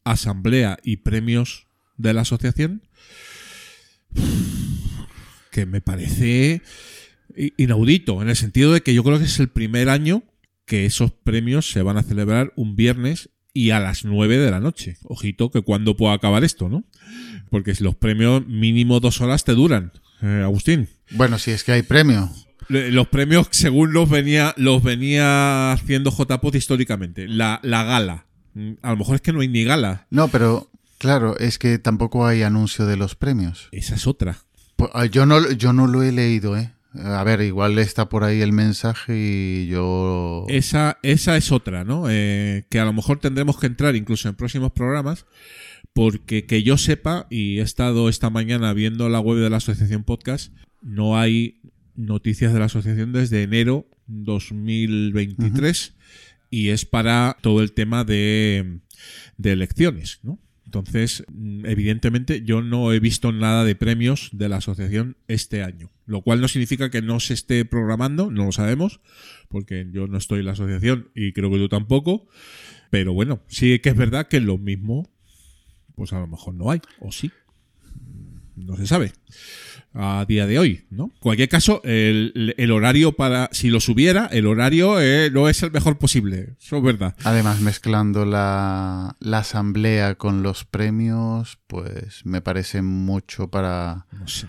asamblea 0.03 0.77
y 0.83 0.97
premios 0.97 1.67
de 1.97 2.13
la 2.13 2.21
asociación, 2.21 2.83
que 5.51 5.65
me 5.65 5.81
parece 5.81 6.61
inaudito, 7.57 8.21
en 8.21 8.29
el 8.29 8.35
sentido 8.35 8.73
de 8.73 8.81
que 8.81 8.93
yo 8.93 9.03
creo 9.03 9.19
que 9.19 9.25
es 9.25 9.39
el 9.39 9.49
primer 9.49 9.89
año 9.89 10.23
que 10.65 10.85
esos 10.85 11.11
premios 11.11 11.69
se 11.71 11.81
van 11.81 11.97
a 11.97 12.03
celebrar 12.03 12.53
un 12.55 12.75
viernes 12.75 13.29
y 13.53 13.71
a 13.71 13.79
las 13.79 14.05
9 14.05 14.37
de 14.37 14.51
la 14.51 14.59
noche. 14.59 14.97
Ojito 15.03 15.51
que 15.51 15.61
cuando 15.61 15.97
pueda 15.97 16.13
acabar 16.13 16.43
esto, 16.43 16.69
¿no? 16.69 16.85
Porque 17.49 17.75
si 17.75 17.83
los 17.83 17.95
premios 17.95 18.45
mínimo 18.47 18.99
dos 18.99 19.19
horas 19.21 19.43
te 19.43 19.53
duran, 19.53 19.91
eh, 20.21 20.41
Agustín. 20.43 20.87
Bueno, 21.11 21.37
si 21.39 21.51
es 21.51 21.63
que 21.63 21.73
hay 21.73 21.81
premio. 21.81 22.31
Los 22.69 23.07
premios, 23.07 23.47
según 23.51 23.91
los 23.91 24.09
venía, 24.09 24.53
los 24.55 24.81
venía 24.81 25.73
haciendo 25.73 26.09
JPOT 26.11 26.55
históricamente. 26.55 27.27
La, 27.27 27.59
la 27.63 27.83
gala. 27.83 28.27
A 28.81 28.91
lo 28.91 28.97
mejor 28.97 29.15
es 29.15 29.21
que 29.21 29.33
no 29.33 29.41
hay 29.41 29.47
ni 29.47 29.63
gala. 29.63 30.07
No, 30.09 30.27
pero 30.27 30.69
claro, 30.97 31.37
es 31.37 31.57
que 31.57 31.77
tampoco 31.77 32.25
hay 32.25 32.43
anuncio 32.43 32.85
de 32.85 32.97
los 32.97 33.15
premios. 33.15 33.69
Esa 33.71 33.95
es 33.95 34.07
otra. 34.07 34.37
Pues, 34.75 34.91
ah, 34.93 35.05
yo, 35.05 35.25
no, 35.25 35.51
yo 35.51 35.73
no 35.73 35.87
lo 35.87 36.03
he 36.03 36.11
leído, 36.11 36.57
¿eh? 36.57 36.71
A 36.93 37.23
ver, 37.23 37.41
igual 37.41 37.79
está 37.79 38.09
por 38.09 38.25
ahí 38.25 38.41
el 38.41 38.51
mensaje 38.51 39.13
y 39.15 39.67
yo... 39.67 40.45
Esa, 40.49 40.97
esa 41.03 41.37
es 41.37 41.51
otra, 41.53 41.85
¿no? 41.85 42.09
Eh, 42.09 42.65
que 42.69 42.79
a 42.79 42.85
lo 42.85 42.91
mejor 42.91 43.19
tendremos 43.19 43.57
que 43.57 43.67
entrar 43.67 43.95
incluso 43.95 44.27
en 44.27 44.35
próximos 44.35 44.71
programas. 44.73 45.25
Porque 45.93 46.45
que 46.45 46.63
yo 46.63 46.77
sepa, 46.77 47.27
y 47.29 47.59
he 47.59 47.61
estado 47.61 48.09
esta 48.09 48.29
mañana 48.29 48.73
viendo 48.73 49.09
la 49.09 49.19
web 49.19 49.39
de 49.39 49.49
la 49.49 49.57
Asociación 49.57 50.03
Podcast, 50.03 50.53
no 50.81 51.17
hay 51.17 51.61
noticias 51.95 52.53
de 52.53 52.59
la 52.59 52.65
asociación 52.65 53.11
desde 53.11 53.43
enero 53.43 53.87
2023 54.07 55.95
y 56.51 56.69
es 56.69 56.85
para 56.85 57.37
todo 57.41 57.63
el 57.63 57.71
tema 57.71 58.03
de, 58.03 58.81
de 59.37 59.51
elecciones, 59.53 60.19
¿no? 60.21 60.37
Entonces, 60.65 61.25
mm, 61.29 61.65
evidentemente, 61.65 62.43
yo 62.43 62.61
no 62.61 62.93
he 62.93 63.01
visto 63.01 63.33
nada 63.33 63.65
de 63.65 63.75
premios 63.75 64.29
de 64.31 64.47
la 64.47 64.57
asociación 64.57 65.17
este 65.27 65.63
año. 65.63 65.89
Lo 66.05 66.21
cual 66.21 66.39
no 66.39 66.47
significa 66.47 66.89
que 66.89 67.01
no 67.01 67.19
se 67.19 67.33
esté 67.33 67.65
programando, 67.65 68.31
no 68.31 68.45
lo 68.45 68.51
sabemos, 68.53 69.01
porque 69.49 69.85
yo 69.91 70.07
no 70.07 70.17
estoy 70.17 70.39
en 70.39 70.45
la 70.45 70.53
asociación 70.53 71.09
y 71.13 71.33
creo 71.33 71.51
que 71.51 71.57
tú 71.57 71.67
tampoco. 71.67 72.29
Pero 72.89 73.11
bueno, 73.13 73.41
sí 73.47 73.79
que 73.79 73.89
es 73.89 73.97
verdad 73.97 74.29
que 74.29 74.39
lo 74.39 74.57
mismo, 74.57 75.09
pues 75.95 76.13
a 76.13 76.19
lo 76.19 76.27
mejor 76.27 76.53
no 76.53 76.71
hay, 76.71 76.79
o 77.01 77.11
sí. 77.11 77.31
No 78.55 78.77
se 78.77 78.87
sabe. 78.87 79.11
A 79.93 80.23
día 80.25 80.47
de 80.47 80.57
hoy, 80.57 80.85
¿no? 80.89 81.11
En 81.13 81.19
cualquier 81.19 81.49
caso, 81.49 81.81
el, 81.83 82.55
el 82.57 82.71
horario 82.71 83.11
para. 83.11 83.49
Si 83.51 83.69
lo 83.69 83.81
subiera, 83.81 84.27
el 84.31 84.47
horario 84.47 85.01
eh, 85.01 85.29
no 85.31 85.49
es 85.49 85.61
el 85.63 85.71
mejor 85.71 85.97
posible. 85.97 86.55
Eso 86.61 86.77
es 86.77 86.83
verdad. 86.83 87.13
Además, 87.25 87.59
mezclando 87.59 88.25
la, 88.25 89.17
la 89.19 89.39
asamblea 89.39 90.15
con 90.15 90.43
los 90.43 90.63
premios, 90.63 91.59
pues 91.67 92.25
me 92.25 92.41
parece 92.41 92.81
mucho 92.81 93.49
para, 93.49 94.05
No 94.17 94.27
sé. 94.29 94.47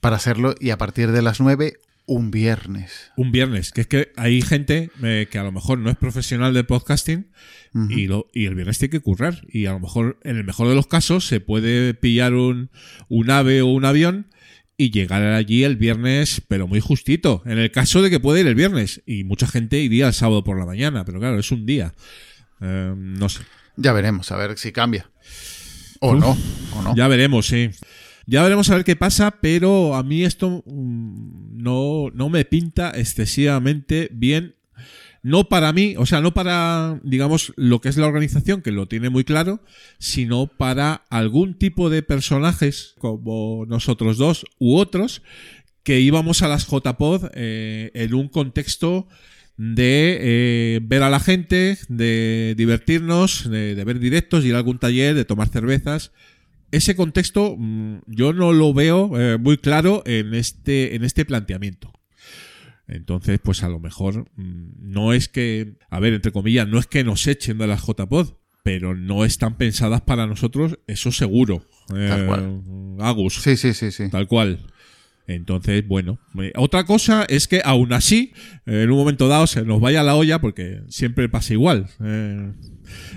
para 0.00 0.16
hacerlo. 0.16 0.56
Y 0.58 0.70
a 0.70 0.78
partir 0.78 1.12
de 1.12 1.22
las 1.22 1.38
9, 1.40 1.74
un 2.06 2.32
viernes. 2.32 3.12
Un 3.16 3.30
viernes, 3.30 3.70
que 3.70 3.82
es 3.82 3.86
que 3.86 4.10
hay 4.16 4.42
gente 4.42 4.90
eh, 5.04 5.28
que 5.30 5.38
a 5.38 5.44
lo 5.44 5.52
mejor 5.52 5.78
no 5.78 5.90
es 5.90 5.96
profesional 5.96 6.52
del 6.52 6.66
podcasting 6.66 7.30
y, 7.88 8.08
lo, 8.08 8.26
y 8.34 8.46
el 8.46 8.56
viernes 8.56 8.78
tiene 8.80 8.90
que 8.90 8.98
currar. 9.00 9.42
Y 9.48 9.66
a 9.66 9.72
lo 9.72 9.78
mejor, 9.78 10.18
en 10.24 10.36
el 10.36 10.42
mejor 10.42 10.66
de 10.66 10.74
los 10.74 10.88
casos, 10.88 11.28
se 11.28 11.38
puede 11.38 11.94
pillar 11.94 12.34
un, 12.34 12.70
un 13.08 13.30
ave 13.30 13.62
o 13.62 13.66
un 13.66 13.84
avión 13.84 14.26
y 14.80 14.90
llegar 14.90 15.22
allí 15.22 15.62
el 15.62 15.76
viernes, 15.76 16.40
pero 16.48 16.66
muy 16.66 16.80
justito. 16.80 17.42
En 17.44 17.58
el 17.58 17.70
caso 17.70 18.00
de 18.00 18.08
que 18.08 18.18
pueda 18.18 18.40
ir 18.40 18.46
el 18.46 18.54
viernes. 18.54 19.02
Y 19.04 19.24
mucha 19.24 19.46
gente 19.46 19.78
iría 19.78 20.06
el 20.06 20.14
sábado 20.14 20.42
por 20.42 20.58
la 20.58 20.64
mañana, 20.64 21.04
pero 21.04 21.20
claro, 21.20 21.38
es 21.38 21.52
un 21.52 21.66
día. 21.66 21.92
Eh, 22.62 22.94
no 22.96 23.28
sé. 23.28 23.42
Ya 23.76 23.92
veremos, 23.92 24.32
a 24.32 24.38
ver 24.38 24.56
si 24.56 24.72
cambia. 24.72 25.10
O 26.00 26.12
Uf. 26.12 26.20
no, 26.20 26.38
o 26.78 26.82
no. 26.82 26.96
Ya 26.96 27.08
veremos, 27.08 27.46
sí. 27.46 27.68
Ya 28.24 28.42
veremos 28.42 28.70
a 28.70 28.76
ver 28.76 28.84
qué 28.84 28.96
pasa, 28.96 29.32
pero 29.42 29.94
a 29.94 30.02
mí 30.02 30.24
esto 30.24 30.62
mm, 30.64 31.62
no, 31.62 32.08
no 32.14 32.30
me 32.30 32.46
pinta 32.46 32.90
excesivamente 32.92 34.08
bien. 34.14 34.56
No 35.22 35.48
para 35.48 35.72
mí, 35.72 35.94
o 35.98 36.06
sea, 36.06 36.20
no 36.20 36.32
para, 36.32 36.98
digamos, 37.02 37.52
lo 37.56 37.80
que 37.80 37.90
es 37.90 37.96
la 37.98 38.06
organización, 38.06 38.62
que 38.62 38.70
lo 38.70 38.88
tiene 38.88 39.10
muy 39.10 39.24
claro, 39.24 39.62
sino 39.98 40.46
para 40.46 41.04
algún 41.10 41.58
tipo 41.58 41.90
de 41.90 42.02
personajes, 42.02 42.94
como 42.98 43.66
nosotros 43.66 44.16
dos 44.16 44.46
u 44.58 44.76
otros, 44.76 45.22
que 45.82 46.00
íbamos 46.00 46.42
a 46.42 46.48
las 46.48 46.66
JPod 46.66 47.30
eh, 47.34 47.90
en 47.94 48.14
un 48.14 48.28
contexto 48.28 49.08
de 49.56 50.18
eh, 50.20 50.80
ver 50.82 51.02
a 51.02 51.10
la 51.10 51.20
gente, 51.20 51.76
de 51.88 52.54
divertirnos, 52.56 53.50
de, 53.50 53.74
ver 53.84 53.98
directos, 53.98 54.44
ir 54.46 54.54
a 54.54 54.58
algún 54.58 54.78
taller, 54.78 55.14
de 55.14 55.26
tomar 55.26 55.48
cervezas. 55.48 56.12
Ese 56.70 56.96
contexto 56.96 57.56
mm, 57.58 57.98
yo 58.06 58.32
no 58.32 58.54
lo 58.54 58.72
veo 58.72 59.20
eh, 59.20 59.36
muy 59.36 59.58
claro 59.58 60.02
en 60.06 60.32
este, 60.32 60.94
en 60.94 61.04
este 61.04 61.26
planteamiento. 61.26 61.92
Entonces, 62.92 63.38
pues 63.42 63.62
a 63.62 63.68
lo 63.68 63.78
mejor 63.78 64.28
mm, 64.36 64.70
no 64.80 65.12
es 65.12 65.28
que, 65.28 65.74
a 65.90 66.00
ver, 66.00 66.12
entre 66.14 66.32
comillas, 66.32 66.66
no 66.68 66.78
es 66.78 66.86
que 66.86 67.04
nos 67.04 67.26
echen 67.26 67.56
de 67.58 67.66
las 67.68 67.82
JPod, 67.86 68.34
pero 68.64 68.94
no 68.94 69.24
están 69.24 69.56
pensadas 69.56 70.00
para 70.02 70.26
nosotros, 70.26 70.78
eso 70.86 71.12
seguro. 71.12 71.64
Tal 71.88 72.22
Eh, 72.22 72.26
cual. 72.26 72.62
Agus. 73.00 73.34
Sí, 73.42 73.56
sí, 73.56 73.72
sí, 73.74 73.90
sí. 73.92 74.10
Tal 74.10 74.26
cual. 74.26 74.58
Entonces, 75.26 75.86
bueno. 75.86 76.18
eh, 76.42 76.52
Otra 76.56 76.84
cosa 76.84 77.24
es 77.28 77.46
que 77.46 77.62
aún 77.64 77.92
así, 77.92 78.32
eh, 78.66 78.82
en 78.82 78.90
un 78.90 78.98
momento 78.98 79.28
dado 79.28 79.46
se 79.46 79.62
nos 79.64 79.80
vaya 79.80 80.02
la 80.02 80.16
olla, 80.16 80.40
porque 80.40 80.82
siempre 80.88 81.28
pasa 81.28 81.52
igual. 81.52 81.86
eh, 82.04 82.52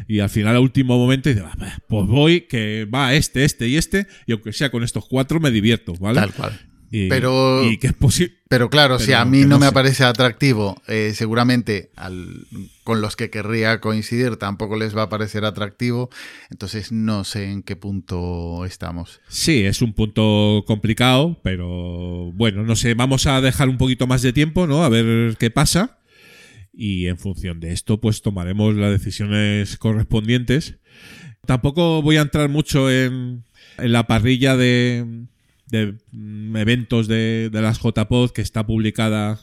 y 0.08 0.20
al 0.20 0.30
final, 0.30 0.56
al 0.56 0.62
último 0.62 1.00
momento, 1.00 1.30
dice, 1.30 1.42
"Va, 1.42 1.56
va, 1.60 1.80
pues 1.90 2.06
voy, 2.08 2.42
que 2.42 2.86
va 2.94 3.16
este, 3.16 3.44
este 3.44 3.68
y 3.68 3.78
este, 3.78 4.06
y 4.28 4.34
aunque 4.34 4.54
sea 4.54 4.70
con 4.70 4.84
estos 4.84 5.06
cuatro, 5.10 5.40
me 5.40 5.50
divierto, 5.50 5.94
¿vale? 6.00 6.20
Tal 6.20 6.32
cual. 6.34 6.60
Y, 6.96 7.10
Pero- 7.10 7.64
y 7.68 7.78
que 7.78 7.88
es 7.88 7.94
posible. 7.94 8.36
Pero 8.50 8.70
claro, 8.70 9.00
si 9.00 9.14
a 9.14 9.26
mí 9.26 9.42
no, 9.42 9.48
no 9.48 9.60
me 9.60 9.72
parece 9.72 10.04
atractivo, 10.04 10.80
eh, 10.88 11.14
seguramente 11.16 11.90
al- 11.96 12.46
con 12.84 13.02
los 13.02 13.16
que 13.16 13.32
querría 13.32 13.80
coincidir 13.80 14.36
tampoco 14.36 14.78
les 14.78 14.96
va 14.96 15.02
a 15.02 15.10
parecer 15.10 15.44
atractivo, 15.44 16.12
entonces 16.52 16.92
no 16.92 17.24
sé 17.24 17.50
en 17.50 17.64
qué 17.64 17.76
punto 17.76 18.64
estamos. 18.66 19.22
Sí, 19.28 19.64
es 19.64 19.82
un 19.82 19.94
punto 19.94 20.64
complicado, 20.68 21.40
pero 21.44 22.32
bueno, 22.34 22.62
no 22.62 22.76
sé, 22.76 22.94
vamos 22.94 23.26
a 23.26 23.42
dejar 23.42 23.70
un 23.70 23.80
poquito 23.80 24.06
más 24.06 24.22
de 24.22 24.32
tiempo, 24.32 24.68
¿no? 24.68 24.84
A 24.84 24.90
ver 24.90 25.36
qué 25.40 25.50
pasa. 25.50 25.98
Y 26.72 27.08
en 27.08 27.18
función 27.18 27.60
de 27.60 27.72
esto, 27.74 28.00
pues 28.00 28.22
tomaremos 28.22 28.76
las 28.76 28.92
decisiones 28.92 29.78
correspondientes. 29.78 30.76
Tampoco 31.48 32.04
voy 32.04 32.18
a 32.18 32.22
entrar 32.22 32.50
mucho 32.50 32.92
en, 32.92 33.44
en 33.80 33.92
la 33.92 34.06
parrilla 34.06 34.56
de, 34.56 35.26
de, 35.74 35.96
mm, 36.12 36.56
eventos 36.58 37.08
de, 37.08 37.50
de 37.52 37.62
las 37.62 37.80
JPod 37.82 38.32
que 38.32 38.42
está 38.42 38.66
publicada, 38.66 39.40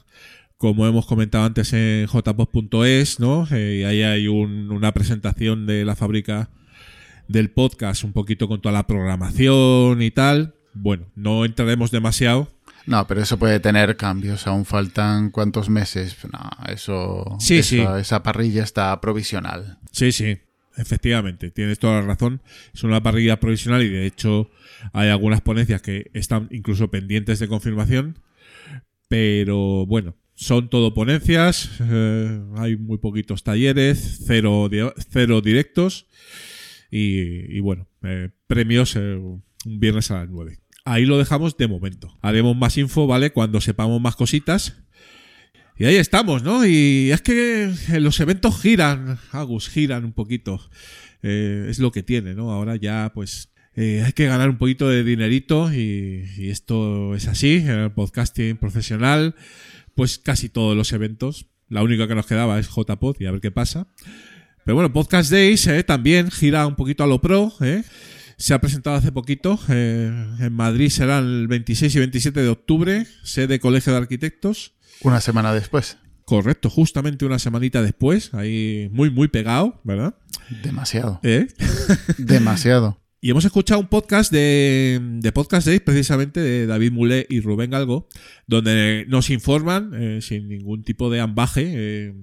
como 0.57 0.87
hemos 0.87 1.07
comentado 1.07 1.45
antes, 1.45 1.73
en 1.73 2.07
jpod.es, 2.07 3.19
¿no? 3.21 3.47
Eh, 3.51 3.81
y 3.81 3.85
ahí 3.85 4.03
hay 4.03 4.29
un- 4.29 4.71
una 4.71 4.93
presentación 4.93 5.67
de 5.67 5.85
la 5.85 5.97
fábrica 5.97 6.49
del 7.29 7.51
podcast, 7.51 8.05
un 8.05 8.13
poquito 8.13 8.49
con 8.49 8.61
toda 8.61 8.73
la 8.73 8.87
programación 8.87 10.03
y 10.03 10.11
tal. 10.11 10.55
Bueno, 10.75 11.07
no 11.17 11.45
entraremos 11.45 11.91
demasiado. 11.91 12.49
No, 12.87 13.07
pero 13.07 13.21
eso 13.23 13.39
puede 13.39 13.61
tener 13.61 13.97
cambios, 13.97 14.47
aún 14.47 14.65
faltan 14.65 15.31
cuántos 15.31 15.69
meses. 15.69 16.17
No, 16.33 16.49
eso, 16.73 17.37
Sí, 17.39 17.59
eso- 17.59 17.69
sí. 17.69 17.81
esa 18.01 18.23
parrilla 18.23 18.63
está 18.65 19.01
provisional. 19.01 19.79
Sí, 19.93 20.13
sí, 20.13 20.39
efectivamente, 20.77 21.51
tienes 21.51 21.79
toda 21.79 22.01
la 22.01 22.07
razón. 22.07 22.41
Es 22.75 22.83
una 22.85 23.03
parrilla 23.03 23.39
provisional 23.39 23.83
y 23.83 23.89
de 23.89 24.07
hecho 24.07 24.51
hay 24.93 25.09
algunas 25.09 25.41
ponencias 25.41 25.83
que 25.83 26.11
están 26.15 26.49
incluso 26.51 26.91
pendientes 26.91 27.39
de 27.39 27.49
confirmación. 27.49 28.19
Pero 29.09 29.87
bueno, 29.87 30.15
son 30.41 30.71
todo 30.71 30.95
ponencias, 30.95 31.69
eh, 31.81 32.41
hay 32.57 32.77
muy 32.77 32.97
poquitos 32.97 33.45
talleres, 33.45 34.23
cero, 34.27 34.71
cero 35.11 35.41
directos 35.43 36.07
y, 36.91 37.61
bueno, 37.61 37.89
eh, 38.03 38.31
premios 38.47 38.97
eh, 38.97 39.17
un 39.17 39.43
viernes 39.65 40.11
a 40.11 40.21
las 40.21 40.31
9. 40.31 40.59
Ahí 40.87 41.05
lo 41.05 41.19
dejamos 41.19 41.59
de 41.59 41.69
momento. 41.69 42.17
Haremos 42.23 42.57
más 42.57 42.79
info, 42.79 43.07
¿vale? 43.07 43.33
Cuando 43.33 43.61
sepamos 43.61 44.01
más 44.01 44.17
cositas. 44.17 44.79
Y 45.77 45.85
ahí 45.85 45.97
estamos, 45.97 46.43
¿no? 46.43 46.65
Y 46.65 47.11
es 47.13 47.21
que 47.21 47.75
los 47.99 48.19
eventos 48.21 48.61
giran, 48.63 49.19
Agus, 49.33 49.69
giran 49.69 50.07
un 50.07 50.13
poquito. 50.13 50.59
Es 51.21 51.79
lo 51.79 51.93
que 51.93 52.03
tiene, 52.03 52.35
¿no? 52.35 52.51
Ahora 52.51 52.77
ya, 52.77 53.13
pues, 53.15 53.51
eh, 53.81 54.03
hay 54.05 54.13
que 54.13 54.27
ganar 54.27 54.51
un 54.51 54.59
poquito 54.59 54.89
de 54.89 55.03
dinerito 55.05 55.73
y, 55.73 56.25
y 56.37 56.51
esto 56.51 57.15
es 57.15 57.27
así. 57.29 57.57
En 57.57 57.71
el 57.71 57.93
podcasting 57.93 58.57
profesional, 58.59 59.35
pues 59.95 60.19
casi 60.19 60.49
todos 60.49 60.77
los 60.77 60.93
eventos. 60.93 61.47
La 61.69 61.83
única 61.83 62.07
que 62.09 62.15
nos 62.15 62.27
quedaba 62.27 62.59
es 62.59 62.69
JPod 62.69 63.17
y 63.21 63.27
a 63.27 63.31
ver 63.31 63.41
qué 63.41 63.51
pasa. 63.51 63.87
Pero 64.65 64.75
bueno, 64.75 64.93
Podcast 64.93 65.31
Days 65.31 65.67
eh, 65.69 65.83
también 65.85 66.31
gira 66.31 66.67
un 66.67 66.77
poquito 66.77 67.05
a 67.05 67.07
lo 67.07 67.21
pro. 67.21 67.53
eh. 67.61 67.83
Se 68.37 68.55
ha 68.55 68.61
presentado 68.61 68.97
hace 68.97 69.13
poquito. 69.13 69.59
eh, 69.69 70.11
en 70.41 70.53
Madrid 70.53 70.89
será 70.91 71.19
el 71.19 71.47
26 71.49 71.95
y 71.95 71.99
27 71.99 72.41
de 72.43 72.49
octubre, 72.49 73.07
sede 73.23 73.61
Colegio 73.61 73.93
de 73.93 73.99
Arquitectos. 73.99 74.75
Una 75.03 75.21
semana 75.21 75.53
después. 75.55 75.97
Correcto, 76.25 76.71
justamente 76.71 77.25
una 77.25 77.39
semanita 77.39 77.83
después, 77.83 78.33
ahí 78.35 78.89
muy, 78.93 79.11
muy 79.11 79.29
pegado, 79.29 79.81
¿verdad? 79.85 80.15
Demasiado. 80.63 81.19
Demasiado. 82.19 83.00
Y 83.23 83.29
hemos 83.29 83.45
escuchado 83.45 83.79
un 83.79 83.89
podcast 83.89 84.33
de, 84.33 84.99
de 85.19 85.33
Podcast 85.33 85.67
Days, 85.67 85.83
precisamente 85.83 86.41
de 86.41 86.67
David 86.67 86.93
Mulé 86.93 87.27
y 87.29 87.41
Rubén 87.41 87.71
Galgo, 87.71 88.09
donde 88.47 89.05
nos 89.09 89.29
informan, 89.29 89.91
eh, 89.95 90.23
sin 90.23 90.49
ningún 90.49 90.85
tipo 90.85 91.11
de 91.11 91.21
ambaje, 91.21 91.65
eh, 91.67 92.15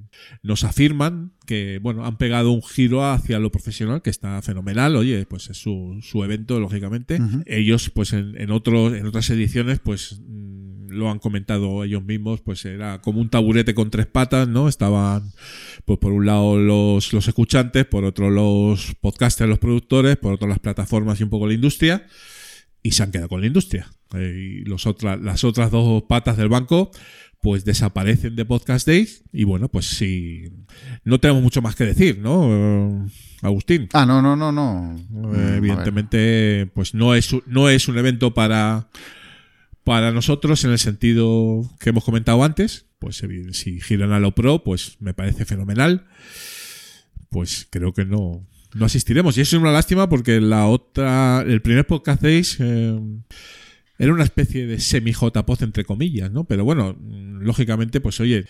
nos 0.41 0.63
afirman 0.63 1.33
que, 1.45 1.77
bueno, 1.83 2.03
han 2.03 2.17
pegado 2.17 2.51
un 2.51 2.63
giro 2.63 3.05
hacia 3.05 3.37
lo 3.37 3.51
profesional, 3.51 4.01
que 4.01 4.09
está 4.09 4.41
fenomenal. 4.41 4.95
Oye, 4.95 5.27
pues 5.27 5.51
es 5.51 5.57
su, 5.57 5.99
su 6.01 6.23
evento, 6.23 6.59
lógicamente. 6.59 7.19
Ellos, 7.45 7.91
pues 7.91 8.13
en, 8.13 8.33
en, 8.41 8.49
otros, 8.49 8.93
en 8.95 9.05
otras 9.05 9.29
ediciones, 9.29 9.77
pues 9.77 10.19
lo 10.97 11.09
han 11.09 11.19
comentado 11.19 11.83
ellos 11.83 12.03
mismos, 12.03 12.41
pues 12.41 12.65
era 12.65 12.99
como 13.01 13.21
un 13.21 13.29
taburete 13.29 13.73
con 13.73 13.89
tres 13.89 14.07
patas, 14.07 14.47
¿no? 14.47 14.67
Estaban, 14.67 15.31
pues 15.85 15.99
por 15.99 16.11
un 16.11 16.25
lado 16.25 16.57
los, 16.57 17.13
los 17.13 17.27
escuchantes, 17.27 17.85
por 17.85 18.03
otro 18.03 18.29
los 18.29 18.95
podcasters, 18.99 19.49
los 19.49 19.59
productores, 19.59 20.17
por 20.17 20.33
otro 20.33 20.47
las 20.47 20.59
plataformas 20.59 21.19
y 21.19 21.23
un 21.23 21.29
poco 21.29 21.47
la 21.47 21.53
industria, 21.53 22.05
y 22.83 22.91
se 22.91 23.03
han 23.03 23.11
quedado 23.11 23.29
con 23.29 23.41
la 23.41 23.47
industria. 23.47 23.91
Eh, 24.13 24.61
y 24.61 24.65
los 24.65 24.85
otras, 24.85 25.19
las 25.21 25.43
otras 25.43 25.71
dos 25.71 26.03
patas 26.03 26.37
del 26.37 26.49
banco, 26.49 26.91
pues 27.41 27.63
desaparecen 27.65 28.35
de 28.35 28.45
Podcast 28.45 28.87
Days, 28.87 29.23
y 29.31 29.43
bueno, 29.43 29.69
pues 29.69 29.85
sí, 29.85 30.51
no 31.03 31.19
tenemos 31.19 31.43
mucho 31.43 31.61
más 31.61 31.75
que 31.75 31.85
decir, 31.85 32.19
¿no? 32.19 32.47
Eh, 32.49 33.07
Agustín. 33.41 33.87
Ah, 33.93 34.05
no, 34.05 34.21
no, 34.21 34.35
no, 34.35 34.51
no. 34.51 34.95
Eh, 35.35 35.57
evidentemente, 35.57 36.69
pues 36.73 36.93
no 36.93 37.13
es, 37.13 37.35
no 37.45 37.69
es 37.69 37.87
un 37.87 37.97
evento 37.97 38.33
para, 38.33 38.89
para 39.87 40.11
nosotros 40.11 40.65
en 40.65 40.71
el 40.71 40.79
sentido 40.79 41.61
que 41.79 41.91
hemos 41.91 42.03
comentado 42.03 42.43
antes. 42.43 42.87
Pues 42.99 43.23
evi- 43.23 43.53
si 43.53 43.79
giran 43.79 44.11
a 44.11 44.19
lo 44.19 44.35
pro, 44.35 44.61
pues 44.61 44.97
me 44.99 45.13
parece 45.13 45.45
fenomenal. 45.45 46.05
Pues 47.29 47.67
creo 47.69 47.93
que 47.93 48.03
no, 48.03 48.45
no 48.73 48.85
asistiremos. 48.85 49.37
Y 49.37 49.41
eso 49.41 49.55
es 49.55 49.61
una 49.61 49.71
lástima 49.71 50.09
porque 50.09 50.41
la 50.41 50.67
otra, 50.67 51.41
el 51.47 51.61
primer 51.61 51.87
podcast 51.87 52.21
Days, 52.21 52.57
eh, 52.59 52.99
era 53.97 54.13
una 54.13 54.25
especie 54.25 54.67
de 54.67 54.77
semi-JPod 54.79 55.63
entre 55.63 55.85
comillas, 55.85 56.31
¿no? 56.31 56.43
Pero 56.43 56.65
bueno, 56.65 56.93
mm, 56.99 57.43
lógicamente, 57.43 58.01
pues 58.01 58.19
oye, 58.19 58.45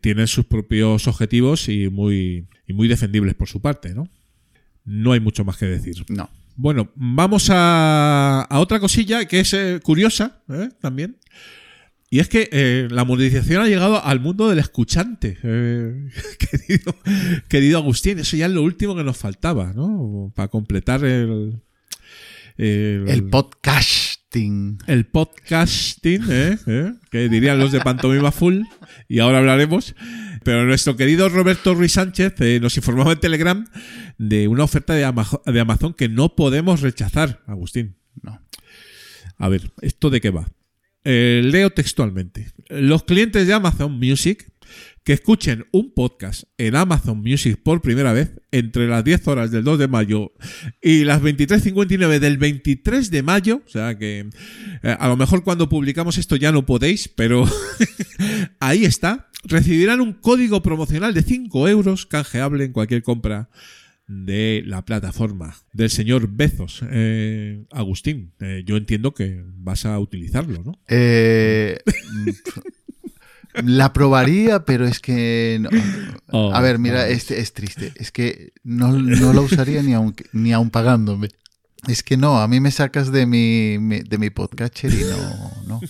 tienen 0.00 0.28
sus 0.28 0.46
propios 0.46 1.06
objetivos 1.08 1.68
y 1.68 1.90
muy, 1.90 2.46
y 2.66 2.72
muy 2.72 2.88
defendibles 2.88 3.34
por 3.34 3.48
su 3.48 3.60
parte, 3.60 3.94
¿no? 3.94 4.08
No 4.86 5.12
hay 5.12 5.20
mucho 5.20 5.44
más 5.44 5.58
que 5.58 5.66
decir. 5.66 5.94
No. 6.08 6.30
Bueno, 6.62 6.90
vamos 6.94 7.48
a, 7.50 8.46
otra 8.50 8.80
cosilla 8.80 9.24
que 9.24 9.40
es 9.40 9.54
eh, 9.54 9.80
curiosa 9.82 10.42
¿eh? 10.50 10.68
también. 10.78 11.16
Y 12.10 12.18
es 12.18 12.28
que 12.28 12.50
eh, 12.52 12.86
la 12.90 13.06
monetización 13.06 13.62
ha 13.62 13.66
llegado 13.66 14.04
al 14.04 14.20
mundo 14.20 14.46
del 14.46 14.58
escuchante, 14.58 15.38
querido, 17.48 17.78
Agustín. 17.78 18.18
Eso 18.18 18.36
ya 18.36 18.44
es 18.44 18.52
lo 18.52 18.62
último 18.62 18.94
que 18.94 19.04
nos 19.04 19.16
faltaba, 19.16 19.72
¿no? 19.72 20.34
Para 20.36 20.48
completar 20.48 21.02
el, 21.02 21.62
el, 22.58 23.24
podcasting. 23.30 24.09
El 24.32 25.06
podcasting, 25.06 26.22
¿eh? 26.30 26.58
¿Eh? 26.66 26.92
que 27.10 27.28
dirían 27.28 27.58
los 27.58 27.72
de 27.72 27.80
Pantomima 27.80 28.30
Full, 28.30 28.62
y 29.08 29.18
ahora 29.18 29.38
hablaremos. 29.38 29.96
Pero 30.44 30.64
nuestro 30.64 30.96
querido 30.96 31.28
Roberto 31.28 31.74
Ruiz 31.74 31.92
Sánchez 31.92 32.34
eh, 32.40 32.60
nos 32.62 32.76
informaba 32.76 33.12
en 33.12 33.18
Telegram 33.20 33.66
de 34.18 34.46
una 34.46 34.64
oferta 34.64 34.94
de, 34.94 35.04
Ama- 35.04 35.28
de 35.44 35.60
Amazon 35.60 35.94
que 35.94 36.08
no 36.08 36.36
podemos 36.36 36.80
rechazar, 36.80 37.42
Agustín. 37.46 37.96
No. 38.22 38.40
A 39.36 39.48
ver, 39.48 39.72
¿esto 39.82 40.10
de 40.10 40.20
qué 40.20 40.30
va? 40.30 40.48
Eh, 41.02 41.42
leo 41.44 41.70
textualmente. 41.70 42.52
Los 42.68 43.02
clientes 43.02 43.46
de 43.48 43.52
Amazon 43.52 43.98
Music 43.98 44.52
que 45.04 45.12
escuchen 45.12 45.66
un 45.72 45.92
podcast 45.94 46.44
en 46.58 46.76
Amazon 46.76 47.18
Music 47.18 47.58
por 47.62 47.80
primera 47.80 48.12
vez 48.12 48.40
entre 48.50 48.86
las 48.86 49.02
10 49.04 49.28
horas 49.28 49.50
del 49.50 49.64
2 49.64 49.78
de 49.78 49.88
mayo 49.88 50.32
y 50.82 51.04
las 51.04 51.22
23.59 51.22 52.18
del 52.18 52.38
23 52.38 53.10
de 53.10 53.22
mayo, 53.22 53.62
o 53.66 53.68
sea 53.68 53.96
que 53.96 54.28
eh, 54.82 54.96
a 54.98 55.08
lo 55.08 55.16
mejor 55.16 55.42
cuando 55.42 55.68
publicamos 55.68 56.18
esto 56.18 56.36
ya 56.36 56.52
no 56.52 56.66
podéis, 56.66 57.08
pero 57.08 57.44
ahí 58.60 58.84
está, 58.84 59.30
recibirán 59.44 60.00
un 60.00 60.12
código 60.12 60.62
promocional 60.62 61.14
de 61.14 61.22
5 61.22 61.68
euros 61.68 62.06
canjeable 62.06 62.64
en 62.64 62.72
cualquier 62.72 63.02
compra 63.02 63.48
de 64.10 64.64
la 64.66 64.84
plataforma 64.84 65.54
del 65.72 65.88
señor 65.88 66.28
Bezos. 66.28 66.82
Eh, 66.90 67.64
Agustín, 67.70 68.32
eh, 68.40 68.64
yo 68.66 68.76
entiendo 68.76 69.14
que 69.14 69.44
vas 69.54 69.86
a 69.86 69.98
utilizarlo, 70.00 70.64
¿no? 70.64 70.80
Eh, 70.88 71.78
la 73.54 73.92
probaría, 73.92 74.64
pero 74.64 74.86
es 74.86 75.00
que. 75.00 75.58
no. 75.60 75.70
Oh, 76.32 76.54
a 76.54 76.60
ver, 76.60 76.78
mira, 76.78 77.02
oh. 77.02 77.06
es, 77.06 77.30
es 77.30 77.52
triste. 77.52 77.92
Es 77.96 78.12
que 78.12 78.52
no, 78.62 78.92
no 78.92 79.32
la 79.32 79.40
usaría 79.40 79.82
ni 79.82 79.94
aun, 79.94 80.14
ni 80.32 80.52
aun 80.52 80.70
pagándome. 80.70 81.28
Es 81.88 82.02
que 82.02 82.16
no, 82.16 82.40
a 82.40 82.48
mí 82.48 82.60
me 82.60 82.70
sacas 82.70 83.10
de 83.10 83.26
mi, 83.26 83.78
de 83.78 84.18
mi 84.18 84.30
podcatcher 84.30 84.92
y 84.92 85.04
no. 85.04 85.52
no. 85.66 85.80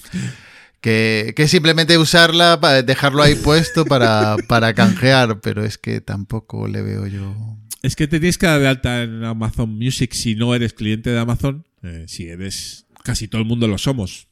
Que, 0.80 1.34
que 1.36 1.46
simplemente 1.46 1.98
usarla, 1.98 2.56
dejarlo 2.86 3.22
ahí 3.22 3.34
puesto 3.34 3.84
para, 3.84 4.36
para 4.48 4.72
canjear, 4.72 5.40
pero 5.40 5.62
es 5.62 5.76
que 5.76 6.00
tampoco 6.00 6.68
le 6.68 6.80
veo 6.80 7.06
yo. 7.06 7.34
Es 7.82 7.96
que 7.96 8.06
te 8.06 8.18
tienes 8.18 8.38
que 8.38 8.46
dar 8.46 8.60
de 8.60 8.68
alta 8.68 9.02
en 9.02 9.24
Amazon 9.24 9.76
Music 9.76 10.12
si 10.14 10.36
no 10.36 10.54
eres 10.54 10.72
cliente 10.72 11.10
de 11.10 11.18
Amazon. 11.18 11.66
Eh, 11.82 12.04
si 12.08 12.28
eres. 12.28 12.86
Casi 13.02 13.28
todo 13.28 13.40
el 13.40 13.46
mundo 13.46 13.66
lo 13.68 13.78
somos. 13.78 14.28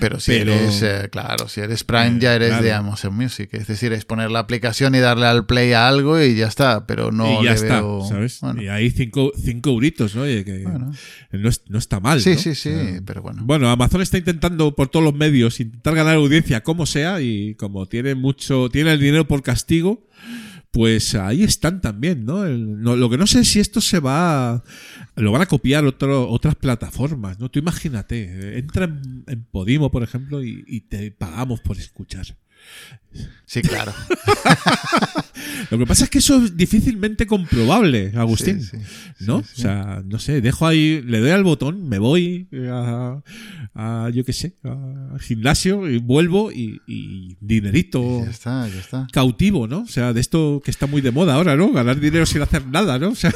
Pero 0.00 0.20
si 0.20 0.32
Pero- 0.32 0.52
eres, 0.52 0.82
eh, 0.82 1.08
claro, 1.10 1.48
si 1.48 1.60
eres 1.60 1.84
Prime 1.84 2.18
ya 2.20 2.34
eres 2.34 2.48
claro. 2.48 2.64
de 2.64 2.72
Amazon 2.72 3.14
Music. 3.14 3.48
Es 3.52 3.66
decir, 3.66 3.92
es 3.92 4.04
poner 4.04 4.30
la 4.30 4.40
aplicación 4.40 4.94
y 4.94 4.98
darle 4.98 5.26
al 5.26 5.46
play 5.46 5.72
a 5.72 5.88
algo 5.88 6.20
y 6.20 6.34
ya 6.36 6.46
está. 6.46 6.86
Pero 6.86 7.12
no 7.12 7.40
y 7.40 7.44
ya 7.44 7.50
le 7.50 7.56
está, 7.56 7.80
veo- 7.80 8.06
¿sabes? 8.08 8.40
Bueno, 8.40 8.62
Y 8.62 8.68
ahí 8.68 8.90
cinco, 8.90 9.32
cinco 9.42 9.70
euritos, 9.70 10.14
¿no? 10.14 10.22
Oye, 10.22 10.44
que 10.44 10.62
Bueno. 10.64 10.92
no, 11.32 11.48
es- 11.48 11.62
no 11.68 11.78
está 11.78 12.00
mal. 12.00 12.20
sí, 12.20 12.30
¿no? 12.32 12.38
sí, 12.38 12.54
sí, 12.54 12.70
Eh, 12.70 13.00
pero 13.04 13.22
bueno. 13.22 13.42
Bueno, 13.44 13.70
Amazon 13.70 14.02
está 14.02 14.18
intentando 14.18 14.74
por 14.74 14.88
todos 14.88 15.04
los 15.04 15.14
medios 15.14 15.60
intentar 15.60 15.94
ganar 15.94 16.16
audiencia 16.16 16.62
como 16.62 16.86
sea 16.86 17.20
y 17.20 17.54
como 17.54 17.86
tiene 17.86 18.14
mucho, 18.14 18.68
tiene 18.70 18.92
el 18.92 19.00
dinero 19.00 19.26
por 19.28 19.42
castigo, 19.42 20.06
pues 20.70 21.14
ahí 21.14 21.42
están 21.42 21.80
también, 21.80 22.24
¿no? 22.24 22.44
El- 22.44 22.80
no- 22.80 22.96
lo 22.96 23.08
que 23.10 23.18
no 23.18 23.26
sé 23.26 23.40
es 23.40 23.48
si 23.48 23.60
esto 23.60 23.80
se 23.80 24.00
va, 24.00 24.62
lo 25.16 25.32
van 25.32 25.42
a 25.42 25.46
copiar 25.46 25.84
otro- 25.86 26.28
otras 26.30 26.54
plataformas, 26.56 27.38
¿no? 27.40 27.50
Tú 27.50 27.58
imagínate, 27.58 28.58
entra 28.58 28.84
en, 28.84 29.24
en 29.26 29.44
Podimo, 29.44 29.90
por 29.90 30.02
ejemplo, 30.02 30.42
y, 30.44 30.64
y 30.66 30.82
te 30.82 31.10
pagamos 31.10 31.60
por 31.60 31.78
escuchar. 31.78 32.26
Sí, 33.46 33.62
claro. 33.62 33.92
Lo 35.70 35.78
que 35.78 35.86
pasa 35.86 36.04
es 36.04 36.10
que 36.10 36.18
eso 36.18 36.42
es 36.44 36.56
difícilmente 36.56 37.26
comprobable, 37.26 38.12
Agustín. 38.14 38.60
Sí, 38.62 38.76
sí, 39.18 39.24
¿No? 39.26 39.42
sí. 39.42 39.48
O 39.56 39.62
sea, 39.62 40.02
no 40.04 40.18
sé, 40.18 40.40
dejo 40.40 40.66
ahí, 40.66 41.02
le 41.02 41.18
doy 41.20 41.30
al 41.30 41.44
botón, 41.44 41.88
me 41.88 41.98
voy 41.98 42.46
a, 42.70 43.22
a, 43.74 44.10
yo 44.10 44.24
qué 44.24 44.32
sé, 44.32 44.54
al 44.62 45.18
gimnasio 45.20 45.88
y 45.88 45.98
vuelvo 45.98 46.52
y, 46.52 46.80
y 46.86 47.36
dinerito 47.40 48.24
Ya 48.24 48.30
está, 48.30 48.68
ya 48.68 48.78
está. 48.80 49.06
cautivo, 49.12 49.66
¿no? 49.66 49.80
O 49.80 49.86
sea, 49.88 50.12
de 50.12 50.20
esto 50.20 50.60
que 50.64 50.70
está 50.70 50.86
muy 50.86 51.00
de 51.00 51.10
moda 51.10 51.34
ahora, 51.34 51.56
¿no? 51.56 51.72
Ganar 51.72 51.98
dinero 52.00 52.26
sin 52.26 52.42
hacer 52.42 52.66
nada, 52.66 52.98
¿no? 52.98 53.08
O 53.10 53.14
sea, 53.14 53.32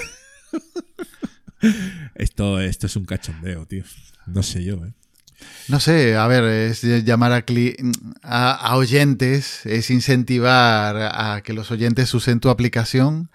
esto, 2.15 2.61
esto 2.61 2.87
es 2.87 2.97
un 2.97 3.05
cachondeo, 3.05 3.67
tío. 3.67 3.85
No 4.27 4.43
sé 4.43 4.63
yo, 4.65 4.85
¿eh? 4.85 4.93
No 5.69 5.81
sé, 5.81 6.17
a 6.17 6.27
ver, 6.27 6.45
es 6.45 6.83
llamar 7.05 7.33
a, 7.33 7.45
a, 8.23 8.53
a 8.55 8.77
oyentes, 8.77 9.65
es 9.67 9.91
incentivar 9.91 10.97
a 10.97 11.43
que 11.43 11.53
los 11.53 11.71
oyentes 11.71 12.13
usen 12.15 12.41
tu 12.41 12.49
aplicación, 12.51 13.31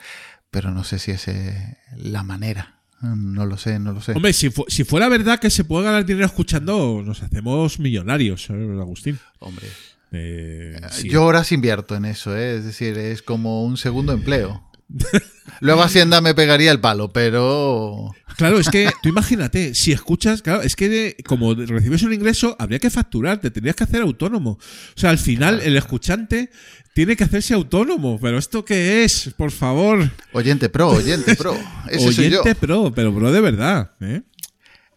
pero 0.51 0.71
no 0.71 0.83
sé 0.83 0.99
si 0.99 1.11
es 1.11 1.27
eh, 1.27 1.77
la 1.95 2.23
manera. 2.23 2.75
No 3.01 3.45
lo 3.45 3.57
sé, 3.57 3.77
no 3.79 3.91
lo 3.93 4.01
sé. 4.01 4.13
Hombre, 4.13 4.33
si, 4.33 4.49
fu- 4.49 4.65
si 4.67 4.83
fuera 4.83 5.07
verdad 5.07 5.39
que 5.39 5.49
se 5.51 5.63
puede 5.63 5.85
ganar 5.85 6.05
dinero 6.05 6.25
escuchando, 6.25 7.03
nos 7.05 7.21
hacemos 7.21 7.79
millonarios, 7.79 8.49
¿eh, 8.49 8.53
Agustín. 8.79 9.19
Hombre. 9.39 9.67
Eh, 10.11 10.79
sí. 10.89 11.09
Yo 11.09 11.23
horas 11.25 11.51
invierto 11.51 11.95
en 11.95 12.05
eso, 12.05 12.35
¿eh? 12.35 12.55
es 12.57 12.63
decir, 12.65 12.97
es 12.97 13.21
como 13.21 13.63
un 13.65 13.77
segundo 13.77 14.13
empleo. 14.13 14.66
Luego 15.59 15.81
Hacienda 15.81 16.21
me 16.21 16.33
pegaría 16.35 16.71
el 16.71 16.79
palo, 16.79 17.11
pero... 17.11 18.11
Claro, 18.37 18.59
es 18.59 18.69
que 18.69 18.89
tú 19.01 19.09
imagínate, 19.09 19.73
si 19.73 19.91
escuchas, 19.91 20.43
claro, 20.43 20.61
es 20.61 20.75
que 20.75 20.89
de- 20.89 21.17
como 21.25 21.55
recibes 21.55 22.03
un 22.03 22.13
ingreso, 22.13 22.55
habría 22.59 22.77
que 22.77 22.91
facturar, 22.91 23.39
te 23.41 23.49
tendrías 23.49 23.75
que 23.75 23.83
hacer 23.83 24.01
autónomo. 24.03 24.51
O 24.51 24.59
sea, 24.99 25.09
al 25.09 25.17
final 25.17 25.59
el 25.61 25.75
escuchante 25.75 26.51
tiene 26.93 27.15
que 27.15 27.23
hacerse 27.23 27.55
autónomo. 27.55 28.19
Pero 28.21 28.37
¿esto 28.37 28.63
qué 28.63 29.03
es? 29.03 29.31
Por 29.35 29.49
favor. 29.49 30.11
Oyente 30.33 30.69
pro, 30.69 30.89
oyente 30.89 31.35
pro. 31.35 31.57
Ese 31.89 32.11
soy 32.13 32.29
yo. 32.29 32.41
Oyente 32.41 32.53
pro, 32.53 32.91
pero 32.93 33.15
pro 33.15 33.31
de 33.31 33.41
verdad. 33.41 33.91
¿eh? 34.01 34.21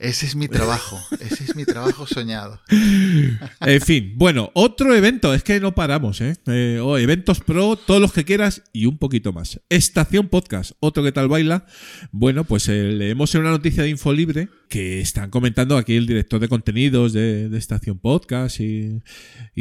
Ese 0.00 0.24
es 0.24 0.34
mi 0.34 0.48
trabajo, 0.48 0.98
ese 1.20 1.44
es 1.44 1.54
mi 1.54 1.66
trabajo 1.66 2.06
soñado. 2.06 2.58
En 3.60 3.80
fin, 3.82 4.14
bueno, 4.16 4.50
otro 4.54 4.94
evento, 4.94 5.34
es 5.34 5.42
que 5.42 5.60
no 5.60 5.74
paramos, 5.74 6.22
¿eh? 6.22 6.34
Eh, 6.46 6.80
o 6.82 6.96
eventos 6.96 7.40
pro, 7.40 7.76
todos 7.76 8.00
los 8.00 8.12
que 8.12 8.24
quieras 8.24 8.62
y 8.72 8.86
un 8.86 8.96
poquito 8.96 9.34
más. 9.34 9.60
Estación 9.68 10.28
Podcast, 10.28 10.72
otro 10.80 11.02
que 11.02 11.12
tal 11.12 11.28
baila. 11.28 11.66
Bueno, 12.10 12.44
pues 12.44 12.68
eh, 12.68 12.84
leemos 12.84 13.34
en 13.34 13.42
una 13.42 13.50
noticia 13.50 13.82
de 13.82 13.90
Infolibre 13.90 14.48
que 14.70 15.00
están 15.00 15.28
comentando 15.28 15.76
aquí 15.76 15.96
el 15.96 16.06
director 16.06 16.40
de 16.40 16.48
contenidos 16.48 17.12
de, 17.12 17.50
Estación 17.56 17.98
Podcast 17.98 18.60
y, 18.60 19.02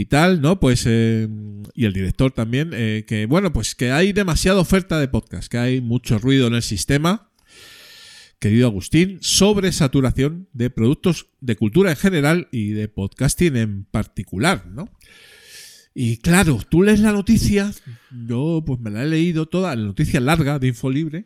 tal, 0.06 0.42
¿no? 0.42 0.62
Pues, 0.62 0.86
eh, 0.88 1.28
y 1.74 1.84
el 1.84 1.92
director 1.92 2.32
también, 2.32 2.70
que 2.70 3.28
bueno, 3.28 3.52
pues 3.52 3.76
que 3.76 3.92
hay 3.92 4.14
demasiada 4.14 4.62
oferta 4.62 5.00
de 5.00 5.10
podcast, 5.10 5.52
que 5.52 5.58
hay 5.58 5.82
mucho 5.82 6.18
ruido 6.18 6.48
en 6.48 6.54
el 6.54 6.64
sistema 6.64 7.29
querido 8.40 8.68
Agustín, 8.68 9.20
sobre 9.22 9.72
saturación 9.72 10.48
de 10.54 10.70
productos 10.70 11.28
de 11.42 11.56
cultura 11.56 11.92
en 11.92 11.98
general 11.98 12.48
y 12.52 12.70
de 12.70 12.88
podcasting 12.88 13.58
en 13.58 13.84
particular, 13.84 14.66
¿no? 14.68 14.90
Y 15.94 16.18
claro, 16.18 16.60
tú 16.70 16.84
lees 16.84 17.02
la 17.02 17.12
noticia, 17.12 17.74
yo 18.28 18.64
pues 18.66 18.80
me 18.80 18.90
la 18.90 19.04
he 19.04 19.08
leído 19.08 19.48
toda, 19.48 19.76
la 19.76 19.84
noticia 19.84 20.22
larga 20.22 20.58
de 20.58 20.68
Infolibre, 20.68 21.26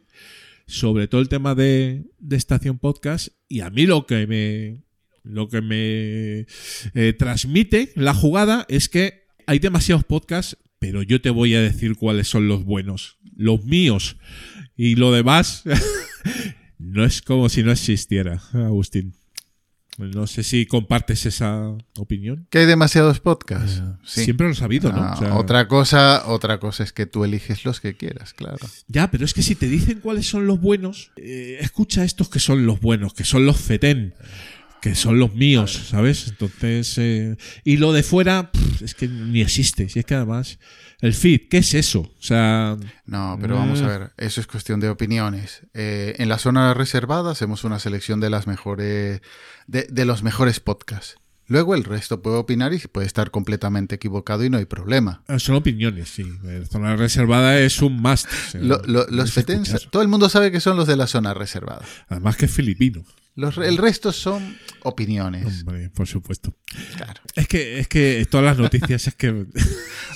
sobre 0.65 1.07
todo 1.07 1.21
el 1.21 1.29
tema 1.29 1.53
de, 1.53 2.05
Estación 2.31 2.79
Podcast, 2.79 3.27
y 3.47 3.59
a 3.59 3.69
mí 3.69 3.85
lo 3.85 4.07
que 4.07 4.25
me, 4.25 4.81
lo 5.21 5.49
que 5.49 5.61
me 5.61 6.47
eh, 6.95 7.13
transmite 7.13 7.91
la 7.95 8.15
jugada 8.15 8.65
es 8.69 8.89
que 8.89 9.25
hay 9.45 9.59
demasiados 9.59 10.05
podcasts, 10.05 10.57
pero 10.79 11.03
yo 11.03 11.21
te 11.21 11.29
voy 11.29 11.53
a 11.53 11.61
decir 11.61 11.95
cuáles 11.95 12.27
son 12.27 12.47
los 12.47 12.63
buenos, 12.63 13.19
los 13.35 13.63
míos, 13.65 14.17
y 14.75 14.95
lo 14.95 15.11
demás... 15.11 15.63
No 16.83 17.05
es 17.05 17.21
como 17.21 17.49
si 17.49 17.63
no 17.63 17.71
existiera, 17.71 18.41
Agustín. 18.53 19.15
No 19.99 20.25
sé 20.25 20.43
si 20.43 20.65
compartes 20.65 21.25
esa 21.27 21.69
opinión. 21.99 22.47
Que 22.49 22.59
hay 22.59 22.65
demasiados 22.65 23.19
podcasts. 23.19 23.77
Eh, 23.77 23.93
Sí. 24.03 24.23
Siempre 24.23 24.47
lo 24.47 24.53
he 24.53 24.55
sabido, 24.55 24.91
¿no? 24.91 25.03
Ah, 25.03 25.13
O 25.13 25.19
sea, 25.19 25.35
otra 25.35 25.67
cosa, 25.67 26.23
otra 26.27 26.59
cosa 26.59 26.83
es 26.83 26.91
que 26.93 27.05
tú 27.05 27.23
eliges 27.23 27.63
los 27.63 27.79
que 27.79 27.95
quieras, 27.95 28.33
claro. 28.33 28.57
Ya, 28.87 29.11
pero 29.11 29.23
es 29.23 29.33
que 29.35 29.43
si 29.43 29.53
te 29.53 29.67
dicen 29.69 29.99
cuáles 29.99 30.25
son 30.27 30.47
los 30.47 30.59
buenos, 30.59 31.11
eh, 31.15 31.57
escucha 31.61 32.03
estos 32.03 32.27
que 32.29 32.39
son 32.39 32.65
los 32.65 32.81
buenos, 32.81 33.13
que 33.13 33.23
son 33.23 33.45
los 33.45 33.57
fetén, 33.57 34.15
que 34.81 34.95
son 34.95 35.19
los 35.19 35.35
míos, 35.35 35.79
¿sabes? 35.89 36.27
Entonces, 36.27 36.97
eh, 36.97 37.37
y 37.63 37.77
lo 37.77 37.93
de 37.93 38.01
fuera, 38.01 38.51
pff, 38.51 38.81
es 38.81 38.95
que 38.95 39.07
ni 39.07 39.41
existe. 39.41 39.89
Si 39.89 39.99
es 39.99 40.05
que 40.05 40.15
además, 40.15 40.57
el 41.03 41.13
feed, 41.13 41.49
¿qué 41.49 41.57
es 41.57 41.73
eso? 41.73 41.99
O 42.01 42.21
sea, 42.21 42.77
No, 43.05 43.37
pero 43.41 43.55
vamos 43.57 43.81
a 43.81 43.85
eh, 43.85 43.87
ver, 43.99 44.11
eso 44.17 44.41
es 44.41 44.47
cuestión 44.47 44.79
de 44.79 44.89
opiniones. 44.89 45.61
Eh, 45.73 46.15
en 46.17 46.29
la 46.29 46.37
zona 46.37 46.73
reservada 46.73 47.31
hacemos 47.31 47.63
una 47.63 47.77
selección 47.79 48.19
de 48.19 48.29
las 48.29 48.47
mejores, 48.47 49.21
de, 49.67 49.83
de 49.89 50.05
los 50.05 50.23
mejores 50.23 50.59
podcasts. 50.59 51.17
Luego 51.47 51.75
el 51.75 51.83
resto 51.83 52.21
puede 52.21 52.37
opinar 52.37 52.73
y 52.73 52.79
puede 52.79 53.05
estar 53.05 53.29
completamente 53.29 53.95
equivocado 53.95 54.45
y 54.45 54.49
no 54.49 54.57
hay 54.57 54.65
problema. 54.65 55.23
eh, 55.27 55.39
son 55.39 55.55
opiniones, 55.55 56.07
sí. 56.09 56.25
La 56.41 56.65
zona 56.65 56.95
reservada 56.95 57.59
es 57.59 57.81
un 57.81 58.01
must. 58.01 58.27
Lo- 58.53 58.81
lo- 58.85 59.05
los 59.09 59.33
todo 59.91 60.01
el 60.01 60.07
mundo 60.07 60.29
sabe 60.29 60.51
que 60.53 60.61
son 60.61 60.77
los 60.77 60.87
de 60.87 60.95
la 60.95 61.05
zona 61.07 61.33
reservada. 61.33 61.81
Además 62.07 62.37
que 62.37 62.45
es 62.45 62.51
filipino. 62.51 63.03
Los, 63.35 63.57
el 63.57 63.77
resto 63.77 64.11
son 64.11 64.57
opiniones. 64.83 65.63
Hombre, 65.65 65.89
por 65.89 66.07
supuesto. 66.07 66.55
Claro. 66.95 67.19
Es 67.35 67.47
que, 67.47 67.79
es 67.79 67.87
que 67.87 68.27
todas 68.29 68.45
las 68.45 68.57
noticias 68.59 69.07
es 69.07 69.15
que. 69.15 69.45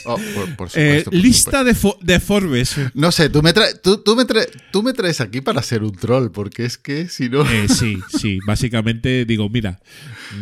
Oh, 0.10 0.15
por, 0.35 0.56
por 0.56 0.68
Eh, 0.76 0.99
supuesto, 1.03 1.11
por 1.11 1.19
lista 1.19 1.64
de, 1.65 1.76
fo- 1.76 1.99
de 1.99 2.19
Forbes. 2.22 2.76
No 2.94 3.11
sé, 3.11 3.30
tú 3.30 3.41
me, 3.41 3.52
traes, 3.52 3.81
tú, 3.81 3.98
tú 4.03 4.15
me 4.15 4.26
tú 4.72 4.81
me 4.81 4.94
traes 4.94 5.19
aquí 5.19 5.41
para 5.41 5.61
ser 5.61 5.84
un 5.84 5.91
troll, 5.94 6.30
porque 6.31 6.64
es 6.64 6.77
que 6.77 7.10
si 7.10 7.27
no... 7.27 7.41
Eh, 7.41 7.68
sí, 7.68 7.98
sí. 8.18 8.39
Básicamente 8.48 9.26
digo, 9.26 9.49
mira, 9.49 9.81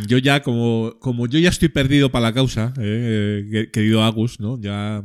yo 0.06 0.18
ya 0.18 0.42
como, 0.42 0.96
como 1.00 1.26
yo 1.26 1.40
ya 1.40 1.48
estoy 1.48 1.68
perdido 1.68 2.12
para 2.12 2.26
la 2.28 2.32
causa, 2.34 2.74
eh, 2.78 3.70
querido 3.72 4.04
Agus, 4.04 4.38
¿no? 4.38 4.60
Ya 4.60 5.02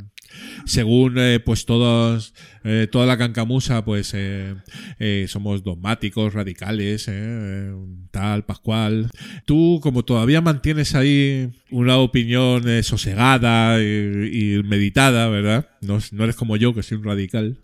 según 0.65 1.17
eh, 1.17 1.39
pues 1.39 1.65
todos 1.65 2.33
eh, 2.63 2.87
toda 2.91 3.05
la 3.05 3.17
cancamusa 3.17 3.83
pues 3.83 4.11
eh, 4.13 4.55
somos 5.27 5.63
dogmáticos 5.63 6.33
radicales 6.33 7.09
tal 8.11 8.45
pascual. 8.45 9.09
Tú 9.45 9.79
como 9.81 10.03
todavía 10.03 10.41
mantienes 10.41 10.95
ahí 10.95 11.51
una 11.71 11.97
opinión 11.97 12.63
sosegada 12.83 13.81
y, 13.81 14.61
meditada 14.63 15.29
verdad 15.29 15.69
no, 15.81 15.99
no 16.11 16.23
eres 16.23 16.35
como 16.35 16.57
yo 16.57 16.73
que 16.73 16.83
soy 16.83 16.97
un 16.97 17.03
radical. 17.03 17.57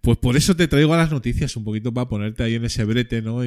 Pues 0.00 0.18
por 0.18 0.36
eso 0.36 0.54
te 0.54 0.68
traigo 0.68 0.94
a 0.94 0.98
las 0.98 1.10
noticias 1.10 1.56
un 1.56 1.64
poquito 1.64 1.92
para 1.92 2.08
ponerte 2.08 2.42
ahí 2.42 2.54
en 2.54 2.64
ese 2.64 2.84
brete 2.84 3.22
no 3.22 3.44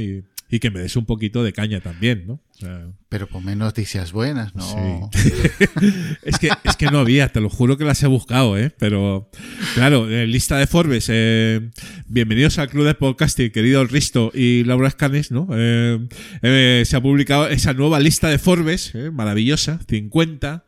y 0.49 0.59
que 0.59 0.69
me 0.69 0.79
des 0.79 0.95
un 0.95 1.05
poquito 1.05 1.43
de 1.43 1.53
caña 1.53 1.81
también 1.81 2.25
no 2.27 2.33
O 2.33 2.41
sea, 2.53 2.87
Pero 3.09 3.27
ponme 3.27 3.55
noticias 3.55 4.11
buenas, 4.11 4.53
¿no? 4.55 5.09
Sí. 5.11 5.27
es, 6.23 6.37
que, 6.37 6.49
es 6.63 6.75
que 6.75 6.85
no 6.87 6.99
había, 6.99 7.29
te 7.29 7.41
lo 7.41 7.49
juro 7.49 7.77
que 7.77 7.83
las 7.83 8.01
he 8.03 8.07
buscado, 8.07 8.57
¿eh? 8.57 8.71
Pero, 8.77 9.29
claro, 9.73 10.07
eh, 10.09 10.27
lista 10.27 10.57
de 10.57 10.67
Forbes. 10.67 11.07
eh, 11.09 11.71
bienvenidos 12.07 12.59
al 12.59 12.69
Club 12.69 12.85
de 12.85 12.93
Podcasting, 12.93 13.51
querido 13.51 13.83
Risto 13.85 14.31
y 14.35 14.63
Laura 14.65 14.87
Escanes, 14.87 15.31
¿no? 15.31 15.47
Eh, 15.51 16.83
se 16.85 16.95
ha 16.95 17.01
publicado 17.01 17.47
esa 17.47 17.73
nueva 17.73 17.99
lista 17.99 18.29
de 18.29 18.37
Forbes, 18.37 18.93
maravillosa, 19.13 19.79
50. 19.89 20.63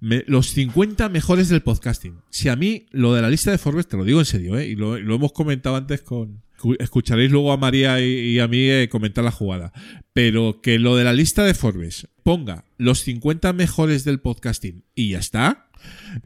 me- 0.00 0.22
los 0.28 0.50
50 0.50 1.08
mejores 1.08 1.48
del 1.48 1.62
podcasting. 1.62 2.14
Si 2.30 2.48
a 2.48 2.54
mí 2.56 2.86
lo 2.92 3.14
de 3.14 3.22
la 3.22 3.30
lista 3.30 3.50
de 3.50 3.58
Forbes, 3.58 3.88
te 3.88 3.96
lo 3.96 4.04
digo 4.04 4.20
en 4.20 4.26
serio, 4.26 4.56
¿eh? 4.58 4.68
y 4.68 4.76
lo, 4.76 4.96
lo 4.98 5.14
hemos 5.16 5.32
comentado 5.32 5.74
antes 5.74 6.02
con... 6.02 6.40
escu- 6.58 6.76
Escucharéis 6.80 7.30
luego 7.30 7.52
a 7.52 7.56
María 7.56 8.00
y, 8.00 8.38
a 8.40 8.48
mí 8.48 8.58
eh, 8.68 8.88
comentar 8.90 9.24
la 9.24 9.30
jugada. 9.30 9.72
Pero 10.12 10.60
que 10.60 10.78
lo 10.78 10.96
de 10.96 11.04
la 11.04 11.12
lista 11.12 11.44
de 11.44 11.54
Forbes 11.54 12.08
ponga 12.22 12.64
los 12.76 13.00
50 13.00 13.52
mejores 13.52 14.04
del 14.04 14.20
podcasting 14.20 14.84
y 14.94 15.10
ya 15.10 15.18
está. 15.20 15.70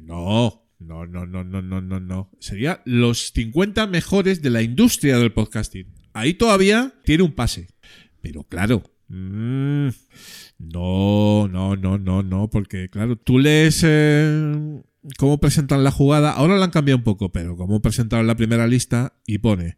No, 0.01 0.65
no, 0.79 1.07
no, 1.07 1.27
no, 1.27 1.45
no, 1.45 1.63
no, 1.63 1.81
no, 1.81 2.01
no. 2.01 2.31
Sería 2.41 2.83
los 2.85 3.33
50 3.33 3.87
mejores 3.87 4.43
de 4.43 4.51
la 4.51 4.63
industria 4.63 5.19
del 5.19 5.33
podcasting. 5.33 5.87
Ahí 6.15 6.35
todavía 6.35 6.95
tiene 7.05 7.23
un 7.23 7.33
pase. 7.33 7.69
Pero 8.21 8.45
claro, 8.45 8.83
mm, 9.09 9.89
no, 10.59 11.49
no, 11.49 11.77
no, 11.77 11.99
no, 11.99 12.23
no, 12.23 12.51
porque 12.51 12.89
claro, 12.89 13.17
tú 13.17 13.39
lees 13.39 13.83
eh, 13.85 14.81
cómo 15.19 15.39
presentan 15.41 15.83
la 15.85 15.91
jugada, 15.91 16.33
ahora 16.33 16.57
la 16.57 16.67
han 16.67 16.71
cambiado 16.71 16.99
un 16.99 17.05
poco, 17.05 17.33
pero 17.33 17.57
cómo 17.57 17.83
presentaron 17.83 18.27
la 18.27 18.37
primera 18.37 18.67
lista 18.67 19.15
y 19.27 19.39
pone, 19.39 19.77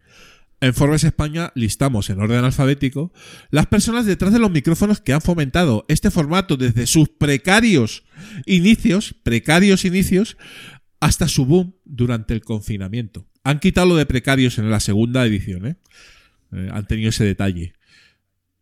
en 0.60 0.74
Forbes 0.74 1.05
España 1.05 1.52
listamos 1.55 2.10
en 2.10 2.20
orden 2.20 2.44
alfabético 2.44 3.12
las 3.51 3.66
personas 3.66 4.06
detrás 4.06 4.32
de 4.32 4.39
los 4.39 4.51
micrófonos 4.51 5.01
que 5.01 5.12
han 5.12 5.20
fomentado 5.20 5.85
este 5.89 6.10
formato 6.10 6.56
desde 6.56 6.86
sus 6.86 7.09
precarios 7.09 8.05
inicios, 8.47 9.14
precarios 9.22 9.85
inicios, 9.85 10.36
hasta 11.01 11.28
su 11.28 11.44
boom 11.44 11.74
durante 11.85 12.32
el 12.32 12.43
confinamiento. 12.43 13.26
Han 13.43 13.60
quitado 13.60 13.89
lo 13.89 13.97
de 13.97 14.06
precarios 14.06 14.59
en 14.59 14.70
la 14.70 14.81
segunda 14.81 15.26
edición, 15.26 15.66
¿eh? 15.66 15.76
Eh, 16.52 16.70
han 16.72 16.86
tenido 16.86 17.10
ese 17.10 17.24
detalle. 17.24 17.74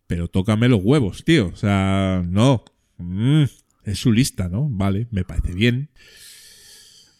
Pero 0.06 0.28
tócame 0.28 0.68
los 0.68 0.80
huevos, 0.82 1.24
tío. 1.24 1.48
O 1.48 1.56
sea, 1.56 2.22
no. 2.26 2.64
Mm, 2.98 3.44
es 3.84 3.98
su 3.98 4.12
lista, 4.12 4.48
¿no? 4.48 4.68
Vale, 4.68 5.06
me 5.10 5.24
parece 5.24 5.54
bien. 5.54 5.90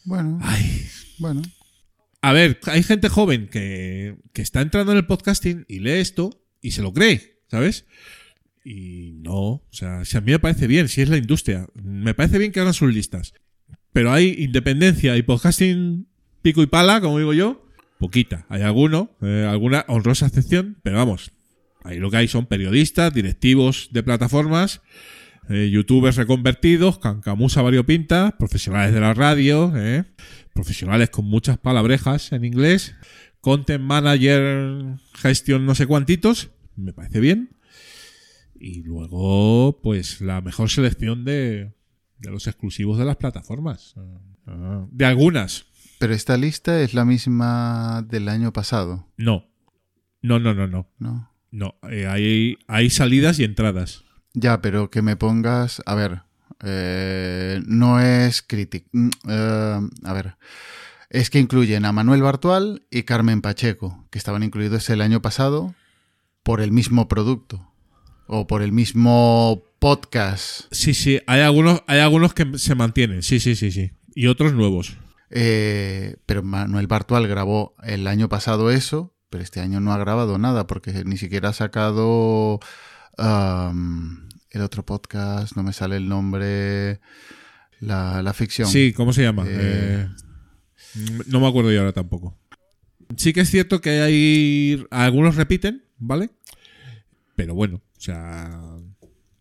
Bueno, 0.05 0.41
Ay. 0.43 0.87
bueno. 1.19 1.43
A 2.23 2.33
ver, 2.33 2.61
hay 2.67 2.85
gente 2.85 3.09
joven 3.09 3.49
que, 3.49 4.17
que 4.33 4.43
está 4.43 4.61
entrando 4.61 4.93
en 4.93 4.99
el 4.99 5.07
podcasting 5.07 5.65
y 5.69 5.81
lee 5.81 5.99
esto 5.99 6.31
y 6.61 6.71
se 6.71 6.83
lo 6.83 6.93
cree, 6.93 7.41
¿sabes? 7.49 7.85
Y 8.65 9.15
no, 9.15 9.39
o 9.39 9.69
sea, 9.71 10.05
si 10.05 10.17
a 10.17 10.21
mí 10.21 10.31
me 10.31 10.39
parece 10.39 10.69
bien, 10.69 10.89
si 10.89 11.03
es 11.03 11.09
la 11.09 11.17
industria, 11.17 11.67
me 11.75 12.15
parece 12.15 12.39
bien 12.39 12.53
que 12.53 12.61
hagan 12.61 12.75
sus 12.75 12.95
listas. 12.95 13.35
Pero 13.93 14.13
hay 14.13 14.37
independencia 14.39 15.17
y 15.17 15.23
podcasting 15.23 16.07
pico 16.43 16.63
y 16.63 16.67
pala, 16.67 17.01
como 17.01 17.19
digo 17.19 17.35
yo, 17.35 17.67
poquita. 17.99 18.47
Hay 18.49 18.63
alguno, 18.63 19.11
eh, 19.21 19.47
alguna 19.49 19.85
honrosa 19.89 20.27
excepción, 20.27 20.79
pero 20.85 20.99
vamos, 20.99 21.33
ahí 21.83 21.99
lo 21.99 22.11
que 22.11 22.19
hay 22.19 22.29
son 22.29 22.47
periodistas, 22.47 23.13
directivos 23.13 23.89
de 23.91 24.05
plataformas, 24.05 24.81
eh, 25.49 25.71
youtubers 25.71 26.17
reconvertidos, 26.17 26.99
cancamusa 26.99 27.63
variopinta, 27.63 28.37
profesionales 28.39 28.95
de 28.95 29.01
la 29.01 29.15
radio, 29.15 29.73
eh, 29.77 30.05
profesionales 30.55 31.11
con 31.11 31.25
muchas 31.25 31.59
palabrejas 31.59 32.33
en 32.33 32.45
inglés, 32.45 32.95
content 33.41 33.83
manager, 33.83 34.97
gestión 35.15 35.67
no 35.67 35.75
sé 35.75 35.87
cuantitos, 35.87 36.51
me 36.77 36.93
parece 36.93 37.21
bien. 37.21 37.51
Y 38.55 38.83
luego, 38.83 39.81
pues 39.83 40.21
la 40.21 40.41
mejor 40.41 40.71
selección 40.71 41.25
de, 41.25 41.73
de 42.19 42.31
los 42.31 42.47
exclusivos 42.47 42.99
de 42.99 43.05
las 43.05 43.17
plataformas. 43.17 43.95
Ah, 44.47 44.87
De 44.91 45.05
algunas, 45.05 45.67
Pero 45.99 46.15
esta 46.15 46.37
lista 46.37 46.81
es 46.81 46.95
la 46.95 47.05
misma 47.05 48.07
del 48.09 48.29
año 48.29 48.53
pasado, 48.53 49.09
no. 49.17 49.49
No, 50.25 50.39
no, 50.39 50.55
no, 50.55 50.69
no. 50.69 50.89
¿no? 51.01 51.33
No, 51.51 51.75
eh, 51.91 52.07
hay, 52.07 52.59
hay 52.69 52.91
salidas 52.91 53.41
y 53.41 53.45
entradas. 53.45 54.05
Ya, 54.35 54.61
pero 54.63 54.91
que 54.91 55.03
me 55.03 55.17
pongas. 55.17 55.83
A 55.87 55.95
ver. 55.95 56.23
eh, 56.65 57.61
no 57.67 58.01
es 58.01 58.43
crítico. 58.43 58.89
a 59.29 60.13
ver. 60.13 60.37
Es 61.11 61.29
que 61.29 61.39
incluyen 61.39 61.85
a 61.85 61.93
Manuel 61.93 62.23
Bartual 62.23 62.87
y 62.91 63.03
Carmen 63.03 63.43
Pacheco, 63.43 64.07
que 64.11 64.19
estaban 64.19 64.43
incluidos 64.43 64.89
el 64.91 65.03
año 65.03 65.21
pasado 65.21 65.75
por 66.43 66.61
el 66.61 66.73
mismo 66.73 67.09
producto. 67.09 67.69
o 68.27 68.47
por 68.47 68.63
el 68.63 68.73
mismo 68.73 69.63
podcast. 69.79 70.63
Sí, 70.71 70.95
sí, 70.95 71.21
hay 71.27 71.41
algunos, 71.43 71.83
hay 71.87 71.99
algunos 72.01 72.33
que 72.33 72.57
se 72.59 72.75
mantienen, 72.75 73.23
sí, 73.23 73.41
sí, 73.41 73.55
sí, 73.57 73.71
sí. 73.73 73.91
Y 74.15 74.29
otros 74.29 74.55
nuevos. 74.55 74.97
Eh, 75.29 76.17
pero 76.25 76.43
Manuel 76.43 76.87
Bartual 76.87 77.27
grabó 77.29 77.75
el 77.83 78.07
año 78.07 78.29
pasado 78.31 78.71
eso, 78.71 79.15
pero 79.29 79.43
este 79.45 79.61
año 79.61 79.81
no 79.81 79.93
ha 79.93 79.99
grabado 79.99 80.39
nada 80.39 80.67
porque 80.67 81.05
ni 81.05 81.19
siquiera 81.19 81.51
ha 81.51 81.53
sacado 81.53 82.61
um, 83.19 84.29
el 84.51 84.61
otro 84.63 84.85
podcast, 84.85 85.57
no 85.57 85.63
me 85.63 85.73
sale 85.73 85.97
el 85.97 86.09
nombre, 86.09 87.01
la, 87.81 88.23
la 88.23 88.33
ficción. 88.33 88.69
Sí, 88.69 88.93
¿cómo 88.93 89.13
se 89.13 89.23
llama? 89.23 89.45
Eh, 89.47 90.07
Eh, 90.95 91.23
no 91.27 91.41
me 91.41 91.49
acuerdo 91.49 91.73
yo 91.73 91.81
ahora 91.81 91.93
tampoco. 91.93 92.39
Sí 93.17 93.33
que 93.33 93.41
es 93.41 93.51
cierto 93.51 93.81
que 93.81 94.01
hay 94.01 94.85
algunos 94.91 95.37
repiten, 95.37 95.85
¿vale? 95.99 96.31
Pero 97.37 97.55
bueno, 97.55 97.83
o 97.97 98.01
sea, 98.01 98.61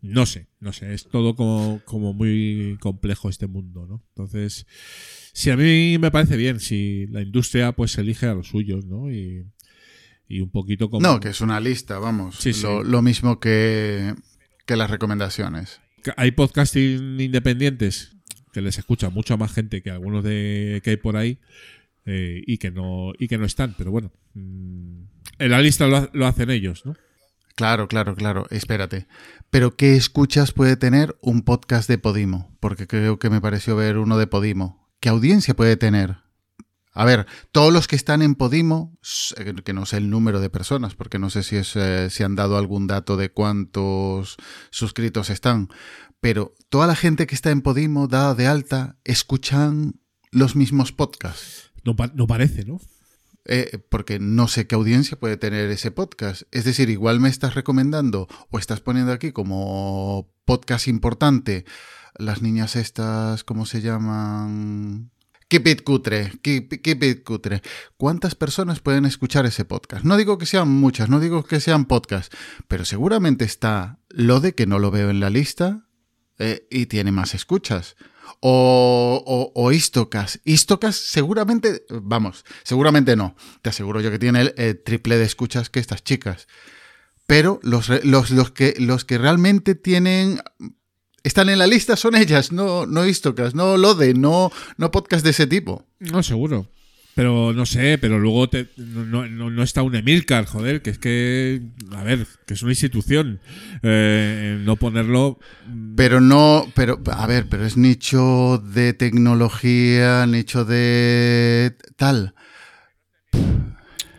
no 0.02 0.26
sé, 0.26 0.48
no 0.60 0.74
sé, 0.74 0.94
es 0.94 1.08
todo 1.08 1.36
como, 1.36 1.82
como 1.86 2.14
muy 2.14 2.78
complejo 2.80 3.30
este 3.30 3.48
mundo, 3.48 3.86
¿no? 3.88 4.04
Entonces, 4.10 4.66
si 5.34 5.50
a 5.50 5.58
mí 5.58 5.98
me 6.00 6.12
parece 6.12 6.38
bien, 6.38 6.60
si 6.60 7.08
la 7.08 7.22
industria 7.22 7.72
pues 7.74 7.98
elige 7.98 8.26
a 8.26 8.34
los 8.34 8.48
suyos, 8.48 8.86
¿no? 8.86 9.12
Y, 9.12 9.46
y 10.38 10.42
un 10.42 10.50
poquito 10.50 10.90
como... 10.90 11.02
No, 11.06 11.20
que 11.20 11.30
es 11.30 11.42
una 11.42 11.60
lista, 11.60 12.00
vamos. 12.00 12.36
Sí, 12.40 12.54
sí. 12.54 12.64
Lo, 12.64 12.84
lo 12.84 13.02
mismo 13.02 13.40
que, 13.40 14.14
que 14.66 14.76
las 14.76 14.90
recomendaciones. 14.90 15.80
Hay 16.18 16.32
podcasting 16.32 17.20
independientes 17.20 18.16
que 18.54 18.62
les 18.62 18.78
escucha 18.78 19.10
mucha 19.10 19.38
más 19.38 19.54
gente 19.54 19.82
que 19.82 19.92
algunos 19.92 20.24
de 20.24 20.82
que 20.84 20.92
hay 20.92 20.98
por 20.98 21.16
ahí 21.18 21.40
eh, 22.06 22.42
y 22.46 22.58
que 22.58 22.72
no 22.72 23.14
y 23.18 23.28
que 23.28 23.38
no 23.38 23.46
están, 23.46 23.76
pero 23.78 23.92
bueno, 23.92 24.12
mm, 24.34 25.04
en 25.40 25.52
la 25.52 25.62
lista 25.62 25.88
lo, 25.88 25.98
ha- 25.98 26.10
lo 26.14 26.26
hacen 26.28 26.50
ellos, 26.50 26.86
¿no? 26.86 26.96
Claro, 27.56 27.88
claro, 27.88 28.16
claro. 28.16 28.48
Espérate. 28.50 29.06
Pero 29.52 29.76
¿qué 29.76 29.96
escuchas 29.96 30.52
puede 30.54 30.78
tener 30.78 31.16
un 31.22 31.44
podcast 31.44 31.88
de 31.88 31.98
Podimo? 32.00 32.58
Porque 32.60 32.88
creo 32.88 33.20
que 33.20 33.30
me 33.30 33.42
pareció 33.42 33.76
ver 33.76 33.98
uno 33.98 34.18
de 34.18 34.26
Podimo. 34.26 34.90
¿Qué 35.00 35.10
audiencia 35.10 35.54
puede 35.54 35.78
tener? 35.78 36.18
A 36.94 37.06
ver, 37.06 37.26
todos 37.52 37.72
los 37.72 37.88
que 37.88 37.96
están 37.96 38.22
en 38.22 38.36
Podimo, 38.36 38.98
eh, 39.38 39.54
que 39.64 39.74
no 39.74 39.86
sé 39.86 39.98
el 39.98 40.10
número 40.10 40.42
de 40.42 40.50
personas, 40.50 40.94
porque 40.94 41.20
no 41.20 41.30
sé 41.30 41.42
si, 41.44 41.56
es, 41.56 41.76
eh, 41.76 42.10
si 42.10 42.24
han 42.24 42.36
dado 42.36 42.58
algún 42.58 42.88
dato 42.88 43.16
de 43.16 43.32
cuántos 43.32 44.36
suscritos 44.72 45.30
están, 45.30 45.70
pero 46.20 46.54
toda 46.70 46.88
la 46.88 46.96
gente 46.96 47.28
que 47.28 47.36
está 47.36 47.50
en 47.50 47.62
Podimo, 47.62 48.08
dada 48.08 48.36
de 48.36 48.48
alta, 48.48 48.98
escuchan 49.06 50.02
los 50.32 50.56
mismos 50.56 50.92
podcasts. 50.92 51.72
No, 51.86 51.96
pa- 51.96 52.12
no 52.14 52.28
parece, 52.28 52.66
¿no? 52.66 52.80
Eh, 53.46 53.80
porque 53.90 54.20
no 54.20 54.48
sé 54.48 54.68
qué 54.68 54.76
audiencia 54.76 55.18
puede 55.18 55.38
tener 55.38 55.72
ese 55.72 55.92
podcast. 55.92 56.44
Es 56.52 56.64
decir, 56.66 56.90
igual 56.90 57.20
me 57.20 57.30
estás 57.30 57.56
recomendando 57.56 58.28
o 58.52 58.60
estás 58.60 58.82
poniendo 58.82 59.14
aquí 59.14 59.32
como 59.32 60.32
podcast 60.46 60.88
importante 60.88 61.66
las 62.20 62.42
niñas 62.42 62.76
estas, 62.76 63.44
¿cómo 63.44 63.66
se 63.66 63.82
llaman? 63.82 65.10
Keep 65.52 65.68
it 65.68 65.84
cutre, 65.84 66.32
keep, 66.42 66.82
keep 66.82 67.04
it 67.04 67.26
cutre. 67.26 67.62
¿Cuántas 67.98 68.36
personas 68.36 68.80
pueden 68.80 69.04
escuchar 69.04 69.46
ese 69.46 69.66
podcast? 69.66 70.06
No 70.06 70.16
digo 70.16 70.38
que 70.38 70.46
sean 70.46 70.70
muchas, 70.70 71.10
no 71.10 71.20
digo 71.20 71.44
que 71.44 71.60
sean 71.60 71.84
podcasts, 71.84 72.34
pero 72.70 72.86
seguramente 72.86 73.44
está 73.44 74.00
lo 74.08 74.40
de 74.40 74.56
que 74.56 74.66
no 74.66 74.80
lo 74.80 74.92
veo 74.92 75.10
en 75.10 75.20
la 75.20 75.30
lista 75.30 75.90
eh, 76.40 76.66
y 76.72 76.86
tiene 76.86 77.12
más 77.12 77.34
escuchas. 77.36 77.98
O, 78.40 79.22
o, 79.28 79.52
o 79.54 79.72
Istocas. 79.74 80.40
Istocas 80.46 80.96
seguramente, 80.96 81.84
vamos, 81.90 82.46
seguramente 82.64 83.18
no. 83.18 83.36
Te 83.62 83.72
aseguro 83.72 84.00
yo 84.00 84.10
que 84.10 84.20
tiene 84.20 84.40
el, 84.40 84.54
eh, 84.56 84.74
triple 84.74 85.18
de 85.18 85.26
escuchas 85.26 85.70
que 85.70 85.82
estas 85.82 86.02
chicas. 86.02 86.48
Pero 87.28 87.60
los, 87.62 87.90
los, 88.06 88.32
los, 88.32 88.52
que, 88.52 88.74
los 88.80 89.04
que 89.04 89.18
realmente 89.18 89.76
tienen... 89.76 90.40
Están 91.24 91.50
en 91.50 91.60
la 91.60 91.68
lista 91.68 91.96
son 91.96 92.16
ellas, 92.16 92.52
no, 92.52 92.86
no 92.88 93.06
Istocas, 93.06 93.54
no 93.54 93.78
Lode, 93.78 94.14
no, 94.16 94.52
no 94.78 94.92
podcast 94.92 95.24
de 95.24 95.30
ese 95.32 95.46
tipo. 95.48 95.86
No, 96.00 96.24
seguro. 96.24 96.68
Pero 97.14 97.52
no 97.54 97.66
sé, 97.66 97.98
pero 98.00 98.18
luego 98.20 98.50
te- 98.50 98.70
no, 98.78 99.28
no- 99.28 99.50
no 99.52 99.64
está 99.64 99.84
un 99.84 99.94
Emilcar, 99.96 100.46
joder, 100.46 100.82
que 100.82 100.90
es 100.92 100.98
que, 100.98 101.62
a 101.92 102.04
ver, 102.04 102.26
que 102.48 102.54
es 102.54 102.62
una 102.64 102.72
institución. 102.72 103.40
Eh, 103.84 104.58
no 104.64 104.78
ponerlo... 104.78 105.38
mm, 105.68 105.96
Pero 105.96 106.22
no, 106.22 106.72
pero, 106.74 107.00
a 107.12 107.28
ver, 107.28 107.48
pero 107.50 107.66
es 107.66 107.76
nicho 107.78 108.58
de 108.74 108.94
tecnología, 108.94 110.26
nicho 110.26 110.64
de 110.66 111.76
tal. 111.98 112.34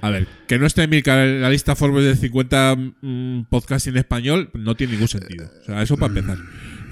A 0.03 0.11
ver, 0.11 0.27
que 0.49 0.59
no 0.59 0.67
esté 0.67 0.83
Emilcar 0.83 1.19
en 1.27 1.41
la 1.43 1.49
lista 1.51 1.77
Forbes 1.77 2.05
de 2.05 2.17
50 2.17 2.77
mm, 3.01 3.43
podcasts 3.49 3.87
en 3.89 3.97
español 3.97 4.51
no 4.55 4.75
tiene 4.75 4.93
ningún 4.95 5.09
sentido. 5.09 5.49
O 5.63 5.65
sea, 5.65 5.83
eso 5.83 5.97
para 5.97 6.13
empezar. 6.13 6.39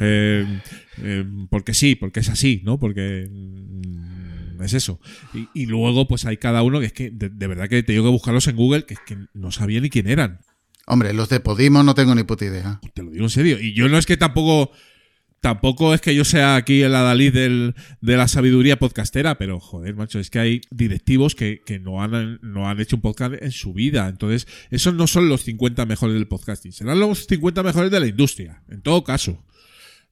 Eh, 0.01 0.60
eh, 1.02 1.24
porque 1.51 1.74
sí, 1.74 1.94
porque 1.94 2.20
es 2.20 2.28
así, 2.31 2.62
¿no? 2.64 2.81
Porque 2.81 3.28
mm, 3.31 4.62
es 4.62 4.72
eso. 4.72 5.01
Y, 5.35 5.48
y 5.55 5.66
luego, 5.66 6.09
pues 6.09 6.24
hay 6.24 6.39
cada 6.39 6.62
uno 6.62 6.81
que 6.81 6.86
es 6.86 6.93
que, 6.93 7.10
de, 7.10 7.28
de 7.28 7.47
verdad 7.47 7.68
que 7.68 7.82
te 7.82 7.93
digo 7.93 8.05
que 8.05 8.10
buscarlos 8.10 8.47
en 8.48 8.56
Google, 8.56 8.85
que 8.85 8.94
es 8.94 9.01
que 9.06 9.18
no 9.35 9.52
sabía 9.52 9.81
ni 9.81 9.90
quién 9.90 10.09
eran. 10.09 10.40
Hombre, 10.86 11.12
los 11.12 11.28
de 11.28 11.39
Podimo 11.39 11.85
no 11.85 11.94
tengo 11.94 12.14
ni 12.14 12.24
puta 12.24 12.44
idea. 12.47 12.81
Te 12.94 13.05
lo 13.05 13.10
digo 13.10 13.24
en 13.24 13.31
serio. 13.31 13.60
Y 13.60 13.74
yo 13.74 13.89
no 13.89 13.97
es 13.97 14.06
que 14.06 14.16
tampoco. 14.16 14.72
Tampoco 15.40 15.94
es 15.94 16.02
que 16.02 16.14
yo 16.14 16.27
sea 16.27 16.56
aquí 16.56 16.82
el 16.82 16.94
adalid 16.94 17.32
del, 17.32 17.74
de 18.02 18.16
la 18.18 18.28
sabiduría 18.28 18.78
podcastera, 18.78 19.39
pero 19.39 19.59
joder, 19.59 19.94
macho, 19.94 20.18
es 20.18 20.28
que 20.28 20.39
hay 20.39 20.60
directivos 20.70 21.35
que, 21.35 21.62
que 21.64 21.78
no, 21.78 22.02
han, 22.02 22.39
no 22.43 22.68
han 22.68 22.78
hecho 22.78 22.97
un 22.97 23.01
podcast 23.01 23.36
en 23.40 23.51
su 23.51 23.72
vida. 23.72 24.06
Entonces, 24.09 24.47
esos 24.68 24.93
no 24.93 25.06
son 25.06 25.31
los 25.31 25.44
50 25.44 25.86
mejores 25.86 26.12
del 26.12 26.28
podcasting. 26.28 26.72
Serán 26.72 27.01
los 27.01 27.27
50 27.27 27.62
mejores 27.62 27.90
de 27.90 28.01
la 28.01 28.06
industria, 28.06 28.62
en 28.68 28.82
todo 28.82 29.02
caso. 29.02 29.43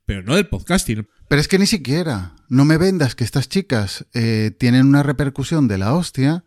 Pero 0.09 0.23
no 0.23 0.37
del 0.37 0.47
podcasting. 0.49 1.07
Pero 1.29 1.39
es 1.39 1.49
que 1.49 1.59
ni 1.59 1.67
siquiera, 1.67 2.33
no 2.49 2.65
me 2.65 2.79
vendas 2.79 3.15
que 3.15 3.25
estas 3.25 3.47
chicas 3.51 4.07
eh, 4.15 4.53
tienen 4.59 4.87
una 4.87 5.03
repercusión 5.03 5.69
de 5.69 5.77
la 5.77 5.93
hostia 5.93 6.45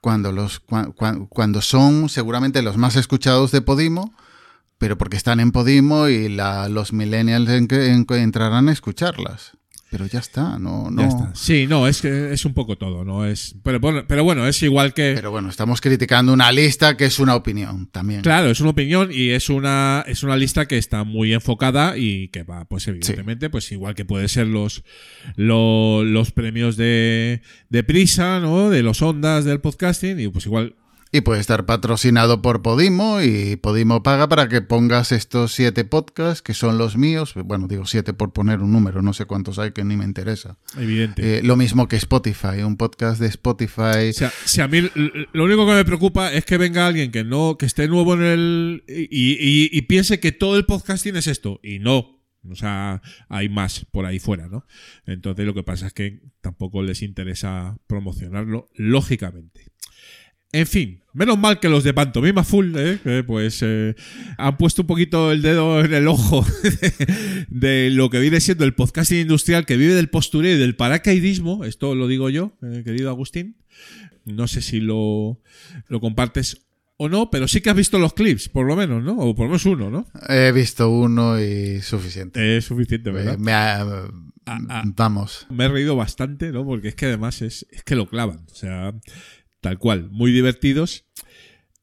cuando, 0.00 0.30
los, 0.30 0.64
cua- 0.64 0.94
cua- 0.94 1.26
cuando 1.28 1.60
son 1.60 2.08
seguramente 2.08 2.62
los 2.62 2.76
más 2.76 2.94
escuchados 2.94 3.50
de 3.50 3.62
Podimo, 3.62 4.14
pero 4.78 4.96
porque 4.96 5.16
están 5.16 5.40
en 5.40 5.50
Podimo 5.50 6.06
y 6.06 6.28
la- 6.28 6.68
los 6.68 6.92
millennials 6.92 7.48
en 7.50 7.66
que 7.66 7.90
entrarán 8.22 8.68
a 8.68 8.72
escucharlas. 8.72 9.56
Pero 9.94 10.06
ya 10.06 10.18
está, 10.18 10.58
no, 10.58 10.90
no. 10.90 11.02
Ya 11.02 11.06
está. 11.06 11.30
Sí, 11.36 11.68
no, 11.68 11.86
es 11.86 12.02
que 12.02 12.32
es 12.32 12.44
un 12.44 12.52
poco 12.52 12.76
todo, 12.76 13.04
¿no? 13.04 13.24
Es, 13.24 13.54
pero, 13.62 13.78
bueno, 13.78 14.02
pero 14.08 14.24
bueno, 14.24 14.44
es 14.48 14.60
igual 14.64 14.92
que. 14.92 15.12
Pero 15.14 15.30
bueno, 15.30 15.48
estamos 15.48 15.80
criticando 15.80 16.32
una 16.32 16.50
lista 16.50 16.96
que 16.96 17.04
es 17.04 17.20
una 17.20 17.36
opinión 17.36 17.86
también. 17.92 18.22
Claro, 18.22 18.50
es 18.50 18.58
una 18.60 18.70
opinión 18.70 19.10
y 19.12 19.30
es 19.30 19.50
una, 19.50 20.02
es 20.08 20.24
una 20.24 20.36
lista 20.36 20.66
que 20.66 20.78
está 20.78 21.04
muy 21.04 21.32
enfocada 21.32 21.96
y 21.96 22.26
que 22.30 22.42
va, 22.42 22.64
pues 22.64 22.88
evidentemente, 22.88 23.50
pues 23.50 23.70
igual 23.70 23.94
que 23.94 24.04
puede 24.04 24.26
ser 24.26 24.48
los, 24.48 24.82
lo- 25.36 26.02
los 26.02 26.32
premios 26.32 26.76
de, 26.76 27.40
de 27.68 27.84
prisa, 27.84 28.40
¿no? 28.40 28.70
De 28.70 28.82
los 28.82 29.00
ondas 29.00 29.44
del 29.44 29.60
podcasting 29.60 30.18
y 30.18 30.26
pues 30.26 30.46
igual. 30.46 30.74
Y 31.16 31.20
puede 31.20 31.40
estar 31.40 31.64
patrocinado 31.64 32.42
por 32.42 32.60
Podimo 32.60 33.22
y 33.22 33.54
Podimo 33.54 34.02
paga 34.02 34.28
para 34.28 34.48
que 34.48 34.62
pongas 34.62 35.12
estos 35.12 35.52
siete 35.52 35.84
podcasts 35.84 36.42
que 36.42 36.54
son 36.54 36.76
los 36.76 36.96
míos. 36.96 37.34
Bueno, 37.36 37.68
digo 37.68 37.86
siete 37.86 38.14
por 38.14 38.32
poner 38.32 38.58
un 38.62 38.72
número, 38.72 39.00
no 39.00 39.12
sé 39.12 39.24
cuántos 39.24 39.60
hay 39.60 39.70
que 39.70 39.84
ni 39.84 39.96
me 39.96 40.04
interesa. 40.04 40.58
Evidente. 40.76 41.38
Eh, 41.38 41.42
lo 41.44 41.54
mismo 41.54 41.86
que 41.86 41.94
Spotify, 41.94 42.64
un 42.64 42.76
podcast 42.76 43.20
de 43.20 43.28
Spotify. 43.28 44.08
O 44.10 44.12
sea, 44.12 44.32
si 44.44 44.60
a 44.60 44.66
mí 44.66 44.80
lo 45.32 45.44
único 45.44 45.64
que 45.68 45.74
me 45.74 45.84
preocupa 45.84 46.32
es 46.32 46.44
que 46.44 46.58
venga 46.58 46.84
alguien 46.84 47.12
que 47.12 47.22
no, 47.22 47.58
que 47.58 47.66
esté 47.66 47.86
nuevo 47.86 48.14
en 48.14 48.22
el 48.24 48.84
y, 48.88 49.04
y- 49.04 49.68
y 49.70 49.82
piense 49.82 50.18
que 50.18 50.32
todo 50.32 50.56
el 50.56 50.64
podcasting 50.64 51.14
es 51.14 51.28
esto 51.28 51.60
y 51.62 51.78
no. 51.78 52.10
O 52.50 52.56
sea, 52.56 53.00
hay 53.28 53.48
más 53.48 53.86
por 53.90 54.04
ahí 54.04 54.18
fuera, 54.18 54.48
¿no? 54.48 54.66
Entonces 55.06 55.46
lo 55.46 55.54
que 55.54 55.62
pasa 55.62 55.86
es 55.86 55.94
que 55.94 56.20
tampoco 56.42 56.82
les 56.82 57.00
interesa 57.02 57.78
promocionarlo, 57.86 58.68
lógicamente. 58.74 59.72
En 60.54 60.66
fin, 60.66 61.00
menos 61.12 61.36
mal 61.38 61.58
que 61.58 61.68
los 61.68 61.82
de 61.84 61.92
Pantomima 61.92 62.44
Full, 62.44 62.74
¿eh? 62.76 63.24
Pues 63.26 63.58
eh, 63.62 63.94
han 64.38 64.56
puesto 64.56 64.82
un 64.82 64.86
poquito 64.86 65.32
el 65.32 65.42
dedo 65.42 65.84
en 65.84 65.92
el 65.92 66.06
ojo 66.06 66.46
de, 66.62 67.46
de 67.48 67.90
lo 67.90 68.08
que 68.10 68.20
viene 68.20 68.40
siendo 68.40 68.64
el 68.64 68.74
podcasting 68.74 69.18
industrial 69.20 69.66
que 69.66 69.76
vive 69.76 69.94
del 69.94 70.08
postureo 70.10 70.54
y 70.54 70.58
del 70.58 70.76
paracaidismo. 70.76 71.64
Esto 71.64 71.94
lo 71.94 72.06
digo 72.06 72.30
yo, 72.30 72.52
eh, 72.62 72.82
querido 72.84 73.10
Agustín. 73.10 73.56
No 74.26 74.46
sé 74.46 74.62
si 74.62 74.80
lo, 74.80 75.40
lo 75.88 76.00
compartes 76.00 76.62
o 76.96 77.08
no, 77.08 77.30
pero 77.30 77.48
sí 77.48 77.60
que 77.60 77.70
has 77.70 77.76
visto 77.76 77.98
los 77.98 78.14
clips, 78.14 78.48
por 78.48 78.64
lo 78.66 78.76
menos, 78.76 79.02
¿no? 79.02 79.18
O 79.18 79.34
por 79.34 79.46
lo 79.46 79.50
menos 79.50 79.66
uno, 79.66 79.90
¿no? 79.90 80.06
He 80.28 80.52
visto 80.52 80.88
uno 80.88 81.40
y 81.40 81.80
suficiente. 81.82 82.56
Es 82.56 82.66
suficiente, 82.66 83.10
¿verdad? 83.10 83.34
Eh, 83.34 83.38
me 83.38 83.52
ha- 83.52 84.08
ah. 84.46 84.82
Vamos. 84.96 85.46
Me 85.50 85.64
he 85.64 85.68
reído 85.68 85.96
bastante, 85.96 86.52
¿no? 86.52 86.64
Porque 86.64 86.88
es 86.88 86.94
que 86.94 87.06
además 87.06 87.42
es, 87.42 87.66
es 87.72 87.82
que 87.82 87.96
lo 87.96 88.06
clavan. 88.08 88.46
O 88.50 88.54
sea, 88.54 88.94
tal 89.64 89.78
cual. 89.78 90.10
Muy 90.10 90.30
divertidos. 90.30 91.06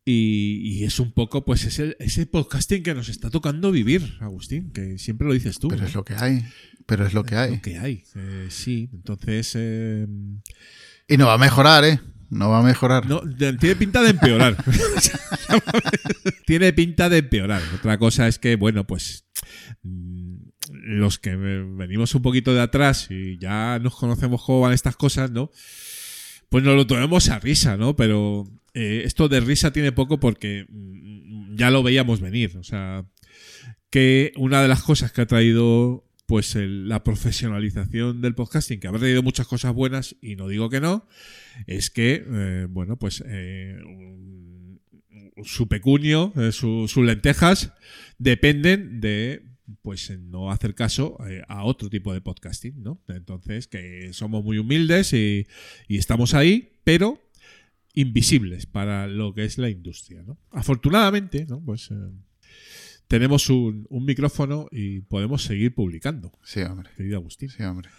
Y, 0.05 0.61
y 0.63 0.83
es 0.83 0.99
un 0.99 1.11
poco, 1.13 1.43
pues, 1.45 1.65
es 1.65 1.79
el- 1.79 1.95
ese 1.99 2.25
podcasting 2.27 2.83
que 2.83 2.93
nos 2.93 3.09
está 3.09 3.29
tocando 3.29 3.71
vivir, 3.71 4.13
Agustín, 4.19 4.71
que 4.71 4.97
siempre 4.99 5.27
lo 5.27 5.33
dices 5.33 5.57
tú. 5.59 5.67
Pero 5.67 5.81
¿no? 5.81 5.87
es 5.87 5.93
lo 5.95 6.03
que 6.05 6.13
hay. 6.15 6.43
Pero 6.85 7.05
es 7.05 7.13
lo 7.13 7.23
que 7.23 7.35
hay. 7.35 7.55
Lo 7.55 7.61
que 7.61 7.77
hay. 7.79 8.03
Eh, 8.15 8.47
sí, 8.49 8.89
entonces. 8.93 9.53
eh, 9.55 10.07
Y 11.07 11.17
no 11.17 11.25
va 11.27 11.33
a 11.33 11.37
mejorar, 11.37 11.83
¿eh? 11.85 11.99
no 12.29 12.49
va 12.49 12.59
a 12.59 12.63
mejorar. 12.63 13.05
No, 13.07 13.21
tiene 13.59 13.75
pinta 13.75 14.01
de 14.01 14.11
empeorar. 14.11 14.55
tiene 16.45 16.73
pinta 16.73 17.09
de 17.09 17.17
empeorar. 17.19 17.61
Otra 17.75 17.97
cosa 17.97 18.27
es 18.27 18.39
que, 18.39 18.55
bueno, 18.55 18.85
pues 18.87 19.25
mm, 19.83 20.35
los 20.71 21.19
que 21.19 21.35
venimos 21.35 22.15
un 22.15 22.21
poquito 22.21 22.53
de 22.53 22.61
atrás 22.61 23.07
y 23.09 23.37
ya 23.37 23.79
nos 23.79 23.95
conocemos 23.95 24.41
cómo 24.43 24.61
van 24.61 24.73
estas 24.73 24.95
cosas, 24.95 25.31
¿no? 25.31 25.51
Pues 26.51 26.65
nos 26.65 26.75
lo 26.75 26.85
tomemos 26.85 27.29
a 27.29 27.39
risa, 27.39 27.77
¿no? 27.77 27.95
Pero 27.95 28.45
eh, 28.73 29.03
esto 29.05 29.29
de 29.29 29.39
risa 29.39 29.71
tiene 29.71 29.93
poco 29.93 30.19
porque 30.19 30.65
mm, 30.67 31.55
ya 31.55 31.71
lo 31.71 31.81
veíamos 31.81 32.19
venir. 32.19 32.57
O 32.57 32.63
sea, 32.63 33.05
que 33.89 34.33
una 34.35 34.61
de 34.61 34.67
las 34.67 34.83
cosas 34.83 35.13
que 35.13 35.21
ha 35.21 35.25
traído 35.25 36.05
pues 36.25 36.55
la 36.57 37.03
profesionalización 37.05 38.21
del 38.21 38.35
podcasting, 38.35 38.81
que 38.81 38.87
ha 38.89 38.91
traído 38.91 39.23
muchas 39.23 39.47
cosas 39.47 39.73
buenas 39.73 40.15
y 40.21 40.35
no 40.35 40.47
digo 40.49 40.69
que 40.69 40.79
no, 40.81 41.07
es 41.67 41.89
que, 41.89 42.25
eh, 42.25 42.67
bueno, 42.69 42.97
pues 42.97 43.23
eh, 43.25 43.77
su 45.43 45.67
pecunio, 45.67 46.33
su- 46.51 46.87
sus 46.87 47.05
lentejas, 47.05 47.73
dependen 48.17 49.01
de 49.01 49.43
pues 49.81 50.09
en 50.09 50.31
no 50.31 50.51
hacer 50.51 50.75
caso 50.75 51.17
eh, 51.27 51.41
a 51.47 51.63
otro 51.63 51.89
tipo 51.89 52.13
de 52.13 52.21
podcasting, 52.21 52.81
¿no? 52.83 53.01
Entonces, 53.07 53.67
que 53.67 54.11
somos 54.13 54.43
muy 54.43 54.57
humildes 54.57 55.13
y, 55.13 55.47
y 55.87 55.97
estamos 55.97 56.33
ahí, 56.33 56.73
pero 56.83 57.19
invisibles 57.93 58.65
para 58.65 59.07
lo 59.07 59.33
que 59.33 59.43
es 59.45 59.57
la 59.57 59.69
industria, 59.69 60.23
¿no? 60.23 60.37
Afortunadamente, 60.51 61.45
¿no? 61.47 61.61
Pues 61.63 61.89
eh, 61.91 61.95
tenemos 63.07 63.49
un, 63.49 63.85
un 63.89 64.05
micrófono 64.05 64.67
y 64.71 65.01
podemos 65.01 65.43
seguir 65.43 65.73
publicando, 65.75 66.31
Sí, 66.43 66.61
hombre. 66.61 66.89
querido 66.95 67.17
Agustín. 67.17 67.49
Sí, 67.49 67.63
hombre. 67.63 67.89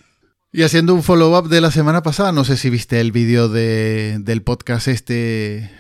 Y 0.55 0.63
haciendo 0.63 0.95
un 0.95 1.03
follow-up 1.03 1.49
de 1.49 1.61
la 1.63 1.71
semana 1.71 2.03
pasada, 2.03 2.31
no 2.33 2.45
sé 2.45 2.57
si 2.59 2.69
viste 2.71 3.01
el 3.01 3.11
vídeo 3.13 3.49
de- 3.49 4.19
del 4.21 4.43
podcast 4.43 4.89
este, 4.89 5.71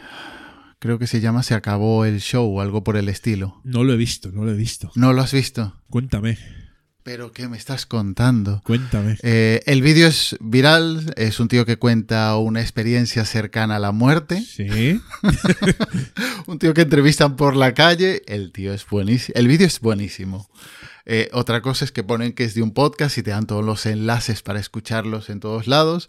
creo 0.82 0.98
que 0.98 1.06
se 1.06 1.20
llama 1.20 1.44
Se 1.44 1.54
acabó 1.54 2.04
el 2.04 2.20
show 2.20 2.44
o 2.58 2.60
algo 2.60 2.82
por 2.82 2.96
el 2.96 3.08
estilo. 3.08 3.60
No 3.62 3.84
lo 3.84 3.92
he 3.92 3.96
visto, 3.96 4.32
no 4.32 4.44
lo 4.44 4.50
he 4.50 4.56
visto. 4.56 4.90
¿No 4.96 5.12
lo 5.12 5.22
has 5.22 5.32
visto? 5.32 5.80
Cuéntame, 5.88 6.36
¿Pero 7.04 7.30
qué 7.32 7.48
me 7.48 7.56
estás 7.56 7.86
contando? 7.86 8.62
cuéntame. 8.64 9.16
Eh, 9.22 9.60
el 9.66 9.80
vídeo 9.80 10.08
es 10.08 10.36
viral, 10.40 11.12
es 11.16 11.38
un 11.38 11.46
tío 11.46 11.64
que 11.66 11.76
cuenta 11.76 12.36
una 12.36 12.60
experiencia 12.60 13.24
cercana 13.24 13.76
a 13.76 13.78
la 13.78 13.92
muerte, 13.92 14.40
Sí. 14.42 15.00
un 16.46 16.58
tío 16.58 16.74
que 16.74 16.82
entrevistan 16.82 17.36
por 17.36 17.54
la 17.56 17.74
calle, 17.74 18.22
el 18.26 18.50
tío 18.52 18.72
es 18.72 18.84
buenísimo, 18.88 19.34
el 19.38 19.46
vídeo 19.48 19.66
es 19.68 19.78
buenísimo. 19.80 20.48
Eh, 21.06 21.28
otra 21.32 21.62
cosa 21.62 21.84
es 21.84 21.92
que 21.92 22.04
ponen 22.04 22.32
que 22.32 22.44
es 22.44 22.54
de 22.54 22.62
un 22.62 22.72
podcast 22.72 23.18
y 23.18 23.22
te 23.22 23.30
dan 23.30 23.46
todos 23.46 23.64
los 23.64 23.86
enlaces 23.86 24.42
para 24.42 24.60
escucharlos 24.60 25.30
en 25.30 25.40
todos 25.40 25.66
lados, 25.66 26.08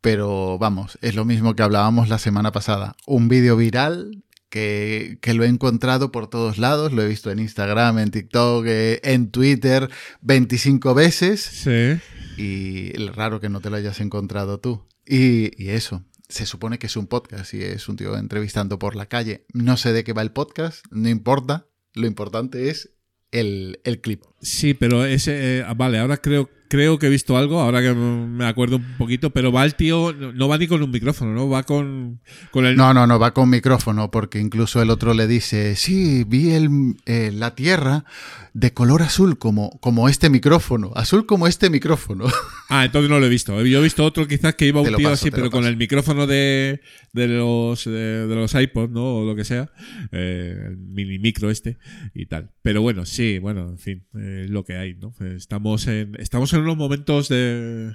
pero 0.00 0.58
vamos, 0.58 0.98
es 1.02 1.14
lo 1.14 1.24
mismo 1.24 1.54
que 1.54 1.62
hablábamos 1.62 2.08
la 2.08 2.18
semana 2.18 2.52
pasada. 2.52 2.96
Un 3.06 3.28
vídeo 3.28 3.56
viral 3.56 4.22
que, 4.48 5.18
que 5.20 5.34
lo 5.34 5.44
he 5.44 5.48
encontrado 5.48 6.10
por 6.10 6.28
todos 6.28 6.58
lados, 6.58 6.92
lo 6.92 7.02
he 7.02 7.08
visto 7.08 7.30
en 7.30 7.38
Instagram, 7.38 7.98
en 7.98 8.10
TikTok, 8.10 8.64
eh, 8.66 9.00
en 9.04 9.30
Twitter 9.30 9.88
25 10.22 10.94
veces 10.94 11.40
Sí. 11.42 12.00
y 12.36 12.92
raro 13.08 13.40
que 13.40 13.48
no 13.48 13.60
te 13.60 13.70
lo 13.70 13.76
hayas 13.76 14.00
encontrado 14.00 14.58
tú. 14.58 14.86
Y, 15.06 15.50
y 15.62 15.70
eso, 15.70 16.04
se 16.28 16.46
supone 16.46 16.78
que 16.78 16.86
es 16.86 16.96
un 16.96 17.06
podcast 17.06 17.52
y 17.54 17.62
es 17.62 17.88
un 17.88 17.96
tío 17.96 18.16
entrevistando 18.16 18.78
por 18.78 18.96
la 18.96 19.06
calle. 19.06 19.44
No 19.52 19.76
sé 19.76 19.92
de 19.92 20.02
qué 20.04 20.12
va 20.12 20.22
el 20.22 20.32
podcast, 20.32 20.84
no 20.90 21.08
importa, 21.08 21.66
lo 21.94 22.06
importante 22.06 22.70
es 22.70 22.90
el, 23.32 23.80
el 23.84 24.00
clip. 24.00 24.22
Sí, 24.40 24.74
pero 24.74 25.04
ese. 25.04 25.58
eh, 25.60 25.64
vale, 25.76 25.98
ahora 25.98 26.16
creo, 26.16 26.48
creo 26.68 26.98
que 26.98 27.06
he 27.06 27.10
visto 27.10 27.36
algo, 27.36 27.60
ahora 27.60 27.82
que 27.82 27.92
me 27.92 28.46
acuerdo 28.46 28.76
un 28.76 28.96
poquito, 28.96 29.30
pero 29.30 29.52
va 29.52 29.64
el 29.64 29.74
tío, 29.74 30.12
no 30.12 30.32
no 30.32 30.48
va 30.48 30.56
ni 30.56 30.66
con 30.66 30.82
un 30.82 30.90
micrófono, 30.90 31.32
¿no? 31.34 31.48
Va 31.48 31.62
con, 31.64 32.20
con 32.50 32.64
el. 32.64 32.76
No, 32.76 32.94
no, 32.94 33.06
no, 33.06 33.18
va 33.18 33.34
con 33.34 33.50
micrófono, 33.50 34.10
porque 34.10 34.38
incluso 34.38 34.80
el 34.80 34.90
otro 34.90 35.12
le 35.14 35.26
dice, 35.26 35.76
sí, 35.76 36.24
vi 36.24 36.52
el, 36.52 36.96
eh, 37.06 37.30
la 37.34 37.54
Tierra 37.54 38.04
de 38.52 38.72
color 38.72 39.02
azul 39.02 39.38
como, 39.38 39.78
como 39.80 40.08
este 40.08 40.28
micrófono, 40.30 40.92
azul 40.94 41.26
como 41.26 41.46
este 41.46 41.70
micrófono. 41.70 42.26
Ah, 42.72 42.84
entonces 42.84 43.10
no 43.10 43.18
lo 43.18 43.26
he 43.26 43.28
visto. 43.28 43.60
Yo 43.64 43.80
he 43.80 43.82
visto 43.82 44.04
otro 44.04 44.28
quizás 44.28 44.54
que 44.54 44.64
iba 44.64 44.80
un 44.80 44.86
tío 44.86 44.96
paso, 44.98 45.14
así, 45.14 45.32
pero 45.32 45.50
con 45.50 45.64
el 45.64 45.76
micrófono 45.76 46.28
de, 46.28 46.80
de 47.12 47.26
los 47.26 47.84
de, 47.84 48.28
de 48.28 48.34
los 48.36 48.54
iPods, 48.54 48.92
¿no? 48.92 49.16
O 49.16 49.24
lo 49.24 49.34
que 49.34 49.42
sea. 49.44 49.72
eh, 50.12 50.66
el 50.68 50.76
mini 50.76 51.18
micro 51.18 51.50
este 51.50 51.78
y 52.14 52.26
tal. 52.26 52.52
Pero 52.62 52.80
bueno, 52.80 53.06
sí, 53.06 53.40
bueno, 53.40 53.70
en 53.70 53.78
fin, 53.78 54.06
eh, 54.14 54.42
es 54.44 54.50
lo 54.50 54.62
que 54.64 54.76
hay, 54.76 54.94
¿no? 54.94 55.12
Estamos 55.34 55.88
en, 55.88 56.14
estamos 56.20 56.52
en 56.52 56.60
unos 56.60 56.76
momentos 56.76 57.28
de, 57.28 57.92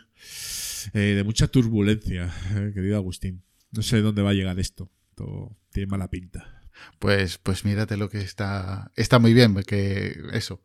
eh, 0.93 0.99
de 0.99 1.23
mucha 1.23 1.47
turbulencia, 1.47 2.29
eh, 2.57 2.71
querido 2.73 2.97
Agustín. 2.97 3.43
No 3.71 3.81
sé 3.81 4.01
dónde 4.01 4.23
va 4.23 4.31
a 4.31 4.33
llegar 4.33 4.59
esto. 4.59 4.91
Todo 5.15 5.57
tiene 5.71 5.87
mala 5.87 6.09
pinta. 6.09 6.54
Pues, 6.99 7.37
pues 7.37 7.65
mírate 7.65 7.97
lo 7.97 8.09
que 8.09 8.19
está, 8.21 8.91
está 8.95 9.19
muy 9.19 9.33
bien, 9.33 9.53
porque 9.53 10.17
eso. 10.33 10.61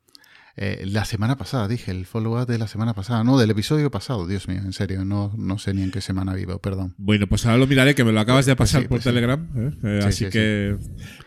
eh, 0.56 0.82
la 0.84 1.04
semana 1.04 1.36
pasada, 1.38 1.68
dije, 1.68 1.90
el 1.90 2.04
follow-up 2.06 2.46
de 2.46 2.58
la 2.58 2.66
semana 2.68 2.92
pasada, 2.94 3.24
no, 3.24 3.38
del 3.38 3.50
episodio 3.50 3.90
pasado, 3.90 4.26
Dios 4.26 4.46
mío, 4.48 4.58
en 4.58 4.72
serio, 4.72 5.04
no, 5.04 5.32
no 5.38 5.58
sé 5.58 5.72
ni 5.74 5.82
en 5.82 5.90
qué 5.90 6.00
semana 6.00 6.34
vivo, 6.34 6.58
perdón. 6.58 6.94
Bueno, 6.98 7.26
pues 7.28 7.46
ahora 7.46 7.58
lo 7.58 7.66
miraré, 7.66 7.94
que 7.94 8.04
me 8.04 8.12
lo 8.12 8.20
acabas 8.20 8.46
de 8.46 8.56
Pues 8.56 8.70
pasar 8.72 8.88
por 8.88 8.98
sí. 8.98 9.04
Telegram. 9.04 9.48
¿eh? 9.56 9.70
Eh, 9.84 9.98
Sí, 10.02 10.08
así 10.08 10.24
sí, 10.26 10.30
que 10.30 10.76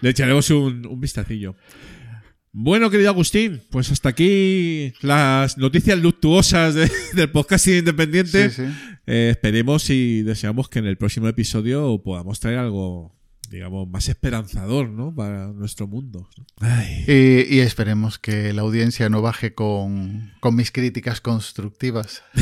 le 0.02 0.10
echaremos 0.10 0.50
un, 0.52 0.86
un 0.86 1.00
vistacillo. 1.00 1.56
Bueno, 2.56 2.92
querido 2.92 3.10
Agustín, 3.10 3.62
pues 3.72 3.92
hasta 3.92 4.10
aquí 4.10 4.94
las 5.02 5.58
noticias 5.58 5.98
luctuosas 5.98 6.76
de- 6.76 6.92
del 7.14 7.32
podcasting 7.32 7.80
independiente. 7.80 8.52
Sí, 8.52 8.64
sí. 8.68 8.74
Eh, 9.08 9.30
esperemos 9.32 9.90
y 9.90 10.22
deseamos 10.22 10.70
que 10.70 10.78
en 10.80 10.86
el 10.86 10.98
próximo 10.98 11.28
episodio 11.28 12.02
podamos 12.04 12.40
traer 12.40 12.60
algo, 12.60 13.16
digamos, 13.54 13.88
más 13.88 14.10
esperanzador, 14.10 14.90
¿no? 14.90 15.14
Para 15.14 15.48
nuestro 15.50 15.88
mundo. 15.88 16.28
Ay. 16.60 17.06
Y, 17.08 17.56
y 17.56 17.60
esperemos 17.60 18.18
que 18.18 18.52
la 18.52 18.64
audiencia 18.64 19.10
no 19.10 19.22
baje 19.22 19.54
con, 19.54 20.32
con 20.40 20.56
mis 20.56 20.72
críticas 20.72 21.22
constructivas. 21.22 22.24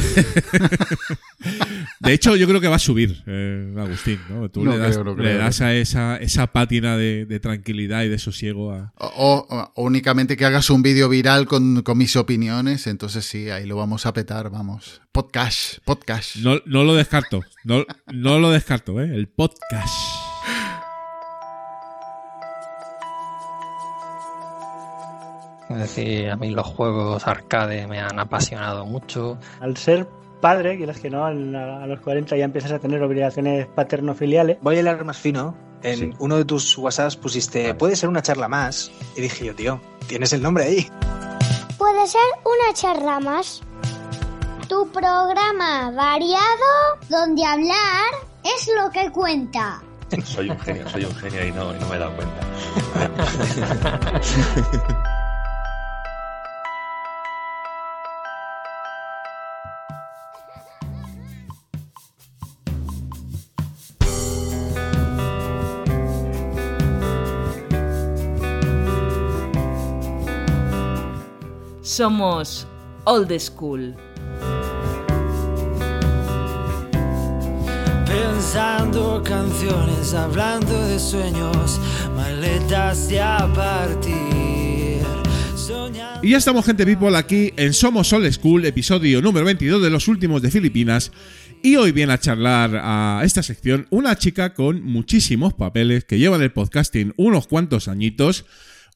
De 2.00 2.14
hecho, 2.14 2.36
yo 2.36 2.48
creo 2.48 2.62
que 2.62 2.68
va 2.68 2.78
a 2.78 2.80
subir, 2.80 3.24
eh, 3.28 3.74
Agustín, 3.78 4.20
¿no? 4.30 4.50
Tú 4.50 4.64
No 4.64 4.72
le 4.72 4.78
das, 4.78 4.98
creo, 4.98 5.16
le 5.18 5.34
das 5.36 5.62
a 5.62 5.74
esa, 5.74 6.18
esa 6.18 6.48
pátina 6.48 6.96
de, 6.98 7.26
de 7.26 7.40
tranquilidad 7.40 8.04
y 8.04 8.10
de 8.10 8.18
sosiego 8.18 8.72
a, 8.74 8.94
O, 8.98 9.46
o- 9.50 9.72
o 9.76 9.84
únicamente 9.84 10.38
que 10.38 10.46
hagas 10.46 10.70
un 10.70 10.82
vídeo 10.82 11.10
viral 11.10 11.46
con, 11.46 11.82
con 11.82 11.98
mis 11.98 12.16
opiniones, 12.16 12.88
entonces 12.88 13.26
sí, 13.26 13.50
ahí 13.50 13.66
lo 13.66 13.76
vamos 13.76 14.06
a 14.06 14.14
petar, 14.14 14.50
vamos. 14.50 15.02
Podcast, 15.12 15.80
podcast. 15.84 16.38
No, 16.38 16.62
no 16.66 16.84
lo 16.86 16.96
descarto. 16.96 17.42
No, 17.66 17.86
no 18.14 18.40
lo 18.40 18.50
descarto, 18.52 19.02
¿eh? 19.02 19.10
El 19.14 19.28
podcast. 19.28 20.21
Es 25.74 25.80
decir, 25.80 26.30
a 26.30 26.36
mí 26.36 26.50
los 26.52 26.66
juegos 26.68 27.28
arcade 27.28 27.88
me 27.88 28.00
han 28.00 28.20
apasionado 28.20 28.86
mucho. 28.86 29.38
Al 29.60 29.78
ser 29.78 30.08
padre, 30.42 30.78
quieras 30.78 31.00
que 31.00 31.10
no, 31.10 31.26
a 31.26 31.32
los 31.34 32.00
40 32.02 32.36
ya 32.38 32.46
empiezas 32.46 32.72
a 32.72 32.80
tener 32.80 33.02
obligaciones 33.04 33.68
paterno-filiales. 33.68 34.58
Voy 34.62 34.78
a 34.78 34.80
hilar 34.80 35.04
más 35.06 35.18
fino. 35.18 35.56
En 35.84 35.98
Sí. 35.98 36.10
uno 36.20 36.38
de 36.38 36.46
tus 36.46 36.78
WhatsApps 36.78 37.16
pusiste, 37.16 37.74
puede 37.74 37.96
ser 37.96 38.08
una 38.10 38.22
charla 38.22 38.48
más. 38.48 38.92
Y 39.16 39.22
dije 39.22 39.46
yo, 39.46 39.56
tío, 39.56 39.82
tienes 40.08 40.32
el 40.34 40.42
nombre 40.44 40.66
ahí. 40.66 40.88
Puede 41.78 42.06
ser 42.08 42.22
una 42.46 42.74
charla 42.74 43.20
más. 43.20 43.62
Tu 44.70 44.88
programa 44.92 45.92
variado 45.92 47.00
donde 47.10 47.44
hablar 47.44 48.12
es 48.44 48.70
lo 48.80 48.90
que 48.92 49.12
cuenta. 49.12 49.82
Soy 50.24 50.50
un 50.50 50.60
genio, 50.60 50.88
soy 50.90 51.06
un 51.06 51.16
genio 51.16 51.48
y 51.48 51.52
no, 51.52 51.74
y 51.76 51.80
no 51.80 51.88
me 51.88 51.96
he 51.96 52.00
dado 52.00 52.12
cuenta. 52.16 52.42
Somos 71.92 72.66
Old 73.04 73.38
School. 73.38 73.94
Pensando 78.08 79.22
canciones, 79.22 80.14
hablando 80.14 80.88
de 80.88 80.98
sueños, 80.98 81.82
maletas 82.16 83.12
y 83.12 83.18
a 83.18 83.40
partir. 83.54 85.02
Soñando. 85.58 86.26
Y 86.26 86.30
ya 86.30 86.38
estamos, 86.38 86.66
gente 86.66 86.86
people, 86.86 87.18
aquí 87.18 87.52
en 87.58 87.74
Somos 87.74 88.14
Old 88.14 88.32
School, 88.32 88.64
episodio 88.64 89.22
número 89.22 89.46
22 89.46 89.82
de 89.82 89.90
los 89.90 90.08
últimos 90.08 90.42
de 90.42 90.50
Filipinas. 90.50 91.12
Y 91.62 91.76
hoy 91.76 91.92
viene 91.92 92.14
a 92.14 92.20
charlar 92.20 92.72
a 92.82 93.22
esta 93.26 93.44
sección 93.44 93.88
una 93.90 94.18
chica 94.18 94.54
con 94.54 94.82
muchísimos 94.82 95.54
papeles 95.54 96.06
que 96.06 96.20
lleva 96.20 96.38
en 96.38 96.44
el 96.44 96.54
podcasting 96.54 97.14
unos 97.18 97.48
cuantos 97.48 97.90
añitos, 97.90 98.46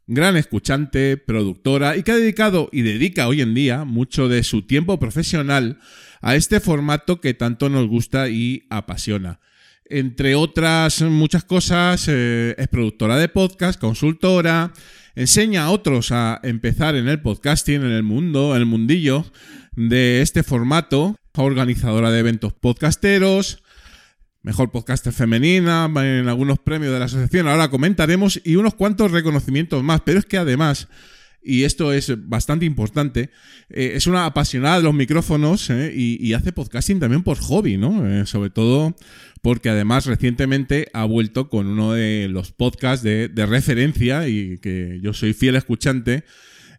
gran 0.07 0.38
escuchante, 0.38 1.18
productora 1.18 1.98
y 1.98 2.03
que 2.03 2.11
ha 2.11 2.15
dedicado 2.18 2.69
y 2.72 2.82
dedica 2.82 3.27
hoy 3.27 3.41
en 3.41 3.53
día 3.53 3.86
mucho 3.86 4.30
de 4.30 4.44
su 4.44 4.61
tiempo 4.64 4.99
profesional 4.99 5.80
a 6.22 6.36
este 6.36 6.60
formato 6.60 7.22
que 7.22 7.34
tanto 7.34 7.69
nos 7.69 7.88
gusta 7.88 8.30
y 8.30 8.65
apasiona. 8.69 9.40
Entre 9.88 10.34
otras 10.36 11.02
muchas 11.03 11.44
cosas, 11.44 12.07
eh, 12.07 12.56
es 12.57 12.68
productora 12.68 13.18
de 13.18 13.30
podcast, 13.30 13.80
consultora, 13.80 14.73
enseña 15.14 15.65
a 15.65 15.69
otros 15.69 16.11
a 16.11 16.40
empezar 16.44 16.95
en 16.95 17.07
el 17.07 17.22
podcasting, 17.22 17.82
en 17.84 17.91
el 17.91 18.03
mundo, 18.03 18.56
en 18.56 18.61
el 18.61 18.65
mundillo 18.65 19.26
de 19.76 20.22
este 20.22 20.41
formato, 20.41 21.18
organizadora 21.34 22.11
de 22.11 22.19
eventos 22.19 22.53
podcasteros, 22.53 23.61
mejor 24.45 24.69
podcaster 24.69 25.11
femenina, 25.11 25.91
en 25.95 26.30
algunos 26.30 26.59
premios 26.59 26.93
de 26.93 26.99
la 26.99 27.05
asociación, 27.05 27.47
ahora 27.47 27.69
comentaremos, 27.69 28.39
y 28.43 28.57
unos 28.57 28.76
cuantos 28.76 29.11
reconocimientos 29.11 29.84
más, 29.84 30.01
pero 30.05 30.19
es 30.19 30.26
que 30.26 30.38
además 30.38 30.88
y 31.45 31.63
esto 31.63 31.93
es 31.93 32.11
bastante 32.27 32.65
importante, 32.65 33.30
eh, 33.69 33.93
es 33.95 34.07
una 34.07 34.26
apasionada 34.26 34.77
de 34.77 34.84
los 34.84 34.93
micrófonos 34.93 35.69
eh, 35.69 35.93
y, 35.95 36.34
hace 36.34 36.51
podcasting 36.51 36.99
también 36.99 37.22
por 37.22 37.38
hobby, 37.38 37.77
¿no? 37.77 38.07
Eh, 38.07 38.26
sobre 38.26 38.49
todo 38.49 38.95
porque 39.43 39.69
además 39.69 40.07
recientemente 40.07 40.89
ha 40.93 41.05
vuelto 41.05 41.49
con 41.49 41.67
uno 41.67 41.93
de 41.93 42.27
los 42.30 42.51
podcasts 42.51 43.03
de, 43.03 43.27
de, 43.27 43.45
referencia 43.45 44.27
y 44.27 44.57
que 44.57 44.99
yo 45.03 45.13
soy 45.13 45.34
fiel 45.34 45.55
escuchante 45.55 46.23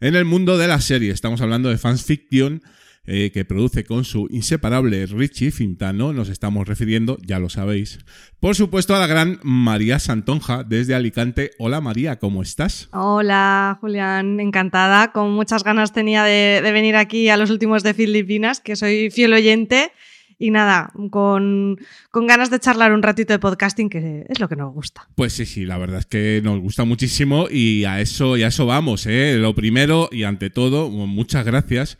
en 0.00 0.16
el 0.16 0.24
mundo 0.24 0.58
de 0.58 0.66
la 0.66 0.80
serie. 0.80 1.12
Estamos 1.12 1.40
hablando 1.40 1.68
de 1.68 1.78
Fans 1.78 2.04
Fiction 2.04 2.60
eh, 3.06 3.30
que 3.32 3.44
produce 3.44 3.84
con 3.84 4.04
su 4.04 4.26
inseparable 4.30 5.06
Richie 5.06 5.52
Fintano, 5.52 6.12
nos 6.12 6.28
estamos 6.28 6.66
refiriendo, 6.66 7.18
ya 7.24 7.38
lo 7.38 7.48
sabéis, 7.48 8.00
por 8.40 8.56
supuesto 8.56 8.96
a 8.96 8.98
la 8.98 9.06
gran 9.06 9.38
María 9.42 9.98
Santonja 9.98 10.64
desde 10.64 10.94
Alicante. 10.94 11.52
Hola 11.58 11.80
María, 11.80 12.18
¿cómo 12.18 12.42
estás? 12.42 12.88
Hola 12.92 13.78
Julián, 13.80 14.40
encantada, 14.40 15.12
con 15.12 15.32
muchas 15.32 15.62
ganas 15.62 15.92
tenía 15.92 16.24
de, 16.24 16.60
de 16.62 16.72
venir 16.72 16.96
aquí 16.96 17.28
a 17.28 17.36
los 17.36 17.50
últimos 17.50 17.82
de 17.82 17.94
Filipinas, 17.94 18.60
que 18.60 18.74
soy 18.74 19.10
fiel 19.10 19.32
oyente. 19.32 19.92
Y 20.38 20.50
nada, 20.50 20.92
con, 21.10 21.78
con, 22.10 22.26
ganas 22.26 22.50
de 22.50 22.60
charlar 22.60 22.92
un 22.92 23.02
ratito 23.02 23.32
de 23.32 23.38
podcasting, 23.38 23.88
que 23.88 24.26
es 24.28 24.38
lo 24.38 24.50
que 24.50 24.56
nos 24.56 24.70
gusta. 24.74 25.08
Pues 25.14 25.32
sí, 25.32 25.46
sí, 25.46 25.64
la 25.64 25.78
verdad 25.78 26.00
es 26.00 26.06
que 26.06 26.42
nos 26.44 26.60
gusta 26.60 26.84
muchísimo 26.84 27.46
y 27.50 27.84
a 27.84 28.02
eso, 28.02 28.36
y 28.36 28.42
a 28.42 28.48
eso 28.48 28.66
vamos. 28.66 29.06
¿eh? 29.06 29.36
Lo 29.38 29.54
primero 29.54 30.10
y 30.12 30.24
ante 30.24 30.50
todo, 30.50 30.90
muchas 30.90 31.46
gracias 31.46 31.96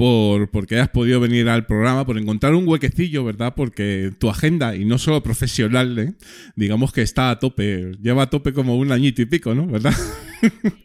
por 0.00 0.48
porque 0.50 0.76
hayas 0.76 0.88
podido 0.88 1.20
venir 1.20 1.50
al 1.50 1.66
programa, 1.66 2.06
por 2.06 2.16
encontrar 2.16 2.54
un 2.54 2.66
huequecillo, 2.66 3.22
¿verdad? 3.22 3.52
Porque 3.54 4.10
tu 4.18 4.30
agenda, 4.30 4.74
y 4.74 4.86
no 4.86 4.96
solo 4.96 5.22
profesional, 5.22 5.98
¿eh? 5.98 6.14
digamos 6.56 6.94
que 6.94 7.02
está 7.02 7.28
a 7.28 7.38
tope, 7.38 7.92
lleva 8.00 8.22
a 8.22 8.30
tope 8.30 8.54
como 8.54 8.78
un 8.78 8.92
añito 8.92 9.20
y 9.20 9.26
pico, 9.26 9.54
¿no? 9.54 9.66
¿Verdad? 9.66 9.92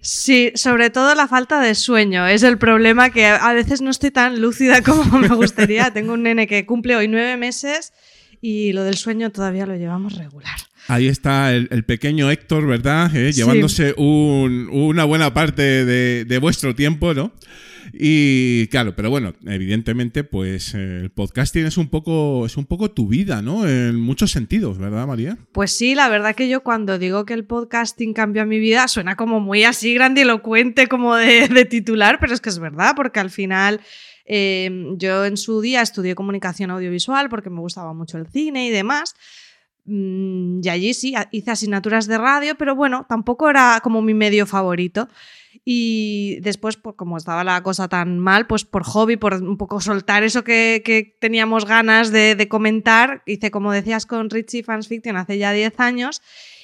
Sí, 0.01 0.51
sobre 0.55 0.89
todo 0.89 1.15
la 1.15 1.29
falta 1.29 1.61
de 1.61 1.75
sueño. 1.75 2.27
Es 2.27 2.43
el 2.43 2.57
problema 2.57 3.09
que 3.09 3.25
a 3.25 3.53
veces 3.53 3.81
no 3.81 3.89
estoy 3.89 4.11
tan 4.11 4.41
lúcida 4.41 4.81
como 4.81 5.05
me 5.17 5.29
gustaría. 5.29 5.93
Tengo 5.93 6.11
un 6.11 6.23
nene 6.23 6.45
que 6.45 6.65
cumple 6.65 6.97
hoy 6.97 7.07
nueve 7.07 7.37
meses 7.37 7.93
y 8.41 8.73
lo 8.73 8.83
del 8.83 8.95
sueño 8.95 9.29
todavía 9.29 9.65
lo 9.65 9.77
llevamos 9.77 10.17
regular. 10.17 10.57
Ahí 10.89 11.07
está 11.07 11.53
el, 11.53 11.69
el 11.71 11.85
pequeño 11.85 12.29
Héctor, 12.29 12.67
¿verdad? 12.67 13.15
¿Eh? 13.15 13.31
Llevándose 13.31 13.91
sí. 13.91 13.95
un, 13.95 14.67
una 14.73 15.05
buena 15.05 15.33
parte 15.33 15.85
de, 15.85 16.25
de 16.25 16.37
vuestro 16.37 16.75
tiempo, 16.75 17.13
¿no? 17.13 17.31
Y 17.97 18.67
claro, 18.67 18.93
pero 18.95 19.09
bueno, 19.09 19.33
evidentemente, 19.45 20.25
pues 20.25 20.73
eh, 20.73 20.99
el 21.03 21.11
podcasting 21.11 21.65
es 21.65 21.77
un 21.77 21.87
poco, 21.87 22.45
es 22.45 22.57
un 22.57 22.65
poco 22.65 22.91
tu 22.91 23.07
vida, 23.07 23.41
¿no? 23.41 23.67
En 23.67 23.99
muchos 23.99 24.31
sentidos, 24.31 24.77
¿verdad, 24.77 25.07
María? 25.07 25.37
Pues 25.53 25.71
sí, 25.71 25.95
la 25.95 26.09
verdad 26.09 26.35
que 26.35 26.49
yo 26.49 26.61
cuando 26.61 26.99
digo 26.99 27.25
que 27.25 27.33
el 27.33 27.45
podcasting 27.45 28.13
cambió 28.13 28.45
mi 28.45 28.59
vida, 28.59 28.89
suena 28.89 29.15
como 29.15 29.39
muy 29.39 29.63
así 29.63 29.93
grandilocuente, 29.93 30.87
como 30.87 31.15
de, 31.15 31.47
de 31.47 31.65
titular, 31.65 32.19
pero 32.19 32.33
es 32.33 32.41
que 32.41 32.49
es 32.49 32.59
verdad, 32.59 32.93
porque 32.95 33.19
al 33.19 33.29
final. 33.29 33.81
Eh, 34.27 34.95
yo 34.97 35.23
en 35.23 35.37
su 35.37 35.61
día 35.61 35.83
estudié 35.83 36.15
comunicación 36.15 36.71
audiovisual 36.71 37.29
porque 37.29 37.51
me 37.51 37.59
gustaba 37.59 37.93
mucho 37.93 38.17
el 38.17 38.25
cine 38.25 38.65
y 38.65 38.71
demás. 38.71 39.15
Mm, 39.85 40.61
y 40.63 40.69
allí 40.69 40.93
sí, 40.93 41.13
hice 41.31 41.51
asignaturas 41.51 42.07
de 42.07 42.17
radio, 42.17 42.55
pero 42.55 42.75
bueno, 42.75 43.05
tampoco 43.07 43.49
era 43.49 43.79
como 43.83 44.01
mi 44.01 44.13
medio 44.13 44.45
favorito. 44.45 45.07
Y 45.67 46.37
después, 46.41 46.77
pues, 46.77 46.95
como 46.95 47.17
estaba 47.17 47.43
la 47.43 47.63
cosa 47.63 47.87
tan 47.87 48.19
mal, 48.19 48.45
pues 48.45 48.63
por 48.65 48.83
hobby, 48.83 49.17
por 49.17 49.33
un 49.33 49.57
poco 49.57 49.81
soltar 49.81 50.23
eso 50.23 50.43
que, 50.43 50.83
que 50.85 51.17
teníamos 51.19 51.65
ganas 51.65 52.11
de, 52.11 52.47
comentar, 52.47 53.23
hice, 53.25 53.49
como 53.49 53.71
decías, 53.71 54.05
con 54.05 54.29
Richie 54.29 54.63
Fans 54.63 54.87
Fiction 54.87 55.17
hace 55.17 55.39
ya 55.39 55.51
10 55.51 55.79
años. 55.79 56.21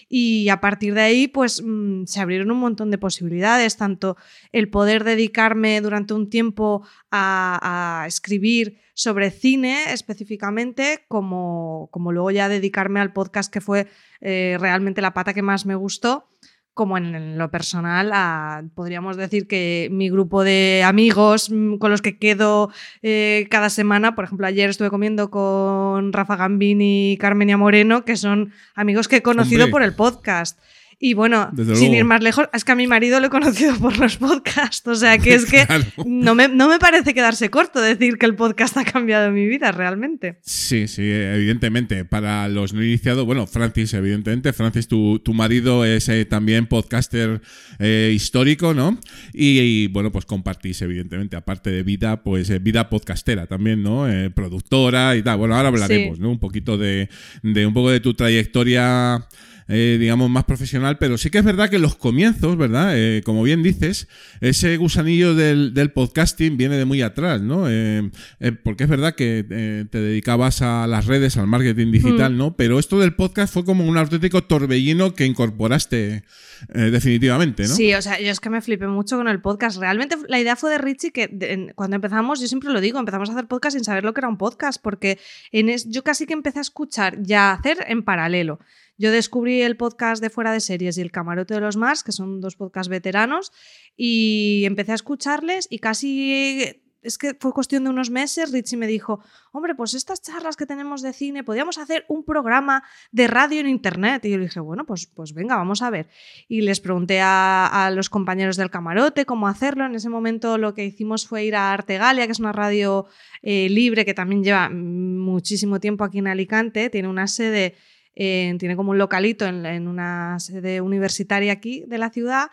Y 0.07 0.49
a 0.49 0.59
partir 0.61 0.93
de 0.93 1.01
ahí, 1.01 1.27
pues 1.27 1.63
mmm, 1.65 2.03
se 2.05 2.19
abrieron 2.19 2.51
un 2.51 2.59
montón 2.59 2.91
de 2.91 2.99
posibilidades, 2.99 3.75
tanto 3.75 4.17
el 4.51 4.69
poder 4.69 5.03
dedicarme 5.03 5.81
durante 5.81 6.13
un 6.13 6.29
tiempo 6.29 6.85
a, 7.09 8.03
a 8.03 8.07
escribir 8.07 8.81
sobre 8.93 9.31
cine 9.31 9.93
específicamente, 9.93 11.05
como, 11.07 11.87
como, 11.91 12.11
luego 12.11 12.29
ya 12.29 12.49
dedicarme 12.49 12.99
al 12.99 13.13
podcast 13.13 13.51
que 13.51 13.61
fue 13.61 13.87
eh, 14.19 14.57
realmente 14.59 15.01
la 15.01 15.13
pata 15.13 15.33
que 15.33 15.41
más 15.41 15.65
me 15.65 15.75
gustó 15.75 16.27
como 16.73 16.97
en, 16.97 17.37
lo 17.37 17.51
personal, 17.51 18.11
a, 18.13 18.63
podríamos 18.75 19.17
decir 19.17 19.47
que 19.47 19.89
mi 19.91 20.09
grupo 20.09 20.43
de 20.43 20.83
amigos 20.85 21.49
mm, 21.49 21.77
con 21.77 21.91
los 21.91 22.01
que 22.01 22.17
quedo 22.17 22.71
eh, 23.01 23.47
cada 23.49 23.69
semana, 23.69 24.15
por 24.15 24.25
ejemplo, 24.25 24.47
ayer 24.47 24.69
estuve 24.69 24.89
comiendo 24.89 25.29
con 25.29 26.13
Rafa 26.13 26.35
Gambini 26.35 27.13
y 27.13 27.17
Carmenia 27.17 27.57
Moreno, 27.57 28.05
que 28.05 28.15
son 28.15 28.53
amigos 28.73 29.07
que 29.07 29.17
he 29.17 29.21
conocido 29.21 29.65
Hombre. 29.65 29.71
por 29.71 29.83
el 29.83 29.95
podcast. 29.95 30.59
Y 31.03 31.15
bueno, 31.15 31.49
Desde 31.51 31.75
sin 31.75 31.87
luego. 31.87 31.97
ir 31.97 32.05
más 32.05 32.21
lejos, 32.21 32.47
es 32.53 32.63
que 32.63 32.71
a 32.73 32.75
mi 32.75 32.85
marido 32.85 33.19
lo 33.19 33.25
he 33.25 33.29
conocido 33.31 33.75
por 33.79 33.97
los 33.97 34.17
podcasts. 34.17 34.87
O 34.87 34.93
sea 34.93 35.17
que 35.17 35.33
es 35.33 35.45
que 35.45 35.65
claro. 35.65 35.83
no, 36.05 36.35
me, 36.35 36.47
no 36.47 36.69
me 36.69 36.77
parece 36.77 37.15
quedarse 37.15 37.49
corto 37.49 37.81
decir 37.81 38.19
que 38.19 38.27
el 38.27 38.35
podcast 38.35 38.77
ha 38.77 38.85
cambiado 38.85 39.31
mi 39.31 39.47
vida 39.47 39.71
realmente. 39.71 40.37
Sí, 40.43 40.87
sí, 40.87 41.01
evidentemente. 41.09 42.05
Para 42.05 42.47
los 42.49 42.73
no 42.73 42.83
iniciados, 42.83 43.25
bueno, 43.25 43.47
Francis, 43.47 43.95
evidentemente. 43.95 44.53
Francis, 44.53 44.87
tu, 44.87 45.17
tu 45.17 45.33
marido 45.33 45.85
es 45.85 46.07
eh, 46.07 46.23
también 46.25 46.67
podcaster 46.67 47.41
eh, 47.79 48.11
histórico, 48.13 48.75
¿no? 48.75 48.99
Y, 49.33 49.59
y, 49.59 49.87
bueno, 49.87 50.11
pues 50.11 50.25
compartís, 50.25 50.83
evidentemente, 50.83 51.35
aparte 51.35 51.71
de 51.71 51.81
vida, 51.81 52.21
pues 52.21 52.47
eh, 52.51 52.59
vida 52.59 52.89
podcastera 52.89 53.47
también, 53.47 53.81
¿no? 53.81 54.05
Productora 54.35 55.15
y 55.15 55.23
tal. 55.23 55.39
Bueno, 55.39 55.55
ahora 55.55 55.69
hablaremos, 55.69 56.17
sí. 56.17 56.21
¿no? 56.21 56.29
Un 56.29 56.39
poquito 56.39 56.77
de, 56.77 57.09
de 57.41 57.65
un 57.65 57.73
poco 57.73 57.89
de 57.89 58.01
tu 58.01 58.13
trayectoria 58.13 59.25
eh, 59.73 59.95
digamos, 59.97 60.29
más 60.29 60.43
profesional, 60.43 60.97
pero 60.97 61.17
sí 61.17 61.29
que 61.29 61.37
es 61.37 61.45
verdad 61.45 61.69
que 61.69 61.79
los 61.79 61.95
comienzos, 61.95 62.57
¿verdad? 62.57 62.91
Eh, 62.93 63.21
como 63.23 63.41
bien 63.41 63.63
dices, 63.63 64.09
ese 64.41 64.75
gusanillo 64.75 65.33
del, 65.33 65.73
del, 65.73 65.91
podcasting 65.91 66.57
viene 66.57 66.75
de 66.75 66.83
muy 66.83 67.01
atrás, 67.01 67.41
¿no? 67.41 67.69
Eh, 67.69 68.11
eh 68.41 68.51
porque 68.51 68.83
es 68.83 68.89
verdad 68.89 69.15
que 69.15 69.45
te 69.89 69.97
dedicabas 69.97 70.61
a 70.61 70.87
las 70.87 71.05
redes, 71.05 71.37
al 71.37 71.47
marketing 71.47 71.91
digital, 71.93 72.33
mm. 72.33 72.37
¿no? 72.37 72.55
Pero 72.57 72.79
esto 72.79 72.99
del 72.99 73.15
podcast 73.15 73.53
fue 73.53 73.63
como 73.63 73.85
un 73.85 73.97
auténtico 73.97 74.43
torbellino 74.43 75.13
que 75.13 75.25
incorporaste 75.25 76.23
definitivamente, 76.67 77.63
¿no? 77.63 77.69
Sí, 77.73 77.93
o 77.93 78.01
sea, 78.01 78.19
yo 78.19 78.29
es 78.29 78.39
que 78.39 78.49
me 78.49 78.61
flipé 78.61 78.87
mucho 78.87 79.17
con 79.17 79.27
el 79.27 79.41
podcast. 79.41 79.79
Realmente 79.79 80.15
la 80.27 80.39
idea 80.39 80.55
fue 80.55 80.69
de 80.69 80.77
Richie 80.77 81.11
que 81.11 81.27
de, 81.27 81.71
cuando 81.75 81.95
empezamos, 81.95 82.39
yo 82.39 82.47
siempre 82.47 82.71
lo 82.71 82.81
digo, 82.81 82.99
empezamos 82.99 83.29
a 83.29 83.31
hacer 83.31 83.47
podcast 83.47 83.75
sin 83.75 83.83
saber 83.83 84.03
lo 84.03 84.13
que 84.13 84.19
era 84.19 84.27
un 84.27 84.37
podcast, 84.37 84.81
porque 84.81 85.17
en 85.51 85.69
es, 85.69 85.89
yo 85.89 86.03
casi 86.03 86.27
que 86.27 86.33
empecé 86.33 86.59
a 86.59 86.61
escuchar 86.61 87.17
y 87.25 87.33
a 87.33 87.53
hacer 87.53 87.77
en 87.87 88.03
paralelo. 88.03 88.59
Yo 89.01 89.11
descubrí 89.11 89.63
el 89.63 89.77
podcast 89.77 90.21
de 90.21 90.29
Fuera 90.29 90.51
de 90.51 90.59
Series 90.59 90.95
y 90.95 91.01
el 91.01 91.09
Camarote 91.09 91.55
de 91.55 91.59
los 91.59 91.75
Mars, 91.75 92.03
que 92.03 92.11
son 92.11 92.39
dos 92.39 92.55
podcasts 92.55 92.87
veteranos, 92.87 93.51
y 93.97 94.61
empecé 94.65 94.91
a 94.91 94.95
escucharles 94.95 95.67
y 95.71 95.79
casi 95.79 96.83
es 97.01 97.17
que 97.17 97.33
fue 97.33 97.51
cuestión 97.51 97.83
de 97.83 97.89
unos 97.89 98.11
meses, 98.11 98.51
Richie 98.51 98.77
me 98.77 98.85
dijo, 98.85 99.23
hombre, 99.53 99.73
pues 99.73 99.95
estas 99.95 100.21
charlas 100.21 100.55
que 100.55 100.67
tenemos 100.67 101.01
de 101.01 101.13
cine, 101.13 101.43
podríamos 101.43 101.79
hacer 101.79 102.05
un 102.09 102.23
programa 102.23 102.83
de 103.11 103.25
radio 103.25 103.59
en 103.59 103.69
Internet. 103.69 104.23
Y 104.25 104.29
yo 104.29 104.37
le 104.37 104.43
dije, 104.43 104.59
bueno, 104.59 104.85
pues, 104.85 105.07
pues 105.07 105.33
venga, 105.33 105.55
vamos 105.55 105.81
a 105.81 105.89
ver. 105.89 106.07
Y 106.47 106.61
les 106.61 106.79
pregunté 106.79 107.21
a, 107.23 107.91
los 107.95 108.07
compañeros 108.11 108.55
del 108.55 108.69
camarote 108.69 109.25
cómo 109.25 109.47
hacerlo. 109.47 109.87
En 109.87 109.95
ese 109.95 110.09
momento 110.09 110.59
lo 110.59 110.75
que 110.75 110.85
hicimos 110.85 111.25
fue 111.25 111.43
ir 111.43 111.55
a 111.55 111.73
Artegalia, 111.73 112.27
que 112.27 112.33
es 112.33 112.39
una 112.39 112.51
radio 112.51 113.07
eh, 113.41 113.67
libre 113.67 114.05
que 114.05 114.13
también 114.13 114.43
lleva 114.43 114.69
muchísimo 114.69 115.79
tiempo 115.79 116.03
aquí 116.03 116.19
en 116.19 116.27
Alicante, 116.27 116.91
tiene 116.91 117.07
una 117.07 117.25
sede 117.25 117.73
eh, 118.15 118.55
tiene 118.59 118.75
como 118.75 118.91
un 118.91 118.97
localito 118.97 119.45
en, 119.45 119.87
una 119.87 120.39
sede 120.39 120.81
universitaria 120.81 121.53
aquí 121.53 121.83
de 121.87 121.97
la 121.97 122.09
ciudad. 122.09 122.49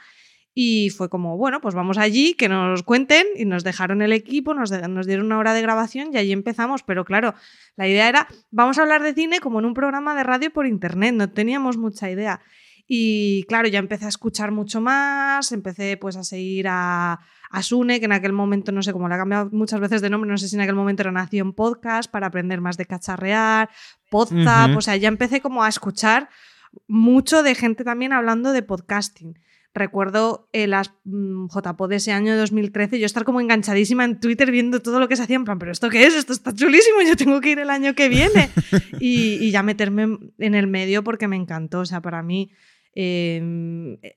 Y 0.54 0.90
fue 0.90 1.08
como, 1.08 1.36
bueno, 1.36 1.60
pues 1.60 1.76
vamos 1.76 1.98
allí, 1.98 2.34
que 2.34 2.48
nos 2.48 2.82
cuenten, 2.82 3.24
y 3.36 3.44
nos 3.44 3.62
dejaron 3.62 4.02
el 4.02 4.12
equipo, 4.12 4.54
nos 4.54 4.70
dieron 4.70 5.26
una 5.26 5.38
hora 5.38 5.54
de 5.54 5.62
grabación 5.62 6.10
y 6.12 6.16
allí 6.16 6.32
empezamos. 6.32 6.82
Pero 6.82 7.04
claro, 7.04 7.34
la 7.76 7.86
idea 7.86 8.08
era, 8.08 8.26
vamos 8.50 8.76
a 8.78 8.82
hablar 8.82 9.02
de 9.02 9.14
cine 9.14 9.38
como 9.38 9.60
en 9.60 9.66
un 9.66 9.74
programa 9.74 10.16
de 10.16 10.24
radio 10.24 10.52
por 10.52 10.66
internet, 10.66 11.14
no 11.14 11.30
teníamos 11.30 11.76
mucha 11.76 12.10
idea. 12.10 12.40
Y 12.90 13.44
claro, 13.44 13.68
ya 13.68 13.78
empecé 13.78 14.06
a 14.06 14.08
escuchar 14.08 14.50
mucho 14.50 14.80
más, 14.80 15.52
empecé 15.52 15.98
pues 15.98 16.16
a 16.16 16.24
seguir 16.24 16.68
a, 16.68 17.20
a 17.50 17.62
Sune, 17.62 18.00
que 18.00 18.06
en 18.06 18.12
aquel 18.12 18.32
momento, 18.32 18.72
no 18.72 18.82
sé 18.82 18.94
cómo 18.94 19.08
le 19.08 19.14
ha 19.14 19.18
cambiado 19.18 19.50
muchas 19.52 19.78
veces 19.78 20.00
de 20.00 20.08
nombre, 20.08 20.30
no 20.30 20.38
sé 20.38 20.48
si 20.48 20.56
en 20.56 20.62
aquel 20.62 20.74
momento 20.74 21.02
era 21.02 21.12
Nación 21.12 21.52
Podcast, 21.52 22.10
para 22.10 22.28
aprender 22.28 22.62
más 22.62 22.78
de 22.78 22.86
cacharrear, 22.86 23.68
Podzap, 24.10 24.70
uh 24.70 24.72
-huh. 24.72 24.78
o 24.78 24.80
sea, 24.80 24.96
ya 24.96 25.08
empecé 25.08 25.42
como 25.42 25.62
a 25.62 25.68
escuchar 25.68 26.30
mucho 26.86 27.42
de 27.42 27.54
gente 27.54 27.84
también 27.84 28.14
hablando 28.14 28.52
de 28.52 28.62
podcasting. 28.62 29.38
Recuerdo 29.74 30.48
en 30.54 30.70
las 30.70 30.94
mm, 31.04 31.48
JPod 31.48 31.90
de 31.90 31.96
ese 31.96 32.12
año 32.12 32.32
de 32.32 32.38
2013, 32.38 32.98
yo 32.98 33.04
estar 33.04 33.24
como 33.24 33.42
enganchadísima 33.42 34.06
en 34.06 34.18
Twitter 34.18 34.50
viendo 34.50 34.80
todo 34.80 34.98
lo 34.98 35.08
que 35.08 35.16
se 35.16 35.24
hacía, 35.24 35.36
en 35.36 35.44
plan, 35.44 35.58
pero 35.58 35.72
¿esto 35.72 35.90
qué 35.90 36.06
es? 36.06 36.14
Esto 36.14 36.32
está 36.32 36.54
chulísimo, 36.54 37.02
yo 37.06 37.16
tengo 37.16 37.40
que 37.42 37.50
ir 37.50 37.58
el 37.58 37.68
año 37.68 37.94
que 37.94 38.08
viene. 38.08 38.48
y, 38.98 39.34
y 39.44 39.50
ya 39.50 39.62
meterme 39.62 40.18
en 40.38 40.54
el 40.54 40.66
medio 40.68 41.04
porque 41.04 41.28
me 41.28 41.36
encantó. 41.36 41.80
O 41.80 41.84
sea, 41.84 42.00
para 42.00 42.22
mí 42.22 42.50
eh, 42.94 43.38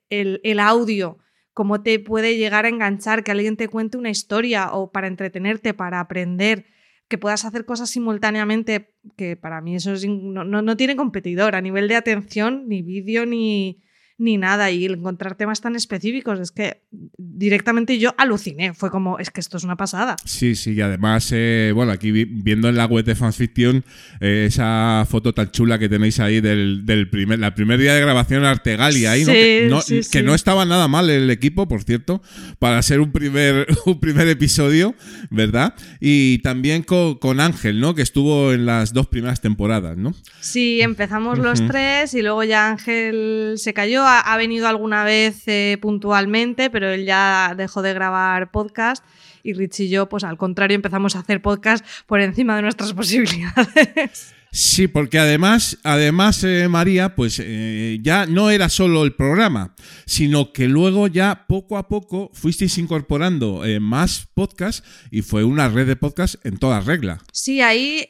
el, 0.10 0.40
el 0.44 0.60
audio, 0.60 1.18
cómo 1.54 1.82
te 1.84 2.00
puede 2.00 2.38
llegar 2.38 2.66
a 2.66 2.70
enganchar, 2.70 3.24
que 3.24 3.32
alguien 3.32 3.58
te 3.58 3.68
cuente 3.68 3.98
una 3.98 4.10
historia 4.10 4.72
o 4.74 4.92
para 4.92 5.08
entretenerte, 5.08 5.74
para 5.74 6.00
aprender, 6.00 6.66
que 7.08 7.18
puedas 7.18 7.44
hacer 7.46 7.66
cosas 7.66 7.90
simultáneamente, 7.90 8.96
que 9.18 9.36
para 9.36 9.60
mí 9.62 9.76
eso 9.76 9.94
no, 10.08 10.44
no- 10.46 10.62
no 10.62 10.78
tiene 10.78 10.96
competidor 10.96 11.56
a 11.56 11.62
nivel 11.62 11.88
de 11.88 11.96
atención, 11.96 12.68
ni 12.68 12.82
vídeo, 12.82 13.26
ni, 13.26 13.82
ni 14.22 14.38
nada. 14.38 14.70
Y 14.72 14.86
encontrar 14.86 15.36
temas 15.36 15.62
tan 15.62 15.76
específicos, 15.76 16.40
es 16.40 16.52
que 16.52 16.82
directamente 17.18 17.98
yo 18.00 18.14
aluciné. 18.18 18.74
Fue 18.74 18.90
como, 18.92 19.20
es 19.20 19.30
que 19.32 19.40
esto 19.40 19.58
es 19.58 19.64
una 19.64 19.76
pasada. 19.76 20.16
Sí, 20.26 20.56
sí, 20.56 20.74
y 20.74 20.82
además, 20.82 21.30
eh, 21.34 21.72
bueno, 21.74 21.92
aquí 21.92 22.12
vi- 22.12 22.26
viendo 22.26 22.70
en 22.70 22.76
la 22.76 22.86
web 22.86 23.04
de 23.06 23.16
Fansfiction 23.16 23.84
eh, 24.20 24.46
esa 24.48 25.06
foto 25.10 25.34
tan 25.34 25.52
chula 25.52 25.80
que 25.80 25.90
tenéis 25.90 26.20
ahí 26.20 26.40
del, 26.42 26.86
del 26.86 27.10
primer, 27.10 27.40
la 27.40 27.56
primer 27.56 27.80
día 27.80 27.94
de 27.96 28.02
grabación 28.02 28.46
Artegali 28.46 29.06
ahí, 29.06 29.22
¿no? 29.26 29.32
Sí, 29.32 29.34
que, 29.34 29.68
no, 29.70 29.82
sí, 29.82 29.96
que 29.98 30.04
sí. 30.20 30.24
no 30.24 30.36
estaba 30.36 30.66
nada 30.66 30.88
mal 30.88 31.10
el 31.10 31.30
equipo, 31.30 31.68
por 31.68 31.84
cierto, 31.84 32.22
para 32.60 32.82
ser 32.84 33.00
un 33.00 33.12
primer, 33.12 33.66
un 33.86 34.00
primer 34.00 34.28
episodio, 34.28 34.96
¿verdad? 35.30 35.74
Y 36.00 36.40
también 36.40 36.84
con, 36.84 37.16
con 37.16 37.40
Ángel, 37.40 37.80
¿no? 37.80 37.96
Que 37.96 38.02
estuvo 38.04 38.54
en 38.54 38.66
las 38.66 38.94
dos 38.94 39.08
primeras 39.08 39.42
temporadas, 39.42 39.98
¿no? 39.98 40.14
Sí, 40.40 40.82
empezamos 40.82 41.40
los 41.40 41.66
tres 41.68 42.14
y 42.14 42.22
luego 42.22 42.44
ya 42.44 42.70
Ángel 42.70 43.54
se 43.58 43.74
cayó. 43.74 44.04
Ha, 44.20 44.38
venido 44.38 44.68
alguna 44.68 45.04
vez 45.04 45.48
eh, 45.48 45.78
puntualmente, 45.82 46.70
pero 46.70 46.90
él 46.90 47.06
ya 47.06 47.54
dejó 47.56 47.82
de 47.82 47.94
grabar 47.94 48.52
podcast. 48.52 49.04
Y 49.44 49.54
Rich 49.54 49.82
y 49.82 49.90
yo, 49.90 50.08
pues 50.10 50.24
al 50.24 50.38
contrario, 50.38 50.76
empezamos 50.76 51.16
a 51.16 51.20
hacer 51.20 51.42
podcast 51.42 51.86
por 52.06 52.20
encima 52.22 52.56
de 52.56 52.62
nuestras 52.64 52.94
posibilidades. 53.02 54.36
Sí, 54.54 54.90
porque 54.90 55.18
además, 55.18 55.80
además 55.82 56.44
eh, 56.44 56.68
María, 56.68 57.16
pues 57.16 57.42
eh, 57.42 58.00
ya 58.02 58.26
no 58.26 58.50
era 58.50 58.68
solo 58.68 59.06
el 59.06 59.16
programa, 59.16 59.76
sino 60.06 60.52
que 60.52 60.68
luego 60.68 61.08
ya 61.08 61.46
poco 61.48 61.78
a 61.78 61.88
poco 61.88 62.30
fuisteis 62.34 62.78
incorporando 62.78 63.64
eh, 63.64 63.80
más 63.80 64.28
podcasts 64.34 64.84
y 65.10 65.22
fue 65.22 65.46
una 65.46 65.70
red 65.70 65.88
de 65.88 65.96
podcasts 65.96 66.38
en 66.44 66.58
toda 66.58 66.82
regla. 66.82 67.22
Sí, 67.32 67.62
ahí, 67.62 68.06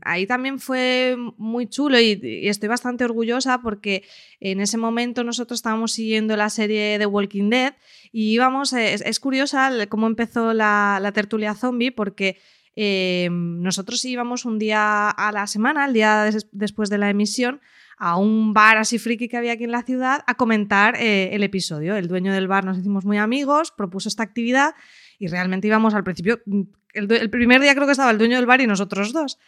ahí 0.00 0.26
también 0.26 0.58
fue 0.58 1.16
muy 1.36 1.66
chulo 1.66 2.00
y, 2.00 2.18
estoy 2.48 2.70
bastante 2.70 3.04
orgullosa 3.04 3.60
porque 3.60 4.04
en 4.40 4.60
ese 4.60 4.78
momento 4.78 5.22
nosotros 5.22 5.58
estábamos 5.58 5.92
siguiendo 5.92 6.34
la 6.38 6.48
serie 6.48 6.98
de 6.98 7.04
Walking 7.04 7.50
Dead 7.50 7.74
y 8.10 8.32
íbamos, 8.32 8.72
es, 8.72 9.20
curiosa 9.20 9.70
cómo 9.90 10.06
empezó 10.06 10.54
la, 10.54 10.98
la 11.02 11.12
tertulia 11.12 11.54
zombie 11.54 11.92
porque 11.92 12.38
eh, 12.76 13.28
nosotros 13.30 14.04
íbamos 14.04 14.44
un 14.44 14.58
día 14.58 15.08
a 15.08 15.32
la 15.32 15.46
semana, 15.46 15.86
el 15.86 15.92
día 15.94 16.24
des- 16.24 16.46
después 16.52 16.90
de 16.90 16.98
la 16.98 17.10
emisión, 17.10 17.60
a 17.98 18.16
un 18.18 18.52
bar 18.52 18.76
así 18.76 18.98
friki 18.98 19.28
que 19.28 19.38
había 19.38 19.52
aquí 19.52 19.64
en 19.64 19.70
la 19.72 19.82
ciudad 19.82 20.22
a 20.26 20.34
comentar 20.34 20.96
eh, 21.00 21.30
el 21.32 21.42
episodio. 21.42 21.96
El 21.96 22.08
dueño 22.08 22.32
del 22.32 22.46
bar 22.46 22.64
nos 22.64 22.78
hicimos 22.78 23.06
muy 23.06 23.16
amigos, 23.16 23.70
propuso 23.70 24.08
esta 24.10 24.22
actividad 24.22 24.74
y 25.18 25.28
realmente 25.28 25.66
íbamos 25.66 25.94
al 25.94 26.04
principio, 26.04 26.40
mm, 26.44 26.60
el, 26.92 27.30
primer 27.30 27.60
día 27.60 27.74
creo 27.74 27.86
que 27.86 27.92
estaba 27.92 28.10
el 28.10 28.18
dueño 28.18 28.36
del 28.36 28.46
bar 28.46 28.60
y 28.60 28.66
nosotros 28.66 29.12
dos. 29.12 29.38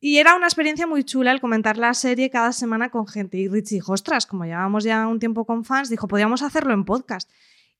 Y 0.00 0.18
era 0.18 0.36
una 0.36 0.46
experiencia 0.46 0.86
muy 0.86 1.02
chula 1.02 1.32
el 1.32 1.40
comentar 1.40 1.76
la 1.76 1.92
serie 1.92 2.30
cada 2.30 2.52
semana 2.52 2.90
con 2.90 3.08
gente. 3.08 3.36
Y 3.36 3.48
Richie 3.48 3.76
dijo, 3.76 3.92
ostras, 3.92 4.26
como 4.26 4.44
llevábamos 4.44 4.84
ya 4.84 5.06
un 5.08 5.18
tiempo 5.18 5.44
con 5.44 5.64
fans, 5.64 5.90
dijo, 5.90 6.06
podríamos 6.06 6.42
hacerlo 6.42 6.72
en 6.72 6.84
podcast. 6.84 7.28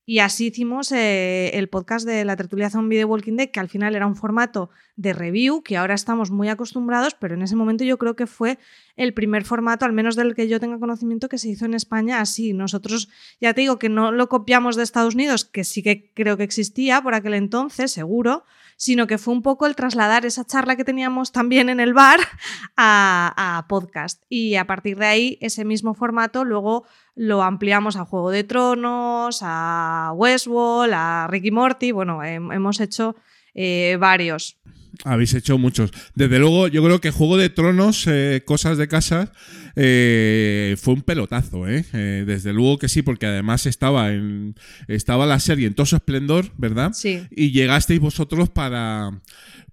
Y 0.09 0.17
así 0.21 0.47
hicimos 0.47 0.91
eh, 0.91 1.51
el 1.53 1.69
podcast 1.69 2.03
de 2.03 2.25
la 2.25 2.35
tertulia 2.35 2.71
zombie 2.71 2.97
de 2.97 3.05
Walking 3.05 3.35
Dead, 3.35 3.51
que 3.51 3.59
al 3.59 3.69
final 3.69 3.95
era 3.95 4.07
un 4.07 4.15
formato 4.15 4.71
de 4.95 5.13
review, 5.13 5.61
que 5.61 5.77
ahora 5.77 5.93
estamos 5.93 6.31
muy 6.31 6.49
acostumbrados, 6.49 7.13
pero 7.13 7.35
en 7.35 7.43
ese 7.43 7.55
momento 7.55 7.83
yo 7.83 7.99
creo 7.99 8.15
que 8.15 8.25
fue 8.25 8.57
el 8.95 9.13
primer 9.13 9.45
formato, 9.45 9.85
al 9.85 9.93
menos 9.93 10.15
del 10.15 10.33
que 10.33 10.47
yo 10.47 10.59
tenga 10.59 10.79
conocimiento, 10.79 11.29
que 11.29 11.37
se 11.37 11.49
hizo 11.49 11.65
en 11.65 11.75
España 11.75 12.21
así. 12.21 12.53
Nosotros, 12.53 13.07
ya 13.39 13.53
te 13.53 13.61
digo 13.61 13.77
que 13.77 13.87
no 13.87 14.11
lo 14.11 14.29
copiamos 14.29 14.75
de 14.75 14.81
Estados 14.81 15.13
Unidos, 15.13 15.45
que 15.45 15.63
sí 15.63 15.83
que 15.83 16.11
creo 16.15 16.37
que 16.37 16.43
existía 16.43 17.03
por 17.03 17.13
aquel 17.13 17.35
entonces, 17.35 17.91
seguro, 17.91 18.45
sino 18.77 19.05
que 19.05 19.19
fue 19.19 19.33
un 19.35 19.43
poco 19.43 19.67
el 19.67 19.75
trasladar 19.75 20.25
esa 20.25 20.43
charla 20.43 20.75
que 20.75 20.85
teníamos 20.85 21.31
también 21.31 21.69
en 21.69 21.79
el 21.79 21.93
bar 21.93 22.19
a, 22.75 23.57
a 23.59 23.67
podcast. 23.67 24.23
Y 24.27 24.55
a 24.55 24.65
partir 24.65 24.97
de 24.97 25.05
ahí, 25.05 25.37
ese 25.39 25.65
mismo 25.65 25.93
formato 25.93 26.45
luego 26.45 26.85
lo 27.21 27.43
ampliamos 27.43 27.97
a 27.97 28.05
Juego 28.05 28.31
de 28.31 28.45
Tronos, 28.45 29.39
a 29.41 30.13
Westworld, 30.15 30.93
a 30.95 31.27
Ricky 31.29 31.51
Morty. 31.51 31.91
Bueno, 31.91 32.19
hem- 32.23 32.53
hemos 32.55 32.79
hecho 32.79 33.17
eh, 33.53 33.97
varios. 33.99 34.55
Habéis 35.03 35.33
hecho 35.33 35.57
muchos. 35.57 35.91
Desde 36.15 36.39
luego, 36.39 36.67
yo 36.69 36.81
creo 36.83 37.01
que 37.01 37.11
Juego 37.11 37.35
de 37.37 37.49
Tronos, 37.49 38.05
eh, 38.07 38.41
Cosas 38.45 38.77
de 38.77 38.87
Casa, 38.87 39.31
eh, 39.75 40.75
fue 40.81 40.93
un 40.93 41.01
pelotazo, 41.01 41.67
¿eh? 41.67 41.83
Desde 42.25 42.53
luego 42.53 42.77
que 42.79 42.87
sí, 42.89 43.01
porque 43.01 43.25
además 43.25 43.65
estaba 43.65 44.11
en 44.11 44.55
estaba 44.87 45.25
la 45.25 45.39
serie 45.39 45.67
en 45.67 45.73
todo 45.73 45.85
su 45.85 45.95
esplendor, 45.97 46.51
¿verdad? 46.57 46.91
Sí. 46.93 47.21
Y 47.31 47.51
llegasteis 47.51 47.99
vosotros 47.99 48.49
para, 48.49 49.11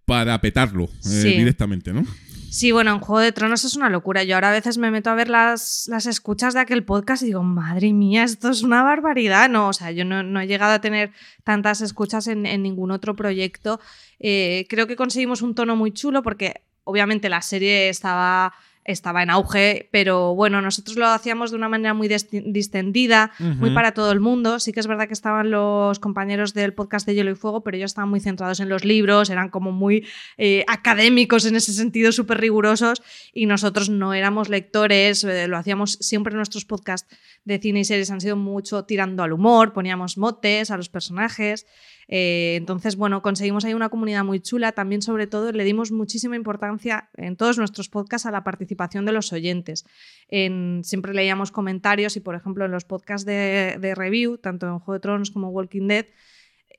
para 0.04 0.40
petarlo 0.40 0.88
Sí. 1.00 1.28
directamente, 1.30 1.92
¿no? 1.92 2.04
Sí, 2.50 2.72
bueno, 2.72 2.92
en 2.92 3.00
Juego 3.00 3.20
de 3.20 3.32
Tronos 3.32 3.64
es 3.64 3.76
una 3.76 3.90
locura. 3.90 4.22
Yo 4.24 4.34
ahora 4.34 4.48
a 4.48 4.52
veces 4.52 4.78
me 4.78 4.90
meto 4.90 5.10
a 5.10 5.14
ver 5.14 5.28
las, 5.28 5.86
las 5.88 6.06
escuchas 6.06 6.54
de 6.54 6.60
aquel 6.60 6.84
podcast 6.84 7.22
y 7.22 7.26
digo, 7.26 7.42
madre 7.42 7.92
mía, 7.92 8.24
esto 8.24 8.48
es 8.48 8.62
una 8.62 8.82
barbaridad. 8.82 9.48
No, 9.50 9.68
o 9.68 9.72
sea, 9.72 9.90
yo 9.90 10.04
no, 10.04 10.22
no 10.22 10.40
he 10.40 10.46
llegado 10.46 10.72
a 10.72 10.80
tener 10.80 11.12
tantas 11.44 11.80
escuchas 11.80 12.26
en, 12.28 12.46
en 12.46 12.62
ningún 12.62 12.90
otro 12.92 13.14
proyecto. 13.14 13.80
Eh, 14.20 14.66
creo 14.70 14.86
que 14.86 14.96
conseguimos 14.96 15.42
un 15.42 15.54
tono 15.54 15.76
muy 15.76 15.92
chulo 15.92 16.22
porque 16.22 16.62
obviamente 16.84 17.28
la 17.28 17.42
serie 17.42 17.88
estaba, 17.88 18.54
estaba 18.86 19.22
en 19.22 19.30
auge, 19.30 19.88
pero 19.90 20.34
bueno, 20.34 20.62
nosotros 20.62 20.96
lo 20.96 21.06
hacíamos 21.06 21.50
de 21.50 21.56
una 21.56 21.68
manera 21.68 21.92
muy 21.92 22.08
distendida, 22.08 23.32
muy 23.38 23.70
para 23.70 23.92
todo 23.92 24.12
el 24.12 24.20
mundo. 24.20 24.60
Sí 24.60 24.72
que 24.72 24.80
es 24.80 24.86
verdad 24.86 25.08
que 25.08 25.12
estaban 25.12 25.50
los 25.50 25.98
compañeros 25.98 26.54
del 26.54 26.72
podcast 26.72 27.04
de 27.06 27.14
Hielo 27.14 27.32
y 27.32 27.34
Fuego, 27.34 27.62
pero 27.62 27.76
ellos 27.76 27.90
estaban 27.90 28.08
muy 28.08 28.20
centrados 28.20 28.60
en 28.60 28.68
los 28.68 28.84
libros, 28.84 29.28
eran 29.28 29.50
como 29.50 29.72
muy 29.72 30.06
eh, 30.38 30.64
académicos 30.68 31.44
en 31.46 31.56
ese 31.56 31.72
sentido, 31.72 32.12
súper 32.12 32.40
rigurosos, 32.40 33.02
y 33.32 33.46
nosotros 33.46 33.90
no 33.90 34.14
éramos 34.14 34.48
lectores, 34.48 35.24
eh, 35.24 35.48
lo 35.48 35.56
hacíamos 35.56 35.98
siempre 36.00 36.34
nuestros 36.34 36.64
podcasts 36.64 37.12
de 37.44 37.58
cine 37.58 37.80
y 37.80 37.84
series 37.84 38.10
han 38.10 38.20
sido 38.20 38.36
mucho 38.36 38.84
tirando 38.84 39.24
al 39.24 39.32
humor, 39.32 39.72
poníamos 39.72 40.16
motes 40.16 40.70
a 40.70 40.76
los 40.76 40.88
personajes. 40.88 41.66
eh, 42.08 42.54
entonces, 42.56 42.94
bueno, 42.94 43.20
conseguimos 43.20 43.64
ahí 43.64 43.74
una 43.74 43.88
comunidad 43.88 44.24
muy 44.24 44.38
chula. 44.38 44.70
También, 44.70 45.02
sobre 45.02 45.26
todo, 45.26 45.50
le 45.50 45.64
dimos 45.64 45.90
muchísima 45.90 46.36
importancia 46.36 47.10
en 47.16 47.36
todos 47.36 47.58
nuestros 47.58 47.88
podcasts 47.88 48.26
a 48.26 48.30
la 48.30 48.44
participación 48.44 48.75
de 48.76 49.12
los 49.12 49.32
oyentes. 49.32 49.84
En- 50.28 50.82
siempre 50.84 51.14
leíamos 51.14 51.50
comentarios 51.50 52.16
y, 52.16 52.20
por 52.20 52.34
ejemplo, 52.34 52.64
en 52.64 52.70
los 52.72 52.84
podcasts 52.84 53.26
de, 53.26 53.76
de 53.80 53.94
review, 53.94 54.38
tanto 54.38 54.66
en 54.66 54.78
Juego 54.78 54.94
de 54.94 55.00
Tronos 55.00 55.30
como 55.30 55.48
Walking 55.50 55.88
Dead, 55.88 56.06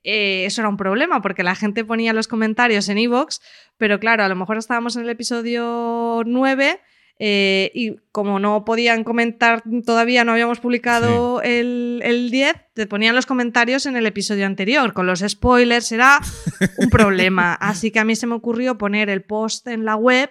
eh, 0.04 0.44
eso 0.46 0.60
era 0.60 0.68
un 0.68 0.76
problema 0.76 1.20
porque 1.20 1.42
la 1.42 1.54
gente 1.54 1.84
ponía 1.84 2.12
los 2.12 2.28
comentarios 2.28 2.88
en 2.88 2.98
iVoox, 2.98 3.40
pero 3.76 3.98
claro, 3.98 4.22
a 4.22 4.28
lo 4.28 4.36
mejor 4.36 4.56
estábamos 4.56 4.96
en 4.96 5.02
el 5.02 5.10
episodio 5.10 6.22
9 6.24 6.80
eh, 7.20 7.72
y 7.74 7.96
como 8.12 8.38
no 8.38 8.64
podían 8.64 9.02
comentar 9.02 9.64
todavía, 9.84 10.22
no 10.22 10.32
habíamos 10.32 10.60
publicado 10.60 11.42
el, 11.42 12.00
el 12.04 12.30
10, 12.30 12.54
te 12.74 12.86
ponían 12.86 13.16
los 13.16 13.26
comentarios 13.26 13.86
en 13.86 13.96
el 13.96 14.06
episodio 14.06 14.46
anterior, 14.46 14.92
con 14.92 15.06
los 15.08 15.24
spoilers, 15.26 15.90
era 15.90 16.20
un 16.78 16.90
problema. 16.90 17.54
Así 17.60 17.90
que 17.90 17.98
a 17.98 18.04
mí 18.04 18.14
se 18.14 18.28
me 18.28 18.34
ocurrió 18.36 18.78
poner 18.78 19.10
el 19.10 19.22
post 19.22 19.66
en 19.66 19.84
la 19.84 19.96
web 19.96 20.30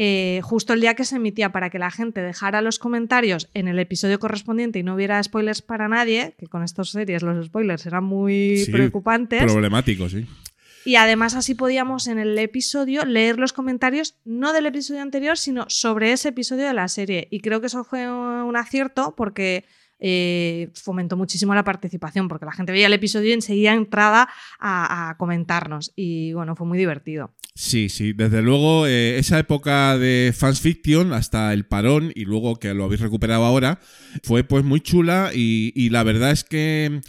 eh, 0.00 0.38
justo 0.44 0.74
el 0.74 0.80
día 0.80 0.94
que 0.94 1.04
se 1.04 1.16
emitía 1.16 1.50
para 1.50 1.70
que 1.70 1.80
la 1.80 1.90
gente 1.90 2.22
dejara 2.22 2.62
los 2.62 2.78
comentarios 2.78 3.50
en 3.52 3.66
el 3.66 3.80
episodio 3.80 4.20
correspondiente 4.20 4.78
y 4.78 4.84
no 4.84 4.94
hubiera 4.94 5.20
spoilers 5.20 5.60
para 5.60 5.88
nadie, 5.88 6.36
que 6.38 6.46
con 6.46 6.62
estas 6.62 6.90
series 6.90 7.24
los 7.24 7.46
spoilers 7.46 7.84
eran 7.84 8.04
muy 8.04 8.58
Sí, 8.58 8.70
preocupantes. 8.70 9.42
Problemático, 9.42 10.08
sí. 10.08 10.24
Y 10.84 10.94
además 10.94 11.34
así 11.34 11.56
podíamos 11.56 12.06
en 12.06 12.20
el 12.20 12.38
episodio 12.38 13.04
leer 13.04 13.40
los 13.40 13.52
comentarios 13.52 14.14
no 14.24 14.52
del 14.52 14.66
episodio 14.66 15.02
anterior, 15.02 15.36
sino 15.36 15.64
sobre 15.66 16.12
ese 16.12 16.28
episodio 16.28 16.68
de 16.68 16.74
la 16.74 16.86
serie. 16.86 17.26
Y 17.32 17.40
creo 17.40 17.60
que 17.60 17.66
eso 17.66 17.82
fue 17.82 18.08
un 18.08 18.56
acierto 18.56 19.14
porque 19.16 19.64
eh, 20.00 20.70
fomentó 20.74 21.16
muchísimo 21.16 21.54
la 21.54 21.64
participación, 21.64 22.28
porque 22.28 22.46
la 22.46 22.52
gente 22.52 22.72
veía 22.72 22.86
el 22.86 22.92
episodio 22.92 23.30
y 23.30 23.32
enseguida 23.32 23.72
entraba 23.72 24.28
a, 24.58 25.10
a 25.10 25.16
comentarnos. 25.16 25.92
Y 25.96 26.32
bueno, 26.32 26.56
fue 26.56 26.66
muy 26.66 26.78
divertido. 26.78 27.34
Sí, 27.54 27.88
sí, 27.88 28.12
desde 28.12 28.40
luego 28.40 28.86
eh, 28.86 29.18
esa 29.18 29.38
época 29.38 29.98
de 29.98 30.32
fans 30.36 30.60
fiction 30.60 31.12
hasta 31.12 31.52
el 31.52 31.66
parón 31.66 32.12
y 32.14 32.24
luego 32.24 32.56
que 32.56 32.72
lo 32.72 32.84
habéis 32.84 33.00
recuperado 33.00 33.44
ahora 33.44 33.80
fue 34.22 34.44
pues 34.44 34.64
muy 34.64 34.80
chula 34.80 35.32
y, 35.34 35.72
y 35.74 35.90
la 35.90 36.04
verdad 36.04 36.30
es 36.30 36.44
que 36.44 37.00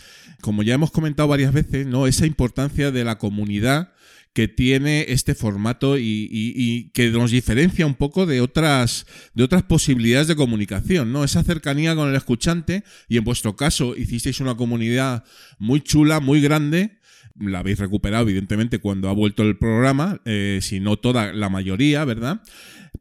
como 0.42 0.64
ya 0.64 0.74
hemos 0.74 0.90
comentado 0.90 1.28
varias 1.28 1.54
veces, 1.54 1.86
¿no? 1.86 2.08
Esa 2.08 2.26
importancia 2.26 2.92
de 2.92 3.04
la 3.04 3.20
comunidad 3.20 3.94
que 4.34 4.48
tiene 4.48 5.06
este 5.10 5.36
formato 5.36 5.98
y, 5.98 6.92
que 6.94 7.10
nos 7.10 7.32
diferencia 7.32 7.86
un 7.86 7.96
poco 7.96 8.26
de 8.26 8.42
otras, 8.42 9.06
de 9.34 9.44
otras 9.44 9.64
posibilidades 9.64 10.28
de 10.28 10.36
comunicación, 10.36 11.12
¿no? 11.12 11.24
Esa 11.24 11.44
cercanía 11.44 11.96
con 11.96 12.10
el 12.10 12.16
escuchante 12.16 12.84
y 13.08 13.18
en 13.18 13.24
vuestro 13.24 13.56
caso 13.56 13.96
hicisteis 13.96 14.40
una 14.40 14.56
comunidad 14.56 15.24
muy 15.58 15.82
chula, 15.82 16.20
muy 16.20 16.42
grande. 16.42 17.00
La 17.40 17.60
habéis 17.60 17.80
recuperado, 17.80 18.24
evidentemente, 18.24 18.80
cuando 18.80 19.10
ha 19.10 19.14
vuelto 19.14 19.44
el 19.44 19.58
programa, 19.58 20.22
eh, 20.26 20.60
si 20.62 20.80
no 20.80 20.98
toda, 20.98 21.32
la 21.32 21.50
mayoría, 21.50 22.04
¿verdad? 22.04 22.42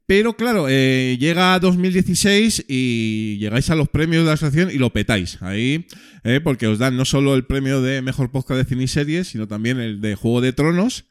Pero 0.06 0.36
claro, 0.36 0.66
eh, 0.68 1.18
llega 1.20 1.58
2016 1.58 2.64
y 2.68 3.36
llegáis 3.38 3.68
a 3.70 3.74
los 3.74 3.88
premios 3.88 4.22
de 4.22 4.28
la 4.28 4.34
asociación 4.34 4.70
y 4.70 4.78
lo 4.78 4.92
petáis 4.92 5.42
ahí, 5.42 5.86
eh, 6.24 6.40
porque 6.42 6.66
os 6.66 6.78
dan 6.78 6.96
no 6.96 7.04
solo 7.04 7.34
el 7.34 7.44
premio 7.44 7.82
de 7.82 8.00
mejor 8.00 8.30
podcast 8.30 8.58
de 8.58 8.64
cine 8.64 8.84
y 8.84 8.88
series, 8.88 9.28
sino 9.28 9.48
también 9.48 9.80
el 9.80 10.00
de 10.00 10.14
Juego 10.14 10.40
de 10.40 10.52
Tronos 10.52 11.04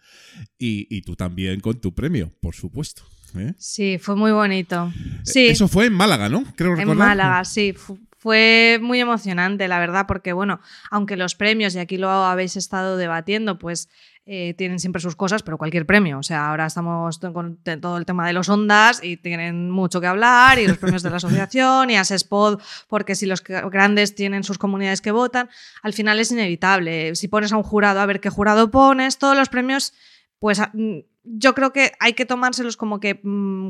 y, 0.58 0.88
y 0.96 1.02
tú 1.02 1.16
también 1.16 1.60
con 1.60 1.80
tu 1.80 1.94
premio, 1.94 2.32
por 2.42 2.56
supuesto. 2.56 3.04
¿eh? 3.38 3.54
Sí, 3.58 3.98
fue 4.00 4.16
muy 4.16 4.32
bonito. 4.32 4.92
Sí. 5.24 5.48
Eso 5.48 5.68
fue 5.68 5.86
en 5.88 5.94
Málaga, 5.94 6.30
¿no? 6.30 6.44
Creo 6.56 6.78
En. 6.78 6.96
Málaga, 6.98 7.44
sí. 7.46 7.74
Fu- 7.74 8.00
Fue 8.20 8.80
muy 8.82 9.00
emocionante, 9.00 9.68
la 9.68 9.80
verdad, 9.80 10.06
porque 10.08 10.34
bueno, 10.34 10.60
aunque 10.90 11.16
los 11.18 11.36
premios, 11.36 11.76
y 11.76 11.80
aquí 11.80 11.98
lo 11.98 12.10
habéis 12.10 12.56
estado 12.58 12.98
debatiendo, 12.98 13.60
pues 13.60 13.90
eh, 14.26 14.54
tienen 14.58 14.80
siempre 14.80 15.02
sus 15.02 15.16
cosas, 15.16 15.44
pero 15.44 15.58
cualquier 15.58 15.86
premio. 15.86 16.18
O 16.20 16.24
sea, 16.24 16.50
ahora 16.50 16.66
estamos 16.66 17.20
con 17.20 17.58
todo 17.80 17.98
el 17.98 18.06
tema 18.06 18.26
de 18.28 18.34
los 18.34 18.50
ondas 18.50 19.02
y 19.04 19.16
tienen 19.18 19.70
mucho 19.70 20.02
que 20.02 20.08
hablar, 20.08 20.58
y 20.60 20.68
los 20.68 20.78
premios 20.80 21.04
de 21.04 21.12
la 21.12 21.18
asociación, 21.18 21.90
y 21.92 21.96
Asespod, 21.96 22.60
porque 22.90 23.14
si 23.16 23.26
los 23.28 23.42
grandes 23.44 24.16
tienen 24.16 24.44
sus 24.44 24.58
comunidades 24.58 25.00
que 25.02 25.12
votan, 25.12 25.48
al 25.84 25.94
final 25.94 26.20
es 26.20 26.32
inevitable. 26.32 27.16
Si 27.16 27.28
pones 27.30 27.54
a 27.54 27.58
un 27.58 27.64
jurado 27.64 28.02
a 28.02 28.06
ver 28.08 28.20
qué 28.20 28.30
jurado 28.30 28.72
pones, 28.72 29.18
todos 29.20 29.38
los 29.38 29.48
premios, 29.48 29.94
pues 30.40 30.60
a- 30.60 30.72
mm, 30.74 31.00
yo 31.24 31.54
creo 31.54 31.74
que 31.74 31.92
hay 32.00 32.14
que 32.14 32.26
tomárselos 32.26 32.78
como 32.78 33.00
que 33.00 33.20
mm, 33.24 33.70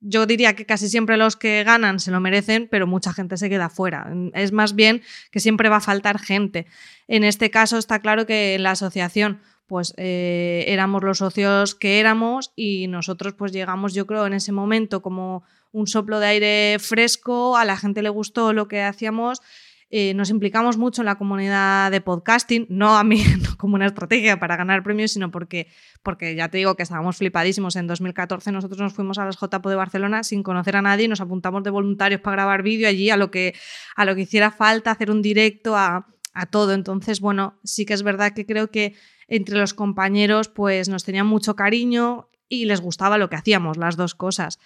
yo 0.00 0.26
diría 0.26 0.54
que 0.54 0.64
casi 0.66 0.88
siempre 0.88 1.16
los 1.16 1.36
que 1.36 1.64
ganan 1.64 1.98
se 1.98 2.10
lo 2.12 2.20
merecen, 2.20 2.68
pero 2.70 2.86
mucha 2.86 3.12
gente 3.12 3.36
se 3.36 3.48
queda 3.50 3.68
fuera. 3.68 4.12
Es 4.34 4.52
más 4.52 4.76
bien 4.76 5.02
que 5.32 5.40
siempre 5.40 5.68
va 5.68 5.76
a 5.76 5.80
faltar 5.80 6.20
gente. 6.20 6.66
En 7.08 7.24
este 7.24 7.50
caso 7.50 7.78
está 7.78 7.98
claro 7.98 8.24
que 8.24 8.54
en 8.54 8.62
la 8.62 8.72
asociación 8.72 9.40
pues 9.66 9.92
eh, 9.98 10.64
éramos 10.68 11.02
los 11.02 11.18
socios 11.18 11.74
que 11.74 11.98
éramos 12.00 12.52
y 12.56 12.86
nosotros 12.86 13.34
pues 13.34 13.52
llegamos 13.52 13.92
yo 13.92 14.06
creo 14.06 14.24
en 14.26 14.32
ese 14.34 14.50
momento 14.52 15.02
como 15.02 15.42
un 15.72 15.86
soplo 15.86 16.20
de 16.20 16.26
aire 16.28 16.78
fresco, 16.78 17.56
a 17.56 17.64
la 17.66 17.76
gente 17.76 18.00
le 18.00 18.08
gustó 18.08 18.52
lo 18.54 18.66
que 18.68 18.82
hacíamos 18.82 19.42
eh, 19.90 20.12
nos 20.12 20.28
implicamos 20.28 20.76
mucho 20.76 21.00
en 21.00 21.06
la 21.06 21.16
comunidad 21.16 21.90
de 21.90 22.02
podcasting, 22.02 22.66
no 22.68 22.98
a 22.98 23.04
mí 23.04 23.22
como 23.56 23.76
una 23.76 23.86
estrategia 23.86 24.38
para 24.38 24.56
ganar 24.56 24.82
premios, 24.82 25.12
sino 25.12 25.30
porque, 25.30 25.68
porque 26.02 26.34
ya 26.34 26.48
te 26.50 26.58
digo 26.58 26.74
que 26.74 26.82
estábamos 26.82 27.16
flipadísimos. 27.16 27.74
En 27.76 27.86
2014 27.86 28.52
nosotros 28.52 28.80
nos 28.80 28.92
fuimos 28.92 29.18
a 29.18 29.24
las 29.24 29.36
JPO 29.40 29.70
de 29.70 29.76
Barcelona 29.76 30.24
sin 30.24 30.42
conocer 30.42 30.76
a 30.76 30.82
nadie 30.82 31.08
nos 31.08 31.22
apuntamos 31.22 31.62
de 31.62 31.70
voluntarios 31.70 32.20
para 32.20 32.36
grabar 32.36 32.62
vídeo 32.62 32.86
allí 32.86 33.08
a 33.08 33.16
lo 33.16 33.30
que, 33.30 33.54
a 33.96 34.04
lo 34.04 34.14
que 34.14 34.22
hiciera 34.22 34.50
falta, 34.50 34.90
hacer 34.90 35.10
un 35.10 35.22
directo, 35.22 35.74
a, 35.74 36.06
a 36.34 36.46
todo. 36.46 36.74
Entonces, 36.74 37.20
bueno, 37.20 37.58
sí 37.64 37.86
que 37.86 37.94
es 37.94 38.02
verdad 38.02 38.34
que 38.34 38.44
creo 38.44 38.70
que 38.70 38.94
entre 39.26 39.58
los 39.58 39.72
compañeros 39.72 40.48
pues 40.48 40.90
nos 40.90 41.04
tenían 41.04 41.26
mucho 41.26 41.56
cariño 41.56 42.28
y 42.48 42.66
les 42.66 42.80
gustaba 42.80 43.16
lo 43.16 43.30
que 43.30 43.36
hacíamos, 43.36 43.78
las 43.78 43.96
dos 43.96 44.14
cosas. 44.14 44.58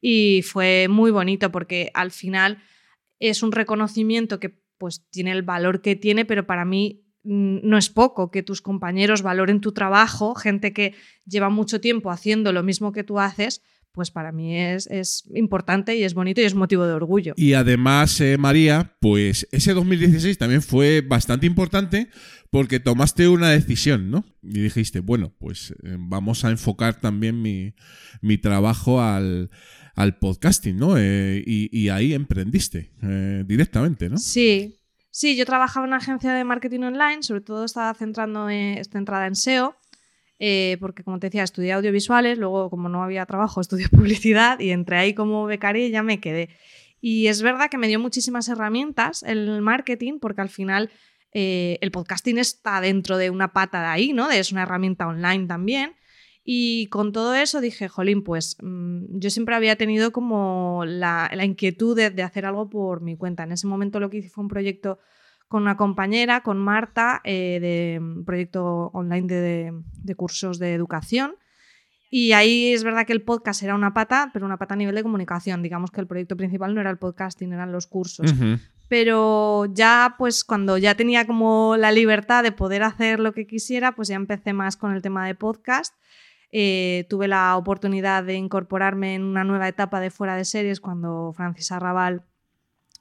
Y 0.00 0.42
fue 0.42 0.88
muy 0.88 1.10
bonito 1.10 1.52
porque 1.52 1.90
al 1.92 2.10
final 2.10 2.62
es 3.18 3.42
un 3.42 3.52
reconocimiento 3.52 4.40
que 4.40 4.58
pues 4.80 5.04
tiene 5.10 5.32
el 5.32 5.42
valor 5.42 5.82
que 5.82 5.94
tiene, 5.94 6.24
pero 6.24 6.46
para 6.46 6.64
mí 6.64 7.04
mm, 7.22 7.58
no 7.62 7.76
es 7.76 7.90
poco 7.90 8.30
que 8.30 8.42
tus 8.42 8.62
compañeros 8.62 9.20
valoren 9.20 9.60
tu 9.60 9.72
trabajo, 9.72 10.34
gente 10.34 10.72
que 10.72 10.94
lleva 11.26 11.50
mucho 11.50 11.82
tiempo 11.82 12.10
haciendo 12.10 12.50
lo 12.54 12.62
mismo 12.62 12.90
que 12.90 13.04
tú 13.04 13.20
haces, 13.20 13.62
pues 13.92 14.10
para 14.10 14.32
mí 14.32 14.56
es, 14.56 14.86
es 14.86 15.28
importante 15.34 15.96
y 15.96 16.04
es 16.04 16.14
bonito 16.14 16.40
y 16.40 16.44
es 16.44 16.54
motivo 16.54 16.86
de 16.86 16.94
orgullo. 16.94 17.34
Y 17.36 17.52
además, 17.52 18.18
eh, 18.22 18.38
María, 18.38 18.96
pues 19.00 19.46
ese 19.52 19.74
2016 19.74 20.38
también 20.38 20.62
fue 20.62 21.02
bastante 21.02 21.46
importante 21.46 22.08
porque 22.48 22.80
tomaste 22.80 23.28
una 23.28 23.50
decisión, 23.50 24.10
¿no? 24.10 24.24
Y 24.42 24.60
dijiste, 24.60 25.00
bueno, 25.00 25.34
pues 25.38 25.74
eh, 25.82 25.96
vamos 25.98 26.46
a 26.46 26.50
enfocar 26.50 27.00
también 27.00 27.42
mi, 27.42 27.74
mi 28.22 28.38
trabajo 28.38 29.02
al, 29.02 29.50
al 29.94 30.18
podcasting, 30.18 30.76
¿no? 30.76 30.96
Eh, 30.96 31.42
y, 31.46 31.88
ahí 31.88 32.14
emprendiste 32.14 32.92
eh, 33.02 33.44
directamente, 33.46 34.08
¿no? 34.08 34.18
Sí, 34.18 34.78
sí, 35.10 35.36
yo 35.36 35.44
trabajaba 35.44 35.86
en 35.86 35.90
una 35.90 35.98
agencia 35.98 36.32
de 36.32 36.44
marketing 36.44 36.80
online, 36.80 37.22
sobre 37.22 37.40
todo 37.40 37.64
estaba 37.64 37.92
centrando 37.94 38.48
en, 38.48 38.84
centrada 38.84 39.26
en 39.26 39.34
SEO, 39.34 39.76
eh, 40.38 40.76
porque 40.80 41.04
como 41.04 41.18
te 41.18 41.26
decía, 41.26 41.42
estudié 41.42 41.72
audiovisuales, 41.72 42.38
luego 42.38 42.70
como 42.70 42.88
no 42.88 43.02
había 43.02 43.26
trabajo, 43.26 43.60
estudié 43.60 43.88
publicidad 43.88 44.58
y 44.60 44.70
entré 44.70 44.96
ahí 44.98 45.14
como 45.14 45.44
becaria 45.46 45.86
y 45.86 45.90
ya 45.90 46.02
me 46.02 46.20
quedé. 46.20 46.50
Y 47.00 47.28
es 47.28 47.42
verdad 47.42 47.70
que 47.70 47.78
me 47.78 47.88
dio 47.88 47.98
muchísimas 47.98 48.48
herramientas 48.48 49.22
el 49.22 49.62
marketing, 49.62 50.18
porque 50.20 50.42
al 50.42 50.50
final 50.50 50.90
eh, 51.32 51.78
el 51.80 51.90
podcasting 51.90 52.38
está 52.38 52.80
dentro 52.80 53.16
de 53.16 53.30
una 53.30 53.52
pata 53.52 53.80
de 53.80 53.86
ahí, 53.86 54.12
¿no? 54.12 54.30
Es 54.30 54.52
una 54.52 54.62
herramienta 54.62 55.06
online 55.06 55.46
también. 55.46 55.94
Y 56.42 56.86
con 56.88 57.12
todo 57.12 57.34
eso 57.34 57.60
dije, 57.60 57.88
jolín, 57.88 58.22
pues 58.24 58.56
mm, 58.62 59.18
yo 59.18 59.30
siempre 59.30 59.54
había 59.54 59.76
tenido 59.76 60.10
como 60.10 60.84
la, 60.86 61.30
la 61.34 61.44
inquietud 61.44 61.94
de, 61.96 62.10
de 62.10 62.22
hacer 62.22 62.46
algo 62.46 62.68
por 62.70 63.02
mi 63.02 63.16
cuenta. 63.16 63.42
En 63.44 63.52
ese 63.52 63.66
momento 63.66 64.00
lo 64.00 64.08
que 64.10 64.18
hice 64.18 64.30
fue 64.30 64.42
un 64.42 64.48
proyecto 64.48 64.98
con 65.48 65.62
una 65.62 65.76
compañera, 65.76 66.42
con 66.42 66.58
Marta, 66.58 67.20
eh, 67.24 67.58
de 67.60 67.98
un 68.00 68.24
proyecto 68.24 68.90
online 68.94 69.26
de, 69.26 69.40
de- 69.40 69.72
de 70.02 70.14
cursos 70.14 70.58
de 70.58 70.72
educación. 70.74 71.34
Y 72.12 72.32
ahí 72.32 72.72
es 72.72 72.82
verdad 72.84 73.06
que 73.06 73.12
el 73.12 73.22
podcast 73.22 73.62
era 73.62 73.74
una 73.74 73.92
pata, 73.94 74.30
pero 74.32 74.44
una 74.46 74.56
pata 74.56 74.74
a 74.74 74.76
nivel 74.76 74.94
de 74.96 75.02
comunicación. 75.02 75.62
Digamos 75.62 75.90
que 75.92 76.00
el 76.00 76.06
proyecto 76.08 76.36
principal 76.36 76.74
no 76.74 76.80
era 76.80 76.90
el 76.90 76.98
podcasting, 76.98 77.52
eran 77.52 77.70
los 77.70 77.86
cursos. 77.86 78.32
Ujú. 78.32 78.58
Pero 78.88 79.66
ya, 79.72 80.16
pues 80.18 80.42
cuando 80.42 80.76
ya 80.78 80.96
tenía 80.96 81.24
como 81.26 81.76
la 81.76 81.92
libertad 81.92 82.42
de 82.42 82.50
poder 82.50 82.82
hacer 82.82 83.20
lo 83.20 83.32
que 83.32 83.46
quisiera, 83.46 83.92
pues 83.94 84.08
ya 84.08 84.16
empecé 84.16 84.52
más 84.52 84.76
con 84.76 84.92
el 84.92 85.02
tema 85.02 85.24
de 85.26 85.36
podcast. 85.36 85.94
Eh, 86.52 87.06
tuve 87.08 87.28
la 87.28 87.56
oportunidad 87.56 88.24
de 88.24 88.34
incorporarme 88.34 89.14
en 89.14 89.22
una 89.22 89.44
nueva 89.44 89.68
etapa 89.68 90.00
de 90.00 90.10
fuera 90.10 90.34
de 90.34 90.44
series 90.44 90.80
cuando 90.80 91.32
Francis 91.36 91.70
Arrabal 91.70 92.24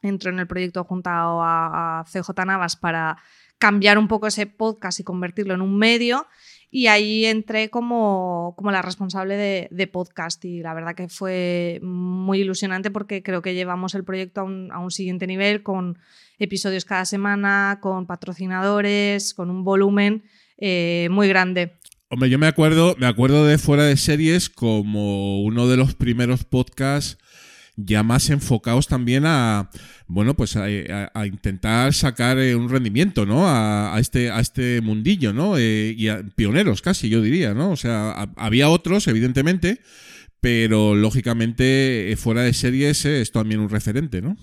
entró 0.01 0.31
en 0.31 0.39
el 0.39 0.47
proyecto 0.47 0.83
junto 0.83 1.09
a, 1.11 2.05
CJ 2.05 2.45
Navas 2.45 2.75
para 2.75 3.17
cambiar 3.57 3.97
un 3.97 4.07
poco 4.07 4.27
ese 4.27 4.45
podcast 4.45 4.99
y 4.99 5.03
convertirlo 5.03 5.53
en 5.53 5.61
un 5.61 5.77
medio. 5.77 6.27
Y 6.71 6.85
ahí 6.85 7.25
entré 7.25 7.71
como, 7.71 8.53
como 8.55 8.71
la 8.71 8.83
responsable 8.83 9.35
de, 9.35 9.67
de 9.71 9.87
podcast 9.87 10.45
y 10.45 10.61
la 10.61 10.75
verdad 10.75 10.93
que 10.93 11.09
fue 11.09 11.79
muy 11.81 12.41
ilusionante 12.41 12.91
porque 12.91 13.23
creo 13.23 13.41
que 13.41 13.55
llevamos 13.55 13.95
el 13.95 14.03
proyecto 14.03 14.41
a 14.41 14.43
un, 14.43 14.71
a 14.71 14.77
un 14.77 14.91
siguiente 14.91 15.25
nivel 15.25 15.63
con 15.63 15.97
episodios 16.37 16.85
cada 16.85 17.05
semana, 17.05 17.79
con 17.81 18.05
patrocinadores, 18.05 19.33
con 19.33 19.49
un 19.49 19.63
volumen 19.63 20.23
eh, 20.57 21.07
muy 21.09 21.27
grande. 21.27 21.78
Hombre, 22.09 22.29
yo 22.29 22.39
me 22.39 22.47
acuerdo, 22.47 22.95
me 22.99 23.05
acuerdo 23.05 23.45
de 23.45 23.57
Fuera 23.57 23.83
de 23.83 23.95
Series 23.95 24.49
como 24.49 25.41
uno 25.43 25.67
de 25.67 25.77
los 25.77 25.93
primeros 25.93 26.43
podcasts 26.43 27.17
ya 27.81 28.03
más 28.03 28.29
enfocados 28.29 28.87
también 28.87 29.23
a, 29.25 29.69
bueno, 30.07 30.33
pues 30.35 30.57
a, 30.57 30.65
a 31.13 31.25
intentar 31.27 31.93
sacar 31.93 32.37
eh, 32.37 32.53
un 32.55 32.67
rendimiento, 32.67 33.25
¿no? 33.25 33.43
A, 33.47 33.95
este, 33.99 34.31
a 34.31 34.39
este 34.41 34.81
mundillo, 34.81 35.31
¿no? 35.31 35.57
Eh, 35.57 35.93
y 35.97 36.09
a- 36.09 36.23
pioneros 36.35 36.81
casi, 36.81 37.07
yo 37.07 37.21
diría, 37.21 37.53
¿no? 37.53 37.71
O 37.71 37.77
sea, 37.77 38.09
ha- 38.11 38.33
había 38.35 38.67
otros, 38.69 39.07
evidentemente, 39.07 39.79
pero 40.41 40.93
lógicamente 40.95 42.11
eh, 42.11 42.17
Fuera 42.17 42.41
de 42.41 42.51
Series 42.53 43.05
eh, 43.05 43.21
es 43.21 43.31
también 43.31 43.61
un 43.61 43.69
referente, 43.69 44.21
¿no? 44.21 44.35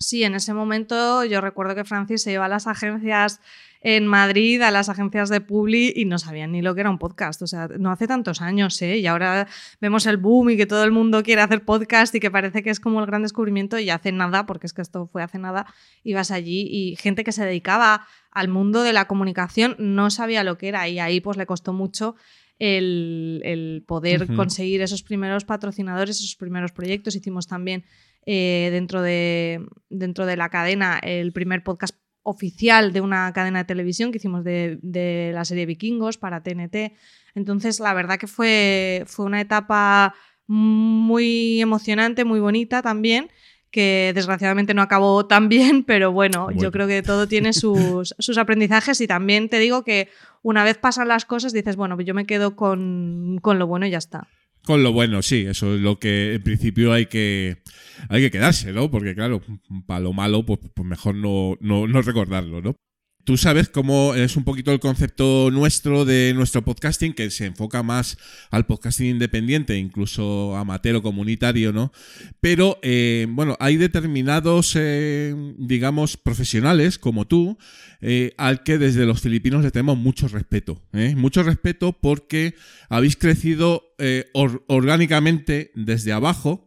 Sí, 0.00 0.24
en 0.24 0.34
ese 0.34 0.52
momento 0.52 1.24
yo 1.24 1.40
recuerdo 1.40 1.74
que 1.76 1.84
Francis 1.84 2.22
se 2.22 2.32
iba 2.32 2.46
a 2.46 2.48
las 2.48 2.66
agencias 2.66 3.40
en 3.80 4.06
Madrid, 4.06 4.62
a 4.62 4.70
las 4.70 4.88
agencias 4.88 5.28
de 5.28 5.40
Publi 5.40 5.92
y 5.94 6.04
no 6.04 6.18
sabían 6.18 6.52
ni 6.52 6.62
lo 6.62 6.74
que 6.74 6.80
era 6.80 6.90
un 6.90 6.98
podcast. 6.98 7.42
O 7.42 7.46
sea, 7.46 7.68
no 7.78 7.90
hace 7.90 8.06
tantos 8.06 8.40
años, 8.40 8.80
¿eh? 8.82 8.98
Y 8.98 9.06
ahora 9.06 9.46
vemos 9.80 10.06
el 10.06 10.16
boom 10.16 10.50
y 10.50 10.56
que 10.56 10.66
todo 10.66 10.84
el 10.84 10.90
mundo 10.90 11.22
quiere 11.22 11.42
hacer 11.42 11.64
podcast 11.64 12.14
y 12.14 12.20
que 12.20 12.30
parece 12.30 12.62
que 12.62 12.70
es 12.70 12.80
como 12.80 13.00
el 13.00 13.06
gran 13.06 13.22
descubrimiento 13.22 13.78
y 13.78 13.90
hace 13.90 14.12
nada, 14.12 14.46
porque 14.46 14.66
es 14.66 14.72
que 14.72 14.82
esto 14.82 15.06
fue 15.06 15.22
hace 15.22 15.38
nada, 15.38 15.66
ibas 16.02 16.30
allí 16.30 16.68
y 16.70 16.96
gente 16.96 17.24
que 17.24 17.32
se 17.32 17.44
dedicaba 17.44 18.06
al 18.30 18.48
mundo 18.48 18.82
de 18.82 18.92
la 18.92 19.06
comunicación 19.06 19.76
no 19.78 20.10
sabía 20.10 20.44
lo 20.44 20.58
que 20.58 20.68
era 20.68 20.88
y 20.88 20.98
ahí 20.98 21.20
pues 21.20 21.36
le 21.36 21.46
costó 21.46 21.72
mucho 21.72 22.16
el, 22.58 23.40
el 23.44 23.84
poder 23.86 24.26
conseguir 24.34 24.82
esos 24.82 25.02
primeros 25.02 25.44
patrocinadores, 25.44 26.18
esos 26.18 26.36
primeros 26.36 26.72
proyectos. 26.72 27.14
Hicimos 27.14 27.46
también 27.46 27.84
eh, 28.24 28.70
dentro, 28.72 29.02
de, 29.02 29.64
dentro 29.88 30.26
de 30.26 30.36
la 30.36 30.48
cadena 30.48 30.98
el 30.98 31.32
primer 31.32 31.62
podcast 31.62 31.96
oficial 32.26 32.92
de 32.92 33.00
una 33.00 33.32
cadena 33.32 33.60
de 33.60 33.64
televisión 33.66 34.10
que 34.10 34.18
hicimos 34.18 34.42
de, 34.42 34.78
de 34.82 35.30
la 35.32 35.44
serie 35.44 35.64
Vikingos 35.64 36.18
para 36.18 36.42
TNT. 36.42 36.92
Entonces, 37.36 37.78
la 37.78 37.94
verdad 37.94 38.18
que 38.18 38.26
fue, 38.26 39.04
fue 39.06 39.24
una 39.26 39.40
etapa 39.40 40.12
muy 40.46 41.60
emocionante, 41.60 42.24
muy 42.24 42.40
bonita 42.40 42.82
también, 42.82 43.30
que 43.70 44.12
desgraciadamente 44.14 44.74
no 44.74 44.82
acabó 44.82 45.26
tan 45.34 45.48
bien, 45.48 45.84
pero 45.84 46.10
bueno, 46.12 46.44
Bueno. 46.46 46.60
yo 46.60 46.72
creo 46.72 46.86
que 46.88 47.02
todo 47.02 47.28
tiene 47.28 47.52
sus, 47.52 48.14
sus 48.18 48.38
aprendizajes 48.38 49.00
y 49.00 49.06
también 49.06 49.48
te 49.48 49.58
digo 49.58 49.84
que 49.84 50.08
una 50.42 50.64
vez 50.64 50.78
pasan 50.78 51.08
las 51.08 51.24
cosas 51.26 51.52
dices, 51.52 51.76
bueno, 51.76 52.00
yo 52.00 52.14
me 52.14 52.26
quedo 52.26 52.56
con, 52.56 53.38
con 53.40 53.58
lo 53.58 53.66
bueno 53.66 53.86
y 53.86 53.90
ya 53.90 53.98
está. 53.98 54.28
Con 54.66 54.82
lo 54.82 54.92
bueno, 54.92 55.22
sí, 55.22 55.46
eso 55.48 55.76
es 55.76 55.80
lo 55.80 56.00
que 56.00 56.34
en 56.34 56.42
principio 56.42 56.92
hay 56.92 57.06
que, 57.06 57.62
hay 58.08 58.20
que 58.20 58.32
quedarse, 58.32 58.72
¿no? 58.72 58.90
Porque 58.90 59.14
claro, 59.14 59.40
para 59.86 60.00
lo 60.00 60.12
malo, 60.12 60.44
pues, 60.44 60.58
pues 60.74 60.84
mejor 60.86 61.14
no, 61.14 61.56
no, 61.60 61.86
no 61.86 62.02
recordarlo, 62.02 62.60
¿no? 62.60 62.74
Tú 63.22 63.36
sabes 63.36 63.68
cómo 63.68 64.14
es 64.16 64.36
un 64.36 64.42
poquito 64.42 64.72
el 64.72 64.80
concepto 64.80 65.50
nuestro 65.52 66.04
de 66.04 66.32
nuestro 66.34 66.62
podcasting, 66.62 67.12
que 67.12 67.30
se 67.30 67.46
enfoca 67.46 67.84
más 67.84 68.18
al 68.50 68.66
podcasting 68.66 69.06
independiente, 69.06 69.76
incluso 69.76 70.56
amateur 70.56 70.96
o 70.96 71.02
comunitario, 71.02 71.72
¿no? 71.72 71.92
Pero, 72.40 72.80
eh, 72.82 73.26
bueno, 73.30 73.56
hay 73.60 73.76
determinados, 73.76 74.74
eh, 74.76 75.32
digamos, 75.58 76.16
profesionales 76.16 76.98
como 76.98 77.24
tú, 77.24 77.56
eh, 78.00 78.34
al 78.36 78.64
que 78.64 78.78
desde 78.78 79.06
los 79.06 79.20
filipinos 79.20 79.62
le 79.62 79.70
tenemos 79.70 79.96
mucho 79.96 80.26
respeto. 80.26 80.82
Mucho 81.16 81.44
respeto 81.44 81.92
porque 81.92 82.54
habéis 82.88 83.16
crecido 83.16 83.85
eh, 83.98 84.26
or- 84.32 84.62
orgánicamente 84.68 85.70
desde 85.74 86.12
abajo 86.12 86.66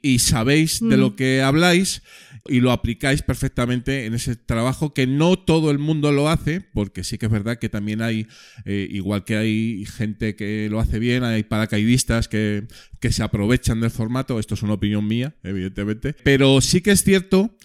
y 0.00 0.18
sabéis 0.18 0.80
de 0.80 0.96
Mm. 0.96 1.00
lo 1.00 1.16
que 1.16 1.42
habláis 1.42 2.02
y 2.48 2.58
lo 2.58 2.72
aplicáis 2.72 3.22
perfectamente 3.22 4.04
en 4.04 4.14
ese 4.14 4.34
trabajo 4.34 4.92
que 4.92 5.06
no 5.06 5.38
todo 5.38 5.70
el 5.70 5.78
mundo 5.78 6.10
lo 6.10 6.28
hace, 6.28 6.60
porque 6.60 7.04
sí 7.04 7.16
que 7.16 7.26
es 7.26 7.32
verdad 7.32 7.58
que 7.60 7.68
también 7.68 8.02
hay, 8.02 8.26
eh, 8.64 8.88
igual 8.90 9.22
que 9.24 9.36
hay 9.36 9.84
gente 9.86 10.34
que 10.34 10.66
lo 10.68 10.80
hace 10.80 10.98
bien, 10.98 11.22
hay 11.22 11.44
paracaidistas 11.44 12.26
que, 12.26 12.64
que 12.98 13.12
se 13.12 13.22
aprovechan 13.22 13.80
del 13.80 13.92
formato, 13.92 14.40
esto 14.40 14.54
es 14.54 14.62
una 14.64 14.72
opinión 14.72 15.06
mía, 15.06 15.36
evidentemente, 15.44 16.14
pero 16.24 16.60
sí 16.60 16.80
que 16.80 16.90
es 16.90 17.04
cierto 17.04 17.56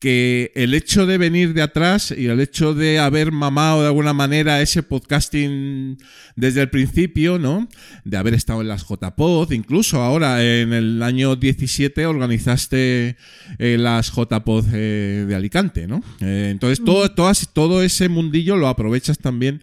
que 0.00 0.52
el 0.54 0.74
hecho 0.74 1.06
de 1.06 1.18
venir 1.18 1.54
de 1.54 1.62
atrás 1.62 2.14
y 2.16 2.26
el 2.26 2.38
hecho 2.40 2.72
de 2.72 3.00
haber 3.00 3.32
mamado 3.32 3.80
de 3.80 3.88
alguna 3.88 4.12
manera 4.12 4.62
ese 4.62 4.84
podcasting 4.84 5.98
desde 6.36 6.60
el 6.62 6.70
principio, 6.70 7.38
¿no? 7.38 7.68
De 8.04 8.16
haber 8.16 8.34
estado 8.34 8.60
en 8.60 8.68
las 8.68 8.84
JPod, 8.86 9.50
incluso 9.52 10.00
ahora 10.00 10.40
en 10.44 10.72
el 10.72 11.02
año 11.02 11.34
17 11.34 12.06
organizaste 12.06 13.16
eh, 13.58 13.76
las 13.78 14.12
JPod 14.14 14.66
eh, 14.72 15.24
de 15.28 15.34
Alicante, 15.34 15.86
¿no? 15.88 16.02
Eh, 16.20 16.48
entonces 16.52 16.84
todo, 16.84 17.10
todas- 17.10 17.48
todo 17.52 17.82
ese 17.82 18.08
mundillo 18.08 18.56
lo 18.56 18.68
aprovechas 18.68 19.18
también 19.18 19.62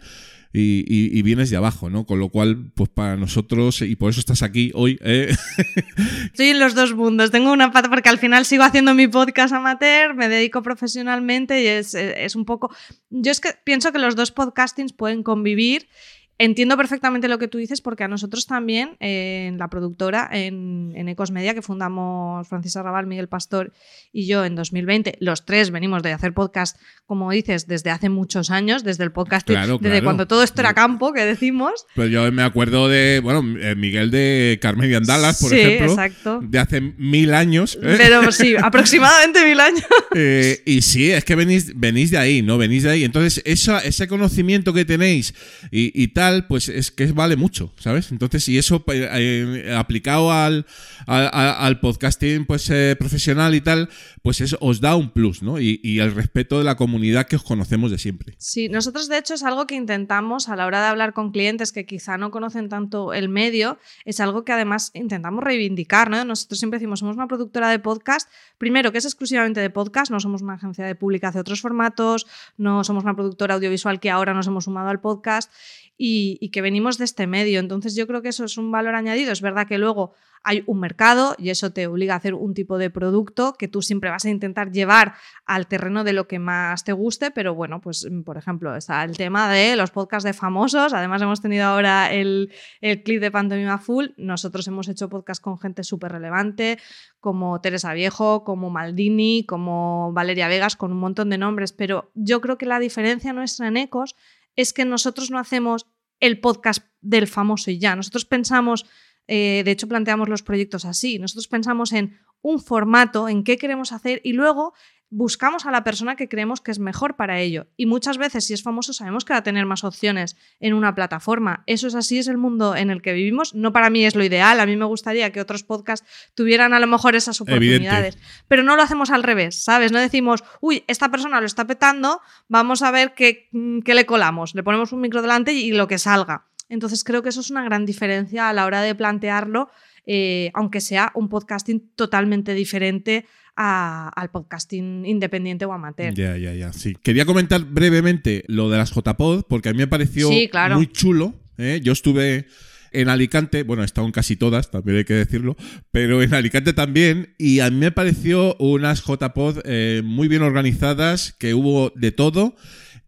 y, 0.57 1.21
vienes 1.21 1.49
de 1.49 1.57
abajo, 1.57 1.89
¿no? 1.89 2.05
Con 2.05 2.19
lo 2.19 2.29
cual, 2.29 2.71
pues 2.75 2.89
para 2.89 3.17
nosotros, 3.17 3.81
y 3.81 3.95
por 3.95 4.09
eso 4.09 4.19
estás 4.19 4.41
aquí 4.43 4.71
hoy, 4.73 4.97
eh, 5.03 5.35
Estoy 6.25 6.49
en 6.49 6.59
los 6.59 6.75
dos 6.75 6.93
mundos. 6.93 7.31
Tengo 7.31 7.51
una 7.51 7.71
pata 7.71 7.89
porque 7.89 8.09
al 8.09 8.19
final 8.19 8.45
sigo 8.45 8.63
haciendo 8.63 8.93
mi 8.93 9.07
podcast 9.07 9.53
amateur, 9.53 10.15
me 10.15 10.29
dedico 10.29 10.61
profesionalmente 10.61 11.61
y 11.61 11.67
es, 11.67 11.93
es 11.93 12.35
un 12.35 12.45
poco... 12.45 12.73
Yo 13.09 13.31
es 13.31 13.39
que 13.39 13.49
pienso 13.63 13.91
que 13.91 13.99
los 13.99 14.15
dos 14.15 14.31
podcastings 14.31 14.93
pueden 14.93 15.23
convivir. 15.23 15.87
Entiendo 16.37 16.75
perfectamente 16.75 17.27
lo 17.29 17.39
que 17.39 17.47
tú 17.47 17.57
dices 17.57 17.79
porque 17.79 18.03
a 18.03 18.07
nosotros 18.09 18.45
también, 18.45 18.97
eh, 18.99 19.45
en 19.47 19.57
la 19.57 19.69
productora, 19.69 20.29
en, 20.33 20.91
en 20.95 21.07
Ecos 21.07 21.31
Media, 21.31 21.53
que 21.53 21.61
fundamos 21.61 22.45
Francis 22.49 22.75
Arrabal, 22.75 23.07
Miguel 23.07 23.29
Pastor 23.29 23.71
y 24.11 24.27
yo 24.27 24.43
en 24.43 24.55
2020, 24.55 25.15
los 25.21 25.45
tres 25.45 25.71
venimos 25.71 26.03
de 26.03 26.11
hacer 26.11 26.33
podcast, 26.33 26.77
como 27.05 27.31
dices, 27.31 27.67
desde 27.67 27.89
hace 27.89 28.09
muchos 28.09 28.49
años, 28.51 28.83
desde 28.83 29.05
el 29.05 29.13
podcast, 29.13 29.47
Claro, 29.47 29.77
desde 29.77 29.89
claro. 29.91 30.03
cuando 30.03 30.27
todo 30.27 30.43
esto 30.43 30.59
era 30.61 30.73
campo, 30.73 31.13
que 31.13 31.23
decimos. 31.23 31.85
Pues 31.95 32.11
yo 32.11 32.29
me 32.33 32.43
acuerdo 32.43 32.89
de, 32.89 33.21
bueno, 33.23 33.41
eh, 33.59 33.75
Miguel 33.75 34.11
de 34.11 34.59
Carmen 34.61 34.91
y 34.91 34.93
Andalas, 34.95 35.39
por 35.39 35.51
Sí, 35.51 35.59
ejemplo. 35.59 35.91
exacto. 35.91 36.39
De 36.43 36.59
hace 36.59 36.81
mil 36.81 37.33
años. 37.33 37.77
¿eh? 37.81 37.95
Pero 37.97 38.29
sí, 38.33 38.55
aproximadamente 38.61 39.45
mil 39.45 39.59
años. 39.61 39.85
Eh, 40.15 40.61
y 40.65 40.81
sí, 40.81 41.11
es 41.11 41.23
que 41.23 41.35
venís, 41.35 41.71
venís 41.79 42.11
de 42.11 42.17
ahí, 42.17 42.41
¿no? 42.41 42.57
Venís 42.57 42.83
de 42.83 42.91
ahí. 42.91 43.03
Entonces, 43.05 43.41
esa, 43.45 43.79
ese 43.79 44.07
conocimiento 44.09 44.73
que 44.73 44.83
tenéis 44.83 45.33
y, 45.71 45.91
y 46.01 46.09
tal, 46.09 46.24
pues 46.47 46.69
es 46.69 46.91
que 46.91 47.11
vale 47.11 47.35
mucho, 47.35 47.73
¿sabes? 47.77 48.11
Entonces, 48.11 48.47
y 48.49 48.57
eso 48.57 48.83
pues, 48.83 49.07
eh, 49.11 49.75
aplicado 49.77 50.31
al, 50.31 50.65
al, 51.07 51.79
podcasting 51.79 52.45
pues, 52.45 52.69
eh, 52.69 52.95
profesional 52.97 53.55
y 53.55 53.61
tal, 53.61 53.89
pues 54.21 54.41
eso 54.41 54.57
os 54.61 54.81
da 54.81 54.95
un 54.95 55.11
plus, 55.11 55.41
¿no? 55.41 55.59
Y, 55.59 55.79
y 55.83 55.99
el 55.99 56.13
respeto 56.13 56.57
de 56.57 56.63
la 56.63 56.75
comunidad 56.75 57.27
que 57.27 57.35
os 57.35 57.43
conocemos 57.43 57.91
de 57.91 57.97
siempre. 57.97 58.35
Sí, 58.37 58.69
nosotros 58.69 59.07
de 59.07 59.17
hecho 59.17 59.33
es 59.33 59.43
algo 59.43 59.67
que 59.67 59.75
intentamos 59.75 60.49
a 60.49 60.55
la 60.55 60.65
hora 60.65 60.81
de 60.81 60.87
hablar 60.87 61.13
con 61.13 61.31
clientes 61.31 61.71
que 61.71 61.85
quizá 61.85 62.17
no 62.17 62.31
conocen 62.31 62.69
tanto 62.69 63.13
el 63.13 63.29
medio, 63.29 63.77
es 64.03 64.19
algo 64.19 64.43
que 64.43 64.51
además 64.51 64.91
intentamos 64.93 65.43
reivindicar, 65.43 66.09
¿no? 66.09 66.23
Nosotros 66.25 66.59
siempre 66.59 66.79
decimos, 66.79 66.99
somos 66.99 67.15
una 67.15 67.27
productora 67.27 67.69
de 67.69 67.79
podcast, 67.79 68.29
primero 68.57 68.91
que 68.91 68.97
es 68.97 69.05
exclusivamente 69.05 69.59
de 69.59 69.69
podcast, 69.69 70.11
no 70.11 70.19
somos 70.19 70.41
una 70.41 70.53
agencia 70.53 70.85
de 70.85 70.95
publica 70.95 71.29
hace 71.29 71.39
otros 71.39 71.61
formatos, 71.61 72.25
no 72.57 72.83
somos 72.83 73.03
una 73.03 73.15
productora 73.15 73.55
audiovisual 73.55 73.99
que 73.99 74.09
ahora 74.09 74.33
nos 74.33 74.47
hemos 74.47 74.65
sumado 74.65 74.89
al 74.89 74.99
podcast 74.99 75.51
y, 75.97 76.49
que 76.49 76.61
venimos 76.61 76.97
de 76.97 77.05
este 77.05 77.27
medio. 77.27 77.59
Entonces 77.59 77.95
yo 77.95 78.07
creo 78.07 78.21
que 78.21 78.29
eso 78.29 78.45
es 78.45 78.57
un 78.57 78.71
valor 78.71 78.95
añadido. 78.95 79.31
Es 79.31 79.41
verdad 79.41 79.67
que 79.67 79.77
luego 79.77 80.13
hay 80.43 80.63
un 80.67 80.79
mercado 80.79 81.35
y 81.39 81.49
eso 81.49 81.71
te 81.71 81.87
obliga 81.87 82.13
a 82.13 82.17
hacer 82.17 82.35
un 82.35 82.53
tipo 82.53 82.77
de 82.77 82.91
producto 82.91 83.55
que 83.57 83.67
tú 83.67 83.81
siempre 83.81 84.11
vas 84.11 84.25
a 84.25 84.29
intentar 84.29 84.71
llevar 84.71 85.15
al 85.45 85.65
terreno 85.65 86.03
de 86.03 86.13
lo 86.13 86.27
que 86.27 86.37
más 86.37 86.83
te 86.83 86.93
guste, 86.93 87.31
pero 87.31 87.55
bueno, 87.55 87.81
pues 87.81 88.07
mm, 88.09 88.21
por 88.21 88.37
ejemplo 88.37 88.75
está 88.75 89.03
el 89.03 89.17
tema 89.17 89.51
de 89.51 89.75
los 89.75 89.89
podcasts 89.89 90.23
de 90.23 90.33
famosos, 90.33 90.93
además 90.93 91.23
hemos 91.23 91.41
tenido 91.41 91.65
ahora 91.65 92.13
el, 92.13 92.53
el 92.79 93.01
clip 93.01 93.21
de 93.21 93.31
Pantomima 93.31 93.79
Full, 93.79 94.09
nosotros 94.17 94.67
hemos 94.67 94.87
hecho 94.87 95.09
podcast 95.09 95.41
con 95.41 95.57
gente 95.57 95.83
súper 95.83 96.11
relevante 96.11 96.77
como 97.19 97.59
Teresa 97.59 97.91
Viejo, 97.95 98.43
como 98.43 98.69
Maldini, 98.69 99.45
como 99.47 100.13
Valeria 100.13 100.47
Vegas, 100.47 100.75
con 100.75 100.91
un 100.91 100.99
montón 100.99 101.31
de 101.31 101.39
nombres, 101.39 101.73
pero 101.73 102.11
yo 102.13 102.39
creo 102.39 102.59
que 102.59 102.67
la 102.67 102.77
diferencia 102.77 103.33
nuestra 103.33 103.67
en 103.67 103.77
Ecos 103.77 104.15
es 104.55 104.73
que 104.73 104.85
nosotros 104.85 105.31
no 105.31 105.39
hacemos 105.39 105.87
el 106.19 106.39
podcast 106.39 106.85
del 107.01 107.27
famoso 107.27 107.71
y 107.71 107.79
ya, 107.79 107.95
nosotros 107.95 108.25
pensamos 108.25 108.85
eh, 109.27 109.63
de 109.65 109.71
hecho, 109.71 109.87
planteamos 109.87 110.29
los 110.29 110.43
proyectos 110.43 110.85
así. 110.85 111.19
Nosotros 111.19 111.47
pensamos 111.47 111.91
en 111.93 112.17
un 112.41 112.59
formato, 112.59 113.27
en 113.27 113.43
qué 113.43 113.57
queremos 113.57 113.91
hacer 113.91 114.21
y 114.23 114.33
luego 114.33 114.73
buscamos 115.15 115.65
a 115.65 115.71
la 115.71 115.85
persona 115.85 116.17
que 116.17 116.27
creemos 116.27 116.59
que 116.59 116.71
es 116.71 116.79
mejor 116.79 117.15
para 117.15 117.39
ello. 117.39 117.67
Y 117.77 117.85
muchas 117.85 118.17
veces, 118.17 118.45
si 118.45 118.53
es 118.53 118.61
famoso, 118.61 118.91
sabemos 118.91 119.23
que 119.23 119.31
va 119.31 119.39
a 119.39 119.43
tener 119.43 119.65
más 119.65 119.85
opciones 119.85 120.35
en 120.59 120.73
una 120.73 120.93
plataforma. 120.93 121.63
Eso 121.67 121.87
es 121.87 121.95
así, 121.95 122.17
es 122.17 122.27
el 122.27 122.37
mundo 122.37 122.75
en 122.75 122.89
el 122.89 123.01
que 123.01 123.13
vivimos. 123.13 123.55
No 123.55 123.71
para 123.71 123.89
mí 123.89 124.05
es 124.05 124.15
lo 124.15 124.25
ideal. 124.25 124.59
A 124.59 124.65
mí 124.65 124.75
me 124.75 124.83
gustaría 124.83 125.31
que 125.31 125.39
otros 125.39 125.63
podcasts 125.63 126.05
tuvieran 126.35 126.73
a 126.73 126.79
lo 126.79 126.87
mejor 126.87 127.15
esas 127.15 127.39
oportunidades. 127.39 128.15
Evidente. 128.15 128.43
Pero 128.49 128.63
no 128.63 128.75
lo 128.75 128.81
hacemos 128.81 129.09
al 129.09 129.23
revés, 129.23 129.63
¿sabes? 129.63 129.93
No 129.93 129.99
decimos, 129.99 130.43
uy, 130.59 130.83
esta 130.87 131.09
persona 131.09 131.39
lo 131.39 131.45
está 131.45 131.65
petando, 131.65 132.19
vamos 132.49 132.81
a 132.81 132.91
ver 132.91 133.13
qué, 133.13 133.47
mm, 133.53 133.79
qué 133.79 133.93
le 133.93 134.05
colamos. 134.05 134.53
Le 134.53 134.63
ponemos 134.63 134.91
un 134.91 134.99
micro 134.99 135.21
delante 135.21 135.53
y 135.53 135.71
lo 135.71 135.87
que 135.87 135.97
salga. 135.97 136.45
Entonces 136.67 137.05
creo 137.05 137.23
que 137.23 137.29
eso 137.29 137.39
es 137.39 137.49
una 137.51 137.63
gran 137.63 137.85
diferencia 137.85 138.49
a 138.49 138.53
la 138.53 138.65
hora 138.65 138.81
de 138.81 138.95
plantearlo, 138.95 139.69
eh, 140.05 140.51
aunque 140.53 140.81
sea 140.81 141.11
un 141.15 141.29
podcasting 141.29 141.91
totalmente 141.95 142.53
diferente 142.53 143.25
a- 143.55 144.09
al 144.15 144.29
podcasting 144.31 145.05
independiente 145.05 145.65
o 145.65 145.73
amateur. 145.73 146.13
Ya, 146.13 146.37
ya, 146.37 146.53
ya, 146.53 146.73
sí. 146.73 146.95
Quería 147.03 147.25
comentar 147.25 147.63
brevemente 147.65 148.43
lo 148.47 148.69
de 148.69 148.77
las 148.77 148.91
JPod, 148.93 149.43
porque 149.47 149.69
a 149.69 149.71
mí 149.73 149.77
me 149.79 149.87
pareció 149.87 150.29
Sí, 150.29 150.47
claro. 150.49 150.75
muy 150.75 150.87
chulo. 150.87 151.33
¿eh? 151.57 151.79
Yo 151.83 151.93
estuve 151.93 152.47
en 152.91 153.09
Alicante, 153.09 153.63
bueno, 153.63 153.83
he 153.83 153.85
estado 153.85 154.07
en 154.07 154.13
casi 154.13 154.35
todas, 154.37 154.71
también 154.71 154.97
hay 154.99 155.03
que 155.05 155.13
decirlo, 155.15 155.57
pero 155.91 156.21
en 156.21 156.33
Alicante 156.33 156.71
también, 156.73 157.33
y 157.37 157.59
a 157.59 157.69
mí 157.69 157.77
me 157.77 157.91
pareció 157.91 158.55
unas 158.57 159.01
JPod 159.03 159.59
eh, 159.65 160.01
muy 160.03 160.27
bien 160.29 160.41
organizadas, 160.43 161.33
que 161.37 161.53
hubo 161.53 161.91
de 161.95 162.11
todo. 162.13 162.55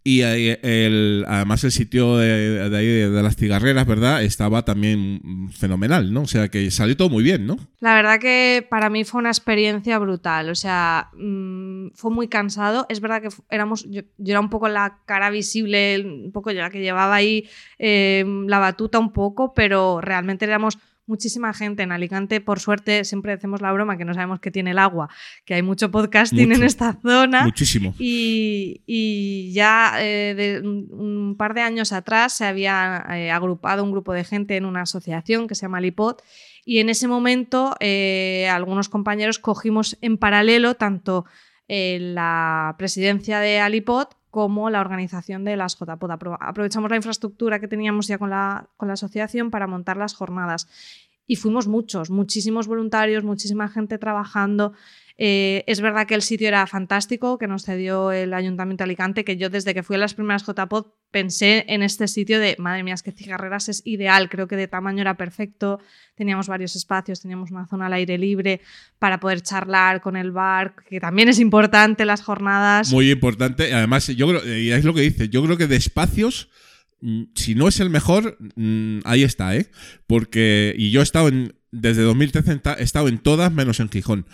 Y 0.09 0.21
eh, 0.23 1.25
además 1.27 1.65
el 1.65 1.73
sitio 1.73 2.15
de, 2.15 2.61
ahí 2.73 2.87
de, 2.87 3.21
las 3.21 3.35
cigarreras, 3.35 3.85
¿verdad? 3.85 4.23
Estaba 4.23 4.63
también 4.63 5.49
fenomenal, 5.51 6.13
¿no? 6.13 6.21
O 6.21 6.27
sea 6.27 6.47
que 6.47 6.71
salió 6.71 6.95
todo 6.95 7.09
muy 7.09 7.25
bien, 7.25 7.45
¿no? 7.45 7.57
La 7.81 7.93
verdad 7.93 8.17
que 8.17 8.65
para 8.69 8.89
mí 8.89 9.03
fue 9.03 9.19
una 9.19 9.31
experiencia 9.31 9.99
brutal, 9.99 10.49
o 10.49 10.55
sea, 10.55 11.09
mm, 11.13 11.89
fue 11.93 12.09
muy 12.09 12.29
cansado. 12.29 12.85
Es 12.87 13.01
verdad 13.01 13.21
que 13.21 13.27
éramos, 13.49 13.83
yo, 13.89 14.03
yo 14.17 14.31
era 14.31 14.39
un 14.39 14.49
poco 14.49 14.69
la 14.69 14.99
cara 15.05 15.29
visible, 15.29 15.99
un 15.99 16.31
poco 16.31 16.51
yo 16.51 16.61
la 16.61 16.69
que 16.69 16.79
llevaba 16.79 17.13
ahí 17.13 17.49
eh, 17.77 18.23
la 18.47 18.59
batuta 18.59 18.99
un 18.99 19.11
poco, 19.11 19.53
pero 19.53 19.99
realmente 19.99 20.45
éramos 20.45 20.77
muchísima 21.07 21.53
gente 21.53 21.83
en 21.83 21.91
Alicante. 21.91 22.41
Por 22.41 22.59
suerte, 22.59 23.03
siempre 23.05 23.33
hacemos 23.33 23.61
la 23.61 23.71
broma 23.71 23.97
que 23.97 24.05
no 24.05 24.13
sabemos 24.13 24.39
qué 24.39 24.51
tiene 24.51 24.71
el 24.71 24.77
agua, 24.77 25.09
que 25.45 25.55
hay 25.55 25.61
mucho 25.61 25.89
podcasting 25.89 26.49
Mucho. 26.49 26.61
en 26.61 26.65
esta 26.65 26.99
zona. 27.01 27.43
Muchísimo. 27.45 27.95
Y, 27.97 28.81
y 28.85 29.51
ya 29.53 29.93
eh, 29.99 30.35
de 30.35 30.67
un, 30.67 31.35
par 31.37 31.53
de 31.53 31.61
años 31.61 31.93
atrás 31.93 32.33
se 32.33 32.45
había 32.45 33.05
eh, 33.11 33.31
agrupado 33.31 33.83
un 33.83 33.91
grupo 33.91 34.13
de 34.13 34.23
gente 34.23 34.57
en 34.57 34.65
una 34.65 34.81
asociación 34.81 35.47
que 35.47 35.55
se 35.55 35.63
llama 35.63 35.81
Lipot 35.81 36.21
y 36.65 36.79
en 36.79 36.89
ese 36.89 37.07
momento 37.07 37.75
eh, 37.79 38.47
algunos 38.51 38.89
compañeros 38.89 39.39
cogimos 39.39 39.97
en 40.01 40.17
paralelo 40.17 40.75
tanto 40.75 41.25
la 41.69 42.75
presidencia 42.77 43.41
de 43.41 43.59
Alipod 43.59 44.07
como 44.29 44.69
la 44.69 44.81
organización 44.81 45.43
de 45.45 45.55
las 45.55 45.77
JPod. 45.77 46.09
Apro- 46.11 46.37
Aprovechamos 46.39 46.89
la 46.89 46.97
infraestructura 46.97 47.59
que 47.59 47.67
teníamos 47.67 48.07
ya 48.07 48.17
con 48.17 48.29
la, 48.29 48.67
con 48.77 48.87
la 48.87 48.93
asociación 48.95 49.51
para 49.51 49.67
montar 49.67 49.97
las 49.97 50.13
jornadas. 50.13 50.67
Y 51.25 51.35
fuimos 51.35 51.67
muchos, 51.67 52.09
muchísimos 52.09 52.67
voluntarios, 52.67 53.23
muchísima 53.23 53.67
gente 53.67 53.97
trabajando. 53.97 54.73
Eh, 55.19 55.63
es 55.65 55.81
verdad 55.81 56.05
que 56.05 56.13
el 56.13 56.21
sitio 56.21 56.47
era 56.47 56.67
fantástico, 56.67 57.39
que 57.39 57.47
nos 57.47 57.63
cedió 57.63 58.11
el 58.11 58.33
Ayuntamiento 58.35 58.83
de 58.83 58.89
Alicante, 58.89 59.25
que 59.25 59.35
yo 59.35 59.49
desde 59.49 59.73
que 59.73 59.81
fui 59.81 59.95
a 59.95 59.99
las 59.99 60.13
primeras 60.13 60.45
JPod 60.45 60.85
pensé 61.09 61.65
en 61.69 61.81
este 61.81 62.07
sitio 62.07 62.39
de, 62.39 62.55
madre 62.59 62.83
mía, 62.83 62.93
es 62.93 63.01
que 63.01 63.11
Cigarreras 63.11 63.67
es 63.69 63.81
ideal, 63.83 64.29
creo 64.29 64.47
que 64.47 64.55
de 64.55 64.67
tamaño 64.67 65.01
era 65.01 65.17
perfecto, 65.17 65.79
teníamos 66.15 66.47
varios 66.47 66.75
espacios, 66.75 67.21
teníamos 67.21 67.49
una 67.49 67.65
zona 67.65 67.87
al 67.87 67.93
aire 67.93 68.19
libre 68.19 68.61
para 68.99 69.19
poder 69.19 69.41
charlar 69.41 70.01
con 70.01 70.17
el 70.17 70.31
bar, 70.31 70.75
que 70.87 70.99
también 70.99 71.29
es 71.29 71.39
importante 71.39 72.05
las 72.05 72.21
jornadas. 72.21 72.91
Muy 72.91 73.09
importante. 73.09 73.73
Además, 73.73 74.07
yo 74.07 74.27
creo, 74.27 74.57
y 74.57 74.71
es 74.71 74.85
lo 74.85 74.93
que 74.93 75.01
dice, 75.01 75.29
yo 75.29 75.43
creo 75.43 75.57
que 75.57 75.65
de 75.65 75.77
espacios, 75.77 76.49
mm, 77.01 77.23
si 77.33 77.55
no 77.55 77.67
es 77.67 77.79
el 77.79 77.89
mejor, 77.89 78.37
mm, 78.55 78.99
ahí 79.05 79.23
está, 79.23 79.55
¿eh? 79.55 79.71
Porque, 80.05 80.75
y 80.77 80.91
yo 80.91 80.99
he 80.99 81.03
estado 81.03 81.29
en, 81.29 81.55
desde 81.79 82.01
2013 82.03 82.51
en 82.51 82.59
ta- 82.59 82.75
he 82.79 82.83
estado 82.83 83.07
en 83.07 83.17
todas 83.19 83.51
menos 83.51 83.79
en 83.79 83.89
Gijón. 83.89 84.25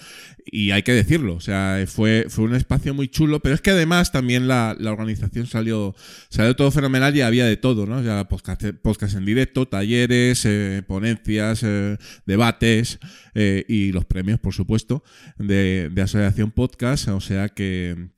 Y 0.45 0.71
hay 0.71 0.83
que 0.83 0.91
decirlo, 0.91 1.35
o 1.35 1.39
sea, 1.39 1.81
fue, 1.87 2.25
fue 2.27 2.43
un 2.43 2.53
espacio 2.55 2.93
muy 2.93 3.07
chulo, 3.07 3.39
pero 3.39 3.55
es 3.55 3.61
que 3.61 3.71
además 3.71 4.11
también 4.11 4.47
la, 4.47 4.75
la 4.77 4.91
organización 4.91 5.47
salió, 5.47 5.95
salió 6.29 6.55
todo 6.55 6.69
fenomenal 6.69 7.15
y 7.15 7.21
había 7.21 7.45
de 7.45 7.55
todo, 7.55 7.85
¿no? 7.85 8.03
Ya 8.03 8.27
podcast, 8.27 8.61
podcast 8.81 9.15
en 9.15 9.23
directo, 9.25 9.67
talleres, 9.69 10.43
eh, 10.45 10.83
ponencias, 10.85 11.61
eh, 11.63 11.97
debates 12.25 12.99
eh, 13.35 13.63
y 13.69 13.93
los 13.93 14.03
premios, 14.05 14.39
por 14.39 14.53
supuesto, 14.53 15.03
de, 15.37 15.89
de 15.93 16.01
Asociación 16.01 16.51
Podcast, 16.51 17.07
o 17.07 17.21
sea 17.21 17.47
que, 17.49 18.09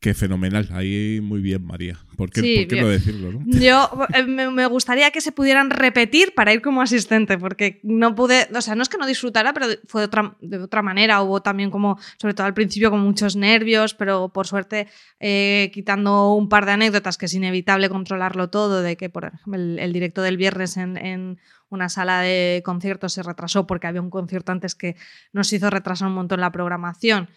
que 0.00 0.14
fenomenal. 0.14 0.66
Ahí 0.72 1.20
muy 1.22 1.40
bien, 1.40 1.66
María. 1.66 1.98
¿Por 2.16 2.30
qué, 2.30 2.40
Sí, 2.40 2.56
por 2.60 2.68
qué 2.68 2.74
bien. 2.74 2.86
no 2.86 2.90
decirlo, 2.90 3.32
no? 3.32 3.40
Yo 3.46 3.90
eh, 4.14 4.22
me, 4.24 4.50
me 4.50 4.66
gustaría 4.66 5.10
que 5.10 5.20
se 5.20 5.30
pudieran 5.30 5.68
repetir 5.68 6.34
para 6.34 6.54
ir 6.54 6.62
como 6.62 6.80
asistente, 6.80 7.36
porque 7.36 7.80
no 7.82 8.14
pude, 8.14 8.48
o 8.54 8.60
sea, 8.62 8.74
no 8.74 8.82
es 8.82 8.88
que 8.88 8.96
no 8.96 9.06
disfrutara, 9.06 9.52
pero 9.52 9.66
fue 9.86 10.00
de 10.00 10.06
otra, 10.06 10.36
de 10.40 10.58
otra 10.58 10.80
manera. 10.80 11.20
Hubo 11.22 11.42
también 11.42 11.70
como, 11.70 11.98
sobre 12.16 12.32
todo 12.32 12.46
al 12.46 12.54
principio, 12.54 12.90
con 12.90 13.00
muchos 13.00 13.36
nervios, 13.36 13.92
pero 13.92 14.30
por 14.30 14.46
suerte, 14.46 14.88
eh, 15.20 15.70
quitando 15.74 16.32
un 16.32 16.48
par 16.48 16.64
de 16.64 16.72
anécdotas, 16.72 17.18
que 17.18 17.26
es 17.26 17.34
inevitable 17.34 17.90
controlarlo 17.90 18.48
todo, 18.48 18.80
de 18.80 18.96
que 18.96 19.10
por 19.10 19.26
ejemplo, 19.26 19.56
el, 19.56 19.78
el 19.78 19.92
directo 19.92 20.22
del 20.22 20.38
viernes 20.38 20.78
en, 20.78 20.96
en 20.96 21.38
una 21.70 21.88
sala 21.88 22.20
de 22.20 22.62
conciertos 22.64 23.12
se 23.12 23.22
retrasó 23.22 23.66
porque 23.66 23.86
había 23.86 24.02
un 24.02 24.10
concierto 24.10 24.52
antes 24.52 24.74
que 24.74 24.96
nos 25.32 25.52
hizo 25.52 25.70
retrasar 25.70 26.08
un 26.08 26.14
montón 26.14 26.40
la 26.40 26.52
programación. 26.52 27.28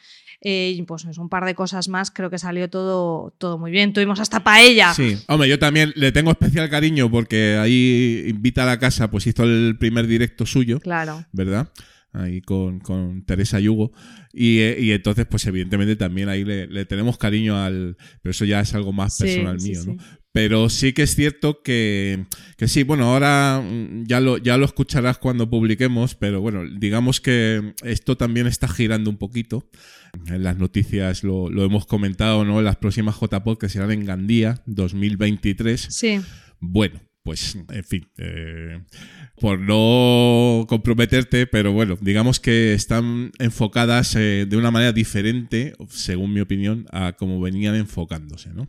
Eh, 0.45 0.73
y 0.75 0.81
pues 0.83 1.05
es 1.05 1.17
un 1.17 1.29
par 1.29 1.45
de 1.45 1.55
cosas 1.55 1.87
más, 1.87 2.11
creo 2.11 2.29
que 2.29 2.37
salió 2.37 2.69
todo, 2.69 3.33
todo 3.37 3.57
muy 3.57 3.71
bien. 3.71 3.93
Tuvimos 3.93 4.19
hasta 4.19 4.43
paella. 4.43 4.93
Sí, 4.93 5.17
hombre, 5.29 5.47
yo 5.47 5.57
también 5.57 5.93
le 5.95 6.11
tengo 6.11 6.31
especial 6.31 6.69
cariño 6.69 7.09
porque 7.09 7.55
ahí 7.55 8.25
invita 8.27 8.63
a 8.63 8.65
la 8.65 8.77
casa, 8.77 9.09
pues 9.09 9.25
hizo 9.25 9.43
el 9.43 9.77
primer 9.79 10.05
directo 10.05 10.45
suyo, 10.45 10.81
Claro. 10.81 11.25
¿verdad? 11.31 11.69
Ahí 12.11 12.41
con, 12.41 12.79
con 12.81 13.23
Teresa 13.25 13.59
Yugo. 13.61 13.93
Y, 14.33 14.59
eh, 14.59 14.77
y 14.79 14.91
entonces, 14.91 15.25
pues 15.27 15.45
evidentemente 15.47 15.95
también 15.95 16.27
ahí 16.27 16.43
le, 16.43 16.67
le 16.67 16.85
tenemos 16.85 17.17
cariño 17.17 17.57
al... 17.57 17.95
Pero 18.21 18.31
eso 18.31 18.43
ya 18.45 18.59
es 18.59 18.73
algo 18.73 18.91
más 18.91 19.17
personal 19.17 19.59
sí, 19.61 19.69
mío, 19.69 19.81
sí. 19.81 19.89
¿no? 19.91 20.03
Pero 20.33 20.67
sí 20.69 20.93
que 20.93 21.03
es 21.03 21.15
cierto 21.15 21.61
que, 21.61 22.25
que 22.57 22.67
sí, 22.67 22.81
bueno, 22.81 23.05
ahora 23.05 23.61
mm, 23.63 24.05
ya 24.07 24.19
lo, 24.19 24.37
ya 24.37 24.57
lo 24.57 24.65
escucharás 24.65 25.19
cuando 25.19 25.47
publiquemos, 25.47 26.15
pero 26.15 26.41
bueno, 26.41 26.63
digamos 26.67 27.21
que 27.21 27.75
esto 27.83 28.17
también 28.17 28.47
está 28.47 28.67
girando 28.67 29.11
un 29.11 29.17
poquito. 29.17 29.69
En 30.27 30.43
las 30.43 30.57
noticias 30.57 31.23
lo, 31.23 31.49
lo 31.49 31.63
hemos 31.63 31.85
comentado, 31.85 32.43
¿no? 32.45 32.61
Las 32.63 32.77
próximas 32.77 33.15
JPod 33.19 33.59
que 33.59 33.69
serán 33.69 33.91
en 33.91 34.05
Gandía 34.05 34.61
2023. 34.65 35.87
Sí. 35.89 36.19
Bueno, 36.59 36.99
pues, 37.23 37.55
en 37.69 37.83
fin, 37.83 38.09
eh, 38.17 38.81
por 39.39 39.59
no 39.59 40.65
comprometerte, 40.67 41.47
pero 41.47 41.71
bueno, 41.71 41.97
digamos 42.01 42.39
que 42.39 42.73
están 42.73 43.31
enfocadas 43.39 44.15
eh, 44.15 44.45
de 44.49 44.57
una 44.57 44.71
manera 44.71 44.91
diferente, 44.91 45.73
según 45.89 46.33
mi 46.33 46.41
opinión, 46.41 46.85
a 46.91 47.13
como 47.13 47.39
venían 47.39 47.75
enfocándose, 47.75 48.49
¿no? 48.49 48.67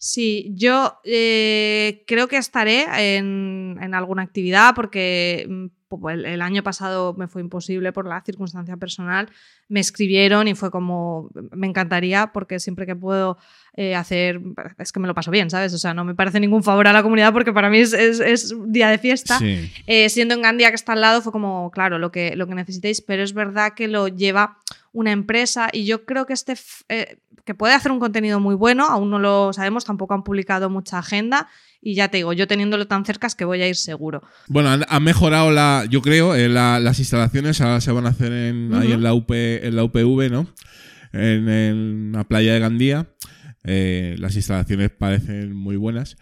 Sí, 0.00 0.52
yo 0.54 1.00
eh, 1.04 2.04
creo 2.06 2.28
que 2.28 2.36
estaré 2.36 3.16
en, 3.16 3.76
en 3.80 3.94
alguna 3.94 4.22
actividad 4.22 4.72
porque 4.76 5.44
mm, 5.48 5.66
el, 6.10 6.24
el 6.24 6.42
año 6.42 6.62
pasado 6.62 7.14
me 7.14 7.26
fue 7.26 7.40
imposible 7.42 7.92
por 7.92 8.06
la 8.06 8.20
circunstancia 8.20 8.76
personal. 8.76 9.28
Me 9.68 9.80
escribieron 9.80 10.46
y 10.46 10.54
fue 10.54 10.70
como, 10.70 11.30
me 11.50 11.66
encantaría 11.66 12.30
porque 12.32 12.60
siempre 12.60 12.86
que 12.86 12.94
puedo 12.94 13.38
eh, 13.74 13.96
hacer, 13.96 14.40
es 14.78 14.92
que 14.92 15.00
me 15.00 15.08
lo 15.08 15.14
paso 15.14 15.30
bien, 15.32 15.50
¿sabes? 15.50 15.72
O 15.74 15.78
sea, 15.78 15.94
no 15.94 16.04
me 16.04 16.14
parece 16.14 16.38
ningún 16.38 16.62
favor 16.62 16.86
a 16.86 16.92
la 16.92 17.02
comunidad 17.02 17.32
porque 17.32 17.52
para 17.52 17.68
mí 17.68 17.78
es, 17.78 17.92
es- 17.92 18.20
es 18.20 18.52
un 18.52 18.70
día 18.72 18.90
de 18.90 18.98
fiesta. 18.98 19.38
Sí. 19.38 19.68
Eh, 19.88 20.08
siendo 20.10 20.34
en 20.34 20.42
Gandía 20.42 20.68
que 20.68 20.76
está 20.76 20.92
al 20.92 21.00
lado 21.00 21.22
fue 21.22 21.32
como, 21.32 21.70
claro, 21.72 21.98
lo 21.98 22.12
que, 22.12 22.36
lo 22.36 22.46
que 22.46 22.54
necesitéis, 22.54 23.00
pero 23.00 23.22
es 23.24 23.32
verdad 23.34 23.72
que 23.74 23.88
lo 23.88 24.06
lleva 24.08 24.58
una 24.92 25.10
empresa 25.12 25.68
y 25.72 25.84
yo 25.86 26.04
creo 26.06 26.24
que 26.26 26.32
este 26.32 26.54
eh, 26.88 27.18
que 27.48 27.54
puede 27.54 27.72
hacer 27.72 27.90
un 27.92 27.98
contenido 27.98 28.40
muy 28.40 28.54
bueno, 28.54 28.84
aún 28.86 29.08
no 29.08 29.18
lo 29.18 29.54
sabemos, 29.54 29.86
tampoco 29.86 30.12
han 30.12 30.22
publicado 30.22 30.68
mucha 30.68 30.98
agenda 30.98 31.48
y 31.80 31.94
ya 31.94 32.08
te 32.08 32.18
digo, 32.18 32.34
yo 32.34 32.46
teniéndolo 32.46 32.86
tan 32.86 33.06
cerca 33.06 33.26
es 33.26 33.34
que 33.34 33.46
voy 33.46 33.62
a 33.62 33.68
ir 33.68 33.74
seguro. 33.76 34.22
Bueno, 34.48 34.68
han, 34.68 34.84
han 34.86 35.02
mejorado 35.02 35.50
la, 35.50 35.86
yo 35.88 36.02
creo, 36.02 36.34
eh, 36.34 36.50
la- 36.50 36.78
las 36.78 36.98
instalaciones 36.98 37.62
ahora 37.62 37.80
se 37.80 37.90
van 37.90 38.04
a 38.04 38.10
hacer 38.10 38.32
en, 38.34 38.74
ahí 38.74 38.92
en 38.92 39.02
la, 39.02 39.14
UP, 39.14 39.30
en 39.32 39.76
la 39.76 39.82
UPV, 39.84 40.30
¿no? 40.30 40.46
En, 41.14 41.48
en 41.48 42.12
la 42.12 42.24
playa 42.24 42.52
de 42.52 42.60
Gandía. 42.60 43.08
Eh, 43.64 44.14
las 44.18 44.36
instalaciones 44.36 44.90
parecen 44.90 45.54
muy 45.54 45.76
buenas, 45.76 46.16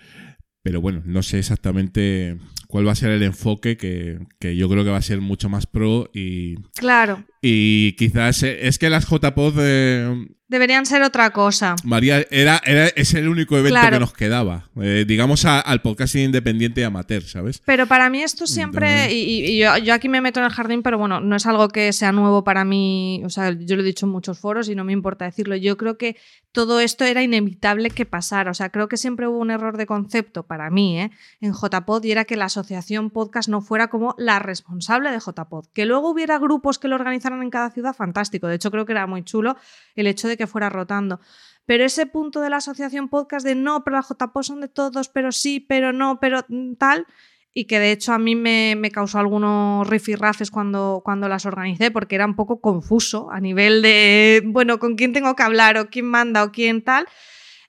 pero 0.62 0.81
bueno, 0.81 1.03
no 1.05 1.23
sé 1.24 1.39
exactamente 1.40 2.39
cuál 2.69 2.86
va 2.86 2.93
a 2.93 2.97
ser 2.97 3.11
el 3.11 3.23
enfoque, 3.23 3.77
que, 3.77 4.19
que 4.39 4.57
yo 4.57 4.69
creo 4.69 4.85
que 4.85 4.90
va 4.90 4.97
a 4.98 5.03
ser 5.03 5.20
mucho 5.20 5.48
más 5.48 5.66
pro 5.66 6.09
y, 6.15 6.57
Claro, 6.77 7.24
y 7.48 7.93
quizás 7.93 8.43
eh, 8.43 8.66
es 8.66 8.78
que 8.78 8.90
las 8.90 9.06
JPod, 9.09 9.55
eh, 9.60 10.27
deberían 10.48 10.86
ser 10.86 11.02
otra 11.02 11.31
cosa. 11.31 11.74
María, 11.85 12.24
era, 12.31 12.60
era, 12.64 12.86
es 12.89 13.14
el 13.14 13.28
único 13.28 13.56
evento 13.56 13.81
Claro. 13.81 13.97
que 13.97 14.01
nos 14.01 14.12
quedaba, 14.12 14.68
eh, 14.81 15.05
digamos 15.06 15.44
a- 15.44 15.60
al 15.60 15.82
podcasting 15.82 16.23
independiente 16.27 16.81
y 16.81 16.85
amateur, 16.85 17.23
¿sabes? 17.24 17.60
Pero 17.64 17.86
para 17.86 18.10
mí 18.10 18.23
esto 18.23 18.47
siempre, 18.47 19.12
y 19.12 19.59
yo, 19.59 19.77
yo 19.78 19.93
aquí 19.94 20.09
me 20.09 20.20
meto 20.20 20.39
en 20.40 20.47
el 20.47 20.52
jardín, 20.52 20.82
pero 20.82 20.98
bueno, 20.98 21.20
no 21.20 21.35
es 21.36 21.47
algo 21.47 21.68
que 21.68 21.93
sea 21.93 22.12
nuevo 22.12 22.44
para 22.44 22.64
mí, 22.64 23.23
o 23.24 23.31
sea, 23.31 23.51
yo 23.59 23.74
lo 23.77 23.82
he 23.82 23.85
dicho 23.85 24.06
en 24.06 24.12
muchos 24.12 24.39
foros 24.39 24.68
y 24.68 24.74
no 24.77 24.85
me 24.85 24.93
importa 24.93 25.24
decirlo, 25.24 25.56
yo 25.56 25.77
creo 25.77 25.98
que 25.98 26.16
todo 26.52 26.81
esto 26.81 27.05
era 27.05 27.23
inevitable 27.23 27.90
que 27.90 28.06
pasara, 28.06 28.51
o 28.51 28.55
sea, 28.55 28.70
creo 28.70 28.89
que 28.89 28.97
siempre 28.97 29.27
hubo 29.28 29.39
un 29.39 29.51
error 29.51 29.77
de 29.77 29.85
concepto 29.86 30.44
para 30.47 30.70
mí 30.70 30.98
¿eh? 31.01 31.10
en 31.40 31.52
JPod 31.52 32.02
y 32.05 32.12
era 32.12 32.24
que 32.24 32.36
la 32.36 32.47
asociación 32.47 33.10
podcast 33.10 33.48
no 33.48 33.60
fuera 33.62 33.89
como 33.89 34.14
la 34.16 34.39
responsable 34.39 35.10
de 35.10 35.18
JPod, 35.18 35.66
que 35.74 35.85
luego 35.86 36.09
hubiera 36.10 36.39
grupos 36.39 36.78
que 36.78 36.89
lo 36.89 36.94
organizaran 36.94 37.36
en 37.43 37.51
cada 37.51 37.71
ciudad, 37.71 37.95
fantástico, 37.95 38.47
de 38.47 38.57
hecho 38.57 38.71
creo 38.71 38.87
que 38.87 38.93
era 38.93 39.07
muy 39.07 39.23
chulo 39.23 39.57
el 39.95 40.07
hecho 40.07 40.29
de 40.29 40.37
que 40.37 40.47
fuera 40.47 40.69
rotando. 40.69 41.21
Pero 41.67 41.85
ese 41.85 42.07
punto 42.07 42.41
de 42.41 42.51
la 42.51 42.59
asociación 42.59 43.09
podcast 43.09 43.45
de 43.45 43.57
no, 43.57 43.83
pero 43.83 43.97
las 43.97 44.09
JPod 44.09 44.43
son 44.43 44.61
de 44.61 44.69
todos, 44.69 45.09
pero 45.09 45.33
sí, 45.33 45.61
pero 45.61 45.93
no, 45.93 46.21
pero 46.21 46.45
mm, 46.49 46.75
tal, 46.75 47.07
y 47.53 47.65
que 47.65 47.81
de 47.81 47.91
hecho 47.91 48.13
a 48.13 48.19
mí 48.19 48.37
me, 48.37 48.75
me 48.77 48.91
causó 48.91 49.19
algunos 49.19 49.89
rifirrafes 49.89 50.51
cuando, 50.51 51.01
cuando 51.05 51.27
las 51.29 51.47
organicé, 51.47 51.91
porque 51.91 52.15
era 52.15 52.27
un 52.27 52.37
poco 52.37 52.61
confuso 52.61 53.31
a 53.31 53.41
nivel 53.41 53.83
de, 53.83 54.43
bueno, 54.47 54.79
con 54.79 54.95
quién 54.95 55.13
tengo 55.13 55.35
que 55.35 55.43
hablar 55.43 55.77
o 55.79 55.89
quién 55.89 56.07
manda 56.07 56.45
o 56.45 56.53
quién 56.53 56.83
tal. 56.83 57.07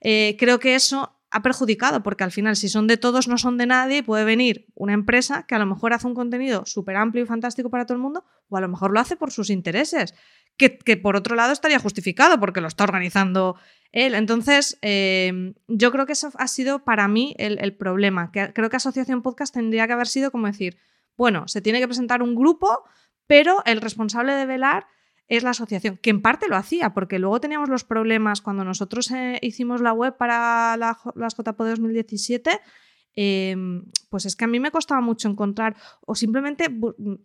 Eh, 0.00 0.36
creo 0.38 0.60
que 0.60 0.74
eso 0.74 1.17
ha 1.30 1.42
perjudicado, 1.42 2.02
porque 2.02 2.24
al 2.24 2.32
final 2.32 2.56
si 2.56 2.68
son 2.68 2.86
de 2.86 2.96
todos 2.96 3.28
no 3.28 3.36
son 3.36 3.58
de 3.58 3.66
nadie, 3.66 4.02
puede 4.02 4.24
venir 4.24 4.66
una 4.74 4.94
empresa 4.94 5.44
que 5.46 5.54
a 5.54 5.58
lo 5.58 5.66
mejor 5.66 5.92
hace 5.92 6.06
un 6.06 6.14
contenido 6.14 6.64
súper 6.64 6.96
amplio 6.96 7.24
y 7.24 7.26
fantástico 7.26 7.68
para 7.68 7.84
todo 7.84 7.96
el 7.96 8.02
mundo, 8.02 8.24
o 8.48 8.56
a 8.56 8.60
lo 8.60 8.68
mejor 8.68 8.92
lo 8.92 9.00
hace 9.00 9.16
por 9.16 9.30
sus 9.30 9.50
intereses, 9.50 10.14
que, 10.56 10.78
que 10.78 10.96
por 10.96 11.16
otro 11.16 11.36
lado 11.36 11.52
estaría 11.52 11.78
justificado 11.78 12.40
porque 12.40 12.60
lo 12.60 12.68
está 12.68 12.84
organizando 12.84 13.56
él. 13.92 14.14
Entonces, 14.14 14.78
eh, 14.80 15.54
yo 15.68 15.92
creo 15.92 16.06
que 16.06 16.12
eso 16.12 16.30
ha 16.34 16.48
sido 16.48 16.84
para 16.84 17.08
mí 17.08 17.34
el, 17.38 17.58
el 17.60 17.76
problema, 17.76 18.32
que 18.32 18.52
creo 18.54 18.70
que 18.70 18.76
Asociación 18.76 19.22
Podcast 19.22 19.54
tendría 19.54 19.86
que 19.86 19.92
haber 19.92 20.08
sido 20.08 20.30
como 20.30 20.46
decir, 20.46 20.78
bueno, 21.16 21.46
se 21.46 21.60
tiene 21.60 21.80
que 21.80 21.88
presentar 21.88 22.22
un 22.22 22.34
grupo, 22.34 22.84
pero 23.26 23.62
el 23.66 23.82
responsable 23.82 24.32
de 24.32 24.46
velar 24.46 24.86
es 25.28 25.42
la 25.42 25.50
asociación, 25.50 25.98
que 25.98 26.10
en 26.10 26.22
parte 26.22 26.48
lo 26.48 26.56
hacía, 26.56 26.94
porque 26.94 27.18
luego 27.18 27.40
teníamos 27.40 27.68
los 27.68 27.84
problemas 27.84 28.40
cuando 28.40 28.64
nosotros 28.64 29.10
eh, 29.10 29.38
hicimos 29.42 29.80
la 29.80 29.92
web 29.92 30.16
para 30.16 30.76
la 30.76 30.98
las 31.14 31.36
JPO 31.36 31.64
2017. 31.64 32.60
eh, 33.16 33.56
pues 34.10 34.26
es 34.26 34.36
que 34.36 34.44
a 34.44 34.48
mí 34.48 34.60
me 34.60 34.70
costaba 34.70 35.00
mucho 35.00 35.28
encontrar, 35.28 35.76
o 36.06 36.14
simplemente 36.14 36.66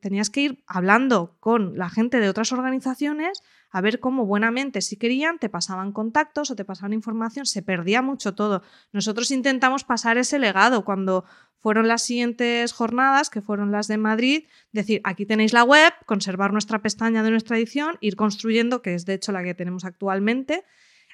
tenías 0.01 0.29
que 0.29 0.41
ir 0.41 0.63
hablando 0.67 1.37
con 1.39 1.77
la 1.77 1.89
gente 1.89 2.19
de 2.19 2.29
otras 2.29 2.51
organizaciones 2.51 3.41
a 3.73 3.81
ver 3.81 3.99
cómo 3.99 4.25
buenamente, 4.27 4.81
si 4.81 4.97
querían, 4.97 5.39
te 5.39 5.49
pasaban 5.49 5.91
contactos 5.91 6.51
o 6.51 6.55
te 6.55 6.63
pasaban 6.63 6.93
información, 6.93 7.47
se 7.47 7.63
perdía 7.63 8.03
mucho 8.03 8.35
todo. 8.35 8.61
Nosotros 8.91 9.31
intentamos 9.31 9.83
pasar 9.83 10.19
ese 10.19 10.37
legado 10.37 10.85
cuando 10.85 11.25
fueron 11.57 11.87
las 11.87 12.03
siguientes 12.03 12.71
jornadas, 12.71 13.31
que 13.31 13.41
fueron 13.41 13.71
las 13.71 13.87
de 13.87 13.97
Madrid, 13.97 14.45
decir, 14.71 15.01
aquí 15.03 15.25
tenéis 15.25 15.53
la 15.53 15.63
web, 15.63 15.91
conservar 16.05 16.51
nuestra 16.51 16.83
pestaña 16.83 17.23
de 17.23 17.31
nuestra 17.31 17.57
edición, 17.57 17.97
ir 17.99 18.15
construyendo, 18.15 18.83
que 18.83 18.93
es 18.93 19.07
de 19.07 19.15
hecho 19.15 19.31
la 19.31 19.43
que 19.43 19.55
tenemos 19.55 19.85
actualmente, 19.85 20.63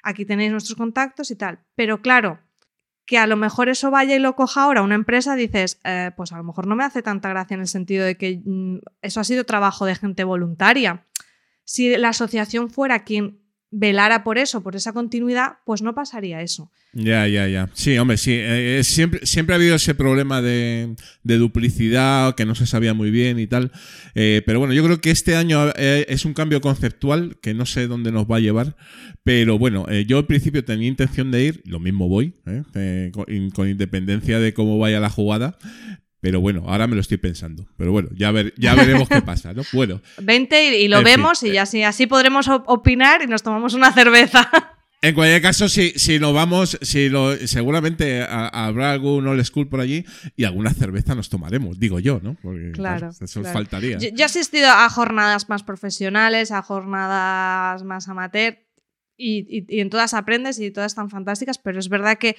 aquí 0.02 0.26
tenéis 0.26 0.52
nuestros 0.52 0.76
contactos 0.76 1.30
y 1.30 1.36
tal. 1.36 1.60
Pero 1.76 2.02
claro, 2.02 2.40
que 3.06 3.16
a 3.16 3.26
lo 3.26 3.36
mejor 3.36 3.70
eso 3.70 3.90
vaya 3.90 4.14
y 4.14 4.18
lo 4.18 4.36
coja 4.36 4.64
ahora 4.64 4.82
una 4.82 4.96
empresa, 4.96 5.34
dices, 5.34 5.80
eh, 5.84 6.10
pues 6.14 6.30
a 6.32 6.36
lo 6.36 6.44
mejor 6.44 6.66
no 6.66 6.76
me 6.76 6.84
hace 6.84 7.00
tanta 7.00 7.30
gracia 7.30 7.54
en 7.54 7.60
el 7.60 7.68
sentido 7.68 8.04
de 8.04 8.16
que 8.16 8.42
mm, 8.44 8.80
eso 9.00 9.20
ha 9.20 9.24
sido 9.24 9.44
trabajo 9.44 9.86
de 9.86 9.94
gente 9.94 10.24
voluntaria. 10.24 11.06
Si 11.70 11.96
la 11.96 12.08
asociación 12.08 12.68
fuera 12.68 13.04
quien 13.04 13.38
velara 13.70 14.24
por 14.24 14.38
eso, 14.38 14.60
por 14.60 14.74
esa 14.74 14.92
continuidad, 14.92 15.58
pues 15.64 15.82
no 15.82 15.94
pasaría 15.94 16.42
eso. 16.42 16.72
Ya, 16.92 17.28
ya, 17.28 17.46
ya. 17.46 17.70
Sí, 17.74 17.96
hombre, 17.96 18.16
sí. 18.16 18.32
eh, 18.34 18.80
siempre, 18.82 19.24
siempre 19.24 19.54
ha 19.54 19.56
habido 19.58 19.76
ese 19.76 19.94
problema 19.94 20.42
de, 20.42 20.96
duplicidad 21.22 22.34
que 22.34 22.44
no 22.44 22.56
se 22.56 22.66
sabía 22.66 22.92
muy 22.92 23.12
bien 23.12 23.38
y 23.38 23.46
tal. 23.46 23.70
Eh, 24.16 24.42
pero 24.44 24.58
bueno, 24.58 24.74
yo 24.74 24.82
creo 24.82 25.00
que 25.00 25.12
este 25.12 25.36
año 25.36 25.68
eh, 25.76 26.06
es 26.08 26.24
un 26.24 26.34
cambio 26.34 26.60
conceptual 26.60 27.38
que 27.40 27.54
no 27.54 27.64
sé 27.64 27.86
dónde 27.86 28.10
nos 28.10 28.24
va 28.26 28.38
a 28.38 28.40
llevar. 28.40 28.74
Pero 29.22 29.56
bueno, 29.56 29.86
eh, 29.88 30.06
yo 30.08 30.18
al 30.18 30.26
principio 30.26 30.64
tenía 30.64 30.88
intención 30.88 31.30
de 31.30 31.44
ir, 31.44 31.62
lo 31.66 31.78
mismo 31.78 32.08
voy, 32.08 32.34
¿eh? 32.46 32.64
Eh, 32.74 33.12
con 33.54 33.68
independencia 33.68 34.40
de 34.40 34.52
cómo 34.54 34.76
vaya 34.76 34.98
la 34.98 35.10
jugada. 35.10 35.56
Pero 36.20 36.40
bueno, 36.40 36.64
ahora 36.66 36.86
me 36.86 36.94
lo 36.94 37.00
estoy 37.00 37.16
pensando. 37.16 37.66
Pero 37.76 37.92
bueno, 37.92 38.08
ya, 38.14 38.30
ver, 38.30 38.52
ya 38.58 38.74
veremos 38.74 39.08
qué 39.08 39.22
pasa, 39.22 39.52
¿no? 39.54 39.62
Bueno, 39.72 40.02
20 40.20 40.64
y, 40.78 40.84
y 40.84 40.88
lo 40.88 40.98
En 40.98 41.04
fin, 41.06 41.12
vemos 41.16 41.42
y 41.42 41.56
así, 41.56 41.82
así 41.82 42.06
podremos 42.06 42.46
op- 42.48 42.64
opinar 42.68 43.22
y 43.22 43.26
nos 43.26 43.42
tomamos 43.42 43.74
una 43.74 43.92
cerveza. 43.92 44.50
En 45.02 45.14
cualquier 45.14 45.40
caso, 45.40 45.66
si, 45.70 45.92
si 45.92 46.18
nos 46.18 46.34
vamos, 46.34 46.76
si 46.82 47.08
lo, 47.08 47.34
seguramente 47.46 48.20
ha- 48.20 48.48
habrá 48.48 48.92
algún 48.92 49.26
old 49.26 49.42
school 49.44 49.66
por 49.66 49.80
allí 49.80 50.04
y 50.36 50.44
alguna 50.44 50.74
cerveza 50.74 51.14
nos 51.14 51.30
tomaremos, 51.30 51.80
digo 51.80 52.00
yo, 52.00 52.20
¿no? 52.22 52.36
Porque 52.42 52.72
Claro. 52.72 53.08
eso 53.18 53.40
claro. 53.40 53.54
faltaría. 53.58 53.96
Yo, 53.96 54.10
yo 54.10 54.16
he 54.18 54.24
asistido 54.24 54.68
a 54.68 54.90
jornadas 54.90 55.48
más 55.48 55.62
profesionales, 55.62 56.50
a 56.52 56.60
jornadas 56.60 57.82
más 57.82 58.08
amateur 58.10 58.58
y, 59.16 59.38
y- 59.48 59.64
y 59.74 59.80
en 59.80 59.88
todas 59.88 60.12
aprendes 60.12 60.58
y 60.60 60.70
todas 60.70 60.92
están 60.92 61.08
fantásticas, 61.08 61.56
pero 61.56 61.78
es 61.78 61.88
verdad 61.88 62.18
que 62.18 62.36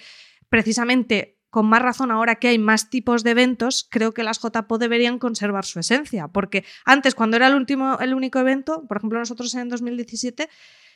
precisamente 0.48 1.40
con 1.52 1.68
más 1.68 1.82
razón 1.84 2.10
ahora 2.10 2.36
que 2.36 2.48
hay 2.48 2.58
más 2.58 2.90
tipos 2.90 3.24
de 3.24 3.32
eventos, 3.32 3.86
creo 3.92 4.14
que 4.14 4.24
las 4.24 4.40
JPO 4.42 4.80
deberían 4.80 5.20
conservar 5.20 5.66
su 5.66 5.80
esencia, 5.80 6.28
porque 6.30 6.66
antes 6.86 7.14
cuando 7.14 7.38
era 7.38 7.48
el 7.48 7.54
último 7.56 8.00
el 8.00 8.16
único 8.16 8.40
evento, 8.40 8.84
por 8.88 8.98
ejemplo 8.98 9.20
nosotros 9.20 9.54
en 9.54 9.70
2017 9.70 10.50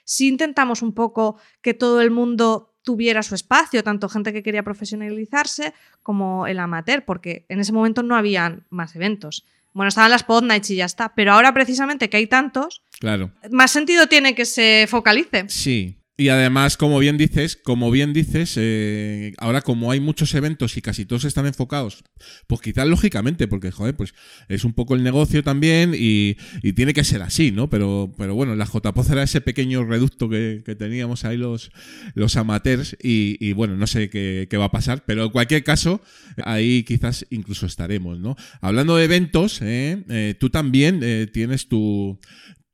sí 0.03 0.27
intentamos 0.29 0.81
un 0.81 0.93
poco 0.93 1.37
que 1.61 1.73
todo 1.73 2.01
el 2.01 2.09
mundo 2.09 2.73
tuviera 2.83 3.21
su 3.23 3.35
espacio, 3.35 3.83
tanto 3.83 4.07
gente 4.09 4.31
que 4.31 4.43
quería 4.43 4.63
profesionalizarse 4.63 5.73
como 6.03 6.47
el 6.47 6.59
amateur, 6.59 7.03
porque 7.03 7.45
en 7.49 7.59
ese 7.59 7.73
momento 7.73 8.01
no 8.03 8.15
habían 8.15 8.65
más 8.69 8.95
eventos. 8.95 9.45
Bueno, 9.73 9.89
estaban 9.89 10.11
las 10.11 10.23
pod 10.23 10.43
nights 10.43 10.69
y 10.69 10.75
ya 10.77 10.85
está, 10.85 11.13
pero 11.15 11.33
ahora 11.33 11.53
precisamente 11.53 12.09
que 12.09 12.17
hay 12.17 12.27
tantos, 12.27 12.81
Claro. 12.99 13.31
más 13.51 13.71
sentido 13.71 14.07
tiene 14.07 14.35
que 14.35 14.45
se 14.45 14.85
focalice. 14.87 15.49
Sí. 15.49 15.97
Y 16.17 16.29
además, 16.29 16.77
como 16.77 16.97
bien 16.99 17.17
dices, 17.17 17.57
como 17.57 17.91
bien 17.91 18.13
dices, 18.13 18.53
eh, 18.55 19.33
ahora 19.37 19.61
como 19.61 19.91
hay 19.91 19.99
muchos 19.99 20.33
eventos 20.33 20.77
y 20.77 20.81
casi 20.81 21.05
todos 21.05 21.25
están 21.25 21.45
enfocados, 21.45 22.05
pues 22.47 22.61
quizás 22.61 22.87
lógicamente, 22.87 23.49
porque 23.49 23.69
joder, 23.69 23.97
pues 23.97 24.13
es 24.47 24.63
un 24.63 24.71
poco 24.71 24.95
el 24.95 25.03
negocio 25.03 25.43
también 25.43 25.93
y, 25.93 26.37
y 26.63 26.71
tiene 26.71 26.93
que 26.93 27.03
ser 27.03 27.21
así, 27.21 27.51
¿no? 27.51 27.69
Pero, 27.69 28.13
pero 28.17 28.33
bueno, 28.33 28.55
la 28.55 28.65
JPOZ 28.65 29.09
era 29.09 29.23
ese 29.23 29.41
pequeño 29.41 29.83
reducto 29.83 30.29
que, 30.29 30.63
que 30.65 30.75
teníamos 30.75 31.25
ahí 31.25 31.35
los, 31.35 31.71
los 32.13 32.37
amateurs 32.37 32.95
y, 33.03 33.35
y 33.45 33.51
bueno, 33.51 33.75
no 33.75 33.85
sé 33.85 34.09
qué, 34.09 34.47
qué 34.49 34.55
va 34.55 34.65
a 34.65 34.71
pasar, 34.71 35.03
pero 35.05 35.25
en 35.25 35.31
cualquier 35.31 35.65
caso, 35.65 36.01
ahí 36.45 36.83
quizás 36.83 37.25
incluso 37.29 37.65
estaremos, 37.65 38.19
¿no? 38.19 38.37
Hablando 38.61 38.95
de 38.95 39.03
eventos, 39.03 39.61
¿eh? 39.61 40.01
Eh, 40.07 40.35
tú 40.39 40.49
también 40.49 41.01
eh, 41.03 41.27
tienes 41.31 41.67
tu, 41.67 42.19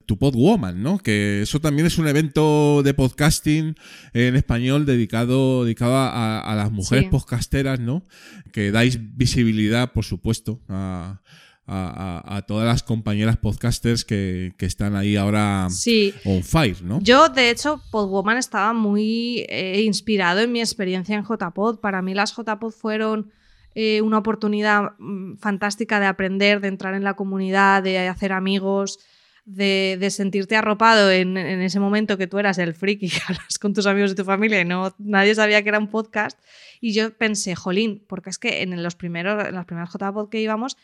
tu 0.06 0.18
Podwoman, 0.18 0.82
¿no? 0.84 0.98
Que 1.00 1.42
eso 1.42 1.60
también 1.60 1.86
es 1.88 1.98
un 1.98 2.08
evento 2.08 2.82
de 2.84 2.94
podcasting 2.94 3.76
en 4.14 4.36
español 4.36 4.86
dedicado, 4.86 5.64
dedicado 5.64 5.96
a, 5.96 6.40
a 6.40 6.56
las 6.56 6.72
mujeres 6.72 7.06
Sí. 7.06 7.10
podcasteras, 7.10 7.80
¿no? 7.80 8.06
Que 8.52 8.72
dais 8.72 9.00
visibilidad, 9.18 9.92
por 9.94 10.04
supuesto, 10.06 10.60
a, 10.70 11.22
a- 11.68 12.22
a- 12.28 12.38
a 12.38 12.42
todas 12.42 12.66
las 12.66 12.84
compañeras 12.84 13.38
podcasters 13.38 14.04
que, 14.04 14.54
que 14.58 14.66
están 14.66 14.96
ahí 14.96 15.16
ahora 15.16 15.68
Sí. 15.70 16.14
on 16.26 16.44
fire, 16.44 16.82
¿no? 16.84 17.00
Yo, 17.02 17.30
de 17.30 17.50
hecho, 17.50 17.82
Podwoman 17.92 18.38
estaba 18.38 18.74
muy 18.74 19.46
eh, 19.48 19.82
inspirado 19.86 20.42
en 20.42 20.52
mi 20.52 20.60
experiencia 20.60 21.16
en 21.16 21.24
JPod. 21.24 21.80
Para 21.80 22.02
mí 22.02 22.14
las 22.14 22.34
JPod 22.36 22.72
fueron 22.72 23.32
eh, 23.74 24.02
una 24.02 24.18
oportunidad 24.18 24.98
mm, 25.00 25.38
fantástica 25.38 26.02
de 26.02 26.06
aprender, 26.08 26.60
de 26.60 26.68
entrar 26.68 26.94
en 26.94 27.06
la 27.06 27.14
comunidad, 27.14 27.82
de 27.82 28.00
hacer 28.10 28.34
amigos, 28.34 29.00
de, 29.46 29.98
de 30.00 30.10
sentirte 30.12 30.56
arropado 30.56 31.12
en, 31.12 31.36
en 31.38 31.62
ese 31.62 31.80
momento 31.80 32.18
que 32.18 32.28
tú 32.28 32.40
eras 32.40 32.58
el 32.58 32.74
friki 32.74 33.10
que 33.10 33.22
hablas 33.28 33.58
con 33.60 33.74
tus 33.74 33.86
amigos 33.86 34.12
y 34.12 34.16
tu 34.16 34.26
familia 34.26 34.62
y 34.62 34.66
no, 34.66 34.94
nadie 35.00 35.36
sabía 35.36 35.62
que 35.64 35.70
era 35.70 35.80
un 35.80 35.88
podcast. 35.88 36.40
Y 36.80 36.94
yo 36.94 37.16
pensé, 37.16 37.56
jolín, 37.56 38.04
porque 38.08 38.30
es 38.30 38.38
que 38.38 38.62
en 38.62 38.82
los 38.82 38.96
primeros, 38.96 39.48
en 39.48 39.56
las 39.56 39.66
primeras 39.66 39.92
JPod 39.94 40.30
que 40.30 40.42
íbamos, 40.42 40.78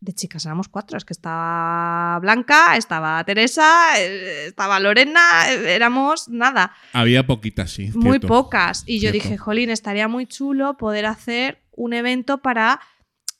de 0.00 0.14
chicas 0.14 0.44
éramos 0.46 0.68
cuatro. 0.68 0.96
Es 0.96 1.04
que 1.04 1.12
estaba 1.12 2.18
Blanca, 2.20 2.76
estaba 2.76 3.22
Teresa, 3.24 3.98
eh, 3.98 4.46
estaba 4.48 4.80
Lorena, 4.80 5.20
eh, 5.50 5.74
éramos 5.74 6.28
nada, 6.28 6.74
Había 6.92 7.26
poquitas, 7.26 7.70
sí. 7.70 7.90
muy 7.94 8.12
cierto. 8.18 8.28
pocas. 8.28 8.82
Y 8.86 9.00
yo 9.00 9.12
dije, 9.12 9.36
jolín, 9.36 9.70
estaría 9.70 10.08
muy 10.08 10.26
chulo 10.26 10.76
poder 10.76 11.06
hacer 11.06 11.62
un 11.72 11.92
evento 11.92 12.38
para 12.38 12.80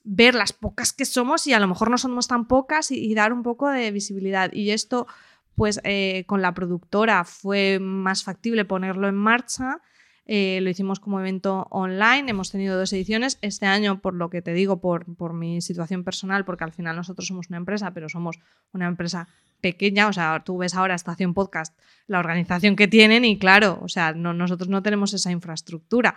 ver 0.04 0.34
las 0.34 0.52
pocas 0.52 0.92
que 0.92 1.04
somos 1.04 1.46
y 1.46 1.52
a 1.52 1.60
lo 1.60 1.68
mejor 1.68 1.90
no 1.90 1.98
somos 1.98 2.28
tan 2.28 2.46
pocas 2.46 2.90
y, 2.90 3.14
dar 3.14 3.32
un 3.32 3.42
poco 3.42 3.68
de 3.68 3.90
visibilidad. 3.90 4.52
Y 4.52 4.70
esto, 4.70 5.06
pues 5.54 5.80
eh, 5.84 6.24
con 6.26 6.42
la 6.42 6.54
productora 6.54 7.24
fue 7.24 7.78
más 7.80 8.24
factible 8.24 8.64
ponerlo 8.64 9.08
en 9.08 9.16
marcha. 9.16 9.80
Eh, 10.26 10.60
lo 10.62 10.70
hicimos 10.70 11.00
como 11.00 11.18
evento 11.18 11.66
online, 11.70 12.30
hemos 12.30 12.50
tenido 12.52 12.78
dos 12.78 12.92
ediciones. 12.92 13.38
Este 13.42 13.66
año, 13.66 14.00
por 14.00 14.14
lo 14.14 14.30
que 14.30 14.42
te 14.42 14.52
digo, 14.52 14.80
por, 14.80 15.04
por 15.16 15.32
mi 15.32 15.60
situación 15.60 16.04
personal, 16.04 16.44
porque 16.44 16.64
al 16.64 16.72
final 16.72 16.96
nosotros 16.96 17.26
somos 17.26 17.48
una 17.48 17.56
empresa, 17.56 17.92
pero 17.92 18.08
somos 18.08 18.38
una 18.72 18.86
empresa 18.86 19.28
pequeña, 19.60 20.08
o 20.08 20.12
sea, 20.12 20.42
tú 20.44 20.58
ves 20.58 20.74
ahora 20.74 20.94
Estación 20.94 21.34
Podcast, 21.34 21.76
la 22.06 22.18
organización 22.18 22.76
que 22.76 22.88
tienen 22.88 23.24
y 23.24 23.38
claro, 23.38 23.78
o 23.82 23.88
sea, 23.88 24.12
no, 24.12 24.32
nosotros 24.32 24.68
no 24.68 24.82
tenemos 24.82 25.12
esa 25.14 25.30
infraestructura. 25.30 26.16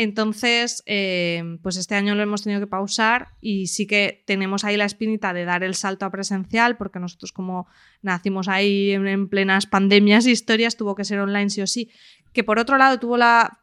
Entonces, 0.00 0.84
eh, 0.86 1.58
pues 1.60 1.76
este 1.76 1.96
año 1.96 2.14
lo 2.14 2.22
hemos 2.22 2.44
tenido 2.44 2.60
que 2.60 2.68
pausar 2.68 3.30
y 3.40 3.66
sí 3.66 3.84
que 3.88 4.22
tenemos 4.28 4.62
ahí 4.62 4.76
la 4.76 4.84
espinita 4.84 5.32
de 5.32 5.44
dar 5.44 5.64
el 5.64 5.74
salto 5.74 6.06
a 6.06 6.12
presencial, 6.12 6.76
porque 6.76 7.00
nosotros 7.00 7.32
como 7.32 7.66
nacimos 8.00 8.46
ahí 8.46 8.92
en, 8.92 9.08
en 9.08 9.28
plenas 9.28 9.66
pandemias 9.66 10.24
y 10.28 10.30
historias, 10.30 10.76
tuvo 10.76 10.94
que 10.94 11.02
ser 11.02 11.18
online 11.18 11.50
sí 11.50 11.62
o 11.62 11.66
sí. 11.66 11.90
Que 12.32 12.44
por 12.44 12.60
otro 12.60 12.78
lado 12.78 13.00
tuvo 13.00 13.16
la, 13.16 13.58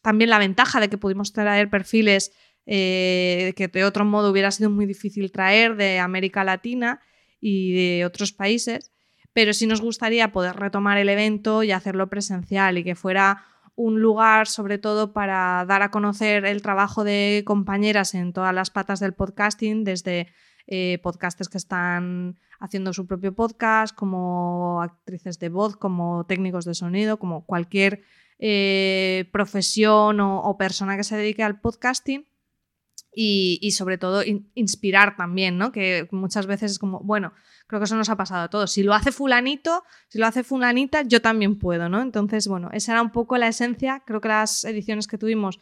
también 0.00 0.30
la 0.30 0.38
ventaja 0.38 0.78
de 0.78 0.88
que 0.88 0.96
pudimos 0.96 1.32
traer 1.32 1.68
perfiles 1.68 2.30
eh, 2.66 3.52
que 3.56 3.66
de 3.66 3.84
otro 3.84 4.04
modo 4.04 4.30
hubiera 4.30 4.52
sido 4.52 4.70
muy 4.70 4.86
difícil 4.86 5.32
traer 5.32 5.74
de 5.74 5.98
América 5.98 6.44
Latina 6.44 7.00
y 7.40 7.72
de 7.72 8.06
otros 8.06 8.30
países, 8.30 8.92
pero 9.32 9.52
sí 9.52 9.66
nos 9.66 9.80
gustaría 9.80 10.30
poder 10.30 10.54
retomar 10.54 10.98
el 10.98 11.08
evento 11.08 11.64
y 11.64 11.72
hacerlo 11.72 12.08
presencial 12.08 12.78
y 12.78 12.84
que 12.84 12.94
fuera 12.94 13.44
un 13.76 14.00
lugar 14.00 14.46
sobre 14.46 14.78
todo 14.78 15.12
para 15.12 15.64
dar 15.66 15.82
a 15.82 15.90
conocer 15.90 16.44
el 16.44 16.62
trabajo 16.62 17.04
de 17.04 17.42
compañeras 17.44 18.14
en 18.14 18.32
todas 18.32 18.54
las 18.54 18.70
patas 18.70 19.00
del 19.00 19.14
podcasting, 19.14 19.84
desde 19.84 20.28
eh, 20.66 20.98
podcasters 21.02 21.48
que 21.48 21.58
están 21.58 22.38
haciendo 22.60 22.92
su 22.92 23.06
propio 23.06 23.34
podcast, 23.34 23.94
como 23.94 24.80
actrices 24.80 25.38
de 25.38 25.48
voz, 25.48 25.76
como 25.76 26.24
técnicos 26.26 26.64
de 26.64 26.74
sonido, 26.74 27.18
como 27.18 27.44
cualquier 27.44 28.02
eh, 28.38 29.28
profesión 29.32 30.20
o, 30.20 30.56
persona 30.56 30.96
que 30.96 31.04
se 31.04 31.16
dedique 31.16 31.42
al 31.42 31.60
podcasting. 31.60 32.26
Y, 33.16 33.70
sobre 33.70 33.96
todo 33.96 34.24
in- 34.24 34.50
inspirar 34.54 35.16
también, 35.16 35.56
¿no? 35.56 35.70
Que 35.70 36.08
muchas 36.10 36.46
veces 36.46 36.72
es 36.72 36.78
como, 36.80 36.98
bueno, 36.98 37.32
creo 37.74 37.80
que 37.80 37.86
eso 37.86 37.96
nos 37.96 38.08
ha 38.08 38.16
pasado 38.16 38.44
a 38.44 38.48
todos. 38.48 38.70
Si 38.70 38.84
lo 38.84 38.94
hace 38.94 39.10
fulanito, 39.10 39.82
si 40.08 40.18
lo 40.18 40.26
hace 40.26 40.44
fulanita, 40.44 41.02
yo 41.02 41.20
también 41.20 41.58
puedo, 41.58 41.88
¿no? 41.88 42.00
Entonces, 42.00 42.46
bueno, 42.46 42.70
esa 42.72 42.92
era 42.92 43.02
un 43.02 43.10
poco 43.10 43.36
la 43.36 43.48
esencia. 43.48 44.04
Creo 44.06 44.20
que 44.20 44.28
las 44.28 44.64
ediciones 44.64 45.08
que 45.08 45.18
tuvimos 45.18 45.58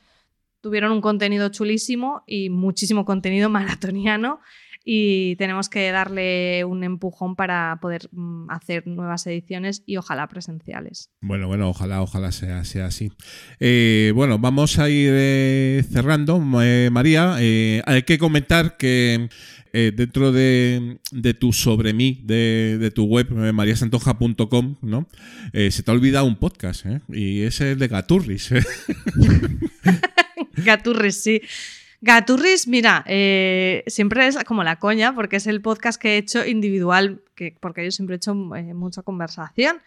tuvieron 0.61 0.93
un 0.93 1.01
contenido 1.01 1.49
chulísimo 1.49 2.23
y 2.27 2.51
muchísimo 2.51 3.07
contenido 3.07 3.49
maratoniano 3.51 4.41
y 4.85 5.37
tenemos 5.37 5.69
que 5.69 5.91
darle 5.91 6.65
un 6.65 6.85
empujón 6.85 7.35
para 7.35 7.79
poder 7.81 8.09
mm, 8.13 8.51
hacer 8.51 8.87
nuevas 8.87 9.27
ediciones 9.27 9.83
y 9.87 9.97
ojalá 9.97 10.27
presenciales. 10.27 11.09
Bueno, 11.23 11.47
bueno, 11.47 11.71
ojalá, 11.71 12.03
ojalá 12.03 12.31
sea, 12.33 12.65
sea 12.65 12.87
así. 12.87 13.11
Eh, 13.59 14.13
bueno, 14.15 14.39
vamos 14.39 14.79
a 14.79 14.91
ir 14.91 15.13
eh, 15.15 15.85
cerrando. 15.91 16.43
Eh, 16.63 16.91
María, 16.93 17.37
hay 17.37 18.03
que 18.05 18.19
comentar 18.19 18.77
que 18.77 19.29
eh, 19.75 19.93
dentro 19.95 20.33
de, 20.33 20.99
de 21.11 21.35
tu 21.35 21.53
sobre 21.53 21.95
mí, 21.95 22.21
de, 22.25 22.77
de 22.79 22.91
tu 22.91 23.05
web, 23.05 23.31
mariasantoja.com, 23.31 24.77
¿no? 24.83 25.09
Eh, 25.53 25.71
se 25.71 25.83
te 25.83 25.91
ha 25.91 25.95
olvidado 25.95 26.27
un 26.27 26.37
podcast, 26.37 26.85
¿eh? 26.85 27.01
Y 27.09 27.43
ese 27.43 27.73
es 27.73 27.79
de 27.79 27.89
Gaturris. 27.89 28.53
¿eh? 28.53 28.63
Gaturris, 30.57 31.23
sí. 31.23 31.41
Gaturris, 32.03 32.69
mira, 32.69 33.05
siempre 33.87 34.27
es 34.27 34.37
como 34.45 34.63
la 34.65 34.79
coña, 34.79 35.15
porque 35.15 35.37
es 35.37 35.47
el 35.47 35.63
podcast 35.63 36.01
que 36.01 36.15
he 36.15 36.19
hecho 36.19 36.45
individual, 36.45 37.23
que, 37.35 37.57
porque 37.59 37.85
yo 37.85 37.93
siempre 37.93 38.17
he 38.17 38.19
hecho 38.19 38.35
mucha 38.35 39.03
conversación. 39.03 39.79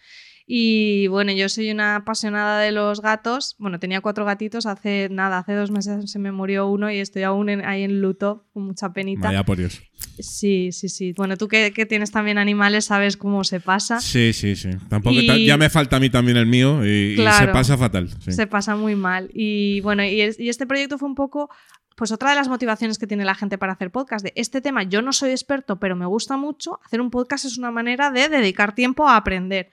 Y 0.48 1.08
bueno, 1.08 1.32
yo 1.32 1.50
soy 1.50 1.72
una 1.72 1.96
apasionada 1.96 2.60
de 2.60 2.72
los 2.72 3.02
gatos. 3.02 3.56
Bueno, 3.58 3.80
tenía 3.80 4.02
cuatro 4.02 4.26
gatitos, 4.26 4.68
hace 4.68 5.08
nada, 5.10 5.40
hace 5.40 5.54
dos 5.54 5.72
meses 5.72 6.12
se 6.12 6.20
me 6.20 6.32
murió 6.32 6.68
uno 6.68 6.92
y 6.92 7.00
estoy 7.00 7.24
aún 7.24 7.50
en- 7.50 7.66
ahí 7.66 7.82
en 7.82 8.00
luto, 8.00 8.46
con 8.54 8.64
mucha 8.68 8.94
penita. 8.94 9.30
Vaya 9.30 9.44
por 9.44 9.58
Dios. 9.58 9.82
Sí, 10.20 10.70
sí, 10.72 10.88
sí. 10.88 11.14
Bueno, 11.14 11.36
tú 11.36 11.48
que, 11.48 11.72
que 11.74 11.88
tienes 11.88 12.12
también 12.12 12.38
animales, 12.38 12.86
sabes 12.86 13.18
cómo 13.18 13.44
se 13.44 13.60
pasa. 13.60 14.00
Sí, 14.00 14.34
sí, 14.34 14.56
sí. 14.56 14.70
Tampoco 14.88 15.16
Y- 15.20 15.46
ya 15.48 15.58
me 15.58 15.70
falta 15.72 15.98
a 15.98 16.00
mí 16.00 16.12
también 16.12 16.38
el 16.38 16.46
mío 16.46 16.86
y, 16.86 17.14
y 17.14 17.16
se 17.16 17.22
Claro. 17.24 17.52
pasa 17.52 17.76
fatal. 17.76 18.10
sí. 18.20 18.32
Se 18.32 18.46
pasa 18.46 18.76
muy 18.76 18.96
mal. 18.96 19.32
Y 19.34 19.82
bueno, 19.82 20.04
y, 20.06 20.22
es- 20.22 20.40
y 20.40 20.50
este 20.50 20.68
proyecto 20.68 21.00
fue 21.00 21.10
un 21.10 21.16
poco, 21.16 21.50
pues 21.98 22.12
otra 22.12 22.30
de 22.30 22.36
las 22.36 22.50
motivaciones 22.50 23.00
que 23.00 23.08
tiene 23.08 23.26
la 23.26 23.34
gente 23.34 23.58
para 23.58 23.74
hacer 23.74 23.90
podcast. 23.90 24.24
De 24.24 24.32
este 24.36 24.62
tema 24.62 24.84
yo 24.84 25.02
no 25.02 25.12
soy 25.12 25.32
experto, 25.32 25.80
pero 25.80 25.96
me 25.96 26.06
gusta 26.06 26.38
mucho. 26.38 26.80
Hacer 26.86 27.02
un 27.02 27.10
podcast 27.10 27.46
es 27.46 27.58
una 27.58 27.72
manera 27.72 28.12
de 28.12 28.30
dedicar 28.30 28.76
tiempo 28.76 29.08
a 29.08 29.18
aprender. 29.18 29.72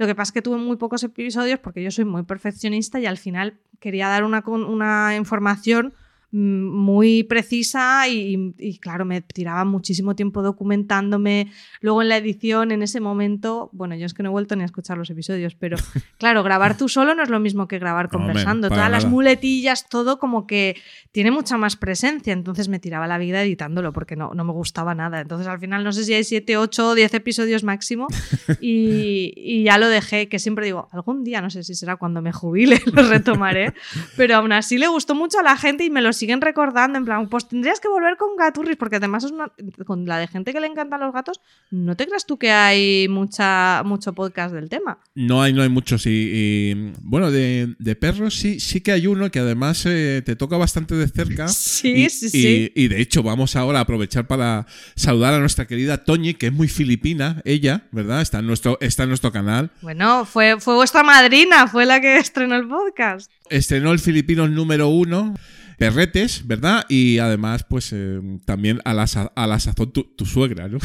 Lo 0.00 0.06
que 0.06 0.14
pasa 0.14 0.30
es 0.30 0.32
que 0.32 0.40
tuve 0.40 0.56
muy 0.56 0.78
pocos 0.78 1.02
episodios 1.02 1.58
porque 1.58 1.82
yo 1.82 1.90
soy 1.90 2.06
muy 2.06 2.22
perfeccionista 2.22 2.98
y 2.98 3.04
al 3.04 3.18
final 3.18 3.58
quería 3.80 4.08
dar 4.08 4.24
una, 4.24 4.42
una 4.46 5.14
información 5.14 5.92
muy 6.32 7.24
precisa 7.24 8.06
y, 8.08 8.54
y, 8.58 8.78
claro, 8.78 9.04
me 9.04 9.20
tiraba 9.20 9.64
muchísimo 9.64 10.14
tiempo 10.14 10.42
documentándome. 10.42 11.50
Luego 11.80 12.02
en 12.02 12.08
la 12.08 12.16
edición, 12.16 12.70
en 12.70 12.82
ese 12.82 13.00
momento, 13.00 13.68
bueno, 13.72 13.96
yo 13.96 14.06
es 14.06 14.14
que 14.14 14.22
no 14.22 14.28
he 14.28 14.32
vuelto 14.32 14.54
ni 14.54 14.62
a 14.62 14.66
escuchar 14.66 14.96
los 14.96 15.10
episodios, 15.10 15.56
pero 15.56 15.76
claro, 16.18 16.42
grabar 16.42 16.76
tú 16.76 16.88
solo 16.88 17.14
no 17.14 17.22
es 17.22 17.30
lo 17.30 17.40
mismo 17.40 17.66
que 17.66 17.78
grabar 17.78 18.08
conversando. 18.08 18.68
Todas 18.68 18.90
las 18.90 19.04
nada. 19.04 19.14
muletillas, 19.14 19.88
todo 19.88 20.18
como 20.18 20.46
que 20.46 20.76
tiene 21.10 21.30
mucha 21.30 21.56
más 21.56 21.76
presencia. 21.76 22.32
Entonces 22.32 22.68
me 22.68 22.78
tiraba 22.78 23.06
la 23.08 23.18
vida 23.18 23.42
editándolo 23.42 23.92
porque 23.92 24.14
no, 24.14 24.32
no 24.34 24.44
me 24.44 24.52
gustaba 24.52 24.94
nada. 24.94 25.20
Entonces 25.20 25.48
al 25.48 25.58
final 25.58 25.82
no 25.82 25.92
sé 25.92 26.04
si 26.04 26.14
hay 26.14 26.24
7, 26.24 26.56
8 26.56 26.88
o 26.88 26.94
10 26.94 27.14
episodios 27.14 27.64
máximo 27.64 28.06
y, 28.60 29.32
y 29.36 29.64
ya 29.64 29.78
lo 29.78 29.88
dejé, 29.88 30.28
que 30.28 30.38
siempre 30.38 30.66
digo, 30.66 30.88
algún 30.92 31.24
día, 31.24 31.40
no 31.40 31.50
sé 31.50 31.64
si 31.64 31.74
será 31.74 31.96
cuando 31.96 32.22
me 32.22 32.32
jubile, 32.32 32.80
lo 32.92 33.02
retomaré, 33.02 33.74
pero 34.16 34.36
aún 34.36 34.52
así 34.52 34.78
le 34.78 34.86
gustó 34.86 35.14
mucho 35.14 35.40
a 35.40 35.42
la 35.42 35.56
gente 35.56 35.84
y 35.84 35.90
me 35.90 36.00
lo 36.00 36.12
siguen 36.20 36.40
recordando, 36.40 36.98
en 36.98 37.04
plan, 37.04 37.28
pues 37.28 37.48
tendrías 37.48 37.80
que 37.80 37.88
volver 37.88 38.16
con 38.16 38.36
Gaturris, 38.36 38.76
porque 38.76 38.96
además 38.96 39.24
es 39.24 39.32
una, 39.32 39.50
con 39.86 40.04
la 40.04 40.18
de 40.18 40.28
gente 40.28 40.52
que 40.52 40.60
le 40.60 40.66
encantan 40.66 41.00
los 41.00 41.12
gatos, 41.12 41.40
no 41.70 41.96
te 41.96 42.06
creas 42.06 42.26
tú 42.26 42.38
que 42.38 42.50
hay 42.50 43.08
mucha, 43.08 43.82
mucho 43.84 44.12
podcast 44.12 44.54
del 44.54 44.68
tema. 44.68 44.98
No 45.14 45.42
hay, 45.42 45.52
no 45.52 45.62
hay 45.62 45.68
muchos. 45.70 46.06
Y, 46.06 46.10
y, 46.10 46.92
bueno, 47.00 47.30
de, 47.30 47.74
de 47.78 47.96
perros 47.96 48.34
sí, 48.38 48.60
sí 48.60 48.80
que 48.82 48.92
hay 48.92 49.06
uno 49.06 49.30
que 49.30 49.38
además 49.38 49.84
eh, 49.86 50.22
te 50.24 50.36
toca 50.36 50.56
bastante 50.56 50.94
de 50.94 51.08
cerca. 51.08 51.48
Sí, 51.80 52.04
y, 52.04 52.10
sí, 52.10 52.28
sí. 52.28 52.72
Y 52.74 52.88
de 52.88 53.00
hecho, 53.00 53.22
vamos 53.22 53.56
ahora 53.56 53.78
a 53.78 53.82
aprovechar 53.82 54.26
para 54.26 54.66
saludar 54.96 55.34
a 55.34 55.38
nuestra 55.38 55.66
querida 55.66 56.04
Toñi, 56.04 56.34
que 56.34 56.48
es 56.48 56.52
muy 56.52 56.68
filipina, 56.68 57.40
ella, 57.44 57.84
¿verdad? 57.90 58.20
Está 58.20 58.40
en 58.40 58.46
nuestro, 58.46 58.76
está 58.80 59.04
en 59.04 59.08
nuestro 59.08 59.32
canal. 59.32 59.70
Bueno, 59.80 60.26
fue, 60.26 60.60
fue 60.60 60.74
vuestra 60.74 61.02
madrina, 61.02 61.68
fue 61.68 61.86
la 61.86 62.00
que 62.00 62.18
estrenó 62.18 62.56
el 62.56 62.68
podcast. 62.68 63.30
Estrenó 63.48 63.92
el 63.92 63.98
filipino 63.98 64.46
número 64.48 64.88
uno. 64.88 65.34
Perretes, 65.80 66.46
¿verdad? 66.46 66.84
Y 66.90 67.20
además, 67.20 67.64
pues 67.64 67.90
eh, 67.94 68.20
también 68.44 68.82
a 68.84 68.92
la, 68.92 69.06
a 69.34 69.46
la 69.46 69.58
sazón 69.58 69.90
tu, 69.92 70.26
suegra, 70.26 70.68
¿no? 70.68 70.76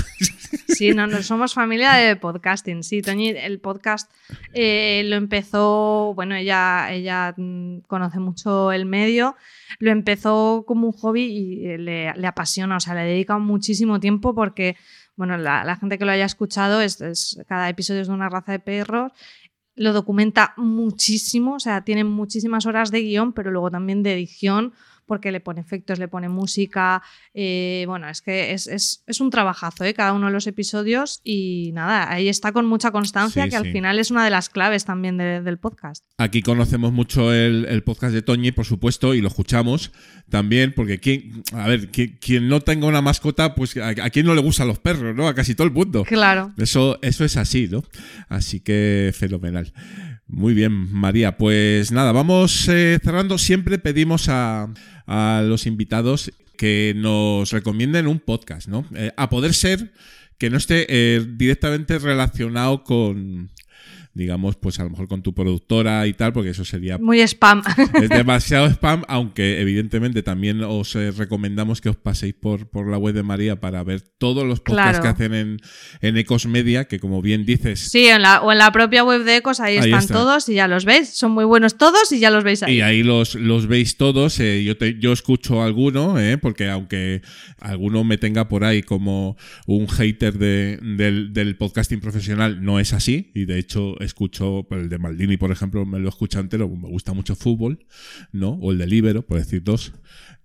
Sí, 0.69 0.91
no, 0.93 1.05
no 1.05 1.21
somos 1.21 1.53
familia 1.53 1.91
de 1.95 2.15
podcasting. 2.15 2.81
Sí, 2.81 3.01
Toñi, 3.01 3.31
el 3.31 3.59
podcast 3.59 4.09
eh, 4.53 5.03
lo 5.05 5.17
empezó, 5.17 6.13
bueno, 6.15 6.33
ella, 6.35 6.93
ella 6.93 7.33
mm, 7.35 7.79
conoce 7.87 8.19
mucho 8.19 8.71
el 8.71 8.85
medio, 8.85 9.35
lo 9.79 9.91
empezó 9.91 10.63
como 10.65 10.87
un 10.87 10.93
hobby 10.93 11.23
y 11.25 11.65
eh, 11.67 11.77
le, 11.77 12.13
le 12.15 12.27
apasiona, 12.27 12.77
o 12.77 12.79
sea, 12.79 12.95
le 12.95 13.01
dedica 13.01 13.37
muchísimo 13.37 13.99
tiempo 13.99 14.33
porque, 14.33 14.77
bueno, 15.17 15.37
la, 15.37 15.65
la 15.65 15.75
gente 15.75 15.97
que 15.97 16.05
lo 16.05 16.11
haya 16.13 16.25
escuchado, 16.25 16.79
es, 16.79 17.01
es- 17.01 17.37
cada 17.49 17.67
episodio 17.67 17.99
es 17.99 18.07
de 18.07 18.13
una 18.13 18.29
raza 18.29 18.53
de 18.53 18.59
perros. 18.59 19.11
Lo 19.75 19.93
documenta 19.93 20.53
muchísimo, 20.57 21.55
o 21.55 21.59
sea, 21.59 21.83
tiene 21.83 22.03
muchísimas 22.03 22.65
horas 22.65 22.91
de 22.91 23.01
guion, 23.01 23.33
pero 23.33 23.51
luego 23.51 23.69
también 23.71 24.03
de 24.03 24.13
edición, 24.13 24.73
porque 25.05 25.31
le 25.31 25.39
pone 25.39 25.61
efectos, 25.61 25.99
le 25.99 26.07
pone 26.07 26.29
música. 26.29 27.01
eh, 27.33 27.83
bueno, 27.87 28.09
es 28.09 28.21
que 28.21 28.53
es, 28.53 28.67
es- 28.67 29.03
es 29.07 29.19
un 29.21 29.29
trabajazo, 29.29 29.83
¿eh? 29.83 29.93
cada 29.93 30.13
uno 30.13 30.27
de 30.27 30.33
los 30.33 30.47
episodios. 30.47 31.21
Y 31.23 31.71
nada, 31.73 32.11
ahí 32.11 32.27
está 32.29 32.51
con 32.51 32.65
mucha 32.65 32.91
constancia, 32.91 33.43
Sí, 33.43 33.49
que 33.49 33.55
al 33.55 33.71
final 33.71 33.99
es 33.99 34.11
una 34.11 34.23
de 34.23 34.29
las 34.31 34.49
claves 34.49 34.85
también 34.85 35.17
de- 35.17 35.41
del 35.41 35.57
podcast. 35.57 36.03
Aquí 36.17 36.41
conocemos 36.41 36.91
mucho 36.93 37.33
el, 37.33 37.65
el 37.65 37.83
podcast 37.83 38.13
de 38.13 38.21
Toñi, 38.21 38.51
por 38.51 38.65
supuesto, 38.65 39.13
y 39.13 39.21
lo 39.21 39.27
escuchamos 39.27 39.91
también, 40.29 40.73
porque 40.75 40.99
quien, 40.99 41.43
a 41.53 41.67
ver, 41.67 41.89
quien, 41.91 42.17
quien 42.19 42.47
no 42.47 42.61
tenga 42.61 42.87
una 42.87 43.01
mascota, 43.01 43.53
pues 43.55 43.75
a, 43.77 43.89
a 43.89 44.09
quien 44.09 44.25
no 44.25 44.33
le 44.33 44.41
gustan 44.41 44.67
los 44.67 44.79
perros, 44.79 45.15
¿no? 45.15 45.27
A 45.27 45.35
casi 45.35 45.55
todo 45.55 45.67
el 45.67 45.73
mundo. 45.73 46.03
Claro. 46.05 46.53
Eso, 46.57 46.97
eso 47.01 47.25
es 47.25 47.37
así, 47.37 47.67
¿no? 47.69 47.83
Así 48.29 48.59
que 48.61 49.11
fenomenal. 49.13 49.73
Muy 50.27 50.53
bien, 50.53 50.91
María. 50.91 51.37
Pues 51.37 51.91
nada, 51.91 52.11
vamos 52.11 52.67
eh, 52.67 52.99
cerrando. 53.03 53.37
Siempre 53.37 53.77
pedimos 53.77 54.27
a, 54.29 54.67
los 55.43 55.67
invitados 55.67 56.31
que 56.57 56.93
nos 56.95 57.51
recomienden 57.51 58.07
un 58.07 58.19
podcast, 58.19 58.67
¿no? 58.67 58.85
Eh, 58.95 59.11
a 59.17 59.29
poder 59.29 59.53
ser 59.53 59.93
que 60.39 60.49
no 60.49 60.57
esté 60.57 60.87
eh, 60.89 61.23
directamente 61.37 61.99
relacionado 61.99 62.83
con, 62.83 63.51
digamos, 64.15 64.55
pues 64.55 64.79
a 64.79 64.83
lo 64.85 64.89
mejor 64.89 65.07
con 65.07 65.21
tu 65.21 65.35
productora 65.35 66.07
y 66.07 66.13
tal, 66.13 66.33
porque 66.33 66.49
eso 66.49 66.65
sería 66.65 66.97
Muy 66.97 67.19
spam. 67.21 67.61
es 68.01 68.09
demasiado 68.09 68.65
spam, 68.67 69.03
aunque 69.07 69.61
evidentemente 69.61 70.23
también 70.23 70.61
os 70.63 70.95
eh, 70.95 71.11
recomendamos 71.11 71.81
que 71.81 71.89
os 71.89 71.97
paséis 71.97 72.33
por, 72.33 72.69
por 72.69 72.89
la 72.89 72.97
web 72.97 73.13
de 73.13 73.21
María 73.23 73.59
para 73.59 73.83
ver 73.83 74.01
todos 74.17 74.45
los 74.47 74.61
podcasts 74.61 74.99
Claro. 74.99 75.03
que 75.03 75.07
hacen 75.23 75.33
en, 75.33 75.57
en 76.01 76.17
Ecos 76.17 76.45
Media, 76.47 76.85
que 76.85 76.99
como 76.99 77.21
bien 77.21 77.45
dices, 77.45 77.79
Sí, 77.91 78.07
en 78.07 78.21
la, 78.21 78.41
o 78.41 78.51
en 78.51 78.57
la 78.57 78.71
propia 78.71 79.03
web 79.03 79.23
de 79.23 79.35
Ecos, 79.37 79.59
ahí, 79.59 79.77
Ahí 79.77 79.85
están 79.85 79.99
está. 79.99 80.13
todos 80.13 80.47
y 80.49 80.55
ya 80.55 80.67
los 80.67 80.85
veis. 80.85 81.09
Son 81.09 81.31
muy 81.31 81.43
buenos 81.45 81.77
todos 81.77 82.09
y 82.11 82.19
ya 82.19 82.31
los 82.31 82.43
veis 82.43 82.63
ahí. 82.63 82.77
y 82.77 82.81
ahí 82.81 83.03
los, 83.03 83.35
los 83.35 83.67
veis 83.67 83.97
todos. 83.97 84.39
eh, 84.39 84.63
yo, 84.63 84.77
te- 84.77 84.97
yo 84.97 85.11
escucho 85.11 85.61
alguno, 85.61 86.17
eh, 86.19 86.37
porque 86.37 86.69
aunque 86.69 87.21
alguno 87.59 88.03
me 88.05 88.17
tenga 88.17 88.47
por 88.47 88.63
ahí 88.63 88.81
como 88.81 89.35
un 89.67 89.87
hater 89.87 90.37
de- 90.37 90.79
del, 90.81 91.33
del 91.33 91.57
podcasting 91.57 91.99
profesional, 91.99 92.63
no 92.63 92.79
es 92.79 92.93
así. 92.93 93.31
Y 93.35 93.43
de 93.45 93.59
hecho 93.59 93.99
escucho 94.05 94.65
pues, 94.69 94.81
el 94.81 94.89
de 94.89 94.97
Maldini, 94.97 95.37
por 95.37 95.51
ejemplo, 95.51 95.85
me 95.85 95.99
lo 95.99 96.09
escucho 96.09 96.39
entero. 96.39 96.69
Me 96.69 96.87
gusta 96.89 97.13
mucho 97.13 97.35
fútbol, 97.35 97.85
¿no? 98.31 98.51
O 98.61 98.71
el 98.71 98.77
de 98.77 98.87
Libero, 98.87 99.21
por 99.23 99.37
decir 99.37 99.63
dos. 99.63 99.93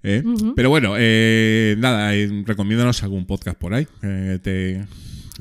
¿eh? 0.03 0.23
Pero 0.57 0.70
bueno, 0.70 0.95
eh, 0.99 1.77
nada, 1.78 2.15
eh, 2.15 2.43
recomiéndanos 2.47 3.03
algún 3.03 3.27
podcast 3.27 3.59
por 3.59 3.74
ahí 3.74 3.87
que 4.01 4.41
te, 4.43 4.85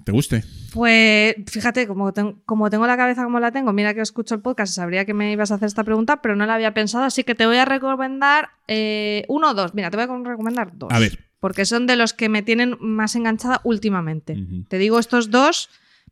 te 0.04 0.12
guste. 0.12 0.44
Pues 0.74 1.36
fíjate, 1.48 1.88
como, 1.88 2.14
ten- 2.14 2.36
como 2.46 2.70
tengo 2.70 2.86
la 2.86 2.96
cabeza 2.96 3.24
como 3.24 3.40
la 3.40 3.52
tengo, 3.52 3.74
mira 3.74 3.94
que 3.96 4.02
escucho 4.02 4.36
el 4.36 4.42
podcast 4.42 4.72
y 4.72 4.76
sabría 4.76 5.04
que 5.06 5.16
me 5.16 5.32
ibas 5.32 5.50
a 5.52 5.56
hacer 5.56 5.66
esta 5.66 5.84
pregunta, 5.84 6.22
pero 6.22 6.36
no 6.36 6.46
la 6.46 6.54
había 6.56 6.76
pensado, 6.76 7.06
así 7.06 7.24
que 7.24 7.34
te 7.34 7.48
voy 7.48 7.58
a 7.58 7.66
recomendar 7.66 8.50
eh, 8.68 9.26
uno 9.30 9.50
o 9.50 9.54
dos. 9.56 9.74
Mira, 9.74 9.90
te 9.90 9.98
voy 9.98 10.04
a 10.06 10.30
recomendar 10.30 10.72
dos. 10.78 10.90
A 10.92 11.00
ver. 11.00 11.26
Porque 11.40 11.66
son 11.66 11.88
de 11.88 11.96
los 11.96 12.14
que 12.14 12.28
me 12.30 12.44
tienen 12.44 12.76
más 12.82 13.16
enganchada 13.16 13.62
últimamente. 13.64 14.38
Te 14.68 14.78
digo 14.78 15.00
estos 15.00 15.32
dos 15.32 15.70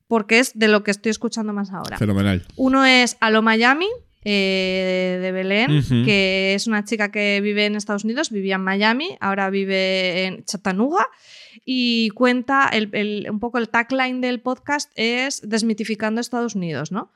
porque 0.07 0.39
es 0.39 0.57
de 0.57 0.67
lo 0.67 0.83
que 0.83 0.91
estoy 0.91 1.09
escuchando 1.09 1.53
más 1.53 1.71
ahora. 1.71 1.97
Fenomenal. 1.97 2.45
Uno 2.55 2.85
es 2.85 3.17
Alo 3.19 3.41
Miami, 3.41 3.87
eh, 4.23 5.19
de 5.21 5.31
Belén, 5.31 5.71
que 6.05 6.53
es 6.53 6.67
una 6.67 6.83
chica 6.83 7.11
que 7.11 7.39
vive 7.41 7.65
en 7.65 7.75
Estados 7.75 8.03
Unidos, 8.03 8.29
vivía 8.31 8.55
en 8.55 8.61
Miami, 8.63 9.17
ahora 9.21 9.49
vive 9.49 10.25
en 10.25 10.43
Chattanooga 10.43 11.07
y 11.65 12.09
cuenta 12.09 12.69
el- 12.73 12.89
el- 12.93 13.27
un 13.29 13.39
poco 13.39 13.57
el 13.57 13.69
tagline 13.69 14.19
del 14.21 14.41
podcast 14.41 14.91
es 14.95 15.41
desmitificando 15.47 16.19
Estados 16.21 16.55
Unidos, 16.55 16.91
¿no? 16.91 17.11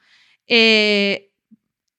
Eh, 0.47 1.31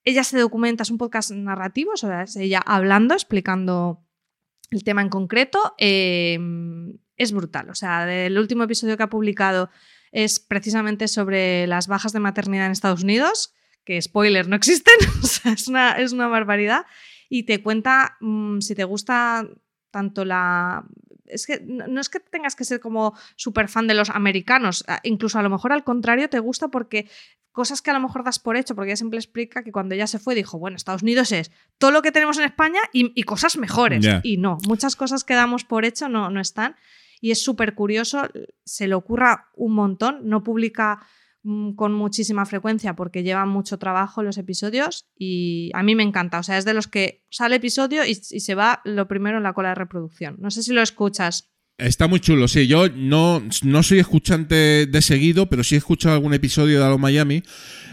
ella 0.05 0.25
se 0.25 0.39
documenta, 0.39 0.83
es 0.83 0.91
un 0.91 0.99
podcast 0.99 1.31
narrativo, 1.31 1.93
o 1.93 1.97
sea, 1.97 2.23
es 2.23 2.37
ella 2.37 2.61
hablando, 2.65 3.15
explicando 3.15 4.01
el 4.71 4.83
tema 4.85 5.03
en 5.03 5.09
concreto. 5.11 5.75
eh, 5.79 6.39
es 7.17 7.33
brutal, 7.33 7.71
o 7.71 7.75
sea, 7.75 8.27
el 8.27 8.37
último 8.39 8.65
episodio 8.65 8.97
que 8.97 9.03
ha 9.05 9.11
publicado 9.11 9.71
es 10.13 10.39
precisamente 10.39 11.09
sobre 11.09 11.67
las 11.67 11.89
bajas 11.89 12.13
de 12.13 12.21
maternidad 12.21 12.67
en 12.67 12.73
Estados 12.73 13.03
Unidos, 13.03 13.55
que 13.85 14.01
spoiler, 14.01 14.47
no 14.47 14.55
existen, 14.55 14.95
o 15.23 15.27
sea, 15.27 15.53
es 15.53 15.67
una, 15.67 15.93
es 15.93 16.13
una 16.13 16.29
barbaridad, 16.29 16.87
y 17.29 17.45
te 17.45 17.63
cuenta 17.63 18.17
mm, 18.21 18.61
si 18.61 18.75
te 18.75 18.85
gusta 18.85 19.49
tanto 19.91 20.25
la... 20.25 20.85
Es 21.27 21.47
que 21.47 21.61
no 21.65 21.99
es 21.99 22.11
que 22.11 22.21
tengas 22.21 22.55
que 22.55 22.65
ser 22.65 22.79
como 22.79 23.17
súper 23.37 23.69
fan 23.69 23.87
de 23.87 23.95
los 23.95 24.11
americanos, 24.11 24.85
incluso 25.03 25.39
a 25.39 25.43
lo 25.43 25.49
mejor 25.49 25.73
al 25.73 25.83
contrario 25.83 26.29
te 26.29 26.39
gusta 26.41 26.69
porque 26.69 27.09
cosas 27.53 27.81
que 27.81 27.91
a 27.91 27.95
lo 27.95 28.01
mejor 28.01 28.23
das 28.23 28.39
por 28.39 28.57
hecho, 28.57 28.75
porque 28.75 28.91
ella 28.91 28.97
siempre 28.97 29.19
explica 29.19 29.63
que 29.63 29.73
cuando 29.73 29.95
ella 29.95 30.07
se 30.07 30.19
fue 30.19 30.35
dijo, 30.35 30.59
bueno, 30.59 30.77
Estados 30.77 31.03
Unidos 31.03 31.33
es 31.33 31.51
todo 31.79 31.91
lo 31.91 32.03
que 32.03 32.13
tenemos 32.13 32.37
en 32.39 32.45
España 32.45 32.81
y, 32.93 33.19
y 33.19 33.23
cosas 33.23 33.57
mejores. 33.57 34.07
Y 34.23 34.37
no, 34.37 34.59
muchas 34.67 34.95
cosas 34.95 35.25
que 35.25 35.33
damos 35.33 35.65
por 35.65 35.87
hecho 35.87 36.11
no, 36.11 36.29
no 36.29 36.41
están. 36.41 36.77
Y 37.23 37.31
es 37.31 37.43
súper 37.43 37.75
curioso, 37.77 38.29
se 38.65 38.89
le 38.89 38.95
ocurra 38.95 39.49
un 39.55 39.75
montón, 39.75 40.29
no 40.29 40.43
publica 40.43 41.07
mm, 41.45 41.75
con 41.75 41.95
muchísima 41.95 42.45
frecuencia 42.47 42.97
porque 42.97 43.23
llevan 43.23 43.49
mucho 43.49 43.79
trabajo 43.79 44.25
los 44.25 44.39
episodios 44.39 45.09
y 45.17 45.71
a 45.73 45.85
mí 45.85 45.95
me 45.95 46.03
encanta, 46.03 46.41
o 46.41 46.43
sea, 46.43 46.59
es 46.59 46.65
de 46.65 46.75
los 46.75 46.89
que 46.89 47.25
sale 47.31 47.57
episodio 47.57 48.05
y, 48.05 48.11
y 48.11 48.41
se 48.41 48.55
va 48.57 48.81
lo 48.85 49.07
primero 49.07 49.37
en 49.37 49.45
la 49.45 49.53
cola 49.53 49.69
de 49.69 49.77
reproducción. 49.77 50.35
No 50.41 50.51
sé 50.51 50.65
si 50.65 50.73
lo 50.73 50.83
escuchas. 50.83 51.52
Está 51.83 52.07
muy 52.07 52.21
chulo, 52.21 52.49
sí. 52.49 52.67
Yo 52.67 52.89
no, 52.89 53.43
no 53.63 53.83
soy 53.83 53.99
escuchante 53.99 54.87
de 54.87 55.03
seguido, 55.03 55.47
pero 55.47 55.65
sí 55.65 55.75
he 55.75 55.79
escuchado 55.79 56.15
algún 56.15 56.35
episodio 56.35 56.79
de 56.79 56.85
Halo 56.87 56.99
Miami. 56.99 57.43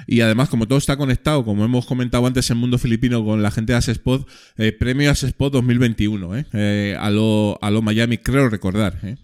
Y 0.07 0.21
además, 0.21 0.49
como 0.49 0.67
todo 0.67 0.79
está 0.79 0.97
conectado, 0.97 1.45
como 1.45 1.63
hemos 1.63 1.85
comentado 1.85 2.25
antes 2.25 2.49
en 2.49 2.57
Mundo 2.57 2.79
Filipino 2.79 3.23
con 3.23 3.43
la 3.43 3.51
gente 3.51 3.73
de 3.73 3.77
Asespod, 3.77 4.25
eh, 4.57 4.71
premio 4.71 5.11
Asespod 5.11 5.51
2021, 5.51 6.35
¿eh? 6.37 6.45
eh 6.53 6.97
a, 6.99 7.11
lo, 7.11 7.59
a 7.61 7.69
lo 7.69 7.83
Miami, 7.83 8.17
creo 8.17 8.49
recordar. 8.49 8.97
¿eh? 9.03 9.17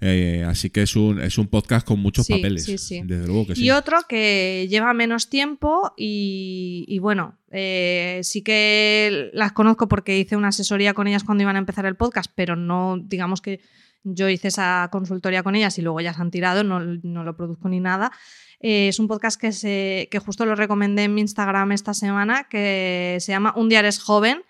Eh, 0.00 0.44
así 0.46 0.70
que 0.70 0.82
es 0.82 0.94
un, 0.94 1.20
es 1.20 1.36
un 1.36 1.48
podcast 1.48 1.86
con 1.86 1.98
muchos 1.98 2.26
Sí, 2.26 2.34
papeles. 2.34 2.64
sí, 2.64 2.78
sí. 2.78 3.00
Desde 3.04 3.26
luego 3.26 3.48
que 3.48 3.56
sí. 3.56 3.64
Y 3.64 3.70
otro 3.70 3.98
que 4.08 4.68
lleva 4.70 4.94
menos 4.94 5.28
tiempo 5.28 5.92
y, 5.96 6.84
y 6.86 7.00
bueno, 7.00 7.36
eh, 7.50 8.20
sí 8.22 8.42
que 8.42 9.30
las 9.32 9.52
conozco 9.52 9.88
porque 9.88 10.18
hice 10.18 10.36
una 10.36 10.48
asesoría 10.48 10.94
con 10.94 11.06
ellas 11.06 11.24
cuando 11.24 11.42
iban 11.42 11.56
a 11.56 11.58
empezar 11.60 11.86
el 11.86 11.96
podcast, 11.96 12.30
pero 12.34 12.56
no, 12.56 12.96
digamos 12.98 13.40
que 13.40 13.60
yo 14.02 14.28
hice 14.28 14.48
esa 14.48 14.88
consultoría 14.90 15.42
con 15.42 15.54
ellas 15.54 15.78
y 15.78 15.82
luego 15.82 16.00
ya 16.00 16.14
se 16.14 16.22
han 16.22 16.30
tirado, 16.30 16.64
no, 16.64 16.80
lo 16.80 17.36
produzco 17.36 17.68
ni 17.68 17.80
nada. 17.80 18.12
Eh, 18.60 18.88
es 18.88 18.98
un 18.98 19.08
podcast 19.08 19.40
que 19.40 20.22
justo 20.24 20.46
lo 20.46 20.54
recomendé 20.54 21.04
en 21.04 21.14
mi 21.14 21.20
Instagram 21.20 21.72
esta 21.72 21.94
semana, 21.94 22.48
que 22.48 23.18
se 23.20 23.32
llama 23.32 23.52
Un 23.56 23.68
día 23.68 23.80
eres 23.80 24.00
joven. 24.00 24.42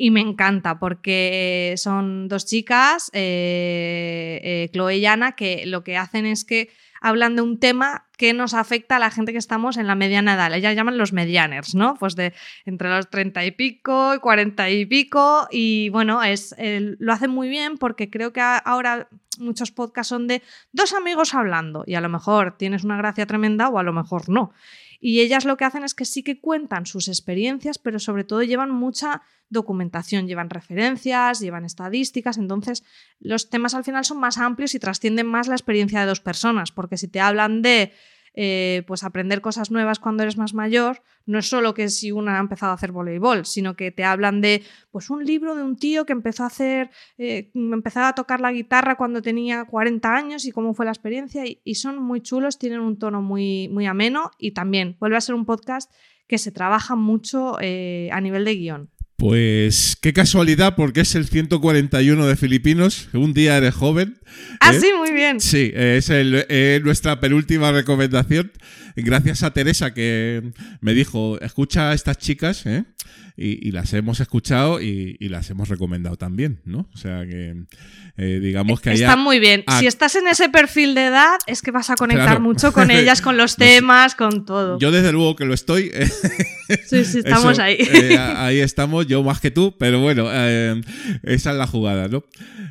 Y 0.00 0.12
me 0.12 0.20
encanta 0.20 0.78
porque 0.78 1.74
son 1.76 2.28
dos 2.28 2.46
chicas, 2.46 3.10
eh, 3.12 4.40
eh, 4.44 4.70
Chloe 4.72 4.98
y 4.98 5.06
Ana, 5.06 5.32
que 5.32 5.66
lo 5.66 5.82
que 5.82 5.96
hacen 5.96 6.24
es 6.24 6.44
que 6.44 6.70
hablan 7.00 7.34
de 7.34 7.42
un 7.42 7.58
tema 7.58 8.07
que 8.18 8.34
nos 8.34 8.52
afecta 8.52 8.96
a 8.96 8.98
la 8.98 9.10
gente 9.10 9.32
que 9.32 9.38
estamos 9.38 9.76
en 9.76 9.86
la 9.86 9.94
mediana 9.94 10.34
edad. 10.34 10.52
Ellas 10.52 10.74
llaman 10.74 10.98
los 10.98 11.12
medianers, 11.12 11.74
¿no? 11.76 11.94
Pues 11.94 12.16
de 12.16 12.34
entre 12.66 12.90
los 12.90 13.08
30 13.08 13.44
y 13.46 13.52
pico 13.52 14.14
y 14.14 14.18
40 14.18 14.70
y 14.70 14.86
pico. 14.86 15.46
Y 15.52 15.88
bueno, 15.90 16.22
es, 16.22 16.54
lo 16.58 17.12
hacen 17.12 17.30
muy 17.30 17.48
bien 17.48 17.78
porque 17.78 18.10
creo 18.10 18.32
que 18.32 18.40
ahora 18.42 19.08
muchos 19.38 19.70
podcasts 19.70 20.08
son 20.08 20.26
de 20.26 20.42
dos 20.72 20.92
amigos 20.94 21.32
hablando 21.32 21.84
y 21.86 21.94
a 21.94 22.00
lo 22.00 22.08
mejor 22.08 22.58
tienes 22.58 22.82
una 22.82 22.96
gracia 22.96 23.24
tremenda 23.24 23.68
o 23.68 23.78
a 23.78 23.84
lo 23.84 23.92
mejor 23.92 24.28
no. 24.28 24.52
Y 25.00 25.20
ellas 25.20 25.44
lo 25.44 25.56
que 25.56 25.64
hacen 25.64 25.84
es 25.84 25.94
que 25.94 26.04
sí 26.04 26.22
que 26.22 26.40
cuentan 26.40 26.86
sus 26.86 27.08
experiencias, 27.08 27.78
pero 27.78 27.98
sobre 27.98 28.24
todo 28.24 28.42
llevan 28.42 28.70
mucha 28.70 29.22
documentación, 29.48 30.26
llevan 30.26 30.50
referencias, 30.50 31.40
llevan 31.40 31.64
estadísticas, 31.64 32.36
entonces 32.36 32.84
los 33.20 33.48
temas 33.48 33.74
al 33.74 33.84
final 33.84 34.04
son 34.04 34.18
más 34.18 34.38
amplios 34.38 34.74
y 34.74 34.78
trascienden 34.78 35.26
más 35.26 35.48
la 35.48 35.54
experiencia 35.54 36.00
de 36.00 36.06
dos 36.06 36.20
personas, 36.20 36.72
porque 36.72 36.96
si 36.96 37.08
te 37.08 37.20
hablan 37.20 37.62
de 37.62 37.92
eh, 38.40 38.84
pues 38.86 39.02
aprender 39.02 39.40
cosas 39.40 39.72
nuevas 39.72 39.98
cuando 39.98 40.22
eres 40.22 40.36
más 40.36 40.54
mayor, 40.54 41.02
no 41.26 41.40
es 41.40 41.48
solo 41.48 41.74
que 41.74 41.88
si 41.88 42.12
una 42.12 42.36
ha 42.36 42.40
empezado 42.40 42.70
a 42.70 42.76
hacer 42.76 42.92
voleibol, 42.92 43.44
sino 43.44 43.74
que 43.74 43.90
te 43.90 44.04
hablan 44.04 44.40
de 44.40 44.62
pues 44.92 45.10
un 45.10 45.24
libro 45.24 45.56
de 45.56 45.64
un 45.64 45.74
tío 45.74 46.06
que 46.06 46.12
empezó 46.12 46.44
a 46.44 46.46
hacer, 46.46 46.88
eh, 47.18 47.50
empezaba 47.52 48.10
a 48.10 48.14
tocar 48.14 48.38
la 48.38 48.52
guitarra 48.52 48.94
cuando 48.94 49.22
tenía 49.22 49.64
40 49.64 50.14
años 50.14 50.44
y 50.44 50.52
cómo 50.52 50.72
fue 50.72 50.84
la 50.84 50.92
experiencia, 50.92 51.44
y, 51.46 51.60
y 51.64 51.74
son 51.74 52.00
muy 52.00 52.20
chulos, 52.20 52.60
tienen 52.60 52.78
un 52.78 52.96
tono 52.96 53.22
muy, 53.22 53.68
muy 53.70 53.86
ameno 53.86 54.30
y 54.38 54.52
también 54.52 54.96
vuelve 55.00 55.16
a 55.16 55.20
ser 55.20 55.34
un 55.34 55.44
podcast 55.44 55.90
que 56.28 56.38
se 56.38 56.52
trabaja 56.52 56.94
mucho 56.94 57.56
eh, 57.60 58.08
a 58.12 58.20
nivel 58.20 58.44
de 58.44 58.54
guion. 58.54 58.90
Pues 59.18 59.96
qué 60.00 60.12
casualidad, 60.12 60.76
porque 60.76 61.00
es 61.00 61.16
el 61.16 61.26
141 61.26 62.24
de 62.28 62.36
Filipinos. 62.36 63.08
Un 63.12 63.34
día 63.34 63.56
eres 63.56 63.74
joven. 63.74 64.16
Ah, 64.60 64.70
¿eh? 64.72 64.78
sí, 64.80 64.86
muy 64.96 65.10
bien. 65.10 65.40
Sí, 65.40 65.72
es 65.74 66.08
el- 66.08 66.46
eh, 66.48 66.80
nuestra 66.84 67.18
penúltima 67.18 67.72
recomendación. 67.72 68.52
Gracias 69.02 69.42
a 69.42 69.52
Teresa 69.52 69.94
que 69.94 70.52
me 70.80 70.94
dijo, 70.94 71.40
escucha 71.40 71.90
a 71.90 71.94
estas 71.94 72.18
chicas, 72.18 72.66
¿eh? 72.66 72.84
y, 73.36 73.68
y 73.68 73.70
las 73.70 73.92
hemos 73.94 74.18
escuchado 74.20 74.80
y, 74.80 75.16
y 75.20 75.28
las 75.28 75.48
hemos 75.50 75.68
recomendado 75.68 76.16
también, 76.16 76.60
¿no? 76.64 76.88
O 76.92 76.96
sea 76.96 77.24
que 77.24 77.54
eh, 78.16 78.40
digamos 78.42 78.80
que 78.80 78.90
haya- 78.90 79.06
Están 79.06 79.20
muy 79.22 79.38
bien. 79.38 79.62
Ah, 79.68 79.78
Si 79.78 79.86
estás 79.86 80.16
en 80.16 80.26
ese 80.26 80.48
perfil 80.48 80.96
de 80.96 81.06
edad, 81.06 81.36
es 81.46 81.62
que 81.62 81.70
vas 81.70 81.88
a 81.90 81.94
conectar 81.94 82.26
Claro. 82.26 82.40
mucho 82.40 82.72
con 82.72 82.90
ellas, 82.90 83.20
con 83.22 83.36
los 83.36 83.54
temas, 83.56 84.16
con 84.16 84.44
todo. 84.44 84.76
Yo 84.80 84.90
desde 84.90 85.12
luego 85.12 85.36
que 85.36 85.44
lo 85.44 85.54
estoy. 85.54 85.92
Sí, 86.86 87.04
sí, 87.04 87.18
estamos 87.24 87.52
Eso, 87.52 87.62
ahí. 87.62 87.76
eh, 87.78 88.18
ahí 88.18 88.58
estamos, 88.58 89.06
yo 89.06 89.22
más 89.22 89.40
que 89.40 89.52
tú, 89.52 89.76
pero 89.78 90.00
bueno, 90.00 90.26
eh, 90.32 90.80
esa 91.22 91.52
es 91.52 91.56
la 91.56 91.66
jugada, 91.68 92.08
¿no? 92.08 92.24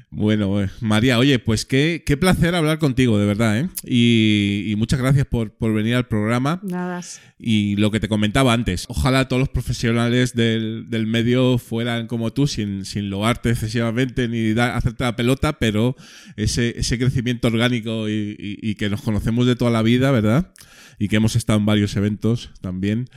Bueno, 0.10 0.62
eh, 0.62 0.70
María, 0.82 1.18
oye, 1.18 1.40
pues 1.40 1.66
qué, 1.66 2.04
qué 2.06 2.18
placer 2.18 2.56
hablar 2.56 2.78
contigo, 2.80 3.18
de 3.20 3.26
verdad, 3.26 3.58
¿eh? 3.60 3.70
Y, 3.86 4.66
y 4.68 4.76
muchas 4.76 5.00
gracias 5.00 5.26
por, 5.28 5.52
por 5.52 5.74
venir 5.74 5.96
al 5.96 6.08
programa. 6.08 6.17
Nada. 6.64 7.02
Y 7.40 7.76
lo 7.78 7.92
que 7.92 8.00
te 8.00 8.08
comentaba 8.08 8.54
antes, 8.54 8.86
ojalá 8.90 9.28
todos 9.28 9.40
los 9.40 9.50
profesionales 9.50 10.34
del, 10.34 10.86
del 10.90 11.08
medio 11.08 11.58
fueran 11.58 12.08
como 12.08 12.34
tú, 12.34 12.48
sin, 12.48 12.86
sin 12.86 13.10
logarte 13.10 13.50
excesivamente 13.52 14.28
ni 14.28 14.54
dar, 14.54 14.72
hacerte 14.76 15.04
la 15.04 15.16
pelota, 15.16 15.60
pero 15.60 15.96
ese, 16.36 16.80
ese 16.80 16.98
crecimiento 16.98 17.48
orgánico 17.48 18.10
y, 18.10 18.36
y- 18.40 18.70
y 18.72 18.76
que 18.76 18.90
nos 18.90 19.02
conocemos 19.02 19.46
de 19.46 19.56
toda 19.56 19.72
la 19.72 19.82
vida, 19.82 20.12
¿verdad? 20.12 20.52
Y 21.00 21.10
que 21.10 21.18
hemos 21.18 21.36
estado 21.36 21.60
en 21.60 21.66
varios 21.66 21.96
eventos 21.96 22.50
también, 22.62 23.08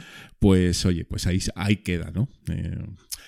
pues 0.41 0.85
oye, 0.87 1.05
pues 1.05 1.27
ahí, 1.29 1.39
ahí 1.55 1.77
queda, 1.77 2.11
¿no? 2.13 2.29
Eh, 2.51 2.79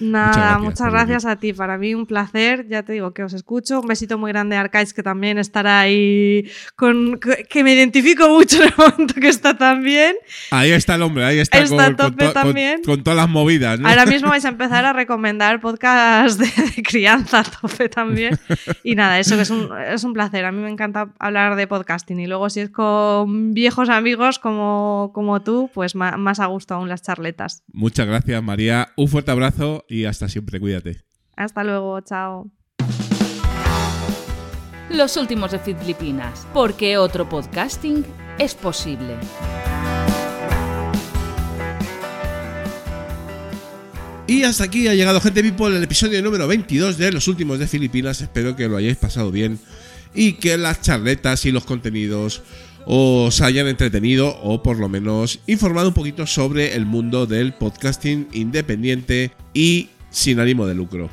Nada, 0.01 0.33
gracias 0.33 0.61
muchas 0.63 0.91
gracias, 0.91 1.25
a 1.27 1.37
ti. 1.37 1.53
Para 1.53 1.79
mí 1.79 1.95
un 1.95 2.07
placer. 2.07 2.67
Ya 2.67 2.83
te 2.83 2.93
digo 2.95 3.13
que 3.15 3.23
os 3.23 3.35
escucho. 3.35 3.79
Un 3.81 3.87
besito 3.87 4.19
muy 4.19 4.33
grande 4.33 4.57
a 4.57 4.63
Arcais, 4.63 4.93
que 4.95 5.03
también 5.03 5.39
estará 5.39 5.81
ahí 5.81 6.51
con. 6.75 7.21
que 7.49 7.63
me 7.63 7.75
identifico 7.75 8.29
mucho 8.29 8.57
en 8.57 8.69
el 8.71 8.75
momento 8.77 9.15
que 9.15 9.29
está 9.29 9.57
también. 9.57 10.17
ahí 10.51 10.73
está 10.73 10.97
el 10.97 11.03
hombre, 11.03 11.25
ahí 11.25 11.39
está, 11.39 11.59
Está 11.59 11.95
con, 11.95 12.17
también. 12.33 12.83
con 12.83 13.05
todas 13.05 13.17
las 13.17 13.29
movidas, 13.29 13.79
¿no? 13.79 13.87
Ahora 13.89 14.07
mismo 14.07 14.29
vais 14.31 14.45
a 14.45 14.49
empezar 14.49 14.85
a 14.87 14.93
recomendar 14.93 15.61
podcasts 15.61 16.39
de, 16.39 16.47
de 16.75 16.83
crianza 16.83 17.41
a 17.41 17.45
tope 17.45 17.89
también. 17.89 18.41
Y 18.83 18.97
nada, 18.97 19.21
eso 19.21 19.37
que 19.37 19.43
es 19.43 19.51
un, 19.51 19.69
es 19.89 20.03
un 20.03 20.15
placer. 20.15 20.45
A 20.47 20.51
mí 20.53 20.61
me 20.63 20.71
encanta 20.71 21.13
hablar 21.21 21.55
de 21.55 21.67
podcasting. 21.69 22.19
Y 22.19 22.27
luego, 22.27 22.51
si 22.51 22.61
es 22.61 22.71
con 22.71 23.55
viejos 23.55 23.89
amigos 23.89 24.41
como, 24.41 25.13
como 25.15 25.43
tú, 25.43 25.71
pues 25.73 25.95
ma- 25.95 26.17
más 26.17 26.41
a 26.41 26.47
gusto 26.47 26.75
aún 26.75 26.89
las 26.89 27.02
charletas. 27.03 27.63
Muchas 27.73 28.07
gracias, 28.07 28.43
María. 28.43 28.89
Un 28.97 29.09
fuerte 29.09 29.31
abrazo 29.31 29.85
y 29.89 30.05
hasta 30.05 30.29
siempre, 30.29 30.61
cuídate. 30.61 31.03
Hasta 31.37 31.65
luego, 31.65 32.01
chao. 32.01 32.51
Los 34.91 35.17
últimos 35.17 35.51
de 35.53 35.59
Filipinas, 35.59 36.47
porque 36.53 36.99
otro 36.99 37.29
podcasting 37.29 38.05
es 38.39 38.55
posible. 38.55 39.17
Y 44.27 44.45
hasta 44.45 44.65
aquí 44.65 44.89
ha 44.89 44.95
llegado 44.95 45.21
Gente 45.21 45.43
People 45.43 45.77
el 45.77 45.83
episodio 45.83 46.23
número 46.23 46.47
22 46.47 46.97
de 46.97 47.13
Los 47.13 47.29
Últimos 47.29 47.59
de 47.59 47.67
Filipinas. 47.67 48.21
Espero 48.21 48.55
que 48.55 48.69
lo 48.69 48.77
hayáis 48.77 48.97
pasado 48.97 49.31
bien 49.31 49.59
y 50.15 50.35
que 50.35 50.57
las 50.57 50.81
charletas 50.81 51.45
y 51.45 51.53
los 51.53 51.65
contenidos 51.65 52.43
os 52.87 53.41
hayan 53.41 53.69
entretenido 53.69 54.37
o 54.43 54.63
por 54.63 54.79
lo 54.79 54.89
menos 54.89 55.41
informado 55.47 55.89
un 55.89 55.95
poquito 55.95 56.27
sobre 56.27 56.75
el 56.75 56.87
mundo 56.87 57.27
del 57.27 57.53
podcasting 57.53 58.29
independiente 58.33 59.33
y 59.55 59.91
sin 60.11 60.41
ánimo 60.41 60.67
de 60.67 60.75
lucro. 60.75 61.11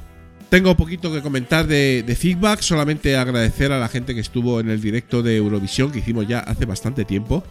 Tengo 0.49 0.75
poquito 0.75 1.13
que 1.13 1.21
comentar 1.21 1.67
de, 1.67 2.17
feedback, 2.17 2.61
solamente 2.61 3.15
agradecer 3.15 3.71
a 3.71 3.79
la 3.79 3.87
gente 3.87 4.15
que 4.15 4.21
estuvo 4.21 4.59
en 4.59 4.69
el 4.69 4.81
directo 4.81 5.21
de 5.21 5.37
Eurovisión 5.37 5.91
que 5.91 5.99
hicimos 5.99 6.27
ya 6.27 6.39
hace 6.39 6.65
bastante 6.65 7.05
tiempo, 7.05 7.43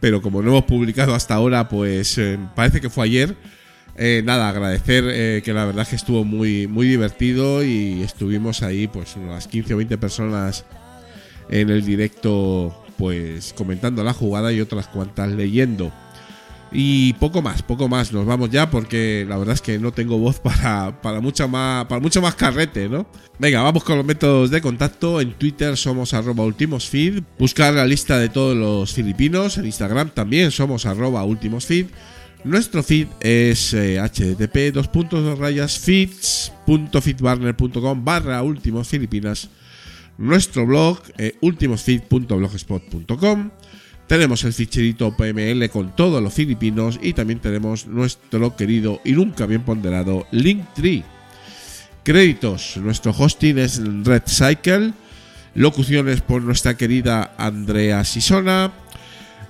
pero 0.00 0.22
como 0.22 0.40
no 0.40 0.48
hemos 0.48 0.64
publicado 0.64 1.14
hasta 1.14 1.34
ahora, 1.34 1.68
pues 1.68 2.16
eh, 2.16 2.38
parece 2.54 2.80
que 2.80 2.88
fue 2.88 3.04
ayer. 3.04 3.36
Eh, 3.96 4.22
nada, 4.24 4.48
agradecer 4.48 5.04
eh, 5.06 5.42
que 5.44 5.52
la 5.52 5.66
verdad 5.66 5.82
es 5.82 5.88
que 5.90 5.96
estuvo 5.96 6.24
muy, 6.24 6.66
muy 6.66 6.88
divertido 6.88 7.62
y 7.62 8.00
estuvimos 8.00 8.62
ahí 8.62 8.86
pues 8.86 9.16
unas 9.16 9.46
15 9.46 9.74
o 9.74 9.76
20 9.76 9.98
personas 9.98 10.64
en 11.50 11.68
el 11.68 11.84
directo 11.84 12.82
pues 13.00 13.52
comentando 13.56 14.04
la 14.04 14.12
jugada 14.12 14.52
y 14.52 14.60
otras 14.60 14.86
cuantas 14.86 15.30
leyendo. 15.30 15.90
Y 16.70 17.14
poco 17.14 17.40
más, 17.40 17.62
poco 17.62 17.88
más, 17.88 18.12
nos 18.12 18.26
vamos 18.26 18.50
ya 18.50 18.70
porque 18.70 19.24
la 19.26 19.38
verdad 19.38 19.54
es 19.54 19.62
que 19.62 19.78
no 19.78 19.90
tengo 19.90 20.18
voz 20.18 20.38
para, 20.40 21.00
para, 21.00 21.22
mucha 21.22 21.46
más, 21.46 21.86
para 21.86 21.98
mucho 21.98 22.20
más 22.20 22.34
carrete, 22.34 22.90
¿no? 22.90 23.06
Venga, 23.38 23.62
vamos 23.62 23.84
con 23.84 23.96
los 23.96 24.04
métodos 24.04 24.50
de 24.50 24.60
contacto. 24.60 25.22
En 25.22 25.32
Twitter 25.32 25.78
somos 25.78 26.12
arroba 26.12 26.44
ultimosfeed. 26.44 27.22
Buscar 27.38 27.72
la 27.72 27.86
lista 27.86 28.18
de 28.18 28.28
todos 28.28 28.54
los 28.54 28.92
filipinos. 28.92 29.56
En 29.56 29.64
Instagram 29.64 30.10
también 30.10 30.50
somos 30.50 30.84
arroba 30.84 31.24
ultimosfeed. 31.24 31.86
Nuestro 32.44 32.82
feed 32.82 33.06
es 33.20 33.72
eh, 33.72 33.98
http 33.98 34.74
feeds.feedburner.com 35.68 38.04
barra 38.04 38.42
últimos 38.42 38.88
filipinas. 38.88 39.48
Nuestro 40.20 40.66
blog 40.66 40.98
eh. 41.16 41.34
Tenemos 44.06 44.44
el 44.44 44.52
ficherito 44.52 45.16
PML 45.16 45.70
con 45.70 45.96
todos 45.96 46.22
los 46.22 46.34
filipinos 46.34 46.98
y 47.00 47.14
también 47.14 47.38
tenemos 47.38 47.86
nuestro 47.86 48.54
querido 48.54 49.00
y 49.02 49.12
nunca 49.12 49.46
bien 49.46 49.62
ponderado 49.62 50.26
Linktree. 50.30 51.04
Créditos, 52.04 52.76
nuestro 52.76 53.14
hosting 53.16 53.58
es 53.58 53.80
Red 54.04 54.24
Cycle. 54.26 54.92
Locuciones 55.54 56.20
por 56.20 56.42
nuestra 56.42 56.76
querida 56.76 57.34
Andrea 57.38 58.04
Sisona. 58.04 58.72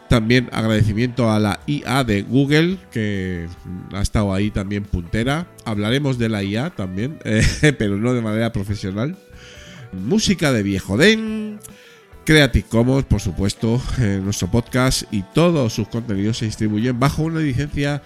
También 0.09 0.49
agradecimiento 0.53 1.33
a 1.33 1.41
la 1.41 1.61
IA 1.67 2.05
de 2.05 2.23
Google, 2.23 2.79
que 2.93 3.49
ha 3.93 4.03
estado 4.03 4.33
ahí 4.33 4.53
también 4.53 4.85
puntera. 4.85 5.49
Hablaremos 5.65 6.17
de 6.17 6.29
la 6.29 6.45
IA 6.45 6.71
también, 6.71 7.19
eh, 7.25 7.43
pero 7.77 7.97
no 7.97 8.15
de 8.15 8.23
manera 8.23 8.53
profesional. 8.53 9.17
Música 9.93 10.53
de 10.53 10.62
Viejo 10.62 10.97
Den, 10.97 11.59
Creative 12.25 12.67
Commons, 12.69 13.05
por 13.05 13.21
supuesto, 13.21 13.83
en 13.99 14.25
nuestro 14.25 14.51
podcast 14.51 15.05
y 15.11 15.23
todos 15.23 15.73
sus 15.73 15.89
contenidos 15.89 16.39
se 16.39 16.47
distribuyen 16.47 16.99
bajo 16.99 17.23
una 17.23 17.41
licencia 17.41 18.03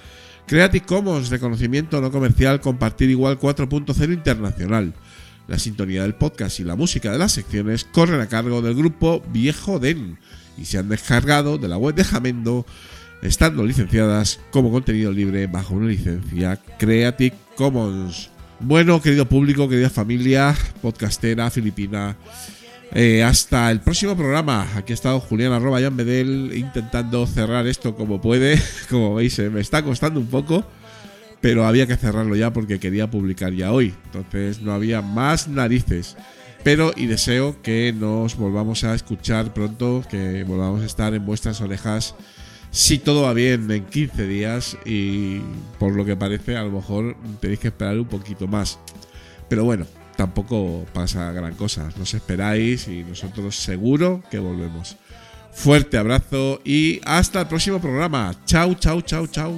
Creative 0.46 0.84
Commons 0.84 1.30
de 1.30 1.38
conocimiento 1.38 2.00
no 2.00 2.10
comercial 2.10 2.60
compartir 2.60 3.10
igual 3.10 3.38
4.0 3.38 4.12
internacional. 4.12 4.94
La 5.46 5.58
sintonía 5.58 6.02
del 6.02 6.14
podcast 6.14 6.60
y 6.60 6.64
la 6.64 6.76
música 6.76 7.12
de 7.12 7.18
las 7.18 7.32
secciones 7.32 7.84
corren 7.84 8.20
a 8.20 8.28
cargo 8.28 8.62
del 8.62 8.74
grupo 8.74 9.22
Viejo 9.32 9.78
Den 9.78 10.18
y 10.56 10.64
se 10.64 10.78
han 10.78 10.88
descargado 10.88 11.58
de 11.58 11.68
la 11.68 11.76
web 11.76 11.94
de 11.94 12.04
Jamendo, 12.04 12.64
estando 13.22 13.64
licenciadas 13.64 14.40
como 14.50 14.70
contenido 14.70 15.12
libre 15.12 15.46
bajo 15.46 15.74
una 15.74 15.88
licencia 15.88 16.58
Creative 16.78 17.36
Commons. 17.56 18.33
Bueno, 18.66 19.02
querido 19.02 19.28
público, 19.28 19.68
querida 19.68 19.90
familia, 19.90 20.56
podcastera 20.80 21.50
filipina, 21.50 22.16
eh, 22.94 23.22
hasta 23.22 23.70
el 23.70 23.80
próximo 23.80 24.16
programa. 24.16 24.66
Aquí 24.74 24.94
ha 24.94 24.94
estado 24.94 25.20
Julián 25.20 25.52
arroba 25.52 25.82
Jan 25.82 25.94
Bedel 25.94 26.50
intentando 26.56 27.26
cerrar 27.26 27.66
esto 27.66 27.94
como 27.94 28.22
puede. 28.22 28.58
Como 28.88 29.16
veis, 29.16 29.38
eh, 29.38 29.50
me 29.50 29.60
está 29.60 29.82
costando 29.82 30.18
un 30.18 30.28
poco. 30.28 30.64
Pero 31.42 31.66
había 31.66 31.86
que 31.86 31.98
cerrarlo 31.98 32.36
ya 32.36 32.54
porque 32.54 32.80
quería 32.80 33.10
publicar 33.10 33.52
ya 33.52 33.70
hoy. 33.70 33.94
Entonces 34.06 34.62
no 34.62 34.72
había 34.72 35.02
más 35.02 35.46
narices. 35.46 36.16
Pero 36.62 36.94
y 36.96 37.04
deseo 37.04 37.60
que 37.60 37.92
nos 37.94 38.34
volvamos 38.34 38.82
a 38.84 38.94
escuchar 38.94 39.52
pronto, 39.52 40.02
que 40.10 40.42
volvamos 40.44 40.80
a 40.80 40.86
estar 40.86 41.12
en 41.12 41.26
vuestras 41.26 41.60
orejas 41.60 42.14
si 42.74 42.98
todo 42.98 43.22
va 43.22 43.32
bien, 43.34 43.70
en 43.70 43.84
15 43.84 44.26
días 44.26 44.76
y 44.84 45.38
por 45.78 45.94
lo 45.94 46.04
que 46.04 46.16
parece 46.16 46.56
a 46.56 46.64
lo 46.64 46.72
mejor 46.72 47.16
tenéis 47.40 47.60
que 47.60 47.68
esperar 47.68 47.96
un 47.96 48.08
poquito 48.08 48.48
más. 48.48 48.80
Pero 49.48 49.62
bueno, 49.62 49.86
tampoco 50.16 50.84
pasa 50.92 51.30
gran 51.30 51.54
cosa. 51.54 51.88
Nos 51.96 52.14
esperáis 52.14 52.88
y 52.88 53.04
nosotros 53.04 53.54
seguro 53.54 54.24
que 54.28 54.40
volvemos. 54.40 54.96
Fuerte 55.52 55.98
abrazo 55.98 56.60
y 56.64 57.00
hasta 57.04 57.42
el 57.42 57.46
próximo 57.46 57.80
programa. 57.80 58.34
Chau, 58.44 58.74
chau, 58.74 59.00
chau, 59.02 59.28
chau. 59.28 59.54